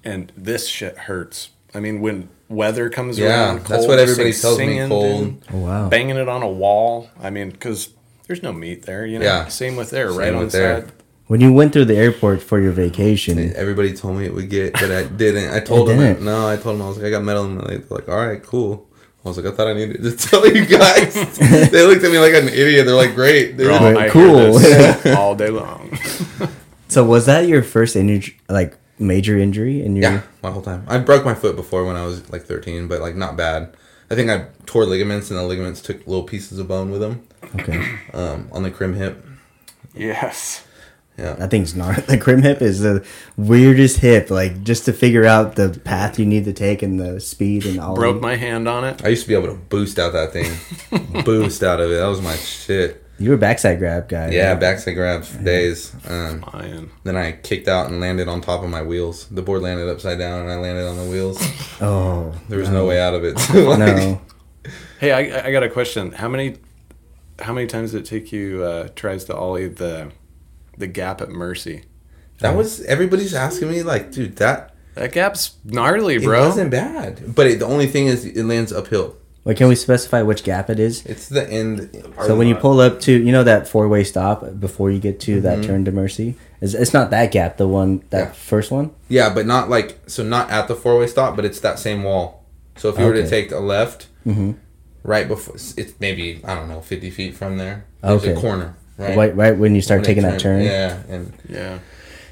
and 0.05 0.33
this 0.37 0.67
shit 0.69 0.97
hurts. 0.97 1.51
I 1.75 1.81
mean, 1.81 2.01
when 2.01 2.29
weather 2.49 2.89
comes 2.91 3.19
Yeah, 3.19 3.27
around, 3.55 3.67
that's 3.67 3.87
what 3.87 3.99
everybody 3.99 4.33
tells 4.33 4.59
me, 4.59 4.79
cold. 4.89 5.43
Oh, 5.53 5.59
wow. 5.59 5.89
banging 5.89 6.17
it 6.17 6.29
on 6.29 6.43
a 6.43 6.49
wall. 6.49 7.11
I 7.23 7.31
mean, 7.31 7.51
because 7.51 7.91
there's 8.27 8.43
no 8.43 8.53
meat 8.53 8.83
there, 8.87 9.07
you 9.07 9.19
know. 9.19 9.25
Yeah. 9.25 9.49
Same 9.49 9.77
with 9.77 9.91
there, 9.91 10.09
Same 10.11 10.19
right 10.19 10.35
on 10.35 10.41
with 10.45 10.53
there. 10.53 10.83
side. 10.83 10.93
When 11.29 11.41
you 11.41 11.53
went 11.53 11.73
through 11.73 11.85
the 11.85 11.97
airport 11.97 12.43
for 12.43 12.59
your 12.59 12.73
vacation, 12.73 13.55
everybody 13.55 13.93
told 13.93 14.17
me 14.17 14.25
it 14.25 14.35
would 14.35 14.51
get, 14.51 14.73
but 14.73 14.91
I 14.91 15.05
didn't. 15.05 15.53
I 15.55 15.61
told 15.61 15.89
It 15.89 15.93
them, 15.93 16.01
didn't. 16.01 16.25
no, 16.25 16.49
I 16.49 16.57
told 16.57 16.75
them 16.77 16.83
I 16.83 16.89
was 16.89 16.97
like, 16.97 17.07
I 17.07 17.11
got 17.11 17.23
metal 17.23 17.45
in 17.45 17.57
my 17.57 17.63
leg. 17.63 17.87
They're 17.89 17.99
like, 17.99 18.09
all 18.09 18.27
right, 18.27 18.43
cool. 18.43 18.89
I 19.25 19.29
was 19.29 19.37
like, 19.37 19.47
I 19.53 19.55
thought 19.57 19.69
I 19.69 19.75
needed 19.75 20.03
to 20.03 20.17
tell 20.29 20.47
you 20.47 20.65
guys. 20.65 21.15
they 21.71 21.83
looked 21.87 22.03
at 22.05 22.11
me 22.11 22.19
like 22.19 22.33
an 22.35 22.49
idiot. 22.49 22.87
They're 22.87 22.95
like, 22.95 23.15
great. 23.15 23.57
They 23.57 23.65
Bro, 23.65 23.81
were- 23.81 23.93
Right, 23.95 23.97
I 23.97 24.03
hear 24.09 24.13
cool. 25.03 25.15
all 25.17 25.35
day 25.35 25.51
long. 25.51 25.97
so 26.89 27.05
was 27.05 27.27
that 27.27 27.47
your 27.47 27.63
first 27.63 27.97
injury, 27.97 28.39
like 28.49 28.77
major 28.99 29.37
injury 29.39 29.83
in 29.85 29.95
your? 29.97 30.11
Yeah, 30.11 30.23
my 30.43 30.51
whole 30.51 30.63
time. 30.63 30.85
I 30.89 30.99
broke 30.99 31.25
my 31.25 31.35
foot 31.35 31.55
before 31.57 31.85
when 31.85 31.97
I 31.97 32.07
was 32.07 32.31
like 32.31 32.45
13, 32.45 32.89
but 32.89 33.01
like 33.03 33.15
not 33.15 33.37
bad. 33.37 33.75
I 34.11 34.15
think 34.15 34.31
I 34.31 34.47
tore 34.67 34.87
ligaments, 34.87 35.31
and 35.31 35.39
the 35.39 35.45
ligaments 35.45 35.81
took 35.83 35.99
little 36.07 36.25
pieces 36.25 36.59
of 36.59 36.67
bone 36.67 36.91
with 36.91 37.01
them 37.01 37.27
Okay, 37.57 37.85
um, 38.13 38.49
on 38.53 38.63
the 38.65 38.71
crim 38.71 38.95
hip. 38.95 39.25
yes. 39.95 40.67
Yeah, 41.21 41.35
that 41.35 41.51
thing's 41.51 41.75
not. 41.75 42.07
The 42.11 42.19
crim 42.19 42.43
hip 42.43 42.63
is 42.63 42.81
the 42.81 43.07
weirdest 43.37 43.99
hip. 43.99 44.31
Like 44.31 44.63
just 44.63 44.85
to 44.87 44.93
figure 44.93 45.25
out 45.25 45.57
the 45.57 45.69
path 45.85 46.19
you 46.19 46.27
need 46.27 46.45
to 46.47 46.53
take 46.53 46.83
and 46.83 46.99
the 46.99 47.21
speed 47.21 47.67
and 47.67 47.79
all. 47.79 47.95
Broke 47.95 48.21
my 48.21 48.37
hand 48.37 48.67
on 48.67 48.85
it. 48.85 49.05
I 49.05 49.09
used 49.09 49.23
to 49.23 49.29
be 49.29 49.35
able 49.35 49.49
to 49.49 49.55
boost 49.55 49.99
out 49.99 50.13
that 50.15 50.33
thing, 50.33 50.51
boost 51.25 51.63
out 51.63 51.81
of 51.81 51.91
it. 51.91 51.97
That 51.97 52.07
was 52.07 52.23
my 52.23 52.35
shit. 52.37 53.05
You 53.19 53.29
were 53.29 53.35
a 53.35 53.39
backside 53.39 53.79
grab 53.79 54.09
guy. 54.09 54.31
Yeah, 54.31 54.53
right? 54.53 54.61
backside 54.61 54.95
grab 54.95 55.25
for 55.25 55.43
days. 55.43 55.95
Um, 56.09 56.91
then 57.05 57.17
I 57.17 57.33
kicked 57.33 57.69
out 57.69 57.91
and 57.91 58.01
landed 58.01 58.29
on 58.29 58.41
top 58.41 58.65
of 58.65 58.71
my 58.71 58.81
wheels. 58.81 59.27
The 59.27 59.43
board 59.43 59.61
landed 59.61 59.91
upside 59.91 60.19
down, 60.19 60.41
and 60.41 60.51
I 60.51 60.57
landed 60.57 60.89
on 60.89 60.97
the 60.97 61.05
wheels. 61.05 61.39
Oh, 61.83 62.35
There 62.49 62.59
was 62.59 62.69
no 62.71 62.87
way 62.87 63.01
out 63.01 63.15
of 63.15 63.25
it. 63.25 63.39
So, 63.39 63.71
like, 63.71 63.79
no. 63.79 64.21
Hey, 65.01 65.13
I, 65.13 65.47
I 65.49 65.53
got 65.53 65.63
a 65.63 65.69
question. 65.71 66.13
How 66.13 66.29
many 66.29 66.57
how 67.39 67.53
many 67.53 67.67
times 67.67 67.93
did 67.93 68.03
it 68.03 68.07
take 68.07 68.33
you 68.33 68.63
uh, 68.63 68.89
tries 68.95 69.25
to 69.25 69.37
ollie 69.37 69.69
the 69.69 70.13
the 70.81 70.87
gap 70.87 71.21
at 71.21 71.29
Mercy? 71.31 71.85
That 72.41 72.57
was 72.57 72.81
everybody's 72.85 73.35
asking 73.35 73.71
me 73.71 73.83
like, 73.83 74.13
dude, 74.13 74.37
that 74.37 74.75
That 74.95 75.13
gap's 75.13 75.57
gnarly, 75.65 76.19
bro. 76.19 76.43
it 76.43 76.47
wasn't 76.47 76.71
bad. 76.71 77.35
But 77.35 77.47
it, 77.47 77.59
the 77.59 77.67
only 77.67 77.87
thing 77.87 78.07
is, 78.07 78.25
it 78.25 78.45
lands 78.45 78.73
uphill. 78.73 79.17
Wait, 79.45 79.57
can 79.57 79.69
we 79.69 79.75
specify 79.75 80.21
which 80.23 80.43
gap 80.45 80.69
it 80.69 80.79
is? 80.81 81.05
It's 81.07 81.29
the 81.29 81.49
end. 81.51 81.91
So 82.27 82.37
when 82.37 82.47
you 82.49 82.55
pull 82.55 82.81
up 82.81 83.01
to, 83.03 83.13
you 83.13 83.33
know, 83.33 83.43
that 83.45 83.67
four 83.69 83.89
way 83.89 84.05
stop 84.05 84.59
before 84.61 84.91
you 84.91 84.99
get 84.99 85.19
to 85.21 85.41
that 85.43 85.63
turn 85.65 85.85
to 85.87 85.93
Mercy, 85.93 86.37
it's, 86.61 86.75
it's 86.75 86.93
not 86.93 87.11
that 87.11 87.31
gap. 87.33 87.57
The 87.57 87.67
one 87.69 88.03
that 88.11 88.19
Yeah. 88.29 88.33
first 88.33 88.71
one. 88.71 88.91
Yeah, 89.09 89.33
but 89.33 89.47
not 89.47 89.71
like 89.71 89.99
so 90.07 90.23
not 90.23 90.51
at 90.51 90.69
the 90.69 90.75
four 90.75 90.99
way 90.99 91.07
stop, 91.07 91.37
but 91.37 91.45
it's 91.47 91.61
that 91.61 91.79
same 91.79 92.03
wall. 92.03 92.45
So 92.77 92.89
if 92.91 92.99
you 92.99 93.05
were 93.07 93.15
to 93.15 93.29
take 93.29 93.51
a 93.53 93.59
left, 93.61 94.09
Mm-hmm. 94.27 94.53
right 95.05 95.27
before 95.27 95.55
it's 95.57 95.95
maybe 96.01 96.41
I 96.45 96.55
don't 96.55 96.69
know 96.69 96.81
fifty 96.83 97.09
feet 97.11 97.35
from 97.35 97.57
there. 97.57 97.85
There's 98.03 98.23
Okay. 98.23 98.33
a 98.33 98.37
corner, 98.37 98.77
right? 99.01 99.17
Right, 99.17 99.37
right 99.37 99.57
when 99.59 99.75
you 99.75 99.81
start 99.83 99.99
When 99.99 100.05
it 100.05 100.09
taking 100.09 100.23
that 100.25 100.41
turn. 100.41 100.63
Yeah, 100.63 101.03
and 101.09 101.33
yeah. 101.49 101.75
it 101.77 101.81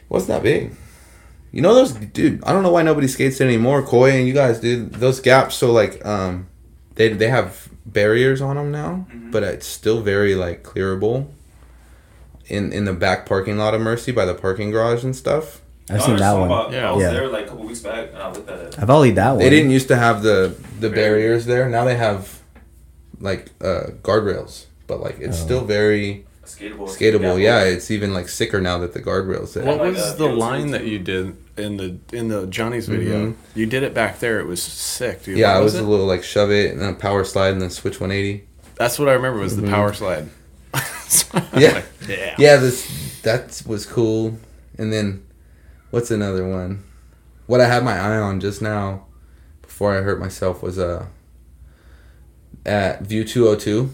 wasn't 0.08 0.28
that 0.28 0.42
big. 0.42 0.72
You 1.52 1.62
know 1.62 1.74
those 1.74 1.92
dude. 1.92 2.44
I 2.44 2.52
don't 2.52 2.62
know 2.62 2.70
why 2.72 2.82
nobody 2.82 3.08
skates 3.08 3.40
it 3.40 3.44
anymore. 3.44 3.82
Koi 3.82 4.10
and 4.12 4.26
you 4.28 4.34
guys, 4.34 4.60
dude. 4.60 4.92
Those 4.94 5.20
gaps. 5.20 5.54
So 5.56 5.72
like, 5.72 6.04
um, 6.04 6.46
they 6.96 7.08
they 7.08 7.28
have 7.28 7.68
barriers 7.86 8.40
on 8.42 8.56
them 8.56 8.70
now, 8.70 9.06
but 9.30 9.42
it's 9.42 9.66
still 9.66 10.02
very 10.02 10.34
like 10.34 10.62
clearable. 10.62 11.28
In 12.46 12.72
in 12.72 12.84
the 12.86 12.92
back 12.94 13.26
parking 13.26 13.58
lot 13.58 13.74
of 13.74 13.80
Mercy 13.80 14.10
by 14.12 14.24
the 14.24 14.34
parking 14.34 14.70
garage 14.70 15.04
and 15.04 15.14
stuff. 15.14 15.60
I've 15.90 16.02
seen 16.02 16.16
that 16.16 16.32
one. 16.34 16.46
About, 16.50 16.72
Yeah. 16.72 16.90
I 16.90 16.92
was 16.92 17.02
Yeah. 17.02 17.10
there 17.12 17.28
like 17.28 17.46
a 17.46 17.48
couple 17.48 17.64
weeks 17.66 17.80
back 17.80 18.08
and 18.12 18.18
I 18.22 18.30
looked 18.30 18.48
at 18.48 18.58
it. 18.58 18.76
I've 18.78 18.90
only 18.90 19.10
that 19.12 19.30
one. 19.30 19.38
They 19.38 19.48
didn't 19.50 19.70
used 19.70 19.88
to 19.88 19.96
have 19.96 20.22
the 20.22 20.54
the 20.80 20.90
barriers 20.90 21.44
there. 21.46 21.68
Now 21.68 21.84
they 21.86 21.96
have 21.96 22.40
like 23.20 23.50
uh 23.62 23.84
guardrails, 24.02 24.66
but 24.86 25.00
like 25.00 25.18
it's 25.18 25.38
Oh. 25.40 25.44
still 25.44 25.64
very 25.64 26.24
Skatable. 26.48 26.88
skatable. 26.88 27.40
Yeah, 27.42 27.62
it's 27.64 27.90
even 27.90 28.12
like 28.14 28.28
sicker 28.28 28.60
now 28.60 28.78
that 28.78 28.92
the 28.94 29.00
guardrails 29.02 29.52
there. 29.52 29.64
What 29.64 29.78
like 29.78 29.94
was 29.94 30.10
that. 30.10 30.18
the 30.18 30.28
Yeah, 30.28 30.32
line 30.34 30.70
that 30.72 30.84
you 30.84 30.98
did 30.98 31.36
in 31.56 31.76
the 31.76 31.98
in 32.12 32.28
the 32.28 32.46
Johnny's 32.46 32.86
video? 32.88 33.26
Mhm. 33.28 33.34
You 33.54 33.66
did 33.66 33.82
it 33.82 33.94
back 33.94 34.18
there. 34.20 34.40
It 34.40 34.46
was 34.46 34.62
sick, 34.62 35.22
dude. 35.24 35.38
yeah, 35.38 35.54
What 35.54 35.60
it 35.60 35.64
was 35.64 35.74
it? 35.74 35.84
a 35.84 35.86
little 35.86 36.06
like 36.06 36.22
shove 36.24 36.50
it 36.50 36.72
and 36.72 36.80
then 36.80 36.94
power 36.96 37.24
slide 37.24 37.52
and 37.52 37.60
then 37.62 37.70
switch 37.70 38.00
180. 38.00 38.44
That's 38.76 38.98
what 38.98 39.08
I 39.08 39.12
remember 39.12 39.40
was 39.40 39.56
the 39.56 39.62
Mhm. 39.62 39.70
power 39.70 39.92
slide. 39.92 40.28
So 41.08 41.26
Yeah. 41.56 41.72
like, 41.72 41.84
yeah. 42.08 42.34
Yeah, 42.38 42.56
this 42.56 43.20
that 43.22 43.62
was 43.66 43.86
cool. 43.86 44.38
And 44.78 44.92
then 44.92 45.22
what's 45.90 46.10
another 46.10 46.46
one? 46.46 46.82
What 47.46 47.60
I 47.60 47.66
had 47.66 47.82
my 47.82 47.98
eye 47.98 48.18
on 48.18 48.40
just 48.40 48.60
now 48.62 49.06
before 49.62 49.96
I 49.96 50.02
hurt 50.02 50.20
myself 50.20 50.62
was 50.62 50.78
uh 50.78 51.06
at 52.66 53.02
View 53.02 53.24
202 53.24 53.90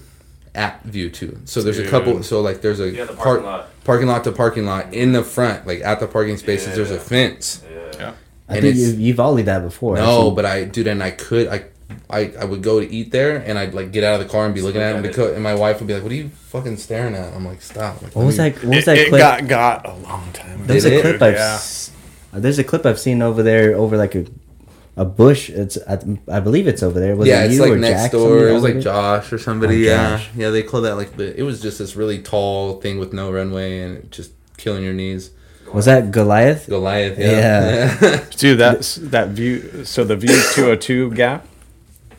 at 0.55 0.83
View 0.85 1.11
too. 1.11 1.39
So 1.45 1.63
there's 1.63 1.79
a 1.79 1.89
couple 1.89 2.23
so 2.23 2.41
like 2.41 2.61
there's 2.61 2.81
a 2.81 2.91
Yeah, 2.91 3.05
the 3.05 3.15
park 3.15 3.43
parking 3.43 3.45
lot. 3.47 3.69
parking 3.85 4.07
lot 4.09 4.25
to 4.25 4.33
parking 4.33 4.65
lot 4.67 4.93
in 4.95 5.13
the 5.13 5.23
front 5.25 5.67
like 5.67 5.81
at 5.83 5.99
the 6.01 6.07
parking 6.07 6.37
spaces 6.37 6.75
there's 6.77 6.91
a 6.91 6.99
fence. 7.01 7.63
Yeah. 7.99 8.13
I 8.49 8.55
and 8.57 8.63
think 8.63 8.77
it's- 8.77 8.93
you, 8.95 9.01
you've 9.07 9.17
volleyed 9.17 9.47
that 9.47 9.63
before. 9.63 9.97
I've 9.97 10.05
No, 10.05 10.27
seen- 10.27 10.35
but 10.37 10.45
I 10.45 10.65
dude 10.65 10.87
and 10.87 11.03
I 11.03 11.11
could 11.11 11.49
I 11.49 11.65
I, 12.11 12.33
I 12.41 12.45
would 12.45 12.63
go 12.63 12.81
to 12.81 12.91
eat 12.91 13.11
there 13.13 13.37
and 13.37 13.59
I'd 13.59 13.75
like 13.75 13.93
get 13.93 14.05
out 14.05 14.21
of 14.21 14.27
the 14.27 14.31
car 14.33 14.47
and 14.47 14.55
be 14.55 14.63
looking 14.63 14.81
at 14.81 14.93
him 14.93 14.99
at 15.01 15.05
it. 15.05 15.09
because 15.09 15.33
and 15.35 15.43
my 15.43 15.55
wife 15.55 15.81
would 15.81 15.87
be 15.87 15.95
like, 15.95 16.03
"What 16.03 16.11
are 16.13 16.15
you 16.17 16.29
fucking 16.49 16.77
staring 16.79 17.15
at?" 17.15 17.33
I'm 17.35 17.45
like, 17.45 17.61
"Stop." 17.63 18.01
Like, 18.03 18.17
what 18.17 18.25
was 18.25 18.37
that? 18.39 18.55
What 18.65 18.77
was 18.77 18.85
that 18.87 18.97
it 18.97 19.09
clip? 19.11 19.21
got 19.21 19.47
got 19.49 19.87
a 19.87 19.95
long 19.97 20.33
time 20.33 20.57
ago. 20.57 20.65
There's 20.67 20.87
a 20.87 21.01
clip 21.01 21.21
I've. 21.23 21.35
Yeah. 21.35 21.59
uh, 22.33 22.41
There's 22.41 22.59
a 22.59 22.65
clip 22.65 22.87
I've 22.87 22.99
seen 22.99 23.21
over 23.23 23.43
there, 23.43 23.77
over 23.77 23.97
like 23.99 24.15
a, 24.15 24.25
a 24.97 25.05
bush. 25.05 25.51
It's 25.51 25.79
I, 25.89 25.99
I 26.29 26.41
believe 26.41 26.67
it's 26.67 26.83
over 26.83 27.01
there. 27.01 27.17
Was 27.17 27.29
yeah, 27.29 27.43
it 27.43 27.47
it's 27.47 27.55
you 27.55 27.63
like 27.63 27.73
or 27.73 27.77
next 27.77 28.03
Jack? 28.03 28.13
door. 28.13 28.49
It 28.49 28.53
was 28.53 28.63
like 28.63 28.75
over? 28.75 28.81
Josh 28.83 29.33
or 29.33 29.37
oh, 29.37 29.39
somebody. 29.39 29.89
Oh, 29.89 29.93
yeah, 29.93 30.17
Josh. 30.17 30.31
yeah. 30.37 30.51
They 30.51 30.63
call 30.63 30.83
that 30.83 30.97
like 30.97 31.17
the. 31.17 31.39
It 31.39 31.43
was 31.43 31.61
just 31.61 31.79
this 31.79 31.97
really 31.97 32.23
tall 32.23 32.81
thing 32.81 32.99
with 32.99 33.13
no 33.13 33.33
runway 33.33 33.81
and 33.81 34.11
just 34.11 34.33
killing 34.57 34.85
your 34.85 34.93
knees. 34.95 35.31
Was 35.73 35.87
that 35.87 36.11
Goliath? 36.13 36.69
Goliath. 36.69 37.19
Yeah. 37.19 37.99
Yeah. 38.01 38.25
Dude, 38.37 38.59
that's 38.59 38.97
that 38.97 39.31
view. 39.31 39.85
So 39.85 40.05
the 40.05 40.17
view 40.17 40.37
202 40.55 41.11
gap 41.13 41.47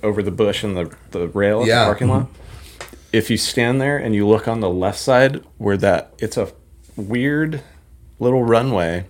over 0.04 0.22
the 0.22 0.32
bush 0.32 0.64
and 0.64 0.76
the 0.76 0.94
the 1.12 1.28
rail 1.30 1.62
of 1.62 1.68
Yeah. 1.68 1.82
the 1.82 1.86
parking 1.86 2.10
lot. 2.10 2.24
Mm-hmm. 2.24 2.42
If 3.14 3.30
you 3.30 3.38
stand 3.38 3.80
there 3.80 3.98
and 3.98 4.14
you 4.14 4.28
look 4.28 4.48
on 4.48 4.60
the 4.60 4.70
left 4.70 5.00
side 5.00 5.42
where 5.58 5.78
that 5.78 6.14
it's 6.20 6.36
a 6.36 6.52
weird 6.98 7.62
little 8.20 8.44
runway. 8.44 9.06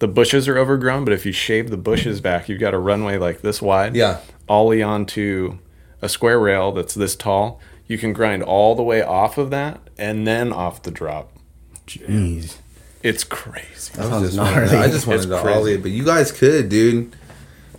The 0.00 0.08
bushes 0.08 0.48
are 0.48 0.58
overgrown, 0.58 1.04
but 1.04 1.12
if 1.14 1.24
you 1.24 1.32
shave 1.32 1.70
the 1.70 1.76
bushes 1.76 2.20
back, 2.20 2.48
you've 2.48 2.58
got 2.60 2.74
a 2.74 2.78
runway 2.78 3.16
like 3.18 3.42
this 3.42 3.62
wide. 3.62 3.94
yeah. 3.94 4.20
ollie 4.48 4.82
onto 4.82 5.58
a 6.02 6.08
square 6.08 6.40
rail 6.40 6.72
that's 6.72 6.94
this 6.94 7.14
tall. 7.14 7.60
You 7.86 7.98
can 7.98 8.12
grind 8.12 8.42
all 8.42 8.74
the 8.74 8.82
way 8.82 9.02
off 9.02 9.36
of 9.38 9.50
that 9.50 9.80
and 9.98 10.26
then 10.26 10.52
off 10.52 10.82
the 10.82 10.90
drop. 10.90 11.32
Jeez. 11.86 12.56
It's 13.02 13.24
crazy. 13.24 13.92
I, 13.98 14.06
was 14.06 14.30
just 14.30 14.38
wanted, 14.38 14.54
gnarly. 14.54 14.76
I 14.76 14.88
just 14.88 15.06
wanted 15.06 15.18
It's 15.18 15.26
to 15.26 15.40
crazy. 15.40 15.58
ollie 15.58 15.72
it, 15.74 15.82
but 15.82 15.90
you 15.90 16.04
guys 16.04 16.32
could, 16.32 16.68
dude. 16.68 17.14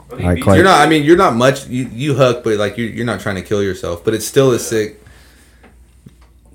But 0.09 0.19
he 0.19 0.23
Alright, 0.25 0.35
beat 0.35 0.43
Clark. 0.43 0.55
You're 0.57 0.65
not. 0.65 0.81
I 0.81 0.89
mean, 0.89 1.03
you're 1.03 1.17
not 1.17 1.35
much. 1.35 1.67
You 1.67 1.85
you 1.91 2.13
hook, 2.15 2.43
but 2.43 2.57
like 2.57 2.77
you're, 2.77 2.89
you're 2.89 3.05
not 3.05 3.19
trying 3.21 3.35
to 3.35 3.41
kill 3.41 3.63
yourself. 3.63 4.03
But 4.03 4.13
it's 4.13 4.25
still 4.25 4.51
a 4.51 4.59
sick. 4.59 5.00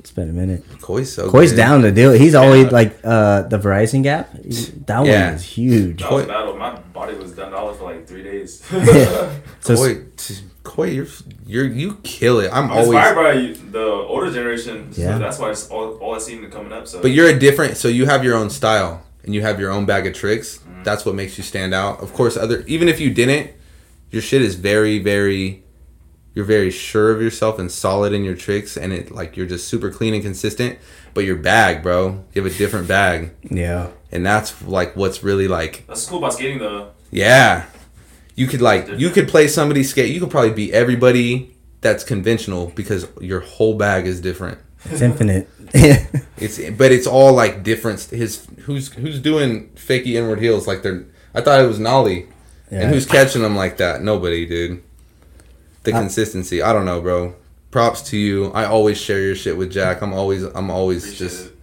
It's 0.07 0.15
been 0.15 0.31
a 0.31 0.33
minute. 0.33 0.63
Koi's 0.81 1.13
so. 1.13 1.29
Koi's 1.29 1.51
good. 1.51 1.57
down 1.57 1.83
to 1.83 1.91
do 1.91 2.13
it. 2.13 2.21
He's 2.21 2.37
always 2.37 2.71
like 2.71 2.97
uh 3.03 3.43
the 3.43 3.59
Verizon 3.59 4.05
gap. 4.05 4.31
That 4.87 5.01
one 5.01 5.09
is 5.11 5.43
huge. 5.43 6.01
That 6.01 6.13
was 6.13 6.27
battle. 6.27 6.57
My 6.57 6.79
body 6.95 7.17
was 7.17 7.33
done 7.33 7.51
dollar 7.51 7.75
for 7.75 7.87
like 7.93 8.07
three 8.07 8.23
days. 8.23 8.63
So 9.61 9.75
Koi, 9.75 10.05
t- 10.17 10.37
Koi, 10.63 10.85
you're 10.91 11.09
you're 11.45 11.67
you 11.67 11.97
kill 12.05 12.39
it. 12.39 12.51
I'm 12.53 12.71
I'm 12.71 12.79
inspired 12.79 13.17
by 13.17 13.33
the 13.73 13.83
older 13.85 14.31
generation. 14.31 14.93
So 14.93 15.03
Yeah. 15.03 15.19
that's 15.19 15.41
why 15.41 15.51
it's 15.51 15.69
all, 15.71 15.97
all 15.99 16.15
I 16.15 16.19
seen 16.19 16.49
coming 16.53 16.73
up. 16.73 16.87
So 16.87 17.03
But 17.03 17.11
you're 17.11 17.29
a 17.29 17.37
different. 17.37 17.77
So 17.77 17.89
you 17.89 18.07
have 18.07 18.23
your 18.23 18.37
own 18.37 18.49
style 18.49 19.03
and 19.25 19.35
you 19.35 19.43
have 19.43 19.59
your 19.59 19.73
own 19.73 19.87
bag 19.87 20.07
of 20.07 20.15
tricks. 20.15 20.61
That's 20.85 21.05
what 21.05 21.17
makes 21.17 21.37
you 21.37 21.43
stand 21.43 21.75
out. 21.75 22.01
Of 22.01 22.13
course, 22.13 22.37
other 22.37 22.63
even 22.69 22.87
if 22.89 23.01
you 23.01 23.11
didn't, 23.13 23.51
your 24.13 24.23
shit 24.23 24.41
is 24.41 24.55
very 24.55 25.01
very. 25.01 25.65
You're 26.37 26.45
very 26.45 26.71
sure 26.71 27.13
of 27.13 27.23
yourself 27.23 27.59
and 27.59 27.73
solid 27.73 28.13
in 28.13 28.23
your 28.23 28.37
tricks, 28.37 28.77
and 28.77 28.93
it 28.93 29.11
like 29.11 29.39
you're 29.39 29.47
just 29.47 29.69
super 29.69 29.91
clean 29.91 30.13
and 30.13 30.23
consistent. 30.23 30.79
But 31.15 31.25
your 31.25 31.37
bag, 31.37 31.83
bro, 31.83 32.25
you 32.35 32.43
have 32.43 32.53
a 32.53 32.55
different 32.55 32.87
bag, 32.87 33.31
yeah. 33.51 33.89
and 34.13 34.25
that's 34.25 34.61
like 34.63 34.95
what's 34.95 35.23
really 35.25 35.49
like 35.49 35.85
that's 35.89 36.05
cool 36.05 36.19
about 36.19 36.35
skating 36.35 36.59
though. 36.59 36.91
Yeah. 37.11 37.65
You 38.35 38.47
could 38.47 38.61
like 38.61 38.87
you 38.99 39.09
could 39.09 39.29
play 39.29 39.49
somebody 39.49 39.83
skate. 39.83 40.13
You 40.13 40.21
could 40.21 40.31
probably 40.31 40.51
beat 40.51 40.75
everybody 40.75 41.57
that's 41.81 42.05
conventional 42.05 42.67
because 42.77 43.09
your 43.19 43.41
whole 43.41 43.75
bag 43.79 44.07
is 44.07 44.21
different. 44.21 44.59
It's 44.85 45.01
infinite. 45.01 45.49
It's 46.39 46.59
but 46.73 46.93
it's 46.93 47.07
all 47.07 47.33
like 47.33 47.63
different. 47.63 47.99
His 48.03 48.47
who's 48.65 48.93
who's 48.93 49.19
doing 49.21 49.71
fakey 49.71 50.17
inward 50.17 50.39
heels 50.39 50.67
like 50.67 50.83
they're. 50.83 51.07
I 51.35 51.41
thought 51.41 51.63
it 51.63 51.67
was 51.67 51.79
Nollie, 51.79 52.27
Yeah. 52.71 52.83
and 52.83 52.91
who's 52.95 53.07
catching 53.07 53.41
them 53.41 53.57
like 53.57 53.79
that? 53.79 54.03
Nobody, 54.03 54.45
dude. 54.45 54.83
The 55.87 55.95
I- 55.97 56.01
consistency. 56.01 56.61
I 56.63 56.73
don't 56.73 56.85
know, 56.85 57.01
bro. 57.01 57.35
Props 57.71 58.03
to 58.11 58.17
you. 58.17 58.53
I 58.53 58.65
always 58.65 58.99
share 58.99 59.21
your 59.21 59.35
shit 59.35 59.57
with 59.57 59.73
Jack. 59.73 60.01
I'm 60.03 60.13
always 60.13 60.43
I'm 60.45 60.71
always 60.71 61.19
just 61.19 61.47
it. 61.47 61.57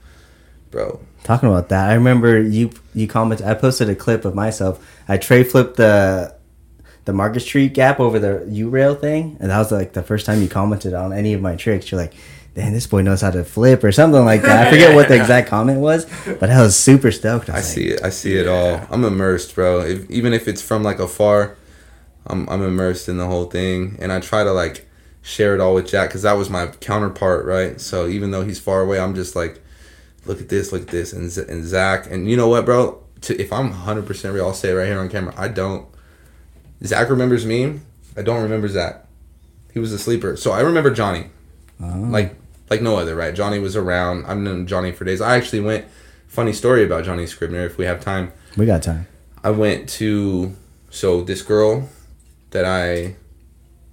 bro. 0.72 1.00
Talking 1.24 1.50
about 1.50 1.70
that, 1.70 1.90
I 1.90 1.94
remember 1.94 2.42
you 2.42 2.72
you 2.94 3.08
commented. 3.08 3.46
I 3.48 3.54
posted 3.54 3.90
a 3.90 3.96
clip 3.96 4.26
of 4.26 4.36
myself. 4.36 4.86
I 5.08 5.18
tre 5.18 5.44
flipped 5.44 5.78
the 5.78 6.36
the 7.06 7.14
Market 7.14 7.42
Street 7.42 7.74
gap 7.74 8.00
over 8.00 8.20
the 8.20 8.46
U 8.50 8.70
rail 8.70 8.96
thing, 8.96 9.38
and 9.40 9.50
that 9.50 9.58
was 9.58 9.72
like 9.72 9.94
the 9.94 10.04
first 10.04 10.26
time 10.26 10.42
you 10.42 10.48
commented 10.50 10.94
on 10.94 11.14
any 11.14 11.34
of 11.34 11.42
my 11.42 11.56
tricks. 11.56 11.90
You're 11.92 12.00
like, 12.02 12.14
"Damn, 12.54 12.74
this 12.74 12.86
boy 12.88 13.02
knows 13.02 13.22
how 13.22 13.32
to 13.32 13.44
flip" 13.44 13.84
or 13.84 13.92
something 13.92 14.24
like 14.24 14.42
that. 14.44 14.68
I 14.68 14.70
forget 14.72 14.94
what 14.96 15.08
the 15.08 15.16
exact 15.16 15.48
comment 15.50 15.80
was, 15.80 16.06
but 16.40 16.50
I 16.50 16.62
was 16.62 16.76
super 16.78 17.12
stoked. 17.12 17.50
I 17.50 17.56
was 17.56 17.68
see 17.68 17.90
like, 17.92 18.00
it. 18.00 18.06
I 18.06 18.10
see 18.10 18.36
it 18.36 18.48
all. 18.48 18.82
I'm 18.92 19.04
immersed, 19.04 19.56
bro. 19.56 19.82
If, 19.82 20.10
even 20.12 20.34
if 20.34 20.48
it's 20.48 20.62
from 20.62 20.84
like 20.84 21.00
afar, 21.00 21.56
I'm 22.28 22.48
I'm 22.50 22.62
immersed 22.62 23.10
in 23.10 23.18
the 23.18 23.28
whole 23.28 23.46
thing, 23.46 23.98
and 24.00 24.12
I 24.12 24.20
try 24.20 24.44
to 24.44 24.52
like 24.52 24.88
share 25.22 25.54
it 25.56 25.60
all 25.62 25.74
with 25.76 25.88
Jack 25.88 26.10
because 26.10 26.22
that 26.24 26.34
was 26.34 26.50
my 26.50 26.68
counterpart, 26.68 27.46
right? 27.46 27.80
So 27.80 28.08
even 28.08 28.32
though 28.32 28.44
he's 28.44 28.60
far 28.60 28.82
away, 28.82 29.00
I'm 29.00 29.16
just 29.16 29.36
like, 29.36 29.62
look 30.26 30.40
at 30.42 30.50
this, 30.50 30.72
look 30.72 30.82
at 30.84 30.88
this, 30.90 31.14
and 31.14 31.30
Z- 31.30 31.46
and 31.50 31.64
Zach, 31.66 32.10
and 32.12 32.30
you 32.30 32.36
know 32.38 32.48
what, 32.48 32.66
bro? 32.66 33.02
To, 33.22 33.42
if 33.42 33.54
I'm 33.54 33.70
100 33.70 34.06
percent 34.06 34.34
real, 34.34 34.46
I'll 34.48 34.54
say 34.54 34.72
it 34.72 34.74
right 34.74 34.88
here 34.88 35.00
on 35.00 35.10
camera. 35.10 35.34
I 35.38 35.48
don't. 35.48 35.88
Zach 36.84 37.10
remembers 37.10 37.46
me. 37.46 37.80
I 38.18 38.22
don't 38.22 38.44
remember 38.44 38.68
Zach. 38.68 39.06
He 39.74 39.80
was 39.80 39.92
a 39.94 39.98
sleeper. 40.00 40.36
So 40.38 40.52
I 40.52 40.60
remember 40.62 40.92
Johnny 40.92 41.28
Oh. 41.82 41.88
like 42.10 42.36
like 42.70 42.82
no 42.82 42.98
other, 42.98 43.16
right? 43.16 43.34
Johnny 43.34 43.60
was 43.60 43.76
around. 43.76 44.26
I've 44.26 44.38
known 44.38 44.68
Johnny 44.68 44.92
for 44.92 45.04
days. 45.06 45.22
I 45.22 45.36
actually 45.38 45.62
went. 45.62 45.86
Funny 46.28 46.52
story 46.54 46.84
about 46.84 47.06
Johnny 47.06 47.28
Scribner. 47.28 47.66
If 47.66 47.78
we 47.78 47.86
have 47.86 48.02
time, 48.02 48.32
we 48.58 48.66
got 48.66 48.82
time. 48.84 49.08
I 49.44 49.52
went 49.52 49.88
to 50.00 50.56
so 50.90 51.22
this 51.24 51.42
girl 51.42 51.90
that 52.54 52.66
I 52.66 53.16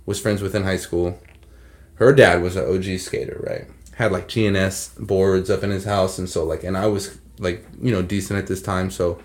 was 0.07 0.21
friends 0.21 0.41
with 0.41 0.55
in 0.55 0.65
high 0.65 0.79
school. 0.79 1.19
Her 1.97 2.15
dad 2.15 2.41
was 2.41 2.57
an 2.57 2.65
OG 2.65 2.99
skater, 3.01 3.45
right? 3.47 3.69
had 4.01 4.13
like 4.13 4.29
GNS 4.29 4.99
boards 5.07 5.51
up 5.51 5.63
in 5.63 5.69
his 5.69 5.85
house, 5.85 6.19
and 6.19 6.29
so 6.29 6.43
like, 6.43 6.65
and 6.65 6.75
I 6.75 6.87
was 6.87 7.19
like, 7.39 7.67
you 7.83 7.93
know, 7.93 8.01
decent 8.01 8.39
at 8.39 8.47
this 8.47 8.63
time, 8.63 8.91
so 8.91 9.21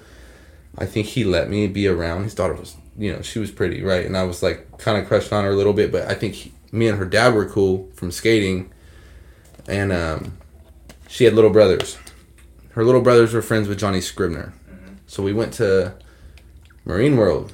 I 0.77 0.85
think 0.85 1.07
he 1.07 1.23
let 1.23 1.49
me 1.49 1.67
be 1.67 1.87
around. 1.87 2.25
His 2.25 2.35
daughter 2.35 2.53
was, 2.53 2.75
you 2.97 3.13
know, 3.13 3.21
she 3.21 3.39
was 3.39 3.51
pretty, 3.51 3.81
right? 3.81 4.05
And 4.05 4.17
I 4.17 4.23
was 4.23 4.43
like, 4.43 4.77
kind 4.77 5.01
of 5.01 5.07
crushed 5.07 5.31
on 5.31 5.45
her 5.45 5.51
a 5.51 5.55
little 5.55 5.71
bit, 5.71 5.93
but 5.93 6.09
I 6.09 6.13
think 6.13 6.33
he, 6.33 6.51
me 6.73 6.89
and 6.89 6.97
her 6.97 7.05
dad 7.05 7.33
were 7.33 7.47
cool 7.47 7.89
from 7.93 8.11
skating, 8.11 8.69
and 9.65 9.93
um, 9.93 10.37
she 11.07 11.23
had 11.23 11.33
little 11.33 11.51
brothers. 11.51 11.97
Her 12.71 12.83
little 12.83 13.01
brothers 13.01 13.33
were 13.33 13.41
friends 13.41 13.69
with 13.69 13.79
Johnny 13.79 14.01
Scribner, 14.01 14.53
so 15.07 15.23
we 15.23 15.31
went 15.31 15.53
to 15.53 15.95
Marine 16.83 17.15
World. 17.15 17.53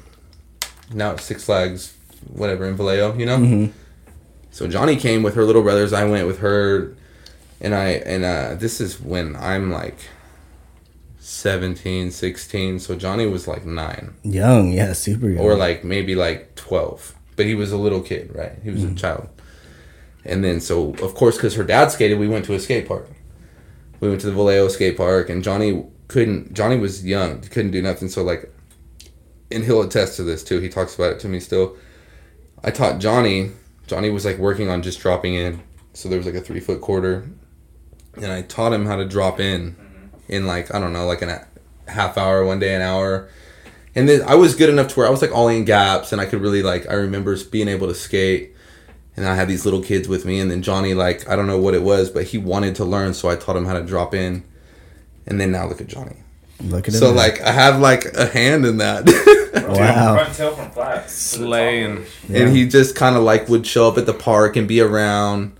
Now 0.94 1.12
it's 1.12 1.24
Six 1.24 1.44
Flags, 1.46 1.94
whatever 2.34 2.66
in 2.66 2.76
Vallejo, 2.76 3.18
you 3.18 3.26
know. 3.26 3.38
Mhm. 3.38 3.72
So 4.52 4.68
Johnny 4.68 4.96
came 4.96 5.24
with 5.24 5.36
her 5.36 5.46
little 5.46 5.62
brothers. 5.64 5.94
I 5.94 6.04
went 6.06 6.28
with 6.28 6.40
her, 6.40 6.94
and 7.62 7.74
I 7.74 7.88
and 8.06 8.24
uh, 8.26 8.56
this 8.56 8.82
is 8.82 9.00
when 9.00 9.36
I'm 9.38 9.72
like 9.72 9.98
17, 11.20 12.12
16. 12.12 12.80
So 12.80 12.96
Johnny 12.96 13.26
was 13.28 13.48
like 13.48 13.66
nine 13.66 14.14
Young, 14.24 14.72
yeah, 14.74 14.94
super 14.94 15.30
young. 15.30 15.40
or 15.44 15.56
like 15.56 15.84
maybe 15.84 16.16
like 16.16 16.56
12 16.56 17.16
but 17.38 17.46
he 17.46 17.56
was 17.56 17.72
a 17.72 17.78
little 17.78 18.02
kid 18.02 18.30
right 18.36 18.54
he 18.64 18.70
was 18.70 18.84
a 18.84 18.94
child 18.94 19.28
and 20.26 20.44
then 20.44 20.60
so 20.60 20.94
of 21.02 21.16
course 21.16 21.38
because 21.38 21.56
her 21.56 21.64
dad 21.64 21.90
skated 21.90 22.20
we 22.20 22.28
went 22.28 22.44
to 22.46 22.54
a 22.54 22.60
skate 22.60 22.88
park 22.88 23.08
we 24.00 24.10
went 24.10 24.20
to 24.22 24.28
the 24.28 24.34
vallejo 24.34 24.68
skate 24.68 24.96
park 24.98 25.30
and 25.30 25.44
johnny 25.44 25.84
couldn't 26.08 26.54
johnny 26.54 26.78
was 26.78 27.04
young 27.06 27.40
couldn't 27.42 27.72
do 27.72 27.82
nothing 27.82 28.10
so 28.10 28.22
like 28.22 28.52
and 29.52 29.64
he'll 29.64 29.82
attest 29.82 30.16
to 30.18 30.24
this 30.24 30.44
too. 30.44 30.60
He 30.60 30.70
talks 30.70 30.96
about 30.96 31.12
it 31.12 31.20
to 31.22 31.28
me 31.28 31.40
still. 31.40 31.78
I 32.64 32.72
taught 32.72 33.00
johnny. 33.00 33.52
Johnny 33.88 34.10
was 34.10 34.26
like 34.26 34.38
working 34.38 34.70
on 34.70 34.82
just 34.82 35.00
dropping 35.00 35.36
in. 35.36 35.62
So 35.94 36.10
there 36.10 36.18
was 36.18 36.26
like 36.26 36.36
a 36.36 36.42
three 36.42 36.60
foot 36.60 36.82
quarter. 36.82 37.30
And 38.16 38.32
i 38.32 38.42
taught 38.42 38.74
him 38.74 38.86
how 38.86 38.98
to 38.98 39.06
drop 39.06 39.40
in 39.40 39.72
mm-hmm. 39.72 40.08
in 40.28 40.46
like 40.46 40.74
i 40.76 40.80
don't 40.80 40.92
know 40.92 41.06
like 41.06 41.22
an 41.22 41.30
a 41.30 41.48
half 41.88 42.18
hour 42.18 42.44
one 42.46 42.60
day 42.60 42.76
an 42.76 42.82
hour. 42.82 43.30
And 43.94 44.08
then 44.08 44.22
I 44.24 44.36
was 44.36 44.56
good 44.56 44.70
enough 44.70 44.88
to 44.90 44.96
where 44.96 45.08
I 45.08 45.10
was 45.10 45.22
like 45.22 45.34
all 45.34 45.50
in 45.50 45.66
gaps, 45.66 46.12
and 46.12 46.22
I 46.22 46.26
could 46.26 46.42
really 46.42 46.64
like. 46.64 46.90
I 46.90 46.94
remember 46.94 47.38
being 47.52 47.68
able 47.68 47.88
to 47.88 47.94
skate, 47.94 48.56
and 49.18 49.28
I 49.28 49.36
had 49.36 49.50
these 49.50 49.66
little 49.66 49.84
kids 49.84 50.08
with 50.08 50.24
me, 50.26 50.40
and 50.40 50.50
then 50.50 50.62
Johnny 50.62 50.94
like 50.94 51.28
I 51.30 51.36
don't 51.36 51.48
know 51.48 51.60
what 51.60 51.74
it 51.74 51.84
was, 51.84 52.10
but 52.10 52.26
he 52.26 52.38
wanted 52.38 52.76
to 52.76 52.86
learn, 52.86 53.14
so 53.14 53.30
I 53.30 53.36
taught 53.36 53.58
him 53.58 53.66
how 53.66 53.74
to 53.74 53.84
drop 53.84 54.14
in, 54.14 54.44
and 55.28 55.42
then 55.42 55.52
now 55.52 55.68
look 55.68 55.82
at 55.82 55.88
Johnny. 55.88 56.18
Look 56.64 56.88
at. 56.88 56.94
So 56.94 57.10
now. 57.12 57.16
like 57.18 57.42
I 57.42 57.52
have 57.52 57.80
like 57.80 58.06
a 58.16 58.26
hand 58.28 58.66
in 58.66 58.78
that, 58.78 59.06
Wow. 59.68 60.16
Front 60.16 60.36
tail 60.36 60.56
from 60.56 60.70
flat. 60.72 60.94
to 60.94 60.96
the 60.96 61.02
top 61.02 61.10
Slaying. 61.10 61.98
of 61.98 62.08
it. 62.30 62.42
and 62.42 62.56
he 62.56 62.68
just 62.68 62.96
kind 62.96 63.16
of 63.16 63.24
like 63.24 63.50
would 63.50 63.66
show 63.66 63.88
up 63.88 63.98
at 63.98 64.06
the 64.06 64.14
park 64.14 64.56
and 64.56 64.68
be 64.68 64.80
around, 64.82 65.54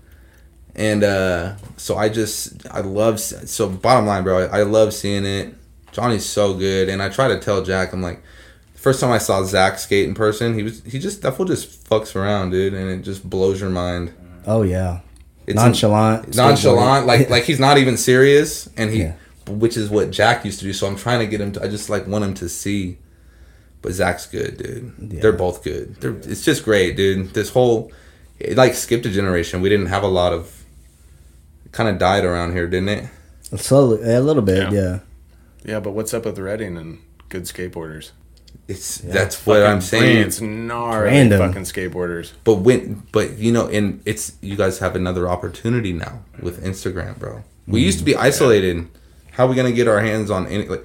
and 0.74 1.02
uh 1.04 1.54
so 1.76 1.96
I 1.96 2.08
just 2.08 2.66
I 2.70 2.80
love 2.80 3.20
so 3.20 3.68
bottom 3.68 4.06
line, 4.06 4.22
bro, 4.24 4.46
I, 4.46 4.60
I 4.60 4.62
love 4.62 4.94
seeing 4.94 5.24
it. 5.26 5.54
Johnny's 5.92 6.24
so 6.24 6.54
good, 6.54 6.88
and 6.88 7.02
I 7.02 7.08
try 7.10 7.28
to 7.28 7.38
tell 7.38 7.62
Jack, 7.62 7.92
I'm 7.92 8.00
like, 8.00 8.22
first 8.74 8.98
time 9.00 9.10
I 9.10 9.18
saw 9.18 9.42
Zach 9.44 9.78
skate 9.78 10.08
in 10.08 10.14
person, 10.14 10.54
he 10.54 10.62
was 10.62 10.82
he 10.84 10.98
just 10.98 11.20
that 11.22 11.34
fool 11.36 11.46
just 11.46 11.84
fucks 11.88 12.14
around, 12.16 12.50
dude, 12.50 12.72
and 12.74 12.88
it 12.90 13.02
just 13.02 13.28
blows 13.28 13.60
your 13.60 13.70
mind. 13.70 14.12
oh 14.46 14.62
yeah. 14.62 15.00
It's 15.44 15.56
Nonchalant. 15.56 16.36
nonchalant, 16.36 17.04
skateboarding. 17.04 17.06
like 17.06 17.30
like 17.34 17.44
he's 17.44 17.58
not 17.60 17.76
even 17.76 17.96
serious, 17.96 18.68
and 18.76 18.90
he, 18.90 19.00
Yeah. 19.00 19.14
Which 19.48 19.76
is 19.76 19.90
what 19.90 20.10
Jack 20.10 20.44
used 20.44 20.58
to 20.60 20.64
do. 20.64 20.72
So 20.72 20.86
I'm 20.86 20.96
trying 20.96 21.20
to 21.20 21.26
get 21.26 21.40
him 21.40 21.52
to. 21.52 21.62
I 21.62 21.68
just 21.68 21.90
like 21.90 22.06
want 22.06 22.24
him 22.24 22.34
to 22.34 22.48
see, 22.48 22.98
but 23.80 23.92
Zach's 23.92 24.26
good, 24.26 24.58
dude. 24.58 24.92
Yeah. 24.98 25.20
They're 25.20 25.32
both 25.32 25.62
good. 25.62 25.96
They're, 25.96 26.16
it's 26.16 26.44
just 26.44 26.64
great, 26.64 26.96
dude. 26.96 27.34
This 27.34 27.50
whole, 27.50 27.92
it 28.38 28.56
like 28.56 28.74
skipped 28.74 29.06
a 29.06 29.10
generation. 29.10 29.60
We 29.60 29.68
didn't 29.68 29.86
have 29.86 30.02
a 30.02 30.08
lot 30.08 30.32
of. 30.32 30.58
Kind 31.72 31.88
of 31.88 31.96
died 31.98 32.26
around 32.26 32.52
here, 32.52 32.66
didn't 32.66 32.90
it? 32.90 33.10
slowly 33.56 34.02
a 34.02 34.20
little 34.20 34.42
bit, 34.42 34.72
Yeah. 34.72 34.80
yeah. 34.80 34.98
Yeah, 35.64 35.80
but 35.80 35.92
what's 35.92 36.12
up 36.12 36.24
with 36.24 36.38
Redding 36.38 36.76
and 36.76 37.00
good 37.28 37.44
skateboarders? 37.44 38.10
It's 38.68 38.98
that's 38.98 39.46
what 39.46 39.60
Fucking 39.60 39.72
I'm 39.72 39.80
saying. 39.80 40.26
It's 40.26 40.40
gnarly 40.40 41.06
Random. 41.06 41.38
fucking 41.38 41.62
skateboarders. 41.62 42.32
But 42.44 42.56
when, 42.56 43.06
but 43.12 43.38
you 43.38 43.52
know, 43.52 43.68
and 43.68 44.00
it's 44.04 44.32
you 44.40 44.56
guys 44.56 44.78
have 44.78 44.96
another 44.96 45.28
opportunity 45.28 45.92
now 45.92 46.22
with 46.40 46.64
Instagram, 46.64 47.18
bro. 47.18 47.44
We 47.66 47.80
used 47.80 47.98
to 47.98 48.04
be 48.04 48.14
mm. 48.14 48.20
isolated. 48.20 48.88
How 49.32 49.46
are 49.46 49.48
we 49.48 49.56
gonna 49.56 49.72
get 49.72 49.88
our 49.88 50.00
hands 50.00 50.30
on 50.30 50.46
any 50.46 50.66
like, 50.68 50.84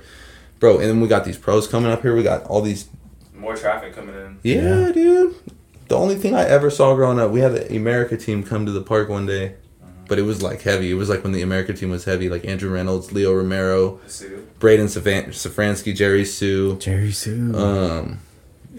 bro? 0.59 0.79
And 0.79 0.89
then 0.89 0.99
we 1.01 1.07
got 1.07 1.25
these 1.25 1.37
pros 1.37 1.67
coming 1.67 1.91
up 1.91 2.01
here. 2.01 2.15
We 2.15 2.23
got 2.23 2.43
all 2.45 2.61
these. 2.61 2.87
More 3.33 3.55
traffic 3.55 3.93
coming 3.95 4.15
in. 4.15 4.39
Yeah, 4.43 4.91
dude. 4.91 5.35
The 5.89 5.95
only 5.95 6.15
thing 6.15 6.35
I 6.35 6.43
ever 6.45 6.69
saw 6.69 6.95
growing 6.95 7.19
up, 7.19 7.31
we 7.31 7.39
had 7.39 7.53
the 7.53 7.61
Emerica 7.61 8.19
team 8.21 8.43
come 8.43 8.65
to 8.65 8.71
the 8.71 8.81
park 8.81 9.07
one 9.09 9.25
day, 9.25 9.55
but 10.09 10.17
it 10.19 10.23
was 10.23 10.41
like 10.41 10.61
heavy. 10.63 10.91
It 10.91 10.95
was 10.95 11.07
like 11.07 11.23
when 11.23 11.31
the 11.33 11.41
Emerica 11.41 11.77
team 11.77 11.91
was 11.91 12.03
heavy, 12.05 12.29
like 12.29 12.45
Andrew 12.45 12.69
Reynolds, 12.73 13.13
Leo 13.13 13.33
Romero, 13.33 13.97
The 14.05 14.09
suit. 14.09 14.59
Braydon 14.59 14.87
Safran- 14.87 15.27
Szafranski, 15.29 15.95
Jerry 15.95 16.25
Hsu. 16.25 16.77
Jerry 16.79 17.11
Hsu. 17.11 17.53
Um, 17.55 18.19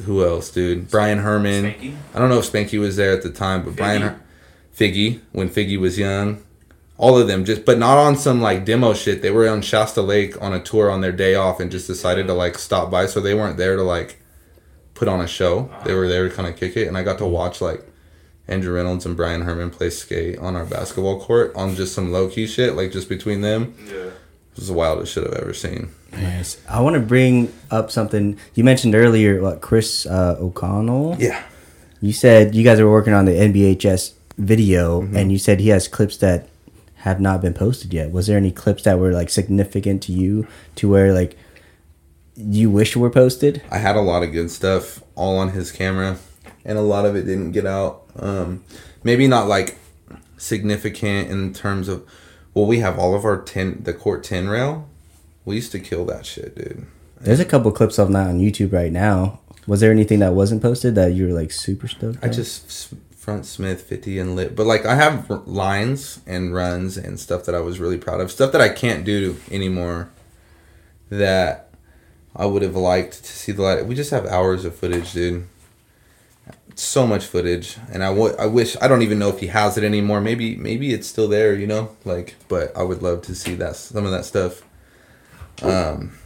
who 0.04 0.22
else, 0.24 0.50
dude? 0.50 0.90
Brian 0.90 1.18
Herman. 1.20 1.64
Spanky. 1.72 1.94
I 2.14 2.18
don't 2.18 2.28
know 2.28 2.38
if 2.40 2.50
Spanky 2.52 2.78
was 2.78 2.96
there 2.96 3.12
at 3.12 3.22
the 3.22 3.30
time, 3.30 3.62
but 3.64 3.74
Brian 3.76 4.02
Her- 4.02 4.20
Figgy 4.76 5.20
when 5.32 5.48
Figgy 5.48 5.78
was 5.78 5.98
young. 5.98 6.42
All 6.98 7.16
of 7.16 7.28
them 7.28 7.44
just, 7.44 7.64
but 7.64 7.78
not 7.78 7.96
on 7.96 8.16
some 8.16 8.40
like 8.42 8.64
demo 8.64 8.92
shit. 8.92 9.22
They 9.22 9.30
were 9.30 9.48
on 9.48 9.62
Shasta 9.62 10.02
Lake 10.02 10.40
on 10.42 10.52
a 10.52 10.60
tour 10.60 10.90
on 10.90 11.00
their 11.00 11.12
day 11.12 11.34
off 11.36 11.60
and 11.60 11.70
just 11.70 11.86
decided 11.86 12.26
to 12.26 12.34
like 12.34 12.58
stop 12.58 12.90
by. 12.90 13.06
So 13.06 13.20
they 13.20 13.34
weren't 13.34 13.56
there 13.56 13.76
to 13.76 13.82
like 13.84 14.20
put 14.94 15.06
on 15.08 15.20
a 15.20 15.28
show. 15.28 15.70
They 15.84 15.94
were 15.94 16.08
there 16.08 16.28
to 16.28 16.34
kind 16.34 16.48
of 16.48 16.56
kick 16.56 16.76
it, 16.76 16.88
and 16.88 16.98
I 16.98 17.04
got 17.04 17.18
to 17.18 17.26
watch 17.26 17.60
like 17.60 17.84
Andrew 18.48 18.74
Reynolds 18.74 19.06
and 19.06 19.16
Brian 19.16 19.42
Herman 19.42 19.70
play 19.70 19.90
skate 19.90 20.38
on 20.40 20.56
our 20.56 20.64
basketball 20.64 21.20
court 21.20 21.52
on 21.54 21.76
just 21.76 21.94
some 21.94 22.10
low 22.10 22.28
key 22.28 22.46
shit, 22.48 22.74
like 22.74 22.90
just 22.90 23.08
between 23.08 23.42
them. 23.42 23.74
Yeah. 23.86 23.94
It 23.94 24.12
was 24.56 24.66
the 24.66 24.74
wildest 24.74 25.12
shit 25.12 25.24
I've 25.24 25.34
ever 25.34 25.54
seen. 25.54 25.90
Nice. 26.10 26.60
I 26.68 26.80
want 26.80 26.94
to 26.94 27.00
bring 27.00 27.52
up 27.70 27.92
something 27.92 28.36
you 28.54 28.64
mentioned 28.64 28.96
earlier. 28.96 29.40
What 29.40 29.60
Chris 29.60 30.04
uh, 30.04 30.36
O'Connell? 30.40 31.14
Yeah. 31.20 31.44
You 32.00 32.12
said 32.12 32.56
you 32.56 32.64
guys 32.64 32.80
were 32.80 32.90
working 32.90 33.12
on 33.12 33.24
the 33.24 33.32
NBHS 33.32 34.14
video, 34.36 35.02
Mm-hmm. 35.02 35.16
and 35.16 35.30
you 35.30 35.38
said 35.38 35.60
he 35.60 35.68
has 35.68 35.86
clips 35.86 36.16
that 36.16 36.47
have 36.98 37.20
not 37.20 37.40
been 37.40 37.54
posted 37.54 37.94
yet. 37.94 38.10
Was 38.10 38.26
there 38.26 38.36
any 38.36 38.50
clips 38.50 38.82
that 38.82 38.98
were 38.98 39.12
like 39.12 39.30
significant 39.30 40.02
to 40.04 40.12
you, 40.12 40.46
to 40.76 40.88
where 40.88 41.12
like 41.12 41.36
you 42.36 42.70
wish 42.70 42.96
were 42.96 43.10
posted? 43.10 43.62
I 43.70 43.78
had 43.78 43.96
a 43.96 44.00
lot 44.00 44.22
of 44.22 44.32
good 44.32 44.50
stuff 44.50 45.02
all 45.14 45.38
on 45.38 45.50
his 45.50 45.70
camera, 45.72 46.18
and 46.64 46.78
a 46.78 46.82
lot 46.82 47.04
of 47.04 47.16
it 47.16 47.22
didn't 47.22 47.52
get 47.52 47.66
out. 47.66 48.04
Um, 48.16 48.64
maybe 49.02 49.26
not 49.28 49.48
like 49.48 49.78
significant 50.36 51.30
in 51.30 51.52
terms 51.52 51.88
of. 51.88 52.06
Well, 52.54 52.66
we 52.66 52.80
have 52.80 52.98
all 52.98 53.14
of 53.14 53.24
our 53.24 53.40
ten, 53.40 53.82
the 53.84 53.92
court 53.92 54.24
ten 54.24 54.48
rail. 54.48 54.88
We 55.44 55.54
used 55.56 55.72
to 55.72 55.78
kill 55.78 56.04
that 56.06 56.26
shit, 56.26 56.56
dude. 56.56 56.86
There's 57.20 57.40
a 57.40 57.44
couple 57.44 57.70
clips 57.72 57.98
of 57.98 58.12
that 58.12 58.28
on 58.28 58.40
YouTube 58.40 58.72
right 58.72 58.92
now. 58.92 59.40
Was 59.66 59.80
there 59.80 59.92
anything 59.92 60.20
that 60.20 60.32
wasn't 60.32 60.62
posted 60.62 60.94
that 60.94 61.12
you 61.12 61.28
were 61.28 61.32
like 61.32 61.52
super 61.52 61.86
stoked? 61.86 62.18
I 62.22 62.28
on? 62.28 62.32
just 62.32 62.94
front 63.28 63.44
Smith 63.44 63.82
fifty 63.82 64.18
and 64.18 64.34
lit, 64.34 64.56
but 64.56 64.64
like 64.66 64.86
I 64.86 64.94
have 64.94 65.30
r- 65.30 65.42
lines 65.44 66.20
and 66.26 66.54
runs 66.54 66.96
and 66.96 67.20
stuff 67.20 67.44
that 67.44 67.54
I 67.54 67.60
was 67.60 67.78
really 67.78 67.98
proud 67.98 68.22
of. 68.22 68.32
Stuff 68.32 68.52
that 68.52 68.62
I 68.62 68.70
can't 68.70 69.04
do 69.04 69.36
anymore. 69.50 70.08
That 71.10 71.68
I 72.34 72.46
would 72.46 72.62
have 72.62 72.74
liked 72.74 73.22
to 73.22 73.30
see 73.30 73.52
the 73.52 73.60
light. 73.60 73.84
We 73.84 73.94
just 73.94 74.12
have 74.12 74.24
hours 74.24 74.64
of 74.64 74.74
footage, 74.74 75.12
dude. 75.12 75.46
So 76.74 77.06
much 77.06 77.26
footage, 77.26 77.76
and 77.92 78.02
I 78.02 78.08
wa- 78.08 78.32
I 78.38 78.46
wish 78.46 78.78
I 78.80 78.88
don't 78.88 79.02
even 79.02 79.18
know 79.18 79.28
if 79.28 79.40
he 79.40 79.48
has 79.48 79.76
it 79.76 79.84
anymore. 79.84 80.22
Maybe 80.22 80.56
maybe 80.56 80.94
it's 80.94 81.06
still 81.06 81.28
there, 81.28 81.54
you 81.54 81.66
know. 81.66 81.94
Like, 82.06 82.36
but 82.48 82.74
I 82.74 82.82
would 82.82 83.02
love 83.02 83.20
to 83.22 83.34
see 83.34 83.54
that 83.56 83.76
some 83.76 84.06
of 84.06 84.10
that 84.10 84.24
stuff. 84.24 84.62
Um, 85.60 86.16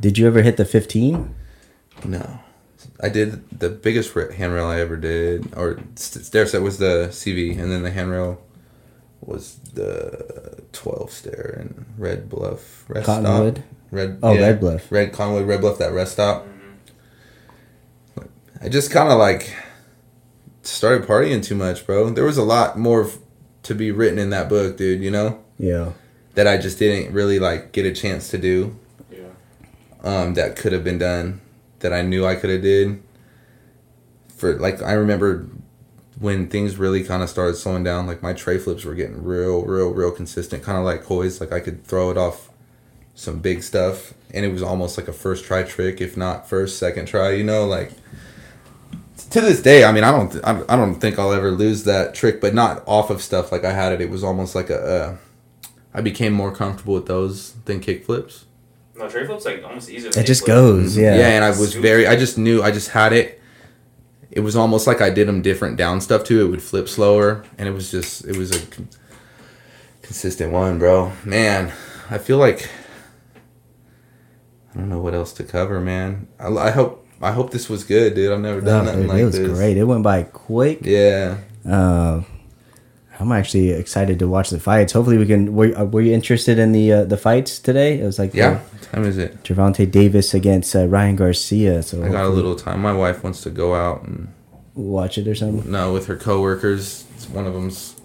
Did 0.00 0.18
you 0.18 0.26
ever 0.26 0.42
hit 0.42 0.56
the 0.56 0.64
15? 0.64 1.32
no, 2.04 2.40
I 3.00 3.08
did 3.08 3.48
the 3.60 3.68
biggest 3.70 4.12
handrail 4.14 4.66
I 4.66 4.80
ever 4.80 4.96
did, 4.96 5.52
or 5.56 5.78
st- 5.94 6.24
stair 6.24 6.46
set 6.46 6.62
was 6.62 6.78
the 6.78 7.08
CV, 7.10 7.56
and 7.58 7.70
then 7.70 7.82
the 7.82 7.90
handrail 7.92 8.42
was 9.20 9.56
the 9.74 10.62
twelve 10.72 11.10
stair 11.12 11.56
and 11.60 11.84
Red 11.96 12.28
Bluff 12.28 12.84
rest 12.88 13.06
Cottonwood? 13.06 13.56
stop. 13.58 13.66
Red 13.90 14.18
Oh, 14.22 14.34
Red 14.36 14.60
Bluff. 14.60 14.90
Red 14.92 15.12
Conwood 15.12 15.46
Red 15.46 15.60
Bluff 15.60 15.78
that 15.78 15.92
rest 15.92 16.12
stop. 16.12 16.46
I 18.60 18.68
just 18.68 18.90
kind 18.90 19.10
of 19.12 19.18
like 19.18 19.54
started 20.62 21.06
partying 21.08 21.42
too 21.42 21.54
much, 21.54 21.86
bro. 21.86 22.10
There 22.10 22.24
was 22.24 22.36
a 22.36 22.42
lot 22.42 22.78
more 22.78 23.08
to 23.62 23.74
be 23.74 23.90
written 23.92 24.18
in 24.18 24.30
that 24.30 24.48
book, 24.48 24.76
dude. 24.76 25.02
You 25.02 25.10
know 25.10 25.38
Yeah. 25.58 25.92
that 26.34 26.46
I 26.48 26.56
just 26.56 26.78
didn't 26.78 27.12
really 27.14 27.38
like 27.38 27.72
get 27.72 27.86
a 27.86 27.92
chance 27.92 28.28
to 28.30 28.38
do 28.38 28.76
Yeah. 29.10 29.18
um, 30.02 30.34
that 30.34 30.56
could 30.56 30.72
have 30.72 30.82
been 30.84 30.98
done 30.98 31.40
that 31.80 31.92
I 31.92 32.02
knew 32.02 32.26
I 32.26 32.34
could 32.34 32.50
have 32.50 32.62
did. 32.62 33.02
For 34.36 34.58
like, 34.58 34.82
I 34.82 34.92
remember 34.92 35.48
when 36.18 36.48
things 36.48 36.76
really 36.76 37.04
kind 37.04 37.22
of 37.22 37.30
started 37.30 37.56
slowing 37.56 37.84
down. 37.84 38.06
Like 38.06 38.22
my 38.22 38.32
tre 38.32 38.58
flips 38.58 38.84
were 38.84 38.94
getting 38.94 39.22
real, 39.22 39.62
real, 39.64 39.90
real 39.90 40.10
consistent. 40.10 40.62
Kind 40.62 40.78
of 40.78 40.84
like 40.84 41.04
Hoy's. 41.04 41.40
Like 41.40 41.52
I 41.52 41.60
could 41.60 41.84
throw 41.84 42.10
it 42.10 42.16
off 42.16 42.50
some 43.14 43.40
big 43.40 43.64
stuff, 43.64 44.14
and 44.32 44.44
it 44.44 44.52
was 44.52 44.62
almost 44.62 44.96
like 44.96 45.08
a 45.08 45.12
first 45.12 45.44
try 45.44 45.64
trick, 45.64 46.00
if 46.00 46.16
not 46.16 46.48
first, 46.48 46.78
second 46.78 47.06
try. 47.06 47.32
You 47.32 47.44
know, 47.44 47.66
like 47.66 47.92
to 49.30 49.40
this 49.40 49.60
day, 49.60 49.84
I 49.84 49.92
mean, 49.92 50.04
I 50.04 50.10
don't, 50.10 50.36
I 50.44 50.62
I 50.68 50.76
don't 50.76 50.96
think 50.96 51.18
I'll 51.18 51.32
ever 51.32 51.50
lose 51.50 51.84
that 51.84 52.14
trick, 52.14 52.40
but 52.40 52.54
not 52.54 52.82
off 52.86 53.10
of 53.10 53.20
stuff 53.20 53.50
like 53.50 53.64
I 53.64 53.72
had 53.72 53.92
it. 53.92 54.00
It 54.00 54.10
was 54.10 54.22
almost 54.22 54.54
like 54.54 54.70
a, 54.70 54.80
uh, 54.80 55.16
I 55.92 56.00
became 56.00 56.32
more 56.32 56.54
comfortable 56.54 56.94
with 56.94 57.06
those 57.06 57.54
than 57.64 57.80
kick 57.80 58.04
flips. 58.04 58.44
No, 58.98 59.08
tre 59.08 59.24
flips 59.26 59.44
like 59.44 59.62
almost 59.64 59.88
easier. 59.90 60.10
It 60.10 60.24
just 60.26 60.44
goes. 60.46 60.96
Yeah. 60.96 61.16
Yeah, 61.16 61.28
and 61.28 61.44
I 61.44 61.50
was 61.50 61.72
Super 61.72 61.82
very, 61.82 62.06
I 62.06 62.16
just 62.16 62.36
knew, 62.38 62.62
I 62.62 62.70
just 62.70 62.90
had 62.90 63.12
it. 63.12 63.40
It 64.30 64.40
was 64.40 64.56
almost 64.56 64.86
like 64.86 65.00
I 65.00 65.08
did 65.10 65.26
them 65.28 65.40
different 65.40 65.76
down 65.76 66.00
stuff 66.00 66.24
too. 66.24 66.44
It 66.44 66.48
would 66.50 66.62
flip 66.62 66.88
slower, 66.88 67.44
and 67.56 67.68
it 67.68 67.72
was 67.72 67.90
just, 67.90 68.24
it 68.26 68.36
was 68.36 68.50
a 68.54 68.66
con- 68.66 68.88
consistent 70.02 70.52
one, 70.52 70.78
bro. 70.78 71.12
Man, 71.24 71.72
I 72.10 72.18
feel 72.18 72.36
like 72.38 72.68
I 74.74 74.78
don't 74.78 74.88
know 74.88 75.00
what 75.00 75.14
else 75.14 75.32
to 75.34 75.44
cover, 75.44 75.80
man. 75.80 76.28
I, 76.38 76.48
I 76.48 76.70
hope, 76.70 77.06
I 77.22 77.32
hope 77.32 77.50
this 77.52 77.68
was 77.70 77.84
good, 77.84 78.14
dude. 78.14 78.30
I've 78.32 78.40
never 78.40 78.60
done 78.60 78.84
No, 78.84 78.90
nothing 78.92 79.00
dude, 79.02 79.08
like 79.10 79.20
it 79.20 79.24
was 79.24 79.38
this. 79.38 79.58
great. 79.58 79.76
It 79.76 79.84
went 79.84 80.02
by 80.02 80.24
quick. 80.24 80.80
Yeah. 80.82 81.38
Uh, 81.68 82.22
I'm 83.20 83.32
actually 83.32 83.70
excited 83.70 84.18
to 84.20 84.28
watch 84.28 84.50
the 84.50 84.60
fights. 84.60 84.92
Hopefully, 84.92 85.18
we 85.18 85.26
can. 85.26 85.54
Were, 85.54 85.76
uh, 85.76 85.84
were 85.84 86.00
you 86.00 86.12
interested 86.14 86.58
in 86.58 86.72
the 86.72 86.92
uh, 86.92 87.04
the 87.04 87.16
fights 87.16 87.58
today? 87.58 87.98
It 88.00 88.04
was 88.04 88.18
like 88.18 88.32
Yeah. 88.32 88.58
What 88.58 88.82
time 88.82 89.04
is 89.04 89.18
it? 89.18 89.42
Gervonta 89.42 89.90
Davis 89.90 90.34
against 90.34 90.74
uh, 90.76 90.86
Ryan 90.86 91.16
Garcia. 91.16 91.82
So 91.82 92.04
I 92.04 92.10
got 92.10 92.24
a 92.26 92.28
little 92.28 92.54
time. 92.54 92.80
My 92.80 92.92
wife 92.92 93.24
wants 93.24 93.42
to 93.42 93.50
go 93.50 93.74
out 93.74 94.04
and 94.04 94.32
watch 94.74 95.18
it 95.18 95.26
or 95.26 95.34
something. 95.34 95.70
no 95.70 95.92
with 95.92 96.06
her 96.06 96.16
coworkers. 96.16 97.04
It's 97.16 97.28
one 97.28 97.46
of 97.46 97.54
them's. 97.54 97.96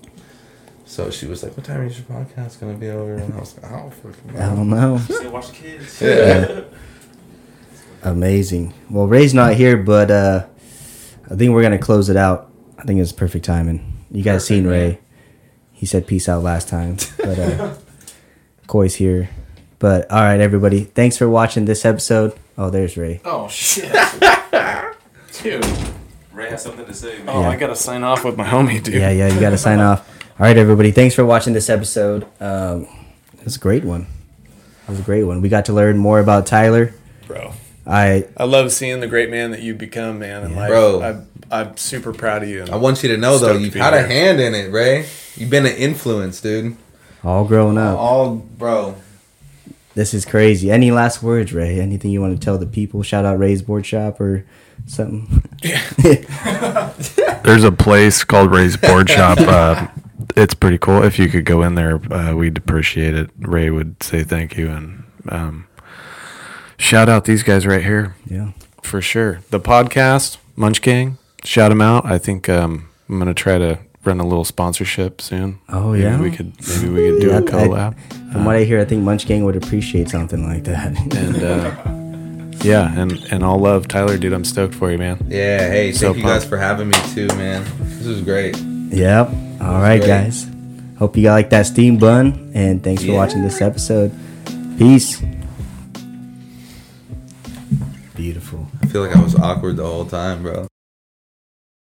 So 0.85 1.09
she 1.11 1.27
was 1.27 1.43
like, 1.43 1.55
"What 1.55 1.65
time 1.65 1.85
is 1.85 1.97
your 1.97 2.07
podcast 2.07 2.59
gonna 2.59 2.73
be 2.73 2.89
over?" 2.89 3.13
And 3.15 3.33
I 3.33 3.39
was 3.39 3.55
like, 3.61 3.71
"Oh, 3.71 3.89
fucking 3.91 4.39
I 4.39 4.55
don't 4.55 4.69
know. 4.69 4.97
Still 5.03 5.31
watch 5.31 5.47
the 5.49 5.53
kids. 5.55 6.01
Yeah. 6.01 6.61
Amazing. 8.03 8.73
Well, 8.89 9.07
Ray's 9.07 9.33
not 9.33 9.53
here, 9.53 9.77
but 9.77 10.11
uh, 10.11 10.45
I 11.29 11.35
think 11.35 11.53
we're 11.53 11.61
gonna 11.61 11.77
close 11.77 12.09
it 12.09 12.17
out. 12.17 12.51
I 12.77 12.83
think 12.83 12.99
it's 12.99 13.11
perfect 13.11 13.45
timing. 13.45 13.92
You 14.13 14.23
guys 14.23 14.43
Perfect, 14.43 14.47
seen 14.47 14.63
man. 14.63 14.71
Ray? 14.71 14.99
He 15.73 15.85
said 15.85 16.07
peace 16.07 16.29
out 16.29 16.43
last 16.43 16.69
time, 16.69 16.95
but 17.17 17.37
uh, 17.39 17.75
Koi's 18.67 18.95
here. 18.95 19.29
But 19.79 20.09
all 20.09 20.21
right, 20.21 20.39
everybody, 20.39 20.85
thanks 20.85 21.17
for 21.17 21.27
watching 21.27 21.65
this 21.65 21.83
episode. 21.83 22.33
Oh, 22.57 22.69
there's 22.69 22.95
Ray. 22.95 23.19
Oh 23.25 23.49
shit, 23.49 23.91
dude. 25.41 25.65
Ray 26.31 26.49
has 26.49 26.63
something 26.63 26.85
to 26.85 26.93
say. 26.93 27.17
Man. 27.19 27.29
Oh, 27.29 27.41
Yeah. 27.41 27.49
I 27.49 27.55
gotta 27.57 27.75
sign 27.75 28.03
off 28.03 28.23
with 28.23 28.37
my 28.37 28.45
homie, 28.45 28.81
dude. 28.81 28.95
Yeah, 28.95 29.09
yeah, 29.11 29.27
you 29.33 29.39
got 29.41 29.49
to 29.49 29.57
sign 29.57 29.79
off. 29.79 30.07
All 30.39 30.45
right, 30.47 30.57
everybody, 30.57 30.91
thanks 30.91 31.13
for 31.15 31.25
watching 31.25 31.53
this 31.53 31.69
episode. 31.69 32.25
Um, 32.39 32.87
it 33.37 33.43
was 33.43 33.55
a 33.57 33.59
great 33.59 33.83
one. 33.83 34.07
It 34.83 34.89
was 34.89 34.99
a 34.99 35.03
great 35.03 35.23
one. 35.25 35.41
We 35.41 35.49
got 35.49 35.65
to 35.65 35.73
learn 35.73 35.97
more 35.97 36.19
about 36.19 36.45
Tyler. 36.47 36.93
bro. 37.27 37.53
I 37.85 38.25
I 38.37 38.45
love 38.45 38.71
seeing 38.71 38.99
the 38.99 39.07
great 39.07 39.29
man 39.29 39.51
that 39.51 39.61
you 39.61 39.73
become, 39.73 40.19
man. 40.19 40.43
And 40.43 40.55
like, 40.55 40.69
Bro. 40.69 41.01
I'm, 41.01 41.27
I'm 41.51 41.77
super 41.77 42.13
proud 42.13 42.43
of 42.43 42.49
you. 42.49 42.65
I 42.71 42.77
want 42.77 43.03
you 43.03 43.09
to 43.09 43.17
know 43.17 43.37
though, 43.37 43.57
you've 43.57 43.73
be 43.73 43.79
had 43.79 43.93
a 43.93 44.01
hand 44.01 44.39
in 44.39 44.55
it, 44.55 44.71
Ray. 44.71 45.05
You've 45.35 45.49
been 45.49 45.65
an 45.65 45.75
influence, 45.75 46.41
dude. 46.41 46.75
all 47.23 47.45
growing 47.45 47.77
up. 47.77 47.97
All, 47.97 48.35
bro. 48.35 48.95
This 49.95 50.13
is 50.15 50.25
crazy. 50.25 50.71
Any 50.71 50.89
last 50.89 51.21
words, 51.21 51.53
Ray? 51.53 51.79
Anything 51.79 52.09
you 52.11 52.21
want 52.21 52.39
to 52.39 52.43
tell 52.43 52.57
the 52.57 52.65
people? 52.65 53.03
Shout 53.03 53.25
out 53.25 53.37
Ray's 53.37 53.61
Board 53.61 53.85
Shop 53.85 54.19
or 54.19 54.45
something. 54.87 55.43
There's 57.43 57.63
a 57.63 57.71
place 57.71 58.23
called 58.23 58.51
Ray's 58.51 58.75
Board 58.77 59.09
Shop. 59.09 59.37
Uh, 59.39 59.87
it's 60.35 60.55
pretty 60.55 60.79
cool. 60.79 61.03
If 61.03 61.19
you 61.19 61.27
could 61.29 61.45
go 61.45 61.61
in 61.61 61.75
there, 61.75 62.01
uh, 62.11 62.33
we'd 62.33 62.57
appreciate 62.57 63.13
it. 63.13 63.29
Ray 63.37 63.69
would 63.69 64.01
say 64.01 64.23
thank 64.23 64.57
you 64.57 64.69
and 64.71 65.03
um, 65.29 65.67
shout 66.77 67.09
out 67.09 67.25
these 67.25 67.43
guys 67.43 67.65
right 67.65 67.83
here 67.83 68.15
yeah. 68.27 68.51
for 68.81 69.01
sure. 69.01 69.41
The 69.49 69.59
podcast, 69.59 70.37
Munch 70.55 70.81
Gang, 70.81 71.17
shout 71.43 71.69
them 71.69 71.81
out. 71.81 72.05
I 72.05 72.17
think 72.17 72.49
um, 72.49 72.89
I'm 73.09 73.19
gonna 73.19 73.33
try 73.33 73.57
to 73.57 73.79
run 74.05 74.19
a 74.19 74.25
little 74.27 74.43
sponsorship 74.45 75.21
soon. 75.21 75.59
Oh, 75.69 75.91
Maybe 75.91 76.03
yeah? 76.03 76.19
we 76.21 76.31
could 76.31 76.53
maybe 76.67 76.89
we 76.89 77.11
could 77.11 77.21
do 77.21 77.27
Yeah, 77.27 77.37
a 77.37 77.39
I- 77.39 77.41
collab. 77.41 77.95
From 78.33 78.45
what 78.45 78.55
I 78.55 78.63
hear, 78.63 78.79
I 78.79 78.85
think 78.85 79.03
Munch 79.03 79.27
Gang 79.27 79.45
would 79.45 79.55
appreciate 79.55 80.09
something 80.09 80.43
like 80.47 80.63
that. 80.63 80.87
and 81.15 81.43
uh, 81.43 82.63
yeah, 82.65 82.91
and 82.99 83.11
and 83.31 83.43
all 83.43 83.59
love, 83.59 83.87
Tyler, 83.87 84.17
dude. 84.17 84.33
I'm 84.33 84.43
stoked 84.45 84.73
for 84.73 84.91
you, 84.91 84.97
man. 84.97 85.23
Yeah. 85.29 85.69
Hey, 85.69 85.91
thank 85.91 85.95
So 85.97 86.13
you 86.13 86.23
guys 86.23 86.43
for 86.43 86.57
having 86.57 86.89
me 86.89 86.95
too, 87.13 87.27
man. 87.37 87.63
This 87.99 88.07
was 88.07 88.21
great. 88.21 88.57
yep. 88.57 89.29
All 89.61 89.79
right, 89.81 89.99
great. 89.99 90.07
guys. 90.07 90.47
Hope 90.97 91.15
you 91.17 91.29
like 91.29 91.49
that 91.51 91.65
steam 91.67 91.97
bun, 91.97 92.51
and 92.55 92.83
thanks 92.83 93.03
for 93.03 93.13
watching 93.13 93.43
this 93.43 93.61
episode. 93.61 94.11
Peace. 94.77 95.21
Beautiful. 98.15 98.67
I 98.81 98.85
feel 98.87 99.01
like 99.05 99.15
I 99.15 99.21
was 99.21 99.35
awkward 99.35 99.77
the 99.77 99.85
whole 99.85 100.05
time, 100.05 100.43
bro. 100.43 100.67